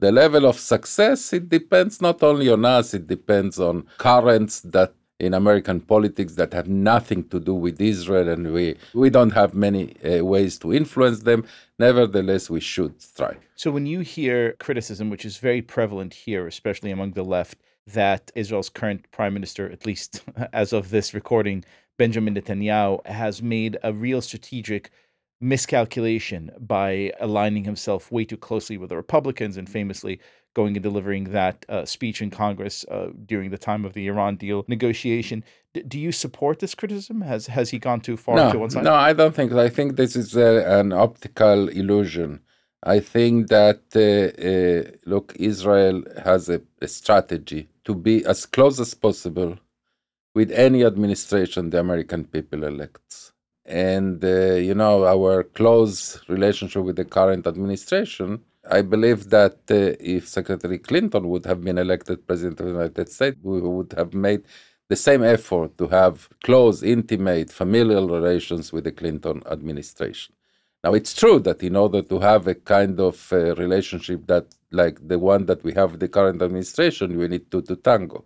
The 0.00 0.12
level 0.12 0.46
of 0.46 0.58
success, 0.60 1.32
it 1.32 1.48
depends 1.48 2.00
not 2.00 2.22
only 2.22 2.48
on 2.48 2.64
us, 2.64 2.94
it 2.94 3.08
depends 3.08 3.58
on 3.58 3.84
currents 3.98 4.60
that 4.60 4.92
in 5.18 5.34
American 5.34 5.80
politics 5.80 6.34
that 6.34 6.52
have 6.52 6.68
nothing 6.68 7.24
to 7.30 7.40
do 7.40 7.52
with 7.52 7.80
Israel, 7.80 8.28
and 8.28 8.52
we, 8.52 8.76
we 8.94 9.10
don't 9.10 9.30
have 9.30 9.54
many 9.54 9.96
uh, 10.04 10.24
ways 10.24 10.56
to 10.58 10.72
influence 10.72 11.24
them. 11.24 11.44
Nevertheless, 11.80 12.48
we 12.48 12.60
should 12.60 12.94
try. 13.16 13.36
So 13.56 13.72
when 13.72 13.86
you 13.86 14.00
hear 14.00 14.52
criticism, 14.60 15.10
which 15.10 15.24
is 15.24 15.38
very 15.38 15.62
prevalent 15.62 16.14
here, 16.14 16.46
especially 16.46 16.92
among 16.92 17.12
the 17.12 17.24
left, 17.24 17.58
that 17.88 18.30
Israel's 18.36 18.68
current 18.68 19.10
prime 19.10 19.34
minister, 19.34 19.68
at 19.68 19.84
least 19.84 20.22
as 20.52 20.72
of 20.72 20.90
this 20.90 21.12
recording, 21.12 21.64
Benjamin 21.96 22.36
Netanyahu, 22.36 23.04
has 23.06 23.42
made 23.42 23.76
a 23.82 23.92
real 23.92 24.22
strategic 24.22 24.90
miscalculation 25.40 26.50
by 26.58 27.12
aligning 27.20 27.64
himself 27.64 28.10
way 28.10 28.24
too 28.24 28.36
closely 28.36 28.76
with 28.76 28.90
the 28.90 28.96
Republicans 28.96 29.56
and 29.56 29.68
famously 29.68 30.20
going 30.54 30.76
and 30.76 30.82
delivering 30.82 31.24
that 31.24 31.64
uh, 31.68 31.84
speech 31.84 32.20
in 32.20 32.30
Congress 32.30 32.84
uh, 32.90 33.08
during 33.26 33.50
the 33.50 33.58
time 33.58 33.84
of 33.84 33.92
the 33.92 34.06
Iran 34.08 34.36
deal 34.36 34.64
negotiation. 34.66 35.44
D- 35.74 35.82
do 35.82 35.98
you 35.98 36.12
support 36.12 36.58
this 36.58 36.74
criticism? 36.74 37.20
Has 37.20 37.46
has 37.46 37.70
he 37.70 37.78
gone 37.78 38.00
too 38.00 38.16
far 38.16 38.36
no, 38.36 38.52
to 38.52 38.58
one 38.58 38.70
side? 38.70 38.84
No, 38.84 38.94
I 38.94 39.12
don't 39.12 39.34
think. 39.34 39.52
I 39.52 39.68
think 39.68 39.96
this 39.96 40.16
is 40.16 40.36
a, 40.36 40.80
an 40.80 40.92
optical 40.92 41.68
illusion. 41.68 42.40
I 42.82 43.00
think 43.00 43.48
that 43.48 43.82
uh, 43.94 44.10
uh, 44.50 44.96
look, 45.12 45.26
Israel 45.38 46.02
has 46.24 46.48
a, 46.48 46.60
a 46.80 46.88
strategy 46.88 47.68
to 47.84 47.94
be 47.94 48.24
as 48.24 48.46
close 48.46 48.78
as 48.80 48.94
possible 48.94 49.56
with 50.34 50.50
any 50.52 50.84
administration 50.84 51.70
the 51.70 51.80
American 51.80 52.24
people 52.24 52.64
elects. 52.64 53.32
And, 53.68 54.24
uh, 54.24 54.54
you 54.54 54.74
know, 54.74 55.04
our 55.04 55.42
close 55.42 56.22
relationship 56.26 56.82
with 56.82 56.96
the 56.96 57.04
current 57.04 57.46
administration, 57.46 58.40
I 58.70 58.80
believe 58.80 59.28
that 59.28 59.58
uh, 59.70 59.94
if 60.00 60.26
Secretary 60.26 60.78
Clinton 60.78 61.28
would 61.28 61.44
have 61.44 61.62
been 61.62 61.76
elected 61.76 62.26
President 62.26 62.60
of 62.60 62.66
the 62.66 62.72
United 62.72 63.10
States, 63.10 63.36
we 63.42 63.60
would 63.60 63.92
have 63.92 64.14
made 64.14 64.44
the 64.88 64.96
same 64.96 65.22
effort 65.22 65.76
to 65.76 65.86
have 65.88 66.30
close, 66.42 66.82
intimate, 66.82 67.50
familial 67.50 68.08
relations 68.08 68.72
with 68.72 68.84
the 68.84 68.92
Clinton 68.92 69.42
administration. 69.50 70.34
Now, 70.82 70.94
it's 70.94 71.14
true 71.14 71.38
that 71.40 71.62
in 71.62 71.76
order 71.76 72.00
to 72.00 72.18
have 72.20 72.46
a 72.46 72.54
kind 72.54 72.98
of 72.98 73.30
uh, 73.32 73.54
relationship 73.56 74.26
that, 74.28 74.46
like 74.70 75.06
the 75.06 75.18
one 75.18 75.44
that 75.44 75.62
we 75.62 75.74
have 75.74 75.90
with 75.90 76.00
the 76.00 76.08
current 76.08 76.40
administration, 76.40 77.18
we 77.18 77.28
need 77.28 77.50
two 77.50 77.60
to 77.62 77.76
tango. 77.76 78.24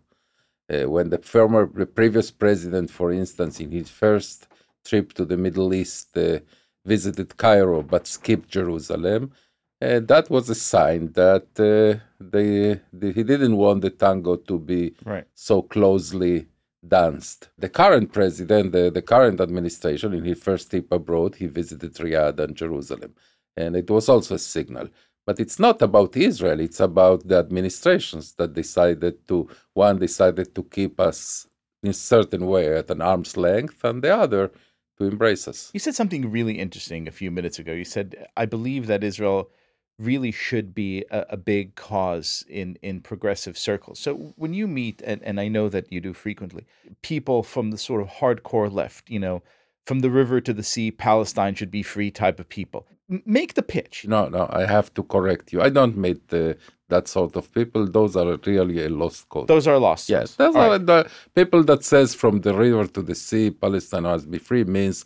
Uh, 0.72 0.88
when 0.88 1.10
the 1.10 1.18
former, 1.18 1.68
the 1.74 1.86
previous 1.86 2.30
president, 2.30 2.90
for 2.90 3.10
instance, 3.10 3.58
in 3.58 3.72
his 3.72 3.88
first 3.88 4.46
trip 4.84 5.12
to 5.14 5.24
the 5.24 5.36
Middle 5.36 5.72
East, 5.74 6.16
uh, 6.16 6.38
visited 6.84 7.36
Cairo 7.36 7.82
but 7.82 8.06
skipped 8.06 8.48
Jerusalem, 8.48 9.32
uh, 9.80 10.00
that 10.00 10.30
was 10.30 10.48
a 10.48 10.54
sign 10.54 11.12
that 11.12 11.48
uh, 11.58 11.98
they, 12.20 12.80
they, 12.92 13.12
he 13.12 13.22
didn't 13.24 13.56
want 13.56 13.82
the 13.82 13.90
tango 13.90 14.36
to 14.36 14.58
be 14.58 14.94
Right. 15.04 15.26
so 15.34 15.62
closely 15.62 16.46
danced. 16.86 17.48
The 17.58 17.68
current 17.68 18.12
president, 18.12 18.72
the, 18.72 18.90
the 18.90 19.02
current 19.02 19.40
administration, 19.40 20.12
in 20.14 20.24
his 20.24 20.40
first 20.42 20.70
trip 20.70 20.90
abroad, 20.92 21.34
he 21.36 21.46
visited 21.46 21.94
Riyadh 21.94 22.38
and 22.40 22.56
Jerusalem. 22.56 23.14
And 23.56 23.76
it 23.76 23.90
was 23.90 24.08
also 24.08 24.34
a 24.36 24.38
signal. 24.38 24.88
But 25.26 25.38
it's 25.38 25.58
not 25.60 25.80
about 25.82 26.16
Israel, 26.16 26.58
it's 26.60 26.80
about 26.80 27.26
the 27.28 27.38
administrations 27.38 28.32
that 28.34 28.54
decided 28.54 29.26
to, 29.28 29.48
one 29.74 29.98
decided 29.98 30.52
to 30.56 30.64
keep 30.64 30.98
us 30.98 31.46
in 31.82 31.90
a 31.90 31.92
certain 31.92 32.46
way 32.46 32.76
at 32.76 32.90
an 32.90 33.00
arm's 33.00 33.36
length, 33.36 33.84
and 33.84 34.02
the 34.02 34.16
other 34.16 34.50
to 34.98 35.04
embrace 35.04 35.48
us. 35.48 35.70
You 35.72 35.80
said 35.80 35.94
something 35.94 36.30
really 36.30 36.58
interesting 36.58 37.08
a 37.08 37.12
few 37.12 37.30
minutes 37.30 37.58
ago. 37.58 37.72
You 37.72 37.84
said, 37.84 38.26
I 38.36 38.46
believe 38.46 38.86
that 38.86 39.02
Israel 39.04 39.50
really 39.98 40.32
should 40.32 40.74
be 40.74 41.04
a, 41.10 41.26
a 41.30 41.36
big 41.36 41.74
cause 41.74 42.44
in, 42.48 42.76
in 42.82 43.00
progressive 43.00 43.56
circles. 43.56 43.98
So 43.98 44.34
when 44.36 44.54
you 44.54 44.66
meet, 44.66 45.02
and, 45.04 45.22
and 45.22 45.38
I 45.38 45.48
know 45.48 45.68
that 45.68 45.92
you 45.92 46.00
do 46.00 46.12
frequently, 46.12 46.66
people 47.02 47.42
from 47.42 47.70
the 47.70 47.78
sort 47.78 48.02
of 48.02 48.08
hardcore 48.08 48.72
left, 48.72 49.10
you 49.10 49.18
know, 49.18 49.42
from 49.86 50.00
the 50.00 50.10
river 50.10 50.40
to 50.40 50.52
the 50.52 50.62
sea, 50.62 50.90
Palestine 50.90 51.54
should 51.54 51.70
be 51.70 51.82
free 51.82 52.10
type 52.10 52.38
of 52.38 52.48
people. 52.48 52.86
Make 53.26 53.54
the 53.54 53.62
pitch. 53.62 54.06
No, 54.08 54.28
no, 54.28 54.46
I 54.50 54.64
have 54.66 54.94
to 54.94 55.02
correct 55.02 55.52
you. 55.52 55.60
I 55.60 55.68
don't 55.68 55.96
meet 55.96 56.32
uh, 56.32 56.54
that 56.94 57.04
sort 57.16 57.34
of 57.40 57.44
people. 57.58 57.82
Those 57.98 58.12
are 58.20 58.30
really 58.52 58.78
a 58.86 58.88
lost 59.02 59.22
cause. 59.32 59.48
Those 59.54 59.66
are 59.72 59.78
lost. 59.88 60.04
Yes, 60.08 60.30
souls. 60.30 60.36
that's 60.40 60.56
All 60.56 60.62
all 60.62 60.70
right. 60.72 60.86
the 60.92 61.00
people 61.38 61.62
that 61.70 61.80
says 61.92 62.08
from 62.22 62.34
the 62.46 62.54
river 62.64 62.86
to 62.96 63.02
the 63.10 63.16
sea, 63.26 63.46
Palestine 63.64 64.06
must 64.12 64.26
be 64.34 64.40
free 64.48 64.64
means 64.78 64.98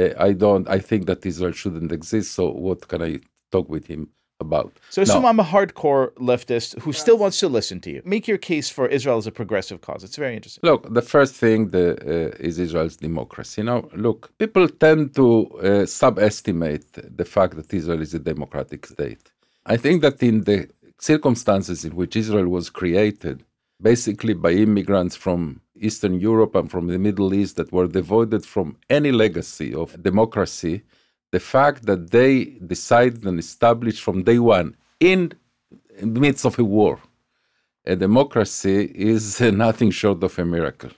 uh, 0.00 0.10
I 0.28 0.30
don't. 0.44 0.66
I 0.76 0.78
think 0.88 1.02
that 1.10 1.20
Israel 1.30 1.54
shouldn't 1.60 1.92
exist. 1.98 2.28
So 2.38 2.42
what 2.66 2.80
can 2.90 3.00
I 3.10 3.12
talk 3.54 3.66
with 3.76 3.86
him 3.92 4.02
about? 4.46 4.70
So 4.94 4.98
assume 5.02 5.26
I'm 5.30 5.40
a 5.46 5.48
hardcore 5.54 6.06
leftist 6.30 6.68
who 6.84 6.92
still 7.04 7.18
wants 7.24 7.36
to 7.42 7.48
listen 7.58 7.78
to 7.84 7.90
you. 7.94 8.00
Make 8.14 8.24
your 8.32 8.40
case 8.52 8.68
for 8.76 8.84
Israel 8.96 9.18
as 9.22 9.26
a 9.32 9.34
progressive 9.40 9.78
cause. 9.86 10.00
It's 10.06 10.18
very 10.24 10.34
interesting. 10.38 10.62
Look, 10.70 10.82
the 11.00 11.06
first 11.14 11.34
thing 11.42 11.58
the, 11.76 11.86
uh, 12.14 12.48
is 12.48 12.54
Israel's 12.66 12.96
democracy. 13.08 13.60
Now, 13.70 13.78
look, 14.06 14.20
people 14.42 14.66
tend 14.86 15.00
to 15.20 15.26
uh, 15.28 15.64
subestimate 16.02 16.86
the 17.20 17.26
fact 17.36 17.52
that 17.58 17.68
Israel 17.80 18.00
is 18.06 18.12
a 18.20 18.22
democratic 18.32 18.82
state. 18.94 19.24
I 19.74 19.76
think 19.84 19.96
that 20.04 20.16
in 20.30 20.36
the 20.48 20.58
circumstances 21.02 21.84
in 21.84 21.96
which 21.96 22.16
Israel 22.16 22.48
was 22.48 22.70
created, 22.70 23.44
basically 23.80 24.34
by 24.34 24.52
immigrants 24.52 25.16
from 25.16 25.60
Eastern 25.76 26.20
Europe 26.20 26.54
and 26.54 26.70
from 26.70 26.86
the 26.86 26.98
Middle 26.98 27.34
East 27.34 27.56
that 27.56 27.72
were 27.72 27.88
devoid 27.88 28.44
from 28.44 28.76
any 28.88 29.10
legacy 29.10 29.74
of 29.74 30.00
democracy, 30.02 30.82
the 31.32 31.40
fact 31.40 31.86
that 31.86 32.10
they 32.10 32.44
decided 32.74 33.24
and 33.24 33.38
established 33.38 34.02
from 34.02 34.22
day 34.22 34.38
one 34.38 34.76
in, 35.00 35.32
in 35.98 36.14
the 36.14 36.20
midst 36.20 36.44
of 36.44 36.58
a 36.58 36.64
war 36.64 37.00
a 37.84 37.96
democracy 37.96 38.92
is 38.94 39.40
nothing 39.66 39.90
short 39.90 40.22
of 40.22 40.38
a 40.38 40.44
miracle. 40.44 40.90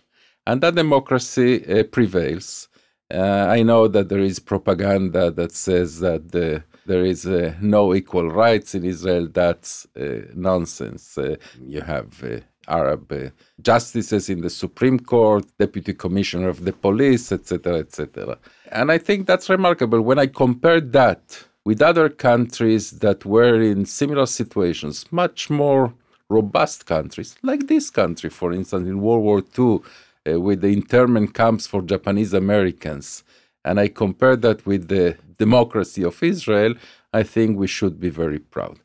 And 0.46 0.60
that 0.60 0.74
democracy 0.74 1.64
uh, 1.66 1.84
prevails. 1.84 2.68
Uh, 3.12 3.46
I 3.48 3.62
know 3.62 3.88
that 3.88 4.08
there 4.08 4.20
is 4.20 4.38
propaganda 4.38 5.30
that 5.30 5.52
says 5.52 6.00
that 6.00 6.32
the, 6.32 6.64
there 6.86 7.04
is 7.04 7.26
uh, 7.26 7.54
no 7.60 7.94
equal 7.94 8.28
rights 8.30 8.74
in 8.74 8.84
Israel. 8.84 9.28
That's 9.32 9.86
uh, 9.96 10.22
nonsense. 10.34 11.16
Uh, 11.16 11.36
you 11.60 11.80
have 11.80 12.22
uh, 12.22 12.40
Arab 12.68 13.12
uh, 13.12 13.30
justices 13.60 14.28
in 14.28 14.40
the 14.40 14.50
Supreme 14.50 14.98
Court, 14.98 15.44
deputy 15.58 15.94
commissioner 15.94 16.48
of 16.48 16.64
the 16.64 16.72
police, 16.72 17.32
etc., 17.32 17.78
etc. 17.78 18.38
And 18.72 18.90
I 18.90 18.98
think 18.98 19.26
that's 19.26 19.48
remarkable. 19.48 20.00
When 20.00 20.18
I 20.18 20.26
compare 20.26 20.80
that 20.80 21.44
with 21.64 21.80
other 21.80 22.08
countries 22.08 22.90
that 23.04 23.24
were 23.24 23.60
in 23.60 23.86
similar 23.86 24.26
situations, 24.26 25.06
much 25.10 25.50
more 25.50 25.94
robust 26.28 26.86
countries, 26.86 27.36
like 27.42 27.66
this 27.66 27.90
country, 27.90 28.30
for 28.30 28.52
instance, 28.52 28.88
in 28.88 29.00
World 29.00 29.22
War 29.22 29.42
II, 29.58 29.80
uh, 30.26 30.40
with 30.40 30.60
the 30.62 30.68
internment 30.68 31.34
camps 31.34 31.66
for 31.66 31.82
Japanese 31.82 32.32
Americans, 32.32 33.24
and 33.64 33.80
I 33.80 33.88
compare 33.88 34.36
that 34.36 34.66
with 34.66 34.88
the 34.88 35.16
democracy 35.38 36.02
of 36.04 36.22
Israel, 36.22 36.74
I 37.12 37.22
think 37.22 37.58
we 37.58 37.66
should 37.66 38.00
be 38.00 38.10
very 38.10 38.38
proud. 38.38 38.78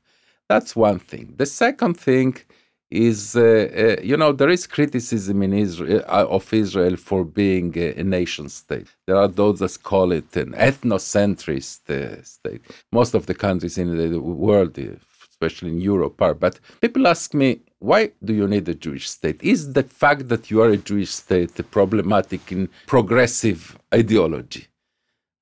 That's 0.47 0.75
one 0.75 0.99
thing. 0.99 1.33
The 1.37 1.45
second 1.45 1.95
thing 1.95 2.37
is, 2.89 3.35
uh, 3.35 3.97
uh, 3.99 4.01
you 4.01 4.17
know, 4.17 4.31
there 4.31 4.49
is 4.49 4.65
criticism 4.65 5.43
in 5.43 5.53
Israel 5.53 6.03
uh, 6.07 6.25
of 6.27 6.51
Israel 6.53 6.95
for 6.95 7.23
being 7.23 7.77
a, 7.77 7.93
a 7.99 8.03
nation 8.03 8.49
state. 8.49 8.87
There 9.05 9.15
are 9.15 9.27
those 9.27 9.59
that 9.59 9.83
call 9.83 10.11
it 10.11 10.35
an 10.35 10.53
ethnocentrist 10.53 11.89
uh, 11.89 12.23
state. 12.23 12.61
Most 12.91 13.13
of 13.13 13.27
the 13.27 13.35
countries 13.35 13.77
in 13.77 13.95
the 13.95 14.19
world, 14.19 14.79
uh, 14.79 14.95
especially 15.29 15.69
in 15.69 15.81
Europe, 15.81 16.19
are. 16.21 16.33
But 16.33 16.59
people 16.81 17.07
ask 17.07 17.33
me, 17.33 17.59
why 17.77 18.11
do 18.23 18.33
you 18.33 18.47
need 18.47 18.67
a 18.67 18.75
Jewish 18.75 19.07
state? 19.09 19.41
Is 19.43 19.73
the 19.73 19.83
fact 19.83 20.27
that 20.29 20.49
you 20.49 20.61
are 20.61 20.69
a 20.69 20.77
Jewish 20.77 21.11
state 21.11 21.55
problematic 21.69 22.51
in 22.51 22.69
progressive 22.87 23.77
ideology? 23.93 24.68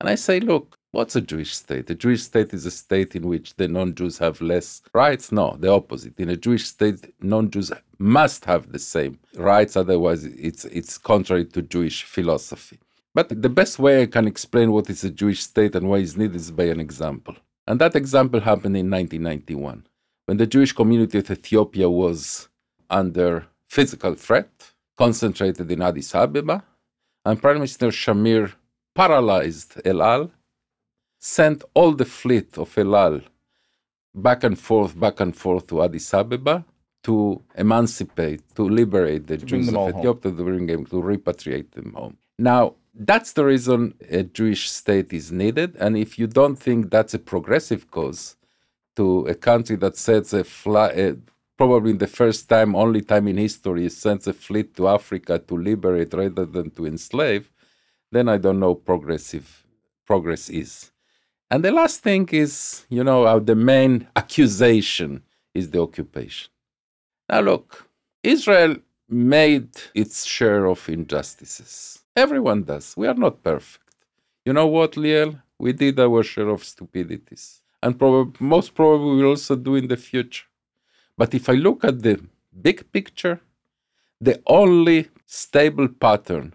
And 0.00 0.08
I 0.08 0.14
say, 0.14 0.40
look, 0.40 0.78
what's 0.92 1.16
a 1.16 1.20
Jewish 1.20 1.54
state? 1.56 1.90
A 1.90 1.94
Jewish 1.94 2.22
state 2.22 2.54
is 2.54 2.66
a 2.66 2.70
state 2.70 3.16
in 3.16 3.26
which 3.26 3.56
the 3.56 3.68
non 3.68 3.94
Jews 3.94 4.18
have 4.18 4.40
less 4.40 4.82
rights? 4.92 5.32
No, 5.32 5.56
the 5.58 5.70
opposite. 5.70 6.18
In 6.20 6.30
a 6.30 6.36
Jewish 6.36 6.66
state, 6.66 7.12
non 7.20 7.50
Jews 7.50 7.72
must 7.98 8.44
have 8.44 8.70
the 8.70 8.78
same 8.78 9.18
rights, 9.36 9.76
otherwise, 9.76 10.24
it's, 10.24 10.64
it's 10.66 10.98
contrary 10.98 11.44
to 11.46 11.62
Jewish 11.62 12.04
philosophy. 12.04 12.78
But 13.14 13.42
the 13.42 13.48
best 13.48 13.78
way 13.78 14.02
I 14.02 14.06
can 14.06 14.28
explain 14.28 14.70
what 14.70 14.88
is 14.88 15.02
a 15.02 15.10
Jewish 15.10 15.42
state 15.42 15.74
and 15.74 15.88
why 15.88 15.98
it's 15.98 16.16
needed 16.16 16.36
is 16.36 16.52
by 16.52 16.64
an 16.64 16.78
example. 16.78 17.34
And 17.66 17.80
that 17.80 17.96
example 17.96 18.40
happened 18.40 18.76
in 18.76 18.90
1991 18.90 19.86
when 20.26 20.36
the 20.36 20.46
Jewish 20.46 20.72
community 20.72 21.18
of 21.18 21.30
Ethiopia 21.30 21.88
was 21.88 22.48
under 22.90 23.46
physical 23.66 24.14
threat, 24.14 24.50
concentrated 24.96 25.70
in 25.70 25.82
Addis 25.82 26.14
Ababa, 26.14 26.62
and 27.24 27.40
Prime 27.40 27.54
Minister 27.54 27.88
Shamir 27.88 28.52
paralyzed 28.98 29.70
El 29.84 30.02
Al, 30.02 30.30
sent 31.36 31.58
all 31.74 31.92
the 31.92 32.04
fleet 32.20 32.58
of 32.58 32.76
El 32.76 32.94
Al 32.96 33.20
back 34.12 34.40
and 34.48 34.58
forth, 34.58 34.98
back 34.98 35.20
and 35.20 35.34
forth 35.36 35.64
to 35.68 35.82
Addis 35.84 36.12
Ababa 36.12 36.64
to 37.04 37.40
emancipate, 37.56 38.42
to 38.56 38.62
liberate 38.80 39.24
the 39.28 39.36
Jews 39.36 39.68
of. 39.68 39.90
Ethiopia, 39.90 40.32
to 40.32 40.44
bring 40.48 40.66
them, 40.66 40.84
to 40.86 40.96
repatriate 40.96 41.70
them 41.70 41.92
home. 41.94 42.16
Now, 42.38 42.74
that's 43.10 43.32
the 43.34 43.44
reason 43.44 43.94
a 44.10 44.24
Jewish 44.24 44.68
state 44.68 45.12
is 45.12 45.30
needed. 45.30 45.76
And 45.78 45.96
if 45.96 46.18
you 46.18 46.26
don't 46.26 46.56
think 46.56 46.90
that's 46.90 47.14
a 47.14 47.20
progressive 47.32 47.82
cause 47.92 48.36
to 48.96 49.26
a 49.26 49.36
country 49.36 49.76
that 49.76 49.96
sets 49.96 50.32
a, 50.32 50.42
fly, 50.42 50.88
a 50.88 51.16
probably 51.56 51.92
the 51.92 52.08
first 52.20 52.48
time, 52.48 52.74
only 52.74 53.02
time 53.02 53.28
in 53.28 53.36
history, 53.36 53.88
sends 53.90 54.26
a 54.26 54.32
fleet 54.32 54.74
to 54.76 54.88
Africa 54.88 55.38
to 55.38 55.54
liberate 55.56 56.12
rather 56.12 56.46
than 56.46 56.70
to 56.70 56.86
enslave, 56.86 57.48
then 58.10 58.28
I 58.28 58.38
don't 58.38 58.60
know 58.60 58.74
progressive 58.74 59.66
progress 60.06 60.48
is. 60.48 60.90
And 61.50 61.64
the 61.64 61.70
last 61.70 62.00
thing 62.00 62.28
is, 62.32 62.86
you 62.88 63.04
know, 63.04 63.24
uh, 63.24 63.38
the 63.38 63.54
main 63.54 64.06
accusation 64.16 65.22
is 65.54 65.70
the 65.70 65.80
occupation. 65.80 66.50
Now, 67.28 67.40
look, 67.40 67.88
Israel 68.22 68.76
made 69.08 69.70
its 69.94 70.24
share 70.24 70.66
of 70.66 70.88
injustices. 70.88 72.00
Everyone 72.14 72.62
does. 72.64 72.94
We 72.96 73.06
are 73.06 73.14
not 73.14 73.42
perfect. 73.42 73.84
You 74.44 74.52
know 74.52 74.66
what, 74.66 74.92
Liel? 74.92 75.40
We 75.58 75.72
did 75.72 75.98
our 76.00 76.22
share 76.22 76.48
of 76.48 76.64
stupidities. 76.64 77.62
And 77.82 77.98
prob- 77.98 78.40
most 78.40 78.74
probably 78.74 79.16
we'll 79.16 79.30
also 79.30 79.56
do 79.56 79.76
in 79.76 79.88
the 79.88 79.96
future. 79.96 80.46
But 81.16 81.34
if 81.34 81.48
I 81.48 81.54
look 81.54 81.84
at 81.84 82.02
the 82.02 82.20
big 82.60 82.90
picture, 82.92 83.40
the 84.20 84.40
only 84.46 85.08
stable 85.26 85.88
pattern 85.88 86.54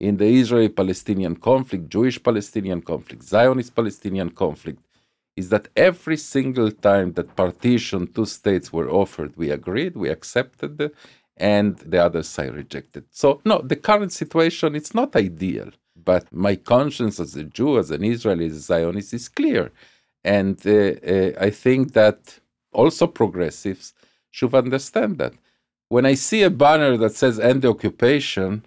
in 0.00 0.16
the 0.16 0.26
Israeli 0.26 0.70
Palestinian 0.70 1.36
conflict, 1.36 1.88
Jewish 1.88 2.20
Palestinian 2.22 2.80
conflict, 2.80 3.22
Zionist 3.22 3.74
Palestinian 3.74 4.30
conflict, 4.30 4.82
is 5.36 5.50
that 5.50 5.68
every 5.76 6.16
single 6.16 6.70
time 6.72 7.12
that 7.12 7.36
partition 7.36 8.06
two 8.06 8.26
states 8.26 8.72
were 8.72 8.90
offered, 8.90 9.36
we 9.36 9.50
agreed, 9.50 9.94
we 9.96 10.08
accepted, 10.08 10.90
and 11.36 11.78
the 11.78 12.02
other 12.06 12.22
side 12.22 12.54
rejected. 12.54 13.04
So, 13.10 13.40
no, 13.44 13.60
the 13.62 13.76
current 13.76 14.12
situation 14.12 14.74
it's 14.74 14.94
not 14.94 15.14
ideal, 15.16 15.70
but 15.96 16.24
my 16.32 16.56
conscience 16.56 17.20
as 17.20 17.36
a 17.36 17.44
Jew, 17.44 17.78
as 17.78 17.90
an 17.90 18.02
Israeli, 18.04 18.46
as 18.46 18.56
a 18.56 18.60
Zionist, 18.60 19.14
is 19.14 19.28
clear, 19.28 19.70
and 20.24 20.58
uh, 20.66 20.70
uh, 20.70 21.32
I 21.46 21.50
think 21.50 21.92
that 21.92 22.40
also 22.72 23.06
progressives 23.06 23.94
should 24.30 24.54
understand 24.54 25.18
that. 25.18 25.34
When 25.88 26.06
I 26.06 26.14
see 26.14 26.42
a 26.42 26.50
banner 26.50 26.96
that 26.98 27.14
says 27.16 27.38
"End 27.40 27.62
the 27.62 27.70
occupation," 27.70 28.64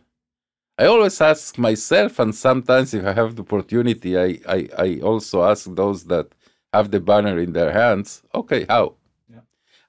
I 0.78 0.86
always 0.86 1.22
ask 1.22 1.58
myself, 1.58 2.18
and 2.20 2.34
sometimes 2.34 2.94
if 2.94 3.06
I 3.06 3.14
have 3.14 3.36
the 3.36 3.44
opportunity, 3.44 4.18
I, 4.18 4.40
I, 4.48 4.70
I 4.78 5.00
also 5.04 5.44
ask 5.44 5.68
those 5.76 6.06
that 6.06 6.28
have 6.74 6.90
the 6.90 7.00
banner 7.00 7.38
in 7.40 7.54
their 7.54 7.72
hands, 7.72 8.24
okay, 8.34 8.66
how? 8.68 8.95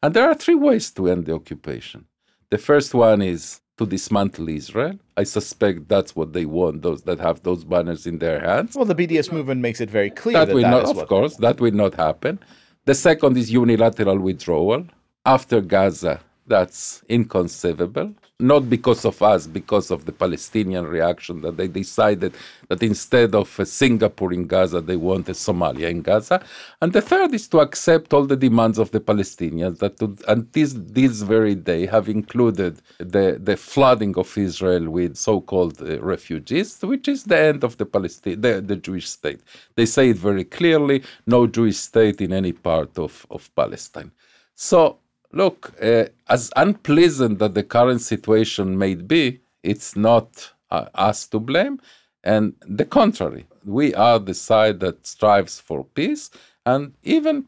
And 0.03 0.13
there 0.13 0.29
are 0.29 0.35
three 0.35 0.55
ways 0.55 0.91
to 0.93 1.09
end 1.09 1.25
the 1.25 1.35
occupation. 1.35 2.05
The 2.51 2.59
first 2.59 2.93
one 2.93 3.23
is 3.23 3.63
to 3.79 3.87
dismantle 3.87 4.51
Israel. 4.51 4.99
I 5.17 5.23
suspect 5.25 5.89
that's 5.89 6.15
what 6.15 6.35
they 6.35 6.45
want, 6.45 6.83
those 6.83 7.03
that 7.05 7.19
have 7.21 7.43
those 7.43 7.65
banners 7.65 8.07
in 8.07 8.19
their 8.19 8.39
hands. 8.41 8.77
Well, 8.77 8.85
the 8.85 8.95
BDS 8.95 9.33
movement 9.33 9.63
makes 9.63 9.81
it 9.81 9.89
very 9.91 10.11
clear 10.11 10.35
That 10.35 10.49
that, 10.49 10.55
will 10.55 10.63
that 10.63 10.71
not, 10.71 10.83
is 10.85 10.91
of 10.91 10.97
what- 10.99 11.09
course, 11.09 11.37
that 11.37 11.59
will 11.59 11.73
not 11.73 11.95
happen. 11.95 12.39
The 12.85 12.95
second 12.95 13.39
is 13.39 13.51
unilateral 13.51 14.19
withdrawal 14.19 14.85
after 15.25 15.63
Gaza. 15.63 16.21
That's 16.47 17.03
inconceivable. 17.09 18.15
Not 18.41 18.69
because 18.69 19.05
of 19.05 19.23
us, 19.23 19.47
because 19.47 19.93
of 19.93 20.07
the 20.07 20.13
Palestinian 20.13 20.87
reaction 20.87 21.41
that 21.43 21.57
they 21.57 21.69
decided 21.69 22.35
that 22.69 22.83
instead 22.83 23.33
of 23.33 23.61
uh, 23.61 23.65
Singapore 23.65 24.33
in 24.33 24.49
Gaza, 24.49 24.81
they 24.81 24.97
wanted 24.97 25.37
Somalia 25.37 25.89
in 25.89 26.03
Gaza. 26.03 26.45
And 26.83 26.93
the 26.93 27.01
third 27.01 27.33
is 27.33 27.47
to 27.49 27.61
accept 27.61 28.13
all 28.13 28.25
the 28.27 28.37
demands 28.37 28.79
of 28.79 28.91
the 28.91 28.99
Palestinians 28.99 29.79
that, 29.79 29.99
to, 29.99 30.17
this 30.53 31.23
very 31.23 31.55
day, 31.55 31.87
have 31.87 32.09
included 32.09 32.83
the 32.99 33.39
the 33.41 33.57
flooding 33.57 34.19
of 34.19 34.37
Israel 34.37 34.91
with 34.91 35.17
so-called 35.17 35.81
uh, 35.81 36.03
refugees, 36.03 36.83
which 36.83 37.07
is 37.07 37.23
the 37.23 37.39
end 37.39 37.63
of 37.63 37.77
the 37.79 37.87
Palestine, 37.87 38.41
the, 38.41 38.61
the 38.61 38.75
Jewish 38.75 39.09
state. 39.09 39.43
They 39.77 39.87
say 39.87 40.11
it 40.11 40.17
very 40.17 40.45
clearly: 40.45 41.05
no 41.29 41.47
Jewish 41.47 41.77
state 41.77 42.21
in 42.21 42.33
any 42.33 42.53
part 42.53 42.99
of 42.99 43.25
of 43.31 43.49
Palestine. 43.55 44.11
So 44.57 44.99
look, 45.35 45.73
uh, 45.83 46.07
as 46.29 46.51
unpleasant 46.57 47.39
that 47.41 47.55
the 47.55 47.63
current 47.63 48.01
situation 48.01 48.79
may 48.79 48.95
be, 48.95 49.41
it's 49.63 49.97
not 49.97 50.53
uh, 50.71 50.87
us 50.95 51.27
to 51.29 51.39
blame. 51.39 51.81
And 52.23 52.55
the 52.67 52.85
contrary, 52.85 53.47
we 53.65 53.95
are 53.95 54.19
the 54.19 54.35
side 54.35 54.81
that 54.81 55.07
strives 55.07 55.61
for 55.61 55.85
peace, 55.85 56.31
and 56.65 56.95
even 57.03 57.45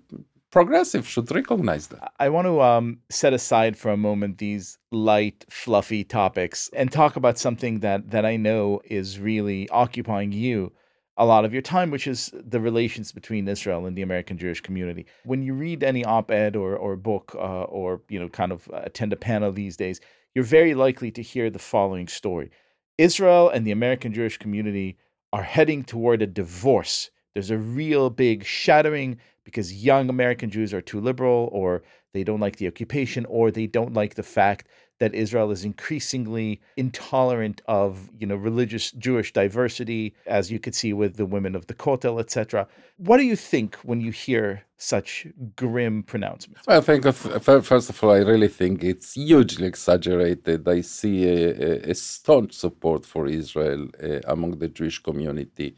progressive 0.50 1.06
should 1.06 1.30
recognize 1.34 1.86
that. 1.88 2.12
I 2.18 2.28
want 2.28 2.46
to 2.46 2.60
um, 2.60 2.98
set 3.10 3.32
aside 3.32 3.76
for 3.76 3.90
a 3.90 3.96
moment 3.96 4.38
these 4.38 4.78
light, 4.90 5.44
fluffy 5.48 6.04
topics 6.04 6.70
and 6.74 6.90
talk 6.90 7.16
about 7.16 7.38
something 7.38 7.80
that 7.80 8.10
that 8.10 8.24
I 8.24 8.36
know 8.36 8.80
is 8.84 9.18
really 9.18 9.68
occupying 9.70 10.32
you 10.32 10.72
a 11.18 11.24
lot 11.24 11.44
of 11.44 11.52
your 11.52 11.62
time, 11.62 11.90
which 11.90 12.06
is 12.06 12.30
the 12.34 12.60
relations 12.60 13.12
between 13.12 13.48
Israel 13.48 13.86
and 13.86 13.96
the 13.96 14.02
American 14.02 14.36
Jewish 14.36 14.60
community. 14.60 15.06
When 15.24 15.42
you 15.42 15.54
read 15.54 15.82
any 15.82 16.04
op-ed 16.04 16.56
or 16.56 16.76
or 16.76 16.96
book 16.96 17.34
uh, 17.34 17.64
or 17.64 18.02
you 18.08 18.18
know 18.20 18.28
kind 18.28 18.52
of 18.52 18.68
attend 18.72 19.12
a 19.12 19.16
panel 19.16 19.52
these 19.52 19.76
days, 19.76 20.00
you're 20.34 20.44
very 20.44 20.74
likely 20.74 21.10
to 21.12 21.22
hear 21.22 21.50
the 21.50 21.58
following 21.58 22.08
story: 22.08 22.50
Israel 22.98 23.48
and 23.48 23.66
the 23.66 23.72
American 23.72 24.12
Jewish 24.12 24.38
community 24.38 24.98
are 25.32 25.42
heading 25.42 25.84
toward 25.84 26.22
a 26.22 26.26
divorce. 26.26 27.10
There's 27.34 27.50
a 27.50 27.58
real 27.58 28.08
big 28.10 28.44
shattering 28.44 29.18
because 29.44 29.84
young 29.84 30.08
American 30.08 30.50
Jews 30.50 30.74
are 30.74 30.80
too 30.80 31.00
liberal, 31.00 31.48
or 31.52 31.82
they 32.12 32.24
don't 32.24 32.40
like 32.40 32.56
the 32.56 32.66
occupation, 32.66 33.24
or 33.26 33.50
they 33.50 33.66
don't 33.66 33.94
like 33.94 34.14
the 34.14 34.22
fact 34.22 34.68
that 34.98 35.14
Israel 35.14 35.50
is 35.50 35.64
increasingly 35.64 36.60
intolerant 36.76 37.60
of, 37.66 38.08
you 38.18 38.26
know, 38.26 38.36
religious 38.36 38.90
Jewish 38.92 39.32
diversity, 39.32 40.14
as 40.26 40.50
you 40.50 40.58
could 40.58 40.74
see 40.74 40.92
with 40.92 41.16
the 41.16 41.26
women 41.26 41.54
of 41.54 41.66
the 41.66 41.74
Kotel, 41.74 42.18
etc. 42.20 42.66
What 42.96 43.18
do 43.18 43.24
you 43.24 43.36
think 43.36 43.76
when 43.76 44.00
you 44.00 44.10
hear 44.10 44.62
such 44.78 45.26
grim 45.54 46.02
pronouncements? 46.02 46.66
I 46.68 46.80
think, 46.80 47.04
first 47.12 47.90
of 47.90 48.02
all, 48.02 48.12
I 48.12 48.18
really 48.18 48.48
think 48.48 48.82
it's 48.82 49.14
hugely 49.14 49.66
exaggerated. 49.66 50.66
I 50.66 50.80
see 50.80 51.24
a, 51.26 51.90
a, 51.90 51.94
staunch 51.94 52.52
support 52.54 53.04
for 53.04 53.26
Israel 53.26 53.88
uh, 54.02 54.20
among 54.26 54.58
the 54.58 54.68
Jewish 54.68 55.02
community 55.02 55.76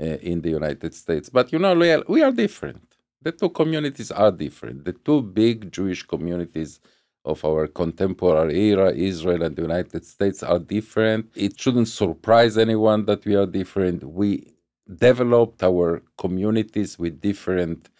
uh, 0.00 0.04
in 0.04 0.42
the 0.42 0.50
United 0.50 0.94
States. 0.94 1.28
But 1.28 1.52
you 1.52 1.58
know, 1.58 1.74
Liel, 1.74 2.06
we 2.08 2.22
are 2.22 2.32
different. 2.32 2.82
The 3.20 3.32
two 3.32 3.48
communities 3.48 4.10
are 4.10 4.30
different. 4.30 4.84
The 4.84 4.92
two 4.92 5.22
big 5.22 5.72
Jewish 5.72 6.04
communities 6.04 6.80
of 7.28 7.44
our 7.44 7.66
contemporary 7.68 8.70
era, 8.70 8.90
Israel 8.92 9.42
and 9.42 9.54
the 9.54 9.62
United 9.62 10.04
States, 10.04 10.42
are 10.42 10.58
different. 10.58 11.30
It 11.34 11.60
shouldn't 11.60 11.88
surprise 11.88 12.56
anyone 12.58 13.04
that 13.04 13.24
we 13.24 13.36
are 13.36 13.46
different. 13.46 14.02
We 14.02 14.54
developed 14.92 15.62
our 15.62 16.02
communities 16.16 16.98
with 16.98 17.20
different 17.20 17.90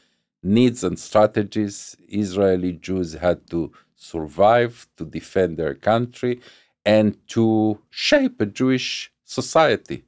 needs 0.42 0.82
and 0.82 0.98
strategies. 0.98 1.96
Israeli 2.08 2.72
Jews 2.72 3.12
had 3.12 3.46
to 3.50 3.70
survive, 3.94 4.88
to 4.96 5.04
defend 5.04 5.58
their 5.58 5.74
country, 5.74 6.40
and 6.84 7.16
to 7.28 7.78
shape 7.90 8.40
a 8.40 8.46
Jewish 8.46 9.12
society. 9.24 10.04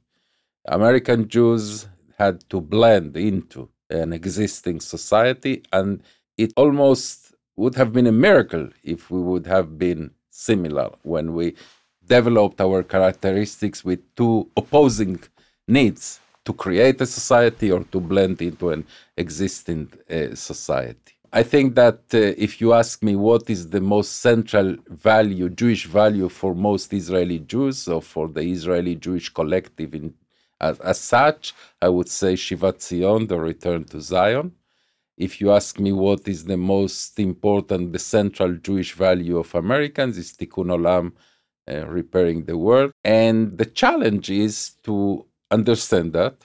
American 0.65 1.27
Jews 1.27 1.87
had 2.17 2.47
to 2.49 2.59
blend 2.59 3.15
into 3.17 3.69
an 3.89 4.13
existing 4.13 4.79
society, 4.79 5.63
and 5.71 6.01
it 6.37 6.53
almost 6.55 7.30
would 7.61 7.75
have 7.75 7.91
been 7.97 8.07
a 8.07 8.17
miracle 8.27 8.65
if 8.83 8.99
we 9.11 9.21
would 9.29 9.45
have 9.55 9.67
been 9.77 10.01
similar 10.29 10.87
when 11.03 11.25
we 11.37 11.45
developed 12.17 12.59
our 12.59 12.81
characteristics 12.95 13.79
with 13.89 13.99
two 14.15 14.35
opposing 14.61 15.19
needs 15.67 16.03
to 16.43 16.51
create 16.53 16.99
a 17.01 17.05
society 17.05 17.67
or 17.71 17.83
to 17.93 17.99
blend 17.99 18.41
into 18.41 18.65
an 18.75 18.81
existing 19.15 19.81
uh, 20.09 20.33
society. 20.33 21.13
I 21.31 21.43
think 21.43 21.75
that 21.75 21.99
uh, 22.13 22.45
if 22.47 22.59
you 22.59 22.73
ask 22.73 23.01
me 23.03 23.15
what 23.15 23.49
is 23.55 23.69
the 23.69 23.83
most 23.95 24.11
central 24.27 24.75
value, 24.87 25.47
Jewish 25.61 25.85
value 25.85 26.29
for 26.39 26.51
most 26.53 26.91
Israeli 27.01 27.39
Jews 27.53 27.87
or 27.87 28.01
for 28.01 28.27
the 28.27 28.41
Israeli 28.41 28.95
Jewish 28.95 29.29
collective 29.29 29.93
in, 29.93 30.13
as, 30.59 30.79
as 30.79 30.99
such, 30.99 31.53
I 31.81 31.89
would 31.95 32.09
say 32.09 32.33
Shivat 32.33 32.81
Zion, 32.81 33.27
the 33.27 33.39
return 33.39 33.85
to 33.91 34.01
Zion. 34.01 34.51
If 35.21 35.39
you 35.39 35.51
ask 35.51 35.79
me 35.79 35.91
what 35.91 36.27
is 36.27 36.45
the 36.45 36.57
most 36.57 37.19
important, 37.19 37.93
the 37.93 37.99
central 37.99 38.51
Jewish 38.55 38.93
value 38.93 39.37
of 39.37 39.53
Americans 39.53 40.17
is 40.17 40.33
Tikkun 40.33 40.69
Olam, 40.75 41.11
uh, 41.71 41.85
repairing 41.87 42.45
the 42.45 42.57
world. 42.57 42.91
And 43.03 43.55
the 43.55 43.67
challenge 43.81 44.31
is 44.31 44.71
to 44.87 45.27
understand 45.51 46.13
that, 46.13 46.37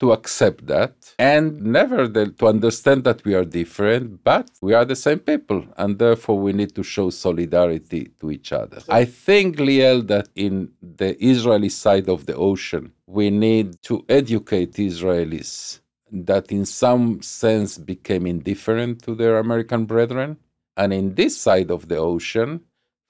to 0.00 0.10
accept 0.10 0.66
that, 0.66 0.94
and 1.20 1.62
never 1.62 2.08
the, 2.08 2.24
to 2.40 2.48
understand 2.48 3.04
that 3.04 3.24
we 3.24 3.32
are 3.36 3.44
different, 3.44 4.24
but 4.24 4.50
we 4.60 4.74
are 4.74 4.84
the 4.84 4.96
same 4.96 5.20
people, 5.20 5.64
and 5.76 5.96
therefore 5.96 6.38
we 6.40 6.52
need 6.52 6.74
to 6.74 6.82
show 6.82 7.10
solidarity 7.10 8.10
to 8.20 8.32
each 8.32 8.50
other. 8.50 8.80
I 8.88 9.04
think, 9.04 9.58
Liel, 9.58 10.04
that 10.08 10.28
in 10.34 10.72
the 10.82 11.10
Israeli 11.24 11.68
side 11.68 12.08
of 12.08 12.26
the 12.26 12.34
ocean, 12.34 12.90
we 13.06 13.30
need 13.30 13.80
to 13.84 14.04
educate 14.08 14.72
Israelis 14.72 15.78
that 16.12 16.52
in 16.52 16.64
some 16.64 17.22
sense 17.22 17.78
became 17.78 18.26
indifferent 18.26 19.02
to 19.02 19.14
their 19.14 19.38
American 19.38 19.86
brethren. 19.86 20.36
And 20.76 20.92
in 20.92 21.14
this 21.14 21.36
side 21.36 21.70
of 21.70 21.88
the 21.88 21.96
ocean, 21.96 22.60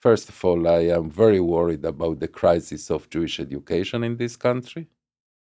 first 0.00 0.28
of 0.28 0.44
all, 0.44 0.68
I 0.68 0.88
am 0.88 1.10
very 1.10 1.40
worried 1.40 1.84
about 1.84 2.20
the 2.20 2.28
crisis 2.28 2.90
of 2.90 3.10
Jewish 3.10 3.40
education 3.40 4.04
in 4.04 4.16
this 4.16 4.36
country. 4.36 4.88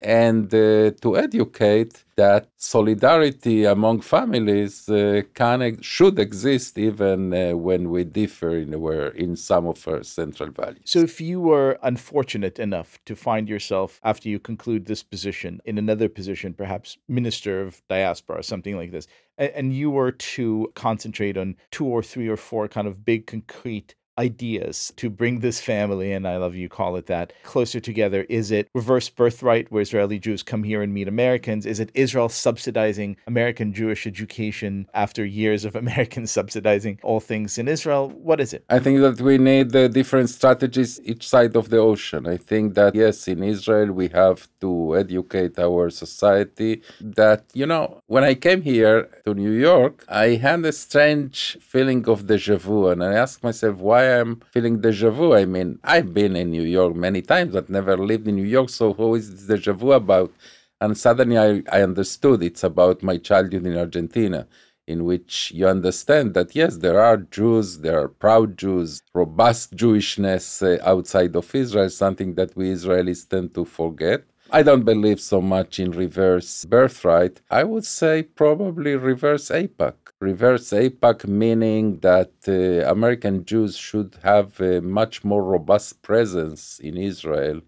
And 0.04 0.52
uh, 0.52 0.90
to 1.00 1.16
educate 1.16 2.04
that 2.16 2.46
solidarity 2.58 3.64
among 3.64 4.02
families 4.02 4.88
uh, 4.88 5.22
can 5.34 5.80
should 5.80 6.18
exist 6.18 6.78
even 6.78 7.32
uh, 7.32 7.56
when 7.56 7.90
we 7.90 8.04
differ 8.04 8.50
in 8.58 8.78
where 8.80 9.08
in 9.08 9.34
some 9.34 9.66
of 9.66 9.88
our 9.88 10.02
central 10.02 10.50
values. 10.50 10.82
So, 10.84 11.00
if 11.00 11.20
you 11.20 11.40
were 11.40 11.78
unfortunate 11.82 12.58
enough 12.58 12.98
to 13.06 13.16
find 13.16 13.48
yourself 13.48 13.98
after 14.04 14.28
you 14.28 14.38
conclude 14.38 14.84
this 14.84 15.02
position 15.02 15.60
in 15.64 15.78
another 15.78 16.08
position, 16.10 16.52
perhaps 16.52 16.98
Minister 17.08 17.62
of 17.62 17.82
Diaspora 17.88 18.40
or 18.40 18.42
something 18.42 18.76
like 18.76 18.92
this, 18.92 19.08
and 19.38 19.72
you 19.74 19.90
were 19.90 20.12
to 20.12 20.70
concentrate 20.74 21.36
on 21.38 21.56
two 21.70 21.86
or 21.86 22.02
three 22.02 22.28
or 22.28 22.36
four 22.36 22.68
kind 22.68 22.86
of 22.86 23.04
big 23.04 23.26
concrete 23.26 23.94
ideas 24.18 24.92
to 24.96 25.10
bring 25.10 25.40
this 25.40 25.60
family, 25.60 26.12
and 26.12 26.26
I 26.26 26.36
love 26.36 26.54
you 26.54 26.68
call 26.68 26.96
it 26.96 27.06
that, 27.06 27.32
closer 27.42 27.80
together? 27.80 28.26
Is 28.28 28.50
it 28.50 28.68
reverse 28.74 29.08
birthright, 29.08 29.70
where 29.70 29.82
Israeli 29.82 30.18
Jews 30.18 30.42
come 30.42 30.62
here 30.62 30.82
and 30.82 30.92
meet 30.92 31.08
Americans? 31.08 31.66
Is 31.66 31.80
it 31.80 31.90
Israel 31.94 32.28
subsidizing 32.28 33.16
American 33.26 33.72
Jewish 33.72 34.06
education 34.06 34.88
after 34.94 35.24
years 35.24 35.64
of 35.64 35.74
Americans 35.84 36.30
subsidizing 36.30 36.98
all 37.02 37.20
things 37.20 37.58
in 37.58 37.68
Israel? 37.68 38.10
What 38.10 38.40
is 38.40 38.52
it? 38.52 38.64
I 38.68 38.78
think 38.78 39.00
that 39.00 39.20
we 39.20 39.38
need 39.38 39.70
the 39.70 39.88
different 39.88 40.30
strategies 40.30 41.00
each 41.04 41.28
side 41.28 41.56
of 41.56 41.70
the 41.70 41.78
ocean. 41.78 42.26
I 42.26 42.36
think 42.36 42.74
that, 42.74 42.94
yes, 42.94 43.28
in 43.28 43.42
Israel, 43.42 43.92
we 43.92 44.08
have 44.08 44.48
to 44.60 44.96
educate 44.96 45.58
our 45.58 45.90
society 45.90 46.82
that, 47.00 47.44
you 47.52 47.66
know, 47.66 48.00
when 48.06 48.24
I 48.24 48.34
came 48.34 48.62
here 48.62 49.08
to 49.24 49.34
New 49.34 49.52
York, 49.52 50.04
I 50.08 50.36
had 50.36 50.64
a 50.64 50.72
strange 50.72 51.58
feeling 51.60 52.06
of 52.08 52.26
deja 52.26 52.56
vu. 52.56 52.88
And 52.88 53.02
I 53.02 53.14
asked 53.14 53.42
myself 53.42 53.78
why 53.78 54.03
I'm 54.12 54.40
feeling 54.52 54.80
deja 54.80 55.10
vu. 55.10 55.34
I 55.34 55.44
mean, 55.44 55.78
I've 55.84 56.12
been 56.14 56.36
in 56.36 56.50
New 56.50 56.62
York 56.62 56.94
many 56.94 57.22
times, 57.22 57.52
but 57.52 57.68
never 57.68 57.96
lived 57.96 58.28
in 58.28 58.36
New 58.36 58.44
York. 58.44 58.70
So, 58.70 58.92
who 58.92 59.14
is 59.14 59.30
this 59.30 59.46
deja 59.46 59.72
vu 59.72 59.92
about? 59.92 60.32
And 60.80 60.96
suddenly 60.96 61.38
I, 61.38 61.62
I 61.72 61.82
understood 61.82 62.42
it's 62.42 62.64
about 62.64 63.02
my 63.02 63.16
childhood 63.16 63.64
in 63.66 63.78
Argentina 63.78 64.46
in 64.86 65.04
which 65.04 65.50
you 65.54 65.66
understand 65.66 66.34
that 66.34 66.54
yes, 66.54 66.76
there 66.78 67.00
are 67.00 67.16
Jews, 67.16 67.78
there 67.78 67.98
are 68.00 68.08
proud 68.08 68.58
Jews, 68.58 69.02
robust 69.14 69.74
Jewishness 69.74 70.62
uh, 70.62 70.82
outside 70.88 71.34
of 71.36 71.54
Israel, 71.54 71.88
something 71.88 72.34
that 72.34 72.54
we 72.56 72.70
Israelis 72.70 73.28
tend 73.28 73.54
to 73.54 73.64
forget. 73.64 74.24
I 74.50 74.62
don't 74.62 74.84
believe 74.84 75.20
so 75.20 75.40
much 75.40 75.80
in 75.80 75.90
reverse 75.90 76.64
birthright. 76.66 77.40
I 77.50 77.64
would 77.64 77.86
say 77.86 78.22
probably 78.22 78.94
reverse 78.94 79.48
AIPAC. 79.48 79.94
Reverse 80.20 80.70
AIPAC 80.70 81.26
meaning 81.26 81.98
that 81.98 82.32
uh, 82.48 82.88
American 82.90 83.44
Jews 83.44 83.76
should 83.76 84.16
have 84.22 84.58
a 84.60 84.80
much 84.80 85.24
more 85.24 85.42
robust 85.42 86.02
presence 86.02 86.78
in 86.78 86.96
Israel 86.96 87.60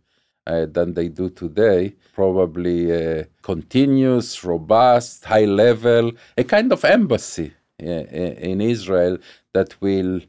uh, 0.47 0.66
than 0.66 0.94
they 0.94 1.09
do 1.09 1.28
today. 1.28 1.94
Probably 2.14 2.81
uh, 2.93 3.24
continuous, 3.43 4.44
robust, 4.44 5.24
high 5.24 5.44
level, 5.44 6.12
a 6.39 6.44
kind 6.44 6.73
of 6.73 6.85
embassy 6.85 7.52
uh, 7.82 7.86
in 7.86 8.60
Israel 8.60 9.18
that 9.52 9.81
will, 9.81 10.20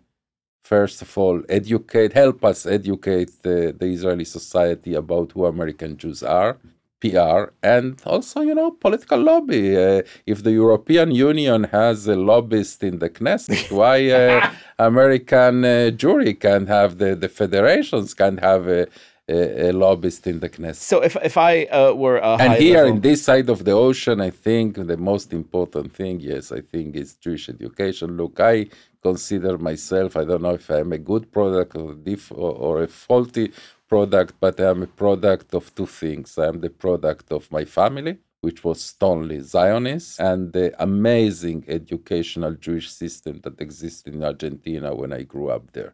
first 0.63 1.01
of 1.01 1.17
all, 1.17 1.41
educate, 1.47 2.13
help 2.13 2.43
us 2.43 2.65
educate 2.65 3.31
the, 3.43 3.75
the 3.77 3.85
Israeli 3.85 4.25
society 4.25 4.95
about 4.95 5.31
who 5.31 5.45
American 5.45 5.95
Jews 5.97 6.23
are. 6.23 6.57
PR 7.01 7.51
and 7.63 8.01
also, 8.05 8.41
you 8.41 8.55
know, 8.55 8.71
political 8.71 9.19
lobby. 9.19 9.77
Uh, 9.77 10.01
if 10.25 10.43
the 10.43 10.51
European 10.51 11.11
Union 11.11 11.65
has 11.65 12.07
a 12.07 12.15
lobbyist 12.15 12.83
in 12.83 12.99
the 12.99 13.09
Knesset, 13.09 13.71
why 13.79 14.09
uh, 14.09 14.51
American 14.79 15.63
uh, 15.65 15.89
jury 15.91 16.33
can't 16.33 16.67
have 16.67 16.97
the, 16.97 17.15
the 17.15 17.29
federations 17.29 18.13
can't 18.13 18.39
have 18.39 18.67
a, 18.67 18.87
a, 19.29 19.69
a 19.69 19.71
lobbyist 19.73 20.25
in 20.27 20.39
the 20.39 20.49
Knesset? 20.49 20.75
So 20.91 20.97
if 21.03 21.15
if 21.31 21.35
I 21.37 21.53
uh, 21.65 21.93
were 21.93 22.17
a 22.17 22.33
And 22.43 22.53
here 22.53 22.77
level- 22.83 22.93
in 22.93 23.01
this 23.01 23.19
side 23.29 23.47
of 23.49 23.59
the 23.67 23.73
ocean, 23.89 24.17
I 24.21 24.31
think 24.31 24.67
the 24.93 24.97
most 25.11 25.27
important 25.33 25.87
thing, 25.93 26.15
yes, 26.19 26.51
I 26.51 26.61
think 26.71 26.95
is 26.95 27.09
Jewish 27.25 27.45
education. 27.55 28.07
Look, 28.17 28.39
I 28.39 28.55
consider 29.03 29.57
myself, 29.57 30.17
I 30.17 30.23
don't 30.29 30.41
know 30.41 30.55
if 30.61 30.69
I'm 30.69 30.91
a 30.91 30.97
good 31.11 31.31
product 31.31 31.75
or, 31.75 31.95
or 32.67 32.73
a 32.83 32.87
faulty 32.87 33.51
product, 33.87 34.35
but 34.39 34.59
I'm 34.59 34.83
a 34.83 34.87
product 34.87 35.53
of 35.53 35.73
two 35.75 35.85
things. 35.85 36.37
I'm 36.37 36.61
the 36.61 36.69
product 36.69 37.31
of 37.31 37.51
my 37.51 37.65
family, 37.65 38.17
which 38.41 38.63
was 38.63 38.81
staunchly 38.81 39.39
Zionist, 39.41 40.19
and 40.19 40.53
the 40.53 40.75
amazing 40.81 41.65
educational 41.67 42.53
Jewish 42.53 42.89
system 42.91 43.39
that 43.43 43.59
existed 43.61 44.13
in 44.13 44.23
Argentina 44.23 44.93
when 44.93 45.13
I 45.13 45.23
grew 45.23 45.49
up 45.49 45.71
there. 45.73 45.93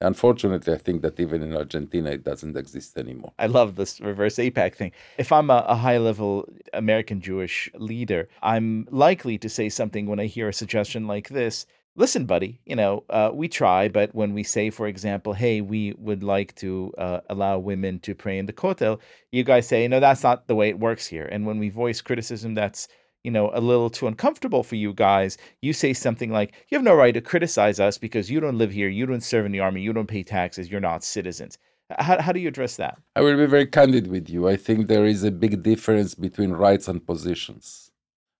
Unfortunately, 0.00 0.72
I 0.72 0.76
think 0.78 1.02
that 1.02 1.18
even 1.18 1.42
in 1.42 1.56
Argentina, 1.56 2.10
it 2.10 2.22
doesn't 2.22 2.56
exist 2.56 2.96
anymore. 2.96 3.32
I 3.38 3.46
love 3.46 3.74
this 3.74 4.00
reverse 4.00 4.36
AIPAC 4.36 4.74
thing. 4.74 4.92
If 5.18 5.32
I'm 5.32 5.50
a, 5.50 5.64
a 5.66 5.74
high 5.74 5.98
level 5.98 6.48
American 6.72 7.20
Jewish 7.20 7.68
leader, 7.74 8.28
I'm 8.40 8.86
likely 8.92 9.38
to 9.38 9.48
say 9.48 9.68
something 9.68 10.06
when 10.06 10.20
I 10.20 10.26
hear 10.26 10.48
a 10.48 10.52
suggestion 10.52 11.08
like 11.08 11.30
this. 11.30 11.66
Listen, 11.98 12.26
buddy, 12.26 12.60
you 12.64 12.76
know, 12.76 13.02
uh, 13.10 13.32
we 13.34 13.48
try, 13.48 13.88
but 13.88 14.14
when 14.14 14.32
we 14.32 14.44
say, 14.44 14.70
for 14.70 14.86
example, 14.86 15.32
hey, 15.32 15.60
we 15.60 15.94
would 15.98 16.22
like 16.22 16.54
to 16.54 16.92
uh, 16.96 17.20
allow 17.28 17.58
women 17.58 17.98
to 18.00 18.14
pray 18.14 18.38
in 18.38 18.46
the 18.46 18.52
Kotel, 18.52 19.00
you 19.32 19.42
guys 19.42 19.66
say, 19.66 19.88
no, 19.88 19.98
that's 19.98 20.22
not 20.22 20.46
the 20.46 20.54
way 20.54 20.68
it 20.68 20.78
works 20.78 21.08
here. 21.08 21.28
And 21.32 21.44
when 21.44 21.58
we 21.58 21.70
voice 21.70 22.00
criticism 22.00 22.54
that's 22.54 22.86
you 23.24 23.32
know, 23.32 23.50
a 23.52 23.60
little 23.60 23.90
too 23.90 24.06
uncomfortable 24.06 24.62
for 24.62 24.76
you 24.76 24.92
guys, 24.92 25.38
you 25.60 25.72
say 25.72 25.92
something 25.92 26.30
like, 26.30 26.54
you 26.68 26.78
have 26.78 26.84
no 26.84 26.94
right 26.94 27.12
to 27.12 27.20
criticize 27.20 27.80
us 27.80 27.98
because 27.98 28.30
you 28.30 28.38
don't 28.38 28.56
live 28.56 28.70
here, 28.70 28.88
you 28.88 29.04
don't 29.04 29.22
serve 29.22 29.44
in 29.44 29.50
the 29.50 29.58
army, 29.58 29.80
you 29.80 29.92
don't 29.92 30.06
pay 30.06 30.22
taxes, 30.22 30.70
you're 30.70 30.80
not 30.80 31.02
citizens. 31.02 31.58
How, 31.98 32.22
how 32.22 32.32
do 32.32 32.38
you 32.38 32.48
address 32.48 32.76
that? 32.76 32.96
I 33.16 33.22
will 33.22 33.36
be 33.36 33.46
very 33.46 33.66
candid 33.66 34.06
with 34.06 34.30
you. 34.30 34.48
I 34.48 34.56
think 34.56 34.86
there 34.86 35.04
is 35.04 35.24
a 35.24 35.32
big 35.32 35.64
difference 35.64 36.14
between 36.14 36.52
rights 36.52 36.86
and 36.86 37.04
positions. 37.04 37.87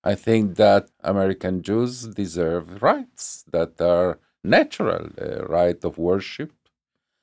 I 0.04 0.14
think 0.14 0.56
that 0.56 0.88
American 1.02 1.62
Jews 1.62 2.06
deserve 2.06 2.82
rights 2.82 3.44
that 3.52 3.80
are 3.80 4.18
natural, 4.44 5.08
the 5.16 5.44
right 5.48 5.82
of 5.84 5.98
worship. 5.98 6.52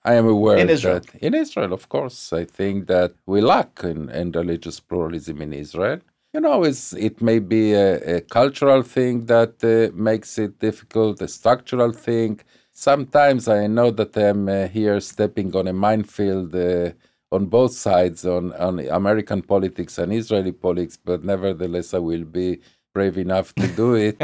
I 0.03 0.14
am 0.15 0.27
aware 0.27 0.57
In 0.57 0.69
Israel. 0.69 0.99
that 0.99 1.15
in 1.15 1.34
Israel, 1.34 1.73
of 1.73 1.89
course, 1.89 2.31
I 2.31 2.45
think 2.45 2.88
that 2.88 3.14
we 3.26 3.41
lack 3.41 3.84
in, 3.84 4.10
in 4.10 4.31
religious 4.31 4.80
pluralism 4.80 5.41
in 5.41 5.53
Israel. 5.53 5.99
You 6.34 6.41
know, 6.41 6.64
it's, 6.64 6.93
it 6.93 7.22
may 7.22 7.39
be 7.39 7.73
a, 7.73 8.18
a 8.18 8.22
cultural 8.22 8.84
thing 8.84 9.26
that 9.27 9.56
uh, 9.64 9.95
makes 9.95 10.38
it 10.38 10.60
difficult, 10.60 11.22
a 11.22 11.27
structural 11.27 11.91
thing. 11.93 12.41
Sometimes 12.72 13.47
I 13.47 13.68
know 13.68 13.89
that 13.91 14.15
I'm 14.18 14.47
uh, 14.49 14.68
here 14.68 14.99
stepping 14.99 15.56
on 15.56 15.68
a 15.68 15.73
minefield 15.73 16.53
uh, 16.53 16.91
on 17.31 17.47
both 17.47 17.73
sides, 17.73 18.26
on, 18.26 18.53
on 18.53 18.80
American 18.80 19.41
politics 19.41 19.97
and 19.97 20.14
Israeli 20.14 20.52
politics, 20.52 20.97
but 21.03 21.23
nevertheless, 21.23 21.93
I 21.93 21.99
will 21.99 22.23
be 22.23 22.60
brave 22.93 23.18
enough 23.18 23.53
to 23.56 23.68
do 23.68 23.95
it. 23.95 24.18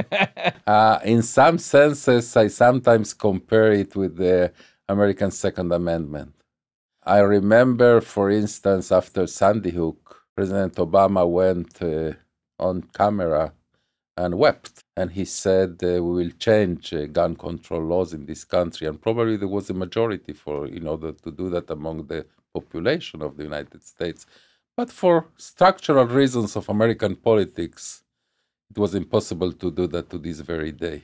uh, 0.67 0.99
in 1.03 1.21
some 1.21 1.57
senses, 1.57 2.35
I 2.37 2.47
sometimes 2.47 3.13
compare 3.13 3.73
it 3.73 3.95
with 3.95 4.15
the 4.17 4.53
American 4.87 5.31
Second 5.31 5.71
Amendment. 5.71 6.33
I 7.03 7.19
remember, 7.19 7.99
for 7.99 8.29
instance, 8.29 8.91
after 8.91 9.27
Sandy 9.27 9.71
Hook, 9.71 10.23
President 10.35 10.75
Obama 10.75 11.27
went 11.29 11.81
uh, 11.81 12.13
on 12.59 12.83
camera 12.93 13.53
and 14.17 14.37
wept. 14.37 14.83
And 14.95 15.11
he 15.11 15.25
said, 15.25 15.79
uh, 15.83 16.03
We 16.03 16.23
will 16.23 16.31
change 16.37 16.93
uh, 16.93 17.05
gun 17.07 17.35
control 17.35 17.83
laws 17.83 18.13
in 18.13 18.25
this 18.25 18.43
country. 18.43 18.87
And 18.87 19.01
probably 19.01 19.37
there 19.37 19.47
was 19.47 19.69
a 19.69 19.73
majority 19.73 20.33
for 20.33 20.67
in 20.67 20.87
order 20.87 21.11
to 21.11 21.31
do 21.31 21.49
that 21.49 21.69
among 21.69 22.07
the 22.07 22.25
population 22.53 23.21
of 23.21 23.37
the 23.37 23.43
United 23.43 23.83
States. 23.83 24.25
But 24.77 24.89
for 24.89 25.27
structural 25.37 26.05
reasons 26.05 26.55
of 26.55 26.69
American 26.69 27.15
politics, 27.15 28.03
it 28.69 28.77
was 28.77 28.95
impossible 28.95 29.51
to 29.53 29.71
do 29.71 29.87
that 29.87 30.09
to 30.09 30.17
this 30.17 30.39
very 30.39 30.71
day. 30.71 31.03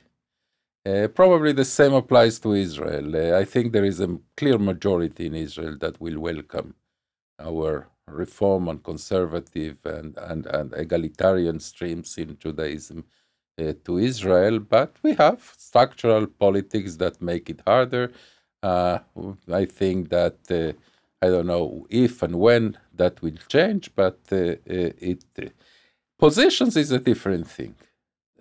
Uh, 0.86 1.08
probably 1.10 1.52
the 1.52 1.66
same 1.66 1.94
applies 1.94 2.40
to 2.40 2.54
Israel. 2.54 3.14
Uh, 3.16 3.38
I 3.38 3.44
think 3.44 3.74
there 3.74 3.84
is 3.84 4.00
a 4.00 4.18
clear 4.38 4.58
majority 4.58 5.26
in 5.26 5.36
Israel 5.36 5.76
that 5.82 6.00
will 6.00 6.20
welcome 6.20 6.76
our 7.40 7.90
reform 8.08 8.70
and 8.70 8.82
conservative 8.82 9.78
and, 9.86 10.18
and, 10.18 10.46
and 10.46 10.74
egalitarian 10.74 11.60
streams 11.60 12.18
in 12.18 12.38
Judaism 12.40 13.04
uh, 13.60 13.74
to 13.84 13.98
Israel, 13.98 14.60
but 14.60 14.96
we 15.04 15.14
have 15.16 15.54
structural 15.58 16.26
politics 16.26 16.96
that 16.96 17.22
make 17.22 17.50
it 17.50 17.62
harder. 17.68 18.12
Uh, 18.64 19.00
I 19.52 19.66
think 19.66 20.10
that 20.10 20.38
uh, 20.50 20.72
I 21.22 21.28
don't 21.28 21.48
know 21.48 21.88
if 21.90 22.22
and 22.22 22.40
when 22.40 22.78
that 22.94 23.22
will 23.22 23.38
change, 23.48 23.92
but 23.96 24.20
uh, 24.32 24.36
uh, 24.36 24.56
it 24.68 25.24
positions 26.20 26.78
is 26.78 26.92
a 26.92 27.00
different 27.00 27.48
thing. 27.48 27.76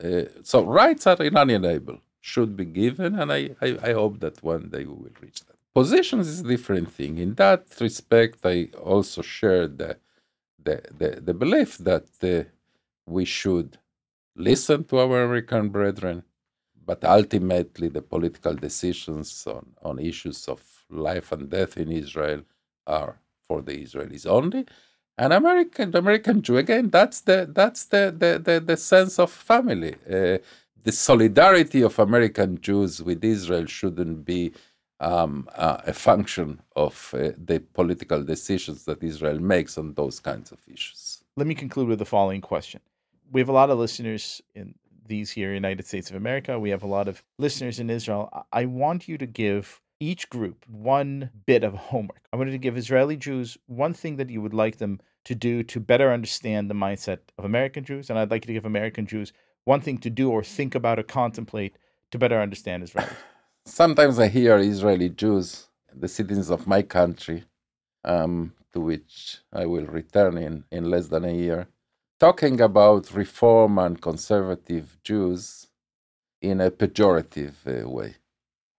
Uh, 0.03 0.25
so 0.43 0.63
rights 0.65 1.07
are 1.07 1.23
inalienable, 1.23 2.01
should 2.21 2.55
be 2.55 2.67
given, 2.67 3.19
and 3.19 3.33
I, 3.33 3.51
I, 3.63 3.79
I 3.83 3.93
hope 3.95 4.21
that 4.21 4.43
one 4.43 4.69
day 4.69 4.85
we 4.85 4.93
will 4.93 5.17
reach 5.23 5.41
that. 5.47 5.57
Positions 5.75 6.29
is 6.29 6.41
a 6.41 6.49
different 6.49 6.93
thing. 6.93 7.19
In 7.19 7.35
that 7.35 7.67
respect, 7.81 8.41
I 8.45 8.69
also 8.83 9.23
share 9.23 9.67
the 9.69 9.97
the, 10.63 10.83
the, 10.99 11.21
the 11.21 11.35
belief 11.35 11.79
that 11.79 12.09
uh, 12.23 12.43
we 13.07 13.25
should 13.25 13.79
listen 14.35 14.83
to 14.85 14.99
our 14.99 15.23
American 15.23 15.69
brethren, 15.69 16.25
but 16.85 17.05
ultimately 17.05 17.89
the 17.89 18.03
political 18.03 18.55
decisions 18.55 19.47
on, 19.47 19.65
on 19.83 20.01
issues 20.01 20.49
of 20.49 20.61
life 20.91 21.31
and 21.31 21.49
death 21.49 21.77
in 21.77 21.93
Israel 21.93 22.43
are 22.87 23.19
for 23.47 23.63
the 23.63 23.83
Israelis 23.85 24.27
only. 24.27 24.67
And 25.19 25.33
American 25.33 25.97
American 25.97 26.43
Jew 26.43 26.59
again. 26.59 26.91
That's 26.91 27.21
the 27.23 27.49
that's 27.51 27.85
the 27.87 28.15
the 28.17 28.39
the, 28.39 28.61
the 28.61 28.77
sense 28.77 29.19
of 29.19 29.31
family. 29.31 29.95
Uh, 30.11 30.39
the 30.83 30.93
solidarity 30.93 31.83
of 31.83 31.99
American 31.99 32.61
Jews 32.61 33.03
with 33.03 33.25
Israel 33.25 33.67
shouldn't 33.67 34.25
be 34.25 34.53
um, 35.01 35.49
uh, 35.57 35.79
a 35.87 35.93
function 35.93 36.61
of 36.75 37.13
uh, 37.15 37.31
the 37.37 37.61
political 37.75 38.23
decisions 38.23 38.85
that 38.85 39.03
Israel 39.03 39.39
makes 39.41 39.77
on 39.79 39.95
those 39.95 40.21
kinds 40.21 40.53
of 40.53 40.59
issues. 40.69 41.23
Let 41.37 41.47
me 41.47 41.55
conclude 41.55 41.89
with 41.89 41.99
the 41.99 42.05
following 42.07 42.41
question. 42.41 42.81
We 43.33 43.41
have 43.41 43.49
a 43.49 43.53
lot 43.53 43.71
of 43.71 43.79
listeners 43.79 44.41
in 44.55 44.75
these 45.07 45.31
here 45.31 45.53
United 45.53 45.87
States 45.87 46.11
of 46.11 46.17
America. 46.17 46.59
We 46.59 46.71
have 46.71 46.83
a 46.83 46.87
lot 46.87 47.09
of 47.09 47.23
listeners 47.39 47.79
in 47.81 47.91
Israel. 47.91 48.29
I- 48.33 48.61
I 48.63 48.65
want 48.67 49.09
you 49.09 49.19
to 49.19 49.27
give 49.27 49.81
each 50.01 50.29
group 50.29 50.65
one 50.67 51.31
bit 51.47 51.65
of 51.65 51.75
homework. 51.91 52.23
I 52.33 52.37
wanted 52.37 52.53
to 52.53 52.59
give 52.59 52.77
Israeli 52.77 53.17
Jews 53.17 53.57
one 53.67 53.95
thing 53.95 54.17
that 54.17 54.31
you 54.31 54.41
would 54.41 54.55
like 54.55 54.79
them 54.79 55.01
to 55.25 55.35
do 55.35 55.63
to 55.65 55.81
better 55.81 56.13
understand 56.13 56.71
the 56.71 56.75
mindset 56.75 57.19
of 57.39 57.45
American 57.45 57.85
Jews, 57.85 58.11
and 58.11 58.19
I'd 58.19 58.31
like 58.31 58.45
you 58.45 58.49
to 58.49 58.53
give 58.53 58.65
American 58.65 59.07
Jews 59.07 59.33
one 59.65 59.81
thing 59.81 59.99
to 59.99 60.11
do 60.11 60.31
or 60.31 60.43
think 60.43 60.75
about 60.75 60.99
or 60.99 61.03
contemplate 61.03 61.77
to 62.13 62.19
better 62.19 62.41
understand 62.41 62.85
Israel. 62.85 63.09
Sometimes 63.65 64.19
I 64.21 64.29
hear 64.29 64.57
Israeli 64.59 65.09
Jews, 65.09 65.67
the 65.93 66.07
citizens 66.07 66.51
of 66.51 66.69
my 66.69 66.83
country, 66.83 67.45
um, 68.05 68.53
to 68.73 68.81
which 68.81 69.39
I 69.53 69.67
will 69.67 69.87
return 69.87 70.39
in, 70.39 70.65
in 70.71 70.89
less 70.89 71.09
than 71.09 71.25
a 71.25 71.33
year, 71.33 71.67
talking 72.21 72.61
about 72.61 73.13
reform 73.13 73.79
and 73.79 74.01
conservative 74.01 74.97
Jews 75.03 75.67
in 76.41 76.61
a 76.61 76.71
pejorative 76.71 77.55
uh, 77.67 77.89
way. 77.89 78.15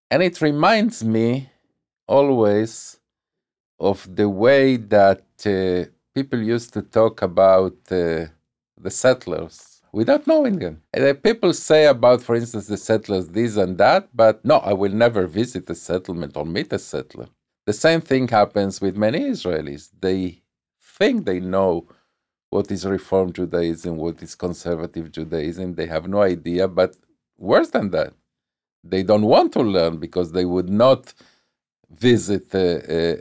And 0.09 0.23
it 0.23 0.41
reminds 0.41 1.03
me 1.03 1.49
always 2.07 2.99
of 3.79 4.15
the 4.15 4.29
way 4.29 4.77
that 4.77 5.23
uh, 5.45 5.89
people 6.15 6.41
used 6.41 6.73
to 6.73 6.81
talk 6.81 7.21
about 7.21 7.75
uh, 7.91 8.25
the 8.79 8.89
settlers 8.89 9.81
without 9.91 10.25
knowing 10.27 10.59
them. 10.59 10.81
And 10.93 11.21
people 11.21 11.53
say 11.53 11.88
about, 11.88 12.21
for 12.21 12.35
instance, 12.35 12.67
the 12.67 12.77
settlers 12.77 13.27
this 13.29 13.57
and 13.57 13.77
that, 13.77 14.09
but 14.15 14.43
no, 14.45 14.57
I 14.57 14.73
will 14.73 14.93
never 14.93 15.27
visit 15.27 15.69
a 15.69 15.75
settlement 15.75 16.38
or 16.38 16.45
meet 16.45 16.71
a 16.71 16.79
settler. 16.79 17.27
The 17.65 17.73
same 17.73 18.01
thing 18.01 18.27
happens 18.27 18.79
with 18.79 18.95
many 18.95 19.19
Israelis. 19.19 19.89
They 19.99 20.41
think 20.81 21.25
they 21.25 21.39
know 21.39 21.88
what 22.49 22.71
is 22.71 22.85
Reform 22.85 23.34
Judaism, 23.34 23.97
what 23.97 24.21
is 24.23 24.35
conservative 24.35 25.11
Judaism. 25.11 25.75
They 25.75 25.88
have 25.88 26.07
no 26.07 26.21
idea, 26.21 26.67
but 26.67 26.95
worse 27.38 27.69
than 27.69 27.89
that, 27.91 28.13
they 28.89 29.03
don't 29.03 29.26
want 29.26 29.53
to 29.53 29.61
learn 29.61 29.97
because 29.97 30.31
they 30.31 30.45
would 30.45 30.69
not 30.69 31.14
visit 31.91 32.53
a, 32.53 32.69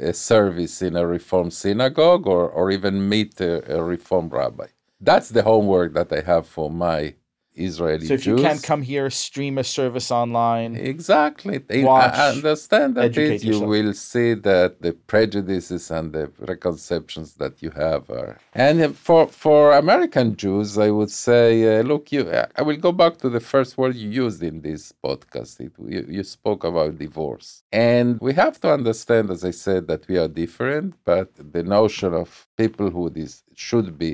a, 0.07 0.11
a 0.11 0.13
service 0.15 0.83
in 0.83 0.97
a 0.97 1.07
Reform 1.07 1.51
synagogue 1.51 2.27
or, 2.27 2.49
or 2.49 2.71
even 2.71 3.09
meet 3.09 3.41
a, 3.41 3.79
a 3.79 3.83
Reform 3.83 4.29
rabbi. 4.29 4.67
That's 5.01 5.31
the 5.31 5.43
homework 5.43 5.95
that 5.95 6.13
I 6.13 6.21
have 6.23 6.47
for 6.47 6.71
my 6.71 7.15
Israeli 7.57 8.07
So 8.07 8.15
if 8.15 8.23
Jews. 8.23 8.39
you 8.41 8.47
can't 8.47 8.63
come 8.63 8.83
here, 8.83 9.09
stream 9.11 9.59
a 9.59 9.65
service 9.65 10.11
online. 10.11 10.77
Exactly. 10.77 11.63
Watch, 11.83 12.15
I 12.15 12.31
understand 12.31 12.97
that 12.97 13.07
educate 13.07 13.45
you 13.45 13.61
will 13.61 13.93
see 13.95 14.35
that 14.35 14.83
the 14.83 14.93
prejudices 14.93 15.91
and 15.91 16.13
the 16.13 16.29
preconceptions 16.29 17.35
that 17.35 17.63
you 17.63 17.71
have 17.71 18.11
are. 18.11 18.39
And 18.55 18.97
for 18.97 19.27
for 19.29 19.73
American 19.73 20.37
Jews, 20.37 20.79
I 20.79 20.91
would 20.91 21.11
say, 21.11 21.79
uh, 21.79 21.83
look, 21.83 22.13
you. 22.13 22.23
I 22.57 22.63
will 22.63 22.77
go 22.77 22.93
back 22.93 23.19
to 23.19 23.29
the 23.29 23.41
first 23.41 23.79
word 23.79 23.95
you 23.97 24.11
used 24.11 24.43
in 24.43 24.61
this 24.61 24.93
podcast. 25.05 25.61
It, 25.61 25.73
you, 25.95 26.07
you 26.17 26.23
spoke 26.23 26.65
about 26.65 26.99
divorce, 26.99 27.63
and 27.73 28.19
we 28.21 28.33
have 28.35 28.61
to 28.63 28.73
understand, 28.73 29.31
as 29.31 29.45
I 29.45 29.53
said, 29.53 29.87
that 29.89 30.07
we 30.09 30.17
are 30.19 30.29
different, 30.29 30.95
but 31.05 31.29
the 31.55 31.63
notion 31.63 32.15
of 32.15 32.47
peoplehood 32.59 33.17
is 33.17 33.43
should 33.55 33.99
be 33.99 34.13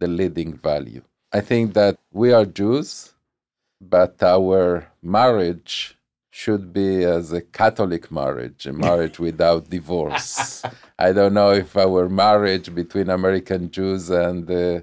the 0.00 0.08
leading 0.08 0.52
value. 0.56 1.02
I 1.34 1.40
think 1.40 1.74
that 1.74 1.98
we 2.12 2.32
are 2.32 2.46
Jews 2.46 3.14
but 3.80 4.22
our 4.22 4.86
marriage 5.02 5.96
should 6.30 6.72
be 6.72 7.04
as 7.04 7.32
a 7.32 7.40
Catholic 7.40 8.10
marriage, 8.10 8.66
a 8.66 8.72
marriage 8.86 9.18
without 9.18 9.70
divorce. 9.70 10.62
I 10.98 11.12
don't 11.12 11.34
know 11.34 11.50
if 11.52 11.76
our 11.76 12.08
marriage 12.08 12.74
between 12.74 13.10
American 13.10 13.70
Jews 13.70 14.10
and 14.10 14.50
uh, 14.50 14.80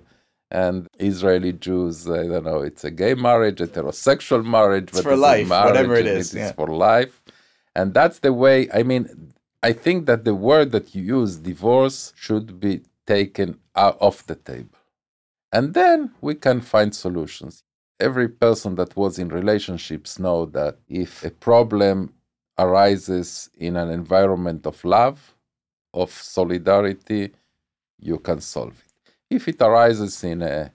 and 0.53 0.87
Israeli 0.99 1.53
Jews, 1.53 2.09
I 2.09 2.27
don't 2.27 2.43
know, 2.43 2.59
it's 2.59 2.83
a 2.83 2.91
gay 2.91 3.13
marriage, 3.13 3.59
heterosexual 3.59 4.43
marriage, 4.45 4.89
It's 4.89 4.97
but 4.97 5.03
for 5.03 5.11
it's 5.13 5.19
a 5.19 5.21
life, 5.21 5.49
whatever 5.49 5.95
it 5.95 6.05
is, 6.05 6.33
It 6.33 6.39
is 6.39 6.45
yeah. 6.47 6.51
for 6.51 6.67
life, 6.67 7.23
and 7.73 7.93
that's 7.93 8.19
the 8.19 8.33
way. 8.33 8.69
I 8.73 8.83
mean, 8.83 9.31
I 9.63 9.71
think 9.71 10.07
that 10.07 10.25
the 10.25 10.35
word 10.35 10.71
that 10.73 10.93
you 10.93 11.03
use, 11.19 11.37
divorce, 11.37 12.11
should 12.17 12.59
be 12.59 12.81
taken 13.07 13.59
out 13.77 13.97
off 14.01 14.25
the 14.25 14.35
table, 14.35 14.77
and 15.51 15.73
then 15.73 16.11
we 16.21 16.35
can 16.35 16.61
find 16.61 16.95
solutions 16.95 17.63
every 18.01 18.27
person 18.27 18.75
that 18.75 18.95
was 18.97 19.19
in 19.19 19.29
relationships 19.29 20.17
know 20.17 20.45
that 20.47 20.75
if 20.89 21.23
a 21.23 21.29
problem 21.29 22.11
arises 22.57 23.49
in 23.57 23.77
an 23.77 23.89
environment 23.89 24.65
of 24.65 24.83
love, 24.83 25.35
of 25.93 26.11
solidarity, 26.11 27.31
you 27.99 28.17
can 28.17 28.41
solve 28.41 28.73
it. 28.85 29.13
If 29.29 29.47
it 29.47 29.61
arises 29.61 30.23
in 30.23 30.41
a, 30.41 30.71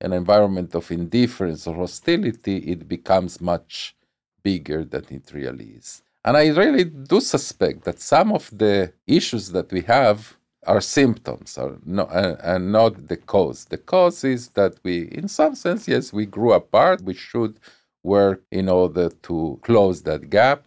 an 0.00 0.12
environment 0.12 0.74
of 0.74 0.90
indifference 0.90 1.66
or 1.66 1.74
hostility, 1.76 2.58
it 2.72 2.88
becomes 2.88 3.40
much 3.40 3.96
bigger 4.42 4.84
than 4.84 5.04
it 5.10 5.30
really 5.32 5.70
is. 5.80 6.02
And 6.24 6.36
I 6.36 6.48
really 6.48 6.84
do 6.84 7.20
suspect 7.20 7.84
that 7.84 8.00
some 8.00 8.32
of 8.32 8.50
the 8.52 8.92
issues 9.06 9.52
that 9.52 9.70
we 9.70 9.82
have 9.82 10.36
are 10.66 10.80
symptoms 10.80 11.56
are 11.58 11.78
no, 11.84 12.06
and, 12.06 12.36
and 12.42 12.72
not 12.72 13.08
the 13.08 13.16
cause. 13.16 13.66
The 13.66 13.78
cause 13.78 14.24
is 14.24 14.48
that 14.50 14.74
we, 14.82 15.08
in 15.12 15.28
some 15.28 15.54
sense, 15.54 15.88
yes, 15.88 16.12
we 16.12 16.26
grew 16.26 16.52
apart. 16.52 17.02
We 17.02 17.14
should 17.14 17.58
work 18.02 18.42
in 18.50 18.68
order 18.68 19.10
to 19.22 19.58
close 19.62 20.02
that 20.02 20.30
gap. 20.30 20.64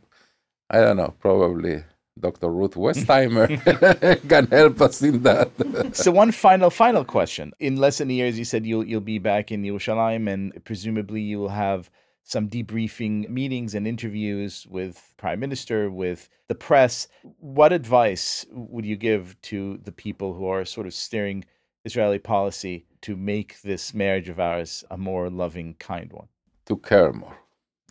I 0.69 0.81
don't 0.81 0.97
know, 0.97 1.13
probably 1.19 1.83
Dr. 2.19 2.49
Ruth 2.49 2.75
Westheimer 2.75 3.47
can 4.29 4.47
help 4.47 4.81
us 4.81 5.01
in 5.01 5.23
that. 5.23 5.49
so 5.93 6.11
one 6.11 6.31
final 6.31 6.69
final 6.69 7.05
question 7.05 7.53
in 7.59 7.77
less 7.77 7.99
than 7.99 8.09
a 8.09 8.13
year 8.13 8.27
as 8.27 8.37
you 8.37 8.45
said 8.45 8.65
you'll 8.65 8.85
you'll 8.85 9.01
be 9.01 9.19
back 9.19 9.51
in 9.51 9.63
Yerushalayim 9.63 10.31
and 10.31 10.63
presumably 10.65 11.21
you 11.21 11.39
will 11.39 11.49
have 11.49 11.89
some 12.29 12.47
debriefing 12.47 13.27
meetings 13.29 13.73
and 13.73 13.87
interviews 13.87 14.67
with 14.69 15.13
prime 15.17 15.39
minister 15.39 15.89
with 15.89 16.29
the 16.47 16.55
press 16.55 17.07
what 17.39 17.73
advice 17.73 18.45
would 18.51 18.85
you 18.85 18.95
give 18.95 19.39
to 19.41 19.79
the 19.83 19.91
people 19.91 20.33
who 20.35 20.45
are 20.45 20.63
sort 20.63 20.85
of 20.85 20.93
steering 20.93 21.43
Israeli 21.85 22.19
policy 22.19 22.85
to 23.01 23.15
make 23.15 23.61
this 23.61 23.93
marriage 23.93 24.29
of 24.29 24.39
ours 24.39 24.83
a 24.91 24.97
more 24.97 25.29
loving 25.29 25.73
kind 25.79 26.11
one 26.13 26.27
to 26.69 26.77
care 26.77 27.11
more. 27.11 27.37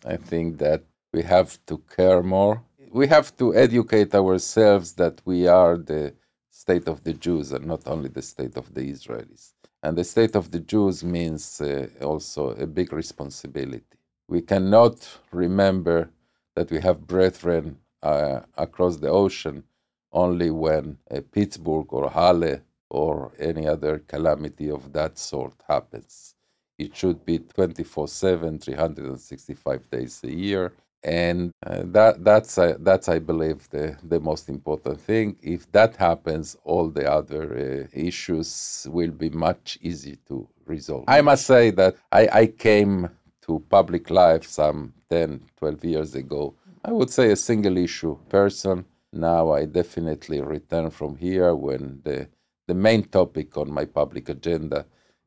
I 0.05 0.15
think 0.15 0.57
that 0.59 0.81
we 1.13 1.21
have 1.23 1.59
to 1.67 1.75
care 1.95 2.23
more. 2.23 2.63
We 2.91 3.07
have 3.07 3.35
to 3.37 3.53
educate 3.53 4.15
ourselves 4.15 4.93
that 4.93 5.21
we 5.25 5.47
are 5.47 5.77
the 5.77 6.13
state 6.49 6.87
of 6.87 7.03
the 7.03 7.13
Jews 7.13 7.51
and 7.51 7.65
not 7.65 7.81
only 7.85 8.09
the 8.09 8.21
state 8.21 8.55
of 8.57 8.73
the 8.73 8.85
Israelis. 8.95 9.53
And 9.83 9.97
the 9.97 10.03
state 10.03 10.35
of 10.35 10.51
the 10.51 10.59
Jews 10.59 11.03
means 11.03 11.61
uh, 11.61 11.87
also 12.01 12.51
a 12.51 12.67
big 12.67 12.91
responsibility. 12.93 13.98
We 14.29 14.41
cannot 14.41 14.95
remember 15.31 16.11
that 16.55 16.69
we 16.69 16.79
have 16.81 17.07
brethren 17.07 17.77
uh, 18.03 18.41
across 18.57 18.97
the 18.97 19.09
ocean 19.09 19.63
only 20.11 20.51
when 20.51 20.99
uh, 21.09 21.21
Pittsburgh 21.31 21.91
or 21.91 22.11
Halle 22.11 22.61
or 22.91 23.31
any 23.39 23.67
other 23.67 23.99
calamity 24.07 24.69
of 24.69 24.93
that 24.93 25.17
sort 25.17 25.55
happens. 25.67 26.35
It 26.77 26.95
should 26.95 27.25
be 27.25 27.39
24 27.39 28.07
7, 28.07 28.59
365 28.59 29.89
days 29.89 30.21
a 30.23 30.31
year. 30.31 30.73
And 31.03 31.51
uh, 31.65 31.83
that, 31.85 32.23
that's, 32.23 32.57
uh, 32.57 32.75
that's, 32.81 33.09
I 33.09 33.17
believe, 33.19 33.67
the, 33.69 33.97
the 34.03 34.19
most 34.19 34.47
important 34.47 35.01
thing. 35.01 35.37
If 35.41 35.71
that 35.71 35.95
happens, 35.95 36.55
all 36.65 36.89
the 36.89 37.11
other 37.11 37.87
uh, 37.87 37.97
issues 37.97 38.85
will 38.91 39.11
be 39.11 39.29
much 39.29 39.79
easier 39.81 40.17
to 40.27 40.47
resolve. 40.67 41.05
I 41.07 41.21
must 41.21 41.45
say 41.47 41.71
that 41.71 41.95
I, 42.11 42.29
I 42.31 42.45
came 42.47 43.09
to 43.49 43.59
public 43.67 44.11
life 44.11 44.45
some 44.45 44.93
10, 45.09 45.41
12 45.57 45.83
years 45.85 46.13
ago. 46.13 46.53
I 46.85 46.91
would 46.91 47.09
say 47.09 47.31
a 47.31 47.35
single 47.35 47.77
issue 47.77 48.15
person. 48.29 48.85
Now 49.11 49.51
I 49.51 49.65
definitely 49.65 50.39
return 50.41 50.91
from 50.91 51.15
here 51.17 51.55
when 51.55 51.99
the, 52.03 52.27
the 52.67 52.75
main 52.75 53.03
topic 53.03 53.57
on 53.57 53.71
my 53.71 53.85
public 53.85 54.29
agenda 54.29 54.85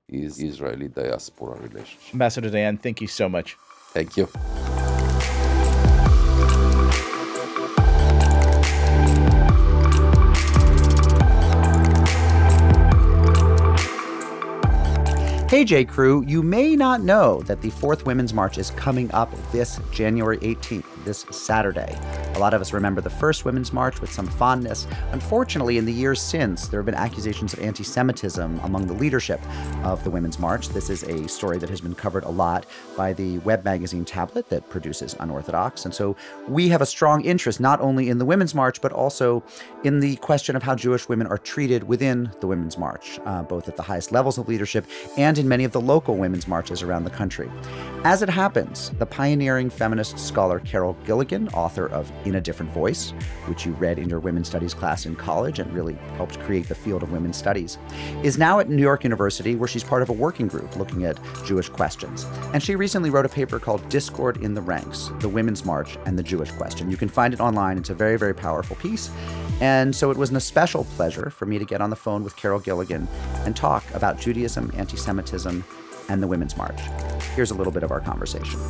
is 0.08 0.40
Israeli 0.40 0.88
diaspora 0.88 1.60
relationship. 1.60 2.14
Ambassador 2.14 2.50
Dayan 2.50 2.80
thank 2.80 3.00
you 3.00 3.08
so 3.08 3.28
much 3.28 3.56
Thank 3.92 4.16
you. 4.16 4.26
Hey 15.52 15.64
Jew 15.64 15.84
Crew, 15.84 16.24
you 16.26 16.42
may 16.42 16.74
not 16.74 17.02
know 17.02 17.42
that 17.42 17.60
the 17.60 17.68
Fourth 17.68 18.06
Women's 18.06 18.32
March 18.32 18.56
is 18.56 18.70
coming 18.70 19.12
up 19.12 19.30
this 19.52 19.78
January 19.90 20.38
18th, 20.38 20.86
this 21.04 21.26
Saturday. 21.30 21.94
A 22.34 22.38
lot 22.38 22.54
of 22.54 22.62
us 22.62 22.72
remember 22.72 23.02
the 23.02 23.10
first 23.10 23.44
Women's 23.44 23.74
March 23.74 24.00
with 24.00 24.10
some 24.10 24.26
fondness. 24.26 24.86
Unfortunately, 25.12 25.76
in 25.76 25.84
the 25.84 25.92
years 25.92 26.20
since, 26.20 26.66
there 26.66 26.80
have 26.80 26.86
been 26.86 26.94
accusations 26.94 27.52
of 27.52 27.60
anti 27.60 27.84
Semitism 27.84 28.58
among 28.60 28.86
the 28.86 28.94
leadership 28.94 29.40
of 29.84 30.02
the 30.02 30.10
Women's 30.10 30.38
March. 30.38 30.70
This 30.70 30.88
is 30.88 31.02
a 31.02 31.28
story 31.28 31.58
that 31.58 31.68
has 31.68 31.82
been 31.82 31.94
covered 31.94 32.24
a 32.24 32.30
lot 32.30 32.64
by 32.96 33.12
the 33.12 33.38
web 33.40 33.64
magazine 33.64 34.06
Tablet 34.06 34.48
that 34.48 34.68
produces 34.70 35.14
Unorthodox. 35.20 35.84
And 35.84 35.94
so 35.94 36.16
we 36.48 36.68
have 36.68 36.80
a 36.80 36.86
strong 36.86 37.22
interest 37.22 37.60
not 37.60 37.80
only 37.82 38.08
in 38.08 38.16
the 38.16 38.24
Women's 38.24 38.54
March, 38.54 38.80
but 38.80 38.92
also 38.92 39.44
in 39.84 40.00
the 40.00 40.16
question 40.16 40.56
of 40.56 40.62
how 40.62 40.74
Jewish 40.74 41.08
women 41.10 41.26
are 41.26 41.38
treated 41.38 41.84
within 41.84 42.32
the 42.40 42.46
Women's 42.46 42.78
March, 42.78 43.20
uh, 43.26 43.42
both 43.42 43.68
at 43.68 43.76
the 43.76 43.82
highest 43.82 44.10
levels 44.10 44.38
of 44.38 44.48
leadership 44.48 44.86
and 45.18 45.36
in 45.36 45.46
many 45.46 45.64
of 45.64 45.72
the 45.72 45.80
local 45.80 46.16
women's 46.16 46.48
marches 46.48 46.82
around 46.82 47.04
the 47.04 47.10
country. 47.10 47.50
As 48.04 48.22
it 48.22 48.30
happens, 48.30 48.90
the 48.98 49.06
pioneering 49.06 49.68
feminist 49.68 50.18
scholar 50.18 50.60
Carol 50.60 50.96
Gilligan, 51.04 51.48
author 51.50 51.88
of 51.88 52.10
In 52.24 52.36
a 52.36 52.40
Different 52.40 52.72
Voice, 52.72 53.10
which 53.46 53.66
you 53.66 53.72
read 53.72 53.98
in 53.98 54.08
your 54.08 54.20
women's 54.20 54.48
studies 54.48 54.74
class 54.74 55.06
in 55.06 55.16
college 55.16 55.58
and 55.58 55.72
really 55.72 55.94
helped 56.16 56.38
create 56.40 56.68
the 56.68 56.74
field 56.74 57.02
of 57.02 57.12
women's 57.12 57.36
studies, 57.36 57.78
is 58.22 58.38
now 58.38 58.60
at 58.60 58.68
New 58.68 58.82
York 58.82 59.04
University, 59.04 59.56
where 59.56 59.68
she's 59.68 59.84
part 59.84 60.02
of 60.02 60.08
a 60.08 60.12
working 60.12 60.46
group 60.46 60.76
looking 60.76 61.04
at 61.04 61.18
Jewish 61.44 61.68
questions. 61.68 62.24
And 62.52 62.62
she 62.62 62.76
recently 62.76 63.10
wrote 63.10 63.26
a 63.26 63.28
paper 63.28 63.58
called 63.58 63.88
Discord 63.88 64.38
in 64.42 64.54
the 64.54 64.60
Ranks 64.60 65.10
The 65.20 65.28
Women's 65.28 65.64
March 65.64 65.98
and 66.06 66.18
the 66.18 66.22
Jewish 66.22 66.50
Question. 66.52 66.90
You 66.90 66.96
can 66.96 67.08
find 67.08 67.34
it 67.34 67.40
online. 67.40 67.78
It's 67.78 67.90
a 67.90 67.94
very, 67.94 68.16
very 68.16 68.34
powerful 68.34 68.76
piece. 68.76 69.10
And 69.60 69.94
so 69.94 70.10
it 70.10 70.16
was 70.16 70.30
an 70.30 70.36
especial 70.36 70.84
pleasure 70.84 71.30
for 71.30 71.46
me 71.46 71.58
to 71.58 71.64
get 71.64 71.80
on 71.80 71.90
the 71.90 71.96
phone 71.96 72.24
with 72.24 72.36
Carol 72.36 72.60
Gilligan 72.60 73.08
and 73.44 73.56
talk 73.56 73.84
about 73.94 74.18
Judaism, 74.18 74.72
anti 74.76 74.96
Semitism, 74.96 75.64
and 76.08 76.22
the 76.22 76.26
Women's 76.26 76.56
March. 76.56 76.80
Here's 77.34 77.50
a 77.50 77.54
little 77.54 77.72
bit 77.72 77.82
of 77.82 77.90
our 77.90 78.00
conversation. 78.00 78.60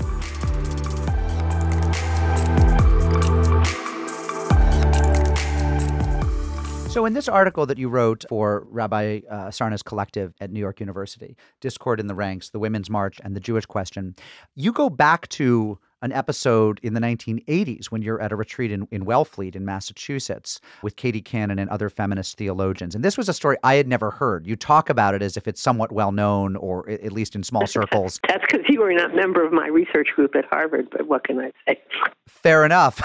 So, 6.92 7.06
in 7.06 7.14
this 7.14 7.26
article 7.26 7.64
that 7.64 7.78
you 7.78 7.88
wrote 7.88 8.26
for 8.28 8.66
Rabbi 8.68 9.20
uh, 9.30 9.50
Sarna's 9.50 9.82
collective 9.82 10.34
at 10.42 10.50
New 10.50 10.60
York 10.60 10.78
University, 10.78 11.38
Discord 11.62 12.00
in 12.00 12.06
the 12.06 12.14
Ranks, 12.14 12.50
the 12.50 12.58
Women's 12.58 12.90
March, 12.90 13.18
and 13.24 13.34
the 13.34 13.40
Jewish 13.40 13.64
Question, 13.64 14.14
you 14.56 14.72
go 14.72 14.90
back 14.90 15.26
to 15.30 15.78
an 16.02 16.12
episode 16.12 16.78
in 16.82 16.94
the 16.94 17.00
1980s 17.00 17.86
when 17.86 18.02
you're 18.02 18.20
at 18.20 18.32
a 18.32 18.36
retreat 18.36 18.70
in, 18.72 18.86
in 18.90 19.04
Wellfleet 19.04 19.56
in 19.56 19.64
Massachusetts 19.64 20.60
with 20.82 20.96
Katie 20.96 21.20
Cannon 21.22 21.58
and 21.58 21.70
other 21.70 21.88
feminist 21.88 22.36
theologians. 22.36 22.94
And 22.94 23.04
this 23.04 23.16
was 23.16 23.28
a 23.28 23.34
story 23.34 23.56
I 23.62 23.74
had 23.74 23.86
never 23.88 24.10
heard. 24.10 24.46
You 24.46 24.56
talk 24.56 24.90
about 24.90 25.14
it 25.14 25.22
as 25.22 25.36
if 25.36 25.48
it's 25.48 25.60
somewhat 25.60 25.92
well 25.92 26.12
known, 26.12 26.56
or 26.56 26.88
at 26.90 27.12
least 27.12 27.34
in 27.34 27.42
small 27.42 27.66
circles. 27.78 28.20
That's 28.28 28.44
because 28.50 28.66
you 28.68 28.80
were 28.80 28.92
not 28.92 29.12
a 29.12 29.16
member 29.16 29.44
of 29.44 29.52
my 29.52 29.68
research 29.68 30.08
group 30.14 30.34
at 30.36 30.44
Harvard, 30.46 30.88
but 30.90 31.06
what 31.06 31.24
can 31.24 31.38
I 31.40 31.50
say? 31.68 31.80
Fair 32.28 32.64
enough. 32.64 33.00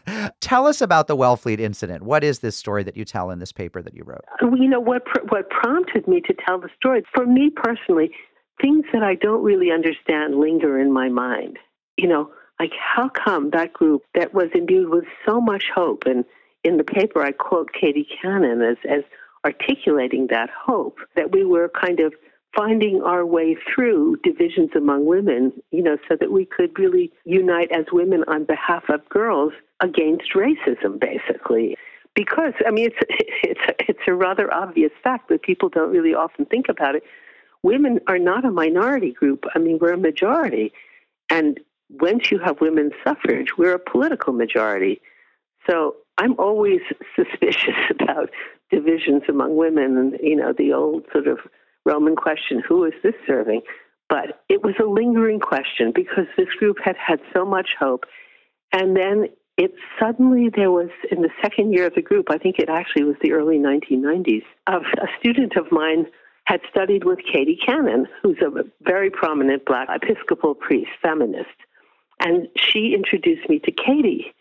tell 0.40 0.66
us 0.66 0.80
about 0.80 1.08
the 1.08 1.16
Wellfleet 1.16 1.58
incident. 1.60 2.02
What 2.04 2.22
is 2.24 2.38
this 2.40 2.56
story 2.56 2.82
that 2.84 2.96
you 2.96 3.04
tell 3.04 3.30
in 3.30 3.38
this 3.38 3.52
paper 3.52 3.82
that 3.82 3.94
you 3.94 4.04
wrote? 4.04 4.24
Well, 4.42 4.56
You 4.56 4.68
know 4.68 4.80
what? 4.80 5.04
pr- 5.04 5.20
What 5.28 5.50
prompted 5.50 6.06
me 6.06 6.20
to 6.22 6.34
tell 6.46 6.60
the 6.60 6.68
story? 6.76 7.02
For 7.14 7.26
me 7.26 7.50
personally, 7.50 8.10
things 8.60 8.84
that 8.92 9.02
I 9.02 9.14
don't 9.16 9.42
really 9.42 9.70
understand 9.70 10.36
linger 10.36 10.78
in 10.78 10.92
my 10.92 11.08
mind. 11.08 11.58
You 11.96 12.08
know, 12.08 12.30
like 12.58 12.72
how 12.78 13.08
come 13.08 13.50
that 13.50 13.72
group 13.72 14.02
that 14.14 14.32
was 14.34 14.48
imbued 14.54 14.88
with 14.88 15.04
so 15.26 15.40
much 15.40 15.64
hope, 15.74 16.04
and 16.06 16.24
in 16.64 16.76
the 16.76 16.84
paper 16.84 17.22
I 17.22 17.32
quote 17.32 17.70
Katie 17.72 18.08
Cannon 18.20 18.62
as 18.62 18.76
as 18.88 19.02
articulating 19.44 20.26
that 20.30 20.50
hope 20.50 20.98
that 21.14 21.32
we 21.32 21.44
were 21.44 21.70
kind 21.80 22.00
of 22.00 22.12
finding 22.56 23.02
our 23.02 23.24
way 23.24 23.56
through 23.72 24.16
divisions 24.24 24.70
among 24.74 25.04
women, 25.04 25.52
you 25.70 25.82
know, 25.82 25.98
so 26.08 26.16
that 26.18 26.32
we 26.32 26.46
could 26.46 26.76
really 26.78 27.12
unite 27.24 27.70
as 27.70 27.84
women 27.92 28.24
on 28.28 28.44
behalf 28.44 28.82
of 28.88 29.06
girls 29.10 29.52
against 29.80 30.32
racism, 30.34 30.98
basically. 30.98 31.76
Because 32.14 32.54
I 32.66 32.70
mean, 32.70 32.86
it's 32.86 32.96
it's 33.42 33.78
it's 33.88 34.08
a 34.08 34.14
rather 34.14 34.52
obvious 34.52 34.92
fact, 35.02 35.28
but 35.28 35.42
people 35.42 35.68
don't 35.68 35.90
really 35.90 36.14
often 36.14 36.46
think 36.46 36.68
about 36.68 36.96
it. 36.96 37.02
Women 37.62 38.00
are 38.06 38.18
not 38.18 38.44
a 38.44 38.50
minority 38.50 39.12
group. 39.12 39.44
I 39.54 39.58
mean, 39.58 39.78
we're 39.80 39.92
a 39.92 39.98
majority, 39.98 40.72
and 41.30 41.60
once 41.90 42.30
you 42.30 42.38
have 42.38 42.60
women's 42.60 42.92
suffrage, 43.04 43.56
we're 43.56 43.74
a 43.74 43.78
political 43.78 44.32
majority. 44.32 45.00
So 45.68 45.96
I'm 46.18 46.38
always 46.38 46.80
suspicious 47.16 47.74
about 48.00 48.30
divisions 48.70 49.22
among 49.28 49.56
women 49.56 49.96
and, 49.96 50.18
you 50.22 50.36
know, 50.36 50.52
the 50.56 50.72
old 50.72 51.04
sort 51.12 51.28
of 51.28 51.38
Roman 51.84 52.16
question, 52.16 52.62
who 52.66 52.84
is 52.84 52.94
this 53.02 53.14
serving? 53.26 53.62
But 54.08 54.42
it 54.48 54.62
was 54.62 54.74
a 54.80 54.86
lingering 54.86 55.40
question 55.40 55.92
because 55.94 56.26
this 56.36 56.48
group 56.58 56.78
had 56.84 56.96
had 56.96 57.20
so 57.34 57.44
much 57.44 57.70
hope. 57.78 58.04
And 58.72 58.96
then 58.96 59.28
it 59.56 59.72
suddenly, 60.00 60.50
there 60.54 60.70
was, 60.70 60.90
in 61.10 61.22
the 61.22 61.30
second 61.42 61.72
year 61.72 61.86
of 61.86 61.94
the 61.94 62.02
group, 62.02 62.26
I 62.30 62.38
think 62.38 62.58
it 62.58 62.68
actually 62.68 63.04
was 63.04 63.16
the 63.22 63.32
early 63.32 63.58
1990s, 63.58 64.42
of 64.66 64.82
a 64.98 65.06
student 65.18 65.56
of 65.56 65.66
mine 65.70 66.06
had 66.44 66.60
studied 66.70 67.04
with 67.04 67.18
Katie 67.32 67.58
Cannon, 67.64 68.06
who's 68.22 68.38
a 68.40 68.64
very 68.82 69.10
prominent 69.10 69.64
black 69.64 69.88
Episcopal 69.90 70.54
priest, 70.54 70.90
feminist. 71.02 71.56
And 72.20 72.48
she 72.56 72.94
introduced 72.94 73.48
me 73.48 73.58
to 73.60 73.70
Katie. 73.70 74.32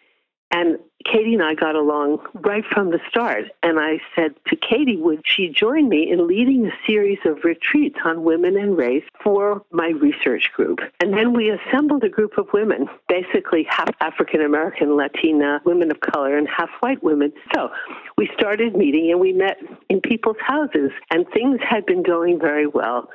And 0.52 0.78
Katie 1.04 1.34
and 1.34 1.44
I 1.44 1.54
got 1.54 1.76
along 1.76 2.20
right 2.34 2.64
from 2.72 2.92
the 2.92 3.00
start. 3.10 3.46
And 3.62 3.80
I 3.80 4.00
said 4.16 4.36
to 4.48 4.56
Katie, 4.56 4.96
would 4.96 5.22
she 5.26 5.50
join 5.50 5.90
me 5.90 6.10
in 6.10 6.28
leading 6.28 6.66
a 6.66 6.72
series 6.88 7.20
of 7.26 7.44
retreats 7.44 7.98
on 8.06 8.24
women 8.24 8.58
and 8.58 8.78
race 8.78 9.04
for 9.22 9.64
my 9.72 9.90
research 9.90 10.52
group? 10.56 10.80
And 11.02 11.14
then 11.14 11.34
we 11.34 11.50
assembled 11.50 12.04
a 12.04 12.10
group 12.10 12.38
of 12.38 12.48
women, 12.54 12.88
basically 13.10 13.68
half 13.70 13.90
African 14.02 14.42
American, 14.42 14.96
Latina, 14.96 15.62
women 15.66 15.92
of 15.92 16.00
color, 16.00 16.38
and 16.38 16.48
half 16.48 16.70
white 16.80 17.04
women. 17.04 17.34
So 17.54 17.70
we 18.18 18.30
started 18.34 18.76
meeting 18.76 19.12
and 19.12 19.20
we 19.20 19.34
met 19.34 19.58
in 19.90 20.00
people's 20.02 20.40
houses, 20.40 20.92
and 21.12 21.28
things 21.34 21.60
had 21.68 21.86
been 21.86 22.04
going 22.04 22.40
very 22.40 22.68
well. 22.68 23.10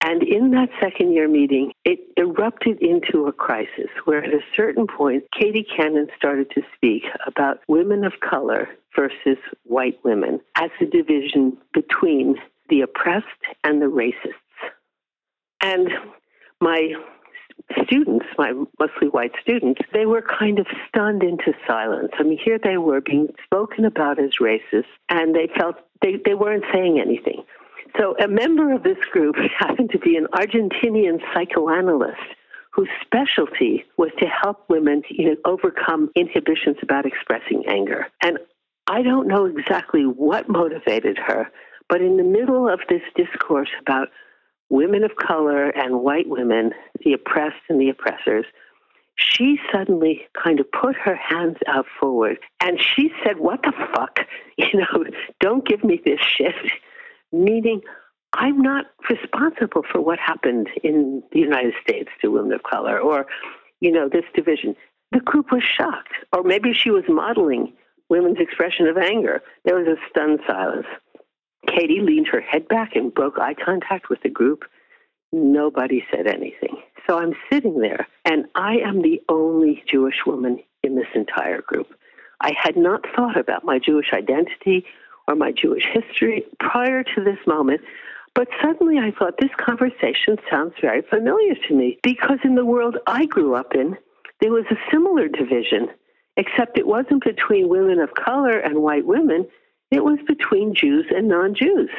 And 0.00 0.22
in 0.22 0.52
that 0.52 0.68
second 0.80 1.12
year 1.12 1.26
meeting, 1.28 1.72
it 1.84 1.98
erupted 2.16 2.80
into 2.80 3.26
a 3.26 3.32
crisis 3.32 3.90
where 4.04 4.22
at 4.22 4.32
a 4.32 4.40
certain 4.54 4.86
point, 4.86 5.24
Katie 5.38 5.66
Cannon 5.76 6.06
started 6.16 6.50
to 6.52 6.62
speak 6.76 7.02
about 7.26 7.60
women 7.66 8.04
of 8.04 8.12
color 8.20 8.68
versus 8.94 9.38
white 9.64 9.98
women 10.04 10.40
as 10.56 10.70
a 10.80 10.84
division 10.84 11.56
between 11.74 12.36
the 12.68 12.82
oppressed 12.82 13.26
and 13.64 13.82
the 13.82 13.86
racists. 13.86 14.34
And 15.60 15.88
my 16.60 16.92
students, 17.82 18.26
my 18.36 18.52
mostly 18.78 19.08
white 19.08 19.32
students, 19.42 19.80
they 19.92 20.06
were 20.06 20.22
kind 20.22 20.58
of 20.58 20.66
stunned 20.88 21.22
into 21.22 21.52
silence. 21.66 22.12
I 22.18 22.22
mean, 22.22 22.38
here 22.42 22.58
they 22.62 22.78
were 22.78 23.00
being 23.00 23.28
spoken 23.44 23.84
about 23.84 24.18
as 24.20 24.30
racist, 24.40 24.86
and 25.08 25.34
they 25.34 25.48
felt 25.58 25.76
they, 26.02 26.16
they 26.24 26.34
weren't 26.34 26.64
saying 26.72 27.00
anything. 27.00 27.42
So 27.98 28.14
a 28.22 28.28
member 28.28 28.72
of 28.72 28.84
this 28.84 28.98
group 29.10 29.36
happened 29.58 29.90
to 29.90 29.98
be 29.98 30.16
an 30.16 30.26
Argentinian 30.32 31.20
psychoanalyst 31.34 32.16
whose 32.72 32.88
specialty 33.04 33.84
was 33.96 34.10
to 34.20 34.26
help 34.26 34.68
women 34.68 35.02
you 35.10 35.30
know, 35.30 35.36
overcome 35.44 36.10
inhibitions 36.14 36.76
about 36.82 37.06
expressing 37.06 37.64
anger. 37.66 38.06
And 38.22 38.38
I 38.86 39.02
don't 39.02 39.26
know 39.26 39.46
exactly 39.46 40.02
what 40.04 40.48
motivated 40.48 41.18
her, 41.18 41.50
but 41.88 42.00
in 42.00 42.18
the 42.18 42.22
middle 42.22 42.68
of 42.68 42.80
this 42.88 43.02
discourse 43.16 43.70
about 43.80 44.08
women 44.70 45.02
of 45.02 45.16
color 45.16 45.70
and 45.70 46.02
white 46.02 46.28
women, 46.28 46.72
the 47.04 47.14
oppressed 47.14 47.62
and 47.68 47.80
the 47.80 47.88
oppressors, 47.88 48.44
she 49.16 49.58
suddenly 49.72 50.22
kind 50.40 50.60
of 50.60 50.70
put 50.70 50.94
her 50.94 51.16
hands 51.16 51.56
out 51.66 51.86
forward 51.98 52.38
and 52.60 52.78
she 52.80 53.10
said, 53.24 53.38
What 53.38 53.62
the 53.62 53.72
fuck? 53.94 54.20
You 54.56 54.80
know, 54.80 55.04
don't 55.38 55.64
give 55.64 55.84
me 55.84 56.00
this 56.04 56.18
shit 56.20 56.52
meaning 57.32 57.82
I'm 58.34 58.60
not 58.60 58.86
responsible 59.08 59.84
for 59.90 60.00
what 60.00 60.18
happened 60.18 60.68
in 60.82 61.22
the 61.32 61.40
United 61.40 61.74
States 61.82 62.10
to 62.20 62.30
women 62.30 62.52
of 62.52 62.62
color 62.62 62.98
or, 62.98 63.26
you 63.80 63.90
know, 63.90 64.08
this 64.08 64.24
division. 64.34 64.76
The 65.12 65.20
group 65.20 65.50
was 65.50 65.62
shocked. 65.62 66.12
Or 66.32 66.42
maybe 66.42 66.72
she 66.74 66.90
was 66.90 67.04
modeling 67.08 67.72
women's 68.10 68.38
expression 68.38 68.86
of 68.86 68.98
anger. 68.98 69.42
There 69.64 69.76
was 69.76 69.86
a 69.86 69.96
stunned 70.10 70.40
silence. 70.46 70.86
Katie 71.66 72.00
leaned 72.00 72.28
her 72.28 72.40
head 72.40 72.68
back 72.68 72.94
and 72.94 73.12
broke 73.12 73.38
eye 73.38 73.54
contact 73.54 74.08
with 74.08 74.22
the 74.22 74.28
group. 74.28 74.64
Nobody 75.32 76.04
said 76.12 76.26
anything. 76.26 76.76
So 77.08 77.18
I'm 77.18 77.34
sitting 77.50 77.80
there, 77.80 78.06
and 78.24 78.46
I 78.54 78.76
am 78.76 79.02
the 79.02 79.20
only 79.28 79.82
Jewish 79.86 80.26
woman 80.26 80.60
in 80.82 80.94
this 80.94 81.08
entire 81.14 81.62
group. 81.62 81.88
I 82.40 82.52
had 82.60 82.76
not 82.76 83.04
thought 83.16 83.36
about 83.36 83.64
my 83.64 83.78
Jewish 83.78 84.12
identity 84.12 84.86
or 85.28 85.36
my 85.36 85.52
Jewish 85.52 85.86
history 85.92 86.44
prior 86.58 87.04
to 87.04 87.22
this 87.22 87.38
moment. 87.46 87.82
But 88.34 88.48
suddenly 88.62 88.98
I 88.98 89.12
thought 89.16 89.34
this 89.38 89.50
conversation 89.58 90.38
sounds 90.50 90.72
very 90.80 91.02
familiar 91.02 91.54
to 91.68 91.74
me 91.74 91.98
because 92.02 92.38
in 92.44 92.54
the 92.54 92.64
world 92.64 92.96
I 93.06 93.26
grew 93.26 93.54
up 93.54 93.74
in, 93.74 93.96
there 94.40 94.52
was 94.52 94.64
a 94.70 94.90
similar 94.90 95.28
division, 95.28 95.88
except 96.36 96.78
it 96.78 96.86
wasn't 96.86 97.24
between 97.24 97.68
women 97.68 97.98
of 97.98 98.14
color 98.14 98.58
and 98.58 98.82
white 98.82 99.06
women, 99.06 99.46
it 99.90 100.04
was 100.04 100.18
between 100.26 100.74
Jews 100.74 101.06
and 101.14 101.28
non 101.28 101.54
Jews. 101.54 101.90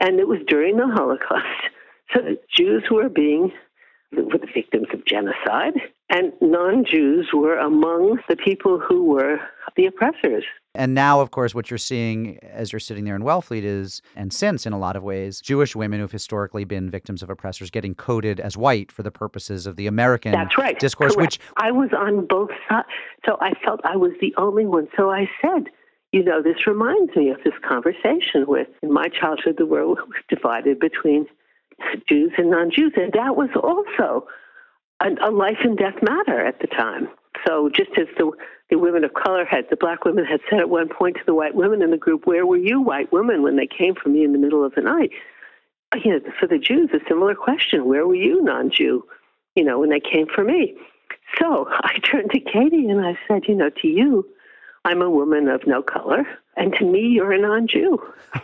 And 0.00 0.18
it 0.18 0.28
was 0.28 0.40
during 0.46 0.76
the 0.76 0.88
Holocaust. 0.88 1.70
So 2.14 2.36
Jews 2.54 2.84
were 2.90 3.08
being 3.08 3.52
were 4.12 4.38
the 4.38 4.46
victims 4.54 4.86
of 4.92 5.04
genocide, 5.04 5.74
And 6.08 6.32
non 6.40 6.84
Jews 6.84 7.30
were 7.34 7.56
among 7.56 8.18
the 8.28 8.36
people 8.36 8.78
who 8.78 9.04
were 9.04 9.40
the 9.76 9.86
oppressors. 9.86 10.44
And 10.74 10.94
now, 10.94 11.20
of 11.20 11.30
course, 11.30 11.54
what 11.54 11.70
you're 11.70 11.78
seeing 11.78 12.38
as 12.42 12.72
you're 12.72 12.80
sitting 12.80 13.04
there 13.04 13.16
in 13.16 13.22
Wellfleet 13.22 13.64
is, 13.64 14.02
and 14.14 14.32
since 14.32 14.66
in 14.66 14.72
a 14.72 14.78
lot 14.78 14.94
of 14.94 15.02
ways, 15.02 15.40
Jewish 15.40 15.74
women 15.74 16.00
who've 16.00 16.12
historically 16.12 16.64
been 16.64 16.90
victims 16.90 17.22
of 17.22 17.30
oppressors 17.30 17.70
getting 17.70 17.94
coded 17.94 18.40
as 18.40 18.56
white 18.56 18.92
for 18.92 19.02
the 19.02 19.10
purposes 19.10 19.66
of 19.66 19.76
the 19.76 19.86
American 19.86 20.32
That's 20.32 20.56
right. 20.58 20.78
discourse, 20.78 21.14
Correct. 21.14 21.38
which 21.38 21.40
I 21.56 21.70
was 21.72 21.90
on 21.96 22.26
both 22.26 22.50
sides. 22.68 22.86
So 23.24 23.38
I 23.40 23.52
felt 23.64 23.80
I 23.84 23.96
was 23.96 24.12
the 24.20 24.34
only 24.36 24.66
one. 24.66 24.86
So 24.96 25.10
I 25.10 25.28
said, 25.40 25.70
you 26.12 26.22
know, 26.22 26.42
this 26.42 26.66
reminds 26.66 27.16
me 27.16 27.30
of 27.30 27.42
this 27.42 27.54
conversation 27.66 28.46
with 28.46 28.68
in 28.82 28.92
my 28.92 29.08
childhood, 29.08 29.56
the 29.58 29.66
world 29.66 29.98
was 30.06 30.22
divided 30.28 30.78
between 30.78 31.26
Jews 32.08 32.32
and 32.38 32.50
non 32.50 32.70
Jews. 32.70 32.92
And 32.96 33.12
that 33.14 33.34
was 33.36 33.50
also 33.56 34.26
a, 35.00 35.28
a 35.28 35.30
life 35.30 35.58
and 35.62 35.76
death 35.76 35.96
matter 36.02 36.44
at 36.44 36.60
the 36.60 36.66
time. 36.66 37.08
So 37.46 37.68
just 37.68 37.90
as 37.98 38.06
the 38.16 38.30
the 38.68 38.78
women 38.78 39.04
of 39.04 39.14
color 39.14 39.44
had, 39.44 39.66
the 39.70 39.76
black 39.76 40.04
women 40.04 40.24
had 40.24 40.40
said 40.50 40.58
at 40.58 40.68
one 40.68 40.88
point 40.88 41.14
to 41.16 41.22
the 41.24 41.34
white 41.34 41.54
women 41.54 41.82
in 41.82 41.90
the 41.90 41.96
group, 41.96 42.26
"Where 42.26 42.46
were 42.46 42.56
you, 42.56 42.80
white 42.80 43.12
women, 43.12 43.42
when 43.42 43.56
they 43.56 43.66
came 43.66 43.94
for 43.94 44.08
me 44.08 44.24
in 44.24 44.32
the 44.32 44.38
middle 44.38 44.64
of 44.64 44.74
the 44.74 44.80
night?" 44.80 45.10
You 46.02 46.12
know, 46.12 46.20
for 46.38 46.46
the 46.48 46.58
Jews, 46.58 46.90
a 46.92 46.98
similar 47.08 47.34
question: 47.34 47.84
Where 47.84 48.06
were 48.06 48.14
you, 48.14 48.42
non-Jew, 48.42 49.04
you 49.54 49.64
know, 49.64 49.78
when 49.78 49.90
they 49.90 50.00
came 50.00 50.26
for 50.26 50.42
me? 50.42 50.74
So 51.38 51.68
I 51.82 51.98
turned 51.98 52.30
to 52.32 52.40
Katie 52.40 52.88
and 52.88 53.04
I 53.04 53.18
said, 53.28 53.42
"You 53.46 53.54
know, 53.54 53.70
to 53.70 53.88
you, 53.88 54.26
I'm 54.84 55.02
a 55.02 55.10
woman 55.10 55.48
of 55.48 55.66
no 55.66 55.82
color, 55.82 56.26
and 56.56 56.72
to 56.74 56.84
me, 56.84 57.00
you're 57.00 57.32
a 57.32 57.38
non-Jew." 57.38 57.98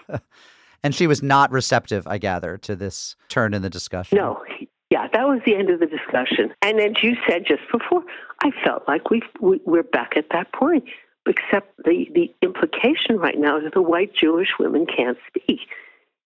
and 0.85 0.95
she 0.95 1.09
was 1.09 1.23
not 1.23 1.51
receptive, 1.51 2.07
I 2.07 2.19
gather, 2.19 2.59
to 2.59 2.77
this 2.77 3.17
turn 3.29 3.55
in 3.55 3.63
the 3.63 3.71
discussion. 3.71 4.19
No, 4.19 4.45
yeah, 4.93 5.09
that 5.11 5.27
was 5.27 5.41
the 5.47 5.55
end 5.55 5.71
of 5.71 5.81
the 5.81 5.87
discussion. 5.87 6.53
And 6.61 6.79
as 6.79 7.03
you 7.03 7.17
said 7.27 7.47
just 7.47 7.63
before, 7.73 8.03
I 8.45 8.51
felt 8.63 8.87
like 8.87 9.09
we've, 9.09 9.23
we, 9.41 9.59
we're 9.65 9.83
back 9.83 10.19
at 10.19 10.27
that 10.33 10.53
point. 10.53 10.85
Except 11.27 11.75
the, 11.79 12.11
the 12.15 12.35
implication 12.43 13.17
right 13.17 13.39
now 13.39 13.57
is 13.57 13.65
that 13.65 13.73
the 13.73 13.81
white 13.81 14.15
Jewish 14.15 14.51
women 14.61 14.85
can't 14.85 15.17
speak. 15.29 15.61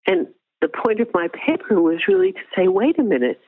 And 0.09 0.27
the 0.61 0.69
point 0.69 0.99
of 0.99 1.07
my 1.15 1.29
paper 1.29 1.81
was 1.81 2.09
really 2.09 2.33
to 2.33 2.41
say, 2.57 2.67
wait 2.67 2.99
a 2.99 3.05
minute. 3.05 3.41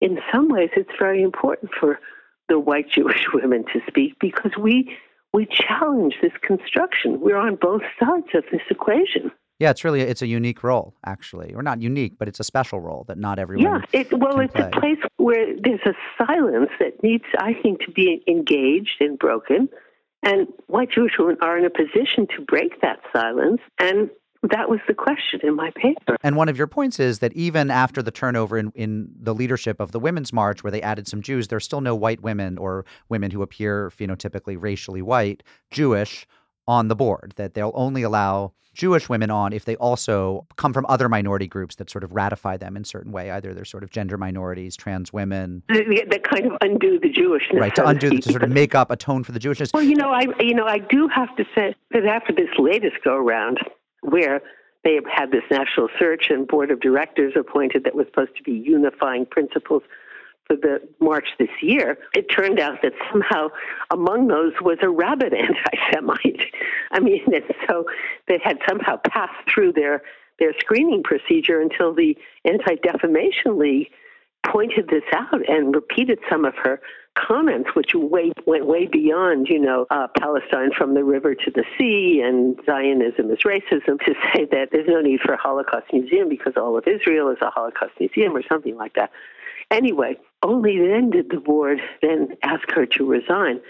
In 0.00 0.20
some 0.32 0.48
ways, 0.48 0.70
it's 0.76 0.92
very 1.00 1.20
important 1.20 1.72
for 1.80 1.98
the 2.48 2.60
white 2.60 2.88
Jewish 2.94 3.26
women 3.34 3.64
to 3.72 3.80
speak 3.88 4.20
because 4.20 4.52
we 4.56 4.96
we 5.32 5.46
challenge 5.46 6.14
this 6.22 6.32
construction. 6.42 7.20
We're 7.20 7.36
on 7.36 7.56
both 7.56 7.82
sides 7.98 8.26
of 8.34 8.44
this 8.52 8.62
equation. 8.68 9.32
Yeah, 9.60 9.70
it's 9.70 9.84
really 9.84 10.00
it's 10.00 10.22
a 10.22 10.26
unique 10.26 10.64
role, 10.64 10.94
actually, 11.04 11.52
or 11.54 11.62
not 11.62 11.82
unique, 11.82 12.14
but 12.18 12.28
it's 12.28 12.40
a 12.40 12.44
special 12.44 12.80
role 12.80 13.04
that 13.08 13.18
not 13.18 13.38
everyone. 13.38 13.84
Yeah, 13.92 14.00
it, 14.00 14.18
well, 14.18 14.40
it's 14.40 14.54
play. 14.54 14.70
a 14.72 14.80
place 14.80 14.98
where 15.18 15.54
there's 15.62 15.80
a 15.84 15.92
silence 16.16 16.70
that 16.80 17.02
needs, 17.02 17.24
I 17.38 17.52
think, 17.62 17.80
to 17.80 17.90
be 17.92 18.24
engaged 18.26 18.96
and 19.00 19.18
broken. 19.18 19.68
And 20.22 20.48
white 20.66 20.90
Jewish 20.90 21.12
women 21.18 21.36
are 21.42 21.58
in 21.58 21.66
a 21.66 21.70
position 21.70 22.26
to 22.36 22.42
break 22.46 22.80
that 22.80 23.00
silence. 23.12 23.60
And 23.78 24.10
that 24.50 24.70
was 24.70 24.80
the 24.88 24.94
question 24.94 25.40
in 25.42 25.54
my 25.54 25.70
paper. 25.76 26.16
And 26.22 26.36
one 26.36 26.48
of 26.48 26.56
your 26.56 26.66
points 26.66 26.98
is 26.98 27.18
that 27.18 27.34
even 27.34 27.70
after 27.70 28.02
the 28.02 28.10
turnover 28.10 28.56
in, 28.56 28.72
in 28.74 29.10
the 29.20 29.34
leadership 29.34 29.80
of 29.80 29.92
the 29.92 30.00
Women's 30.00 30.32
March, 30.32 30.64
where 30.64 30.70
they 30.70 30.80
added 30.80 31.06
some 31.06 31.20
Jews, 31.20 31.48
there's 31.48 31.64
still 31.64 31.82
no 31.82 31.94
white 31.94 32.22
women 32.22 32.56
or 32.56 32.86
women 33.10 33.30
who 33.30 33.42
appear 33.42 33.90
phenotypically 33.90 34.56
racially 34.58 35.02
white, 35.02 35.42
Jewish, 35.70 36.26
on 36.70 36.88
the 36.88 36.96
board. 36.96 37.34
That 37.36 37.54
they'll 37.54 37.72
only 37.74 38.02
allow 38.02 38.52
Jewish 38.74 39.08
women 39.08 39.30
on 39.30 39.52
if 39.52 39.64
they 39.64 39.76
also 39.76 40.46
come 40.56 40.72
from 40.72 40.86
other 40.88 41.08
minority 41.08 41.48
groups 41.48 41.74
that 41.76 41.90
sort 41.90 42.04
of 42.04 42.12
ratify 42.12 42.56
them 42.56 42.76
in 42.76 42.84
certain 42.84 43.10
way. 43.12 43.30
Either 43.30 43.52
they're 43.52 43.64
sort 43.64 43.82
of 43.82 43.90
gender 43.90 44.16
minorities, 44.16 44.76
trans 44.76 45.12
women, 45.12 45.62
That 45.68 46.22
kind 46.32 46.46
of 46.46 46.52
undo 46.60 46.98
the 47.00 47.08
Jewishness. 47.12 47.60
right? 47.60 47.74
To 47.74 47.86
undo, 47.86 48.10
to 48.10 48.30
sort 48.30 48.44
of 48.44 48.50
make 48.50 48.74
up, 48.74 48.90
atone 48.90 49.24
for 49.24 49.32
the 49.32 49.40
Jewishness. 49.40 49.74
Well, 49.74 49.82
you 49.82 49.96
know, 49.96 50.10
I 50.10 50.24
you 50.40 50.54
know 50.54 50.66
I 50.66 50.78
do 50.78 51.08
have 51.08 51.34
to 51.36 51.44
say 51.54 51.74
that 51.90 52.06
after 52.06 52.32
this 52.32 52.48
latest 52.58 52.96
go 53.04 53.16
around, 53.16 53.58
where 54.02 54.40
they 54.84 54.94
have 54.94 55.04
had 55.12 55.30
this 55.30 55.42
national 55.50 55.88
search 55.98 56.26
and 56.30 56.46
board 56.48 56.70
of 56.70 56.80
directors 56.80 57.34
appointed 57.36 57.84
that 57.84 57.94
was 57.94 58.06
supposed 58.06 58.34
to 58.36 58.42
be 58.42 58.52
unifying 58.52 59.26
principles 59.26 59.82
the 60.56 60.80
march 61.00 61.28
this 61.38 61.50
year, 61.60 61.98
it 62.14 62.26
turned 62.26 62.58
out 62.58 62.82
that 62.82 62.92
somehow 63.10 63.48
among 63.90 64.28
those 64.28 64.52
was 64.60 64.78
a 64.82 64.88
rabid 64.88 65.34
anti-Semite. 65.34 66.42
I 66.90 67.00
mean, 67.00 67.24
so 67.68 67.84
they 68.28 68.38
had 68.42 68.58
somehow 68.68 68.98
passed 69.06 69.48
through 69.52 69.72
their 69.72 70.02
their 70.38 70.54
screening 70.58 71.02
procedure 71.02 71.60
until 71.60 71.94
the 71.94 72.16
Anti-Defamation 72.46 73.58
League 73.58 73.90
pointed 74.46 74.88
this 74.88 75.04
out 75.12 75.46
and 75.48 75.74
repeated 75.74 76.18
some 76.30 76.46
of 76.46 76.54
her 76.62 76.80
comments, 77.14 77.70
which 77.74 77.90
way, 77.94 78.32
went 78.46 78.66
way 78.66 78.86
beyond, 78.86 79.48
you 79.48 79.58
know, 79.58 79.86
uh, 79.90 80.06
Palestine 80.18 80.70
from 80.76 80.94
the 80.94 81.04
river 81.04 81.34
to 81.34 81.50
the 81.50 81.64
sea 81.76 82.22
and 82.24 82.58
Zionism 82.64 83.30
is 83.30 83.38
racism, 83.40 83.98
to 84.00 84.14
say 84.34 84.46
that 84.50 84.68
there's 84.72 84.88
no 84.88 85.00
need 85.00 85.20
for 85.20 85.34
a 85.34 85.36
Holocaust 85.36 85.86
museum 85.92 86.28
because 86.28 86.54
all 86.56 86.76
of 86.76 86.86
Israel 86.86 87.28
is 87.30 87.38
a 87.42 87.50
Holocaust 87.50 87.92
museum 87.98 88.36
or 88.36 88.42
something 88.48 88.76
like 88.76 88.94
that. 88.94 89.10
Anyway, 89.70 90.16
only 90.42 90.78
then 90.78 91.10
did 91.10 91.30
the 91.30 91.40
board 91.40 91.80
then 92.02 92.36
ask 92.42 92.70
her 92.72 92.86
to 92.86 93.04
resign. 93.04 93.60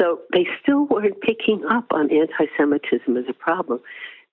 So 0.00 0.20
they 0.32 0.46
still 0.62 0.86
weren't 0.86 1.20
picking 1.20 1.64
up 1.70 1.86
on 1.90 2.10
anti-Semitism 2.10 3.16
as 3.16 3.24
a 3.28 3.34
problem. 3.34 3.80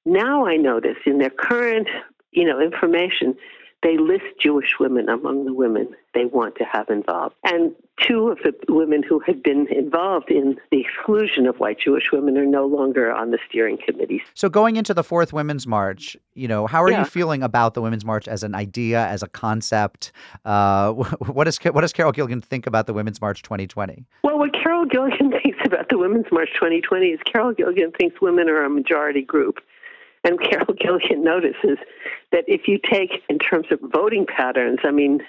Now 0.06 0.45
I 0.45 0.56
notice 0.56 0.98
in 1.06 1.18
their 1.18 1.30
current, 1.30 1.88
you 2.32 2.45
know, 2.45 2.62
information, 2.62 3.36
they 3.84 3.98
list 3.98 4.26
Jewish 4.40 4.76
women 4.80 5.08
among 5.08 5.45
the 5.45 5.54
women 5.54 5.88
they 6.14 6.26
want 6.26 6.56
to 6.56 6.64
have 6.64 6.90
involved. 6.90 7.36
And 7.44 7.76
two 8.02 8.30
of 8.30 8.40
the 8.40 8.54
women 8.70 9.04
who 9.04 9.20
had 9.20 9.44
been 9.44 9.68
involved 9.68 10.32
in 10.32 10.58
the 10.72 10.82
exclusion 10.82 11.45
of 11.45 11.60
white 11.60 11.80
Jewish 11.80 12.12
women 12.12 12.38
are 12.40 12.45
no 12.45 12.66
longer 12.66 13.12
on 13.14 13.30
the 13.30 13.38
steering 13.48 13.78
committee. 13.78 14.24
So 14.34 14.49
going 14.49 14.78
into 14.78 14.95
the 14.95 15.04
fourth 15.04 15.32
Women's 15.32 15.68
March, 15.68 16.18
you 16.34 16.48
know, 16.48 16.66
how 16.66 16.82
are 16.84 16.90
Yeah. 16.90 16.99
you 16.99 17.06
feeling 17.06 17.44
about 17.44 17.76
the 17.76 17.82
Women's 17.82 18.04
March 18.04 18.28
as 18.28 18.41
an 18.41 18.56
idea, 18.56 19.06
as 19.06 19.22
a 19.22 19.28
concept? 19.28 20.12
Uh, 20.44 20.94
what 21.28 21.44
does 21.44 21.58
what 21.58 21.82
does 21.82 21.94
Carol 21.94 22.12
Gilligan 22.12 22.41
think 22.41 22.66
about 22.66 22.88
the 22.88 22.94
Women's 22.94 23.22
March 23.22 23.44
2020? 23.44 24.06
Well, 24.24 24.40
what 24.40 24.54
Carol 24.54 24.86
Gilligan 24.86 25.32
thinks 25.44 25.60
about 25.66 25.90
the 25.90 25.99
Women's 25.99 26.32
March 26.32 26.49
2020 26.56 27.08
is 27.10 27.20
Carol 27.32 27.54
Gilligan 27.54 27.91
thinks 27.91 28.20
women 28.22 28.49
are 28.49 28.64
a 28.64 28.70
majority 28.70 29.22
group. 29.22 29.60
And 30.28 30.40
Carol 30.49 30.74
Gilligan 30.80 31.24
notices 31.24 31.78
that 32.32 32.44
if 32.48 32.68
you 32.68 32.80
take, 32.84 33.24
in 33.30 33.40
terms 33.40 33.68
of 33.72 33.80
voting 33.91 34.26
patterns, 34.26 34.80
I 34.84 34.91
mean, 34.91 35.22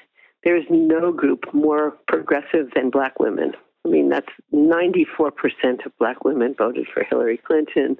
there's 0.44 0.64
no 0.68 1.12
group 1.12 1.44
more 1.54 1.92
progressive 2.08 2.70
than 2.74 2.90
black 2.90 3.18
women. 3.20 3.52
I 3.86 3.88
mean, 3.88 4.08
that's 4.08 4.28
94% 4.52 5.86
of 5.86 5.96
black 5.98 6.24
women 6.24 6.54
voted 6.58 6.86
for 6.92 7.04
Hillary 7.04 7.38
Clinton, 7.38 7.96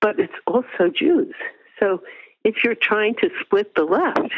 but 0.00 0.20
it's 0.20 0.32
also 0.46 0.88
Jews. 0.94 1.34
So 1.80 2.02
if 2.44 2.62
you're 2.62 2.76
trying 2.80 3.14
to 3.16 3.30
split 3.40 3.74
the 3.74 3.84
left 3.84 4.32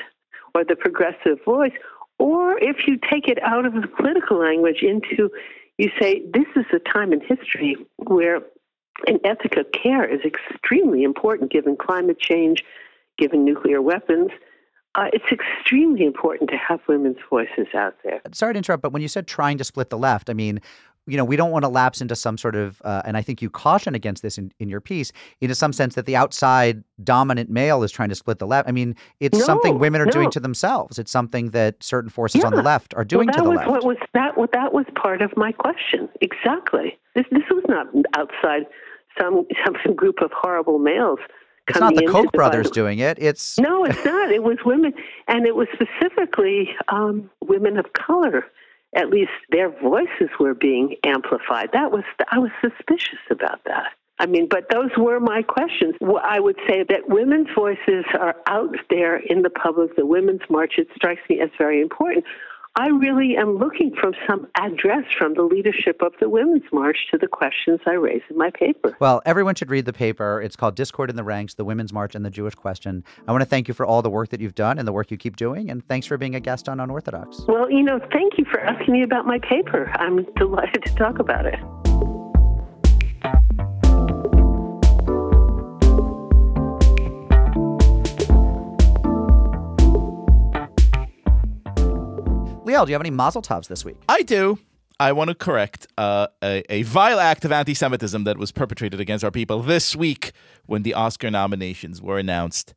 or 0.55 0.65
the 0.65 0.77
progressive 0.77 1.39
voice, 1.45 1.73
or 2.19 2.59
if 2.59 2.87
you 2.87 2.97
take 3.11 3.29
it 3.29 3.43
out 3.43 3.67
of 3.67 3.75
the 3.75 3.89
political 3.89 4.39
language 4.39 4.83
into, 4.83 5.31
you 5.79 5.91
say, 6.01 6.23
this 6.33 6.47
is 6.55 6.65
a 6.73 6.79
time 6.79 7.13
in 7.13 7.21
history 7.21 7.77
where 7.97 8.41
an 9.07 9.19
ethic 9.25 9.57
of 9.57 9.67
care 9.73 10.05
is 10.05 10.21
extremely 10.25 11.03
important 11.03 11.51
given 11.51 11.77
climate 11.77 12.19
change, 12.19 12.65
given 13.19 13.45
nuclear 13.45 13.83
weapons. 13.83 14.31
Uh, 14.95 15.07
it's 15.13 15.25
extremely 15.33 16.05
important 16.05 16.49
to 16.51 16.57
have 16.57 16.81
women's 16.89 17.17
voices 17.29 17.67
out 17.75 17.97
there. 18.05 18.21
Sorry 18.33 18.55
to 18.55 18.59
interrupt, 18.59 18.83
but 18.83 18.93
when 18.93 19.03
you 19.03 19.09
said 19.09 19.27
trying 19.27 19.59
to 19.59 19.65
split 19.65 19.91
the 19.91 19.99
left, 19.99 20.31
I 20.31 20.35
mean, 20.35 20.61
you 21.07 21.17
know, 21.17 21.25
we 21.25 21.37
don't 21.37 21.51
want 21.51 21.65
to 21.65 21.69
lapse 21.69 22.01
into 22.01 22.17
some 22.17 22.39
sort 22.39 22.55
of, 22.57 22.81
uh, 22.85 23.03
and 23.05 23.17
I 23.17 23.23
think 23.23 23.43
you 23.43 23.51
caution 23.51 23.95
against 23.95 24.23
this 24.23 24.39
in, 24.39 24.53
in 24.59 24.69
your 24.69 24.81
piece, 24.81 25.13
into 25.41 25.55
some 25.55 25.73
sense 25.73 25.97
that 25.97 26.07
the 26.07 26.17
outside 26.17 26.83
dominant 27.03 27.51
male 27.51 27.83
is 27.83 27.93
trying 27.93 28.09
to 28.09 28.15
split 28.15 28.39
the 28.39 28.47
left. 28.47 28.69
I 28.69 28.73
mean, 28.73 28.95
it's 29.21 29.45
something 29.45 29.79
women 29.79 30.01
are 30.01 30.07
doing 30.07 30.31
to 30.31 30.41
themselves. 30.41 30.99
It's 30.99 31.11
something 31.11 31.51
that 31.51 31.83
certain 31.83 32.09
forces 32.09 32.43
on 32.45 32.55
the 32.55 32.63
left 32.63 32.95
are 32.95 33.05
doing 33.05 33.27
well, 33.27 33.35
to 33.35 33.43
the 33.43 33.49
was 33.51 33.57
left. 33.59 33.71
what 33.71 33.85
was 33.85 33.97
that. 34.15 34.39
What 34.39 34.53
that 34.53 34.73
was 34.73 34.87
part 34.95 35.21
of 35.21 35.37
my 35.37 35.53
question. 35.53 36.09
Exactly. 36.21 36.99
This 37.15 37.25
this 37.31 37.45
was 37.51 37.65
not 37.69 37.87
outside 38.17 38.67
some 39.19 39.47
some 39.65 39.95
group 39.95 40.21
of 40.23 40.31
horrible 40.33 40.79
males. 40.79 41.19
it's 41.69 41.79
not 41.79 41.95
the 41.95 42.07
Koch 42.07 42.33
brothers 42.33 42.71
doing 42.71 42.99
it. 42.99 43.19
It's 43.21 43.59
No, 43.59 43.85
it's 43.85 44.05
not. 44.05 44.31
It 44.31 44.43
was 44.43 44.59
women, 44.65 44.93
and 45.29 45.47
it 45.47 45.55
was 45.55 45.69
specifically 45.73 46.71
um, 46.89 47.31
women 47.43 47.79
of 47.79 47.93
color. 47.93 48.45
At 48.97 49.09
least 49.11 49.33
their 49.51 49.71
voices 49.83 50.31
were 50.39 50.55
being 50.55 50.97
amplified. 51.05 51.71
That 51.73 51.91
was 51.91 52.05
I 52.31 52.39
was 52.39 52.51
suspicious 52.61 53.19
about 53.31 53.65
that. 53.65 53.93
I 54.21 54.27
mean, 54.27 54.47
but 54.49 54.69
those 54.71 54.91
were 54.97 55.19
my 55.19 55.43
questions. 55.43 55.95
I 56.23 56.39
would 56.39 56.57
say 56.69 56.85
that 56.89 57.09
women's 57.09 57.49
voices 57.55 58.05
are 58.19 58.37
out 58.47 58.77
there 58.89 59.17
in 59.17 59.43
the 59.43 59.51
public. 59.51 59.97
The 59.97 60.07
Women's 60.07 60.43
March, 60.49 60.75
it 60.79 60.87
strikes 60.95 61.23
me 61.29 61.41
as 61.41 61.51
very 61.59 61.81
important. 61.81 62.25
I 62.77 62.89
really 62.89 63.37
am 63.37 63.57
looking 63.57 63.95
for 63.95 64.11
some 64.27 64.49
address 64.57 65.05
from 65.17 65.35
the 65.35 65.43
leadership 65.43 66.03
of 66.03 66.13
the 66.19 66.29
Women's 66.29 66.65
March 66.73 67.07
to 67.13 67.19
the 67.19 67.29
questions 67.29 67.79
I 67.87 67.93
raise 67.93 68.23
in 68.29 68.37
my 68.37 68.51
paper. 68.51 68.97
Well, 68.99 69.23
everyone 69.25 69.55
should 69.55 69.71
read 69.71 69.85
the 69.85 69.93
paper. 69.93 70.41
It's 70.41 70.57
called 70.57 70.75
Discord 70.75 71.09
in 71.09 71.15
the 71.15 71.23
Ranks, 71.23 71.55
the 71.55 71.65
Women's 71.65 71.93
March 71.93 72.17
and 72.17 72.25
the 72.25 72.31
Jewish 72.31 72.57
Question. 72.57 73.05
I 73.29 73.31
want 73.31 73.43
to 73.43 73.49
thank 73.49 73.69
you 73.69 73.75
for 73.75 73.87
all 73.87 74.03
the 74.03 74.11
work 74.11 74.31
that 74.31 74.41
you've 74.41 74.57
done 74.57 74.81
and 74.81 74.89
the 74.89 74.93
work 74.93 75.13
you 75.13 75.17
keep 75.17 75.37
doing. 75.37 75.71
And 75.71 75.87
thanks 75.87 76.09
for 76.09 76.19
being 76.19 76.35
a 76.35 76.41
guest 76.41 76.69
on 76.69 76.81
Unorthodox. 76.81 77.43
Well, 77.47 77.71
you 77.71 77.85
know, 77.85 78.01
thank 78.13 78.39
you 78.39 78.45
for 78.45 78.59
asking 78.59 78.93
me 78.93 79.05
about 79.05 79.25
my 79.25 79.39
paper. 79.39 79.93
I'm 79.95 80.25
delighted 80.37 80.83
to 80.85 80.95
talk 80.97 81.21
about 81.21 81.47
it. 81.47 81.84
Liel, 92.75 92.87
do 92.87 92.91
you 92.91 92.95
have 92.95 93.03
any 93.03 93.11
mazel 93.11 93.41
tovs 93.41 93.69
this 93.69 93.85
week? 93.85 93.97
I 94.09 94.23
do. 94.23 94.59
I 94.99 95.13
want 95.13 95.29
to 95.29 95.35
correct 95.35 95.87
uh, 95.97 96.27
a, 96.43 96.63
a 96.69 96.83
vile 96.83 97.21
act 97.21 97.45
of 97.45 97.53
anti 97.53 97.73
Semitism 97.75 98.25
that 98.25 98.37
was 98.37 98.51
perpetrated 98.51 99.01
against 99.01 99.25
our 99.25 99.31
people 99.31 99.63
this 99.63 99.95
week 99.95 100.33
when 100.67 100.83
the 100.83 100.95
Oscar 100.95 101.31
nominations 101.31 102.03
were 102.03 102.19
announced. 102.19 102.75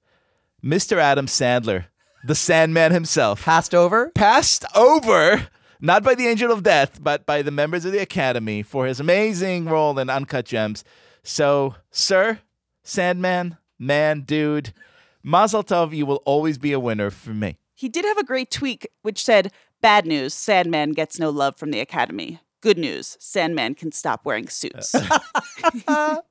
Mr. 0.63 0.97
Adam 0.97 1.25
Sandler, 1.25 1.85
the 2.23 2.35
Sandman 2.35 2.91
himself, 2.91 3.43
Passed 3.43 3.73
over? 3.73 4.11
passed 4.13 4.65
over, 4.75 5.47
not 5.81 6.03
by 6.03 6.13
the 6.13 6.27
angel 6.27 6.51
of 6.51 6.63
death, 6.63 6.99
but 7.01 7.25
by 7.25 7.41
the 7.41 7.51
members 7.51 7.85
of 7.85 7.91
the 7.91 8.01
Academy 8.01 8.61
for 8.63 8.85
his 8.85 8.99
amazing 8.99 9.65
role 9.65 9.97
in 9.97 10.09
Uncut 10.09 10.45
Gems. 10.45 10.83
So, 11.23 11.75
sir, 11.91 12.39
Sandman, 12.83 13.57
man, 13.79 14.21
dude, 14.21 14.73
Mazel 15.23 15.63
Tov, 15.63 15.95
you 15.95 16.05
will 16.05 16.21
always 16.25 16.57
be 16.57 16.71
a 16.71 16.79
winner 16.79 17.09
for 17.09 17.31
me. 17.31 17.57
He 17.75 17.89
did 17.89 18.05
have 18.05 18.17
a 18.17 18.23
great 18.23 18.49
tweak 18.49 18.87
which 19.03 19.23
said, 19.23 19.51
Bad 19.81 20.05
news, 20.05 20.33
Sandman 20.33 20.91
gets 20.91 21.19
no 21.19 21.29
love 21.29 21.55
from 21.57 21.71
the 21.71 21.79
Academy. 21.79 22.39
Good 22.61 22.77
news, 22.77 23.15
Sandman 23.19 23.75
can 23.75 23.91
stop 23.91 24.25
wearing 24.25 24.47
suits. 24.47 24.95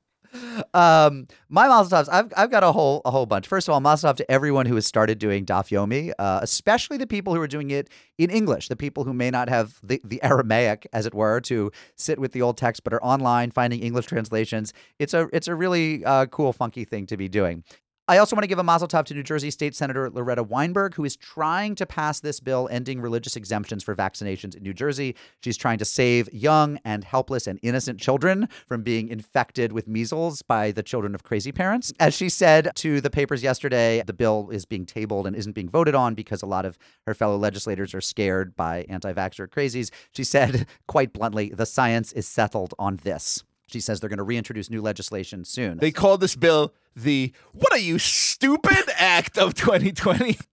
Um, 0.73 1.27
my 1.49 1.67
mazel 1.67 1.97
tovs, 1.97 2.09
I've, 2.11 2.31
I've 2.35 2.51
got 2.51 2.63
a 2.63 2.71
whole 2.71 3.01
a 3.05 3.11
whole 3.11 3.25
bunch. 3.25 3.47
First 3.47 3.67
of 3.67 3.73
all, 3.73 3.79
mazel 3.79 4.11
tov 4.11 4.17
to 4.17 4.29
everyone 4.29 4.65
who 4.65 4.75
has 4.75 4.85
started 4.85 5.19
doing 5.19 5.45
Daf 5.45 5.69
Yomi, 5.69 6.11
uh, 6.19 6.39
especially 6.41 6.97
the 6.97 7.07
people 7.07 7.33
who 7.33 7.41
are 7.41 7.47
doing 7.47 7.71
it 7.71 7.89
in 8.17 8.29
English, 8.29 8.67
the 8.67 8.75
people 8.75 9.03
who 9.03 9.13
may 9.13 9.31
not 9.31 9.49
have 9.49 9.79
the, 9.81 10.01
the 10.03 10.21
Aramaic, 10.23 10.87
as 10.93 11.05
it 11.05 11.13
were, 11.13 11.39
to 11.41 11.71
sit 11.95 12.19
with 12.19 12.33
the 12.33 12.41
old 12.41 12.57
text, 12.57 12.83
but 12.83 12.93
are 12.93 13.03
online 13.03 13.51
finding 13.51 13.79
English 13.79 14.05
translations. 14.05 14.73
It's 14.99 15.13
a 15.13 15.27
it's 15.33 15.47
a 15.47 15.55
really 15.55 16.03
uh, 16.05 16.25
cool, 16.27 16.53
funky 16.53 16.83
thing 16.83 17.05
to 17.07 17.17
be 17.17 17.27
doing. 17.29 17.63
I 18.09 18.19
also 18.19 18.37
want 18.37 18.43
to 18.43 18.47
give 18.47 18.57
a 18.57 18.63
mazel 18.63 18.87
tov 18.87 19.03
to 19.07 19.13
New 19.13 19.21
Jersey 19.21 19.51
State 19.51 19.75
Senator 19.75 20.09
Loretta 20.09 20.41
Weinberg, 20.41 20.95
who 20.95 21.03
is 21.03 21.17
trying 21.17 21.75
to 21.75 21.85
pass 21.85 22.21
this 22.21 22.39
bill 22.39 22.69
ending 22.71 23.01
religious 23.01 23.35
exemptions 23.35 23.83
for 23.83 23.93
vaccinations 23.95 24.55
in 24.55 24.63
New 24.63 24.73
Jersey. 24.73 25.13
She's 25.43 25.57
trying 25.57 25.77
to 25.79 25.83
save 25.85 26.29
young 26.31 26.79
and 26.85 27.03
helpless 27.03 27.47
and 27.47 27.59
innocent 27.61 27.99
children 27.99 28.47
from 28.65 28.81
being 28.81 29.09
infected 29.09 29.73
with 29.73 29.89
measles 29.89 30.41
by 30.41 30.71
the 30.71 30.83
children 30.83 31.15
of 31.15 31.23
crazy 31.23 31.51
parents. 31.51 31.91
As 31.99 32.13
she 32.13 32.29
said 32.29 32.71
to 32.75 33.01
the 33.01 33.09
papers 33.09 33.43
yesterday, 33.43 34.01
the 34.07 34.13
bill 34.13 34.51
is 34.51 34.63
being 34.63 34.85
tabled 34.85 35.27
and 35.27 35.35
isn't 35.35 35.51
being 35.51 35.67
voted 35.67 35.93
on 35.93 36.15
because 36.15 36.41
a 36.41 36.45
lot 36.45 36.65
of 36.65 36.77
her 37.07 37.13
fellow 37.13 37.35
legislators 37.35 37.93
are 37.93 37.99
scared 37.99 38.55
by 38.55 38.85
anti 38.87 39.11
vaxxer 39.11 39.49
crazies. 39.49 39.91
She 40.13 40.23
said, 40.23 40.65
quite 40.87 41.11
bluntly, 41.11 41.49
the 41.49 41.65
science 41.65 42.13
is 42.13 42.25
settled 42.25 42.73
on 42.79 43.01
this. 43.03 43.43
She 43.67 43.81
says 43.81 43.99
they're 43.99 44.09
going 44.09 44.17
to 44.17 44.23
reintroduce 44.23 44.69
new 44.69 44.81
legislation 44.81 45.43
soon. 45.43 45.77
They 45.77 45.91
call 45.91 46.17
this 46.17 46.35
bill 46.35 46.73
the 46.95 47.33
What 47.51 47.73
Are 47.73 47.79
You 47.79 47.99
Stupid 47.99 48.89
Act 48.95 49.37
of 49.37 49.53
2020. 49.53 50.37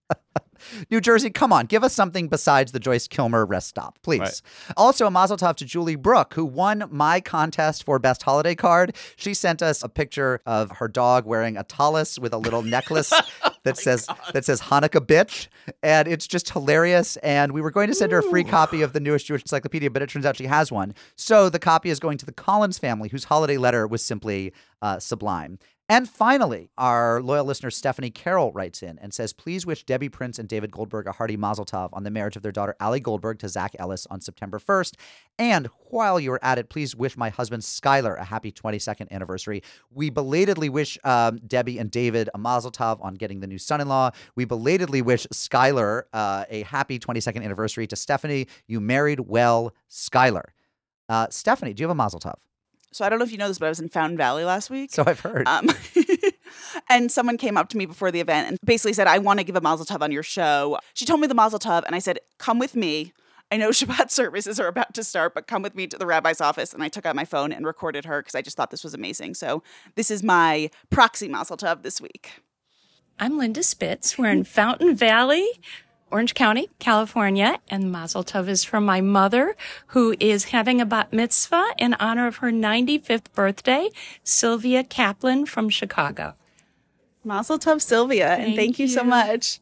New 0.89 0.99
Jersey, 0.99 1.29
come 1.29 1.53
on, 1.53 1.65
give 1.65 1.83
us 1.83 1.93
something 1.93 2.27
besides 2.27 2.71
the 2.71 2.79
Joyce 2.79 3.07
Kilmer 3.07 3.45
rest 3.45 3.67
stop, 3.67 3.99
please. 4.01 4.19
Right. 4.19 4.41
Also, 4.77 5.05
a 5.05 5.11
mazel 5.11 5.37
tov 5.37 5.55
to 5.57 5.65
Julie 5.65 5.95
Brooke, 5.95 6.33
who 6.33 6.45
won 6.45 6.85
my 6.91 7.21
contest 7.21 7.83
for 7.83 7.99
best 7.99 8.23
holiday 8.23 8.55
card. 8.55 8.95
She 9.15 9.33
sent 9.33 9.61
us 9.61 9.83
a 9.83 9.89
picture 9.89 10.41
of 10.45 10.71
her 10.71 10.87
dog 10.87 11.25
wearing 11.25 11.57
a 11.57 11.63
tallis 11.63 12.19
with 12.19 12.33
a 12.33 12.37
little 12.37 12.63
necklace 12.63 13.13
that 13.65 13.77
says 13.77 14.07
that 14.33 14.45
says 14.45 14.61
Hanukkah 14.61 15.05
bitch, 15.05 15.47
and 15.83 16.07
it's 16.07 16.25
just 16.25 16.49
hilarious. 16.49 17.17
And 17.17 17.51
we 17.51 17.61
were 17.61 17.71
going 17.71 17.89
to 17.89 17.93
send 17.95 18.13
her 18.13 18.19
a 18.19 18.23
free 18.23 18.43
copy 18.45 18.81
of 18.81 18.93
the 18.93 18.99
newest 18.99 19.25
Jewish 19.25 19.41
encyclopedia, 19.41 19.91
but 19.91 20.01
it 20.01 20.09
turns 20.09 20.25
out 20.25 20.37
she 20.37 20.45
has 20.45 20.71
one. 20.71 20.95
So 21.15 21.49
the 21.49 21.59
copy 21.59 21.89
is 21.89 21.99
going 21.99 22.17
to 22.19 22.25
the 22.25 22.31
Collins 22.31 22.79
family, 22.79 23.09
whose 23.09 23.25
holiday 23.25 23.57
letter 23.57 23.85
was 23.85 24.01
simply 24.01 24.53
uh, 24.81 24.99
sublime. 24.99 25.59
And 25.87 26.09
finally, 26.09 26.71
our 26.79 27.21
loyal 27.21 27.45
listener 27.45 27.69
Stephanie 27.69 28.09
Carroll 28.09 28.51
writes 28.51 28.81
in 28.81 28.97
and 28.97 29.13
says, 29.13 29.33
Please 29.33 29.67
wish 29.67 29.83
Debbie 29.83 30.09
Prince 30.09 30.39
and 30.39 30.49
David 30.49 30.71
Goldberg 30.71 31.05
a 31.05 31.11
hearty 31.11 31.37
mazel 31.37 31.63
tov 31.63 31.89
on 31.93 32.03
the 32.03 32.09
marriage 32.09 32.35
of 32.35 32.41
their 32.41 32.51
daughter 32.51 32.75
Allie 32.79 32.99
Goldberg 32.99 33.37
to 33.39 33.49
Zach 33.49 33.75
Ellis 33.77 34.07
on 34.09 34.19
September 34.19 34.57
1st. 34.57 34.95
And 35.37 35.67
while 35.91 36.19
you're 36.19 36.39
at 36.41 36.57
it, 36.57 36.69
please 36.69 36.95
wish 36.95 37.15
my 37.15 37.29
husband 37.29 37.61
Skylar 37.61 38.19
a 38.19 38.23
happy 38.23 38.51
22nd 38.51 39.11
anniversary. 39.11 39.61
We 39.91 40.09
belatedly 40.09 40.69
wish 40.69 40.97
um, 41.03 41.37
Debbie 41.45 41.77
and 41.77 41.91
David 41.91 42.31
a 42.33 42.39
mazel 42.39 42.71
tov 42.71 42.97
on 43.05 43.13
getting 43.13 43.41
the 43.41 43.47
new 43.47 43.59
son 43.59 43.79
in 43.79 43.87
law. 43.87 44.09
We 44.35 44.45
belatedly 44.45 45.03
wish 45.03 45.27
Skylar 45.27 46.03
uh, 46.13 46.45
a 46.49 46.63
happy 46.63 46.97
22nd 46.97 47.43
anniversary 47.43 47.85
to 47.85 47.95
Stephanie. 47.95 48.47
You 48.65 48.79
married 48.79 49.19
well, 49.19 49.71
Skylar. 49.91 50.45
Uh, 51.07 51.27
Stephanie, 51.29 51.75
do 51.75 51.81
you 51.81 51.87
have 51.87 51.95
a 51.95 51.95
mazel 51.95 52.19
tov? 52.19 52.39
So 52.95 53.03
I 53.03 53.09
don't 53.09 53.19
know 53.19 53.25
if 53.25 53.31
you 53.33 53.37
know 53.37 53.49
this, 53.49 53.59
but 53.59 53.65
I 53.65 53.69
was 53.69 53.81
in 53.81 53.89
Fountain 53.89 54.15
Valley 54.15 54.45
last 54.45 54.69
week. 54.69 54.89
So 54.93 55.03
I've 55.05 55.19
heard. 55.19 55.45
Um, 55.49 55.69
and 56.89 57.11
someone 57.11 57.37
came 57.37 57.57
up 57.57 57.67
to 57.69 57.77
me 57.77 57.85
before 57.85 58.09
the 58.09 58.21
event 58.21 58.47
and 58.47 58.57
basically 58.63 58.93
said, 58.93 59.05
I 59.05 59.17
want 59.17 59.39
to 59.39 59.43
give 59.43 59.57
a 59.57 59.61
mazel 59.61 59.85
tov 59.85 60.01
on 60.01 60.13
your 60.13 60.23
show. 60.23 60.79
She 60.93 61.03
told 61.03 61.19
me 61.19 61.27
the 61.27 61.35
mazel 61.35 61.59
tov, 61.59 61.83
and 61.85 61.93
I 61.93 61.99
said, 61.99 62.19
Come 62.37 62.57
with 62.57 62.73
me. 62.73 63.11
I 63.51 63.57
know 63.57 63.69
Shabbat 63.71 64.11
services 64.11 64.61
are 64.61 64.67
about 64.67 64.93
to 64.93 65.03
start, 65.03 65.33
but 65.33 65.45
come 65.45 65.61
with 65.61 65.75
me 65.75 65.87
to 65.87 65.97
the 65.97 66.05
rabbi's 66.05 66.39
office. 66.39 66.73
And 66.73 66.81
I 66.81 66.87
took 66.87 67.05
out 67.05 67.17
my 67.17 67.25
phone 67.25 67.51
and 67.51 67.65
recorded 67.65 68.05
her 68.05 68.21
because 68.21 68.33
I 68.33 68.41
just 68.41 68.55
thought 68.55 68.71
this 68.71 68.85
was 68.85 68.93
amazing. 68.93 69.33
So 69.33 69.61
this 69.95 70.09
is 70.09 70.23
my 70.23 70.69
proxy 70.89 71.27
mazel 71.27 71.57
tov 71.57 71.83
this 71.83 71.99
week. 71.99 72.31
I'm 73.19 73.37
Linda 73.37 73.61
Spitz. 73.61 74.17
We're 74.17 74.31
in 74.31 74.45
Fountain 74.45 74.95
Valley, 74.95 75.45
Orange 76.15 76.33
County, 76.33 76.69
California, 76.79 77.59
and 77.67 77.91
Mazel 77.91 78.23
Tov 78.23 78.47
is 78.47 78.63
from 78.63 78.85
my 78.85 79.01
mother, 79.01 79.53
who 79.87 80.15
is 80.17 80.45
having 80.45 80.79
a 80.79 80.85
bat 80.85 81.11
mitzvah 81.11 81.73
in 81.77 81.93
honor 81.95 82.25
of 82.25 82.37
her 82.37 82.53
95th 82.53 83.33
birthday, 83.33 83.89
Sylvia 84.23 84.85
Kaplan 84.85 85.45
from 85.45 85.67
Chicago. 85.67 86.35
Mazel 87.25 87.59
tov, 87.59 87.81
Sylvia, 87.81 88.29
and 88.35 88.55
Thank 88.55 88.55
thank 88.55 88.79
you 88.79 88.87
so 88.87 89.03
much. 89.03 89.59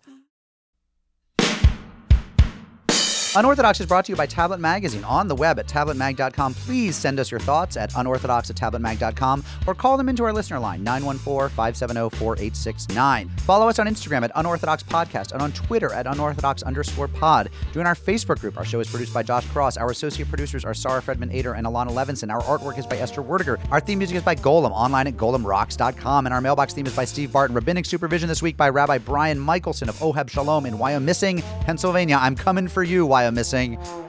Unorthodox 3.35 3.79
is 3.79 3.87
brought 3.87 4.05
to 4.05 4.11
you 4.11 4.15
by 4.15 4.27
Tablet 4.27 4.59
Magazine 4.59 5.03
on 5.05 5.27
the 5.27 5.33
web 5.33 5.57
at 5.57 5.65
tabletmag.com. 5.65 6.53
Please 6.53 6.95
send 6.95 7.19
us 7.19 7.31
your 7.31 7.39
thoughts 7.39 7.75
at 7.77 7.91
unorthodox 7.95 8.51
at 8.51 8.55
tabletmag.com 8.55 9.43
or 9.65 9.73
call 9.73 9.97
them 9.97 10.07
into 10.07 10.23
our 10.23 10.31
listener 10.31 10.59
line, 10.59 10.83
914 10.83 11.49
570 11.49 12.15
4869. 12.15 13.29
Follow 13.39 13.67
us 13.67 13.79
on 13.79 13.87
Instagram 13.87 14.23
at 14.23 14.31
Unorthodox 14.35 14.83
Podcast 14.83 15.31
and 15.31 15.41
on 15.41 15.51
Twitter 15.51 15.91
at 15.93 16.05
unorthodox 16.05 16.61
underscore 16.61 17.07
pod. 17.07 17.49
Join 17.73 17.87
our 17.87 17.95
Facebook 17.95 18.39
group. 18.39 18.55
Our 18.55 18.65
show 18.65 18.79
is 18.79 18.87
produced 18.87 19.15
by 19.15 19.23
Josh 19.23 19.47
Kross. 19.47 19.81
Our 19.81 19.89
associate 19.89 20.29
producers 20.29 20.63
are 20.63 20.75
Sarah 20.75 21.01
Fredman 21.01 21.33
Ader 21.33 21.53
and 21.53 21.65
Alana 21.65 21.89
Levinson. 21.89 22.31
Our 22.31 22.41
artwork 22.43 22.77
is 22.77 22.85
by 22.85 22.97
Esther 22.97 23.23
Werdiger. 23.23 23.59
Our 23.71 23.79
theme 23.79 23.97
music 23.97 24.17
is 24.17 24.23
by 24.23 24.35
Golem, 24.35 24.71
online 24.71 25.07
at 25.07 25.17
golemrocks.com. 25.17 26.27
And 26.27 26.33
our 26.35 26.41
mailbox 26.41 26.75
theme 26.75 26.85
is 26.85 26.95
by 26.95 27.05
Steve 27.05 27.31
Barton. 27.31 27.55
Rabbinic 27.55 27.87
supervision 27.87 28.29
this 28.29 28.43
week 28.43 28.57
by 28.57 28.69
Rabbi 28.69 28.99
Brian 28.99 29.39
Michelson 29.39 29.89
of 29.89 29.99
Oheb 30.03 30.29
Shalom 30.29 30.67
in 30.67 30.75
Wyomissing, 30.75 31.41
Pennsylvania. 31.61 32.19
I'm 32.21 32.35
coming 32.35 32.67
for 32.67 32.83
you, 32.83 33.07
Wyomissing. 33.07 33.22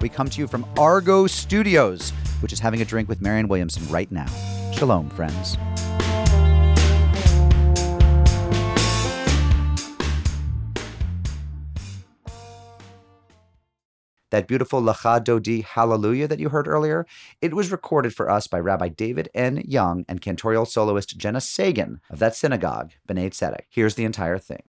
We 0.00 0.08
come 0.08 0.28
to 0.30 0.40
you 0.40 0.46
from 0.46 0.64
Argot 0.76 1.30
Studios, 1.30 2.10
which 2.40 2.52
is 2.52 2.60
having 2.60 2.80
a 2.82 2.84
drink 2.84 3.08
with 3.08 3.20
Marianne 3.20 3.48
Williamson 3.48 3.86
right 3.88 4.10
now. 4.10 4.26
Shalom, 4.72 5.08
friends. 5.10 5.56
That 14.30 14.48
beautiful 14.48 14.82
Lecha 14.82 15.22
Dodi 15.22 15.62
Hallelujah 15.62 16.26
that 16.26 16.40
you 16.40 16.48
heard 16.48 16.66
earlier, 16.66 17.06
it 17.40 17.54
was 17.54 17.70
recorded 17.70 18.16
for 18.16 18.28
us 18.28 18.48
by 18.48 18.58
Rabbi 18.58 18.88
David 18.88 19.28
N. 19.32 19.62
Young 19.64 20.04
and 20.08 20.20
cantorial 20.20 20.66
soloist 20.66 21.16
Jenna 21.16 21.40
Sagan 21.40 22.00
of 22.10 22.18
that 22.18 22.34
synagogue, 22.34 22.94
B'nai 23.08 23.30
Tzedek. 23.30 23.66
Here's 23.68 23.94
the 23.94 24.04
entire 24.04 24.38
thing. 24.38 24.64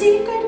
Was 0.00 0.39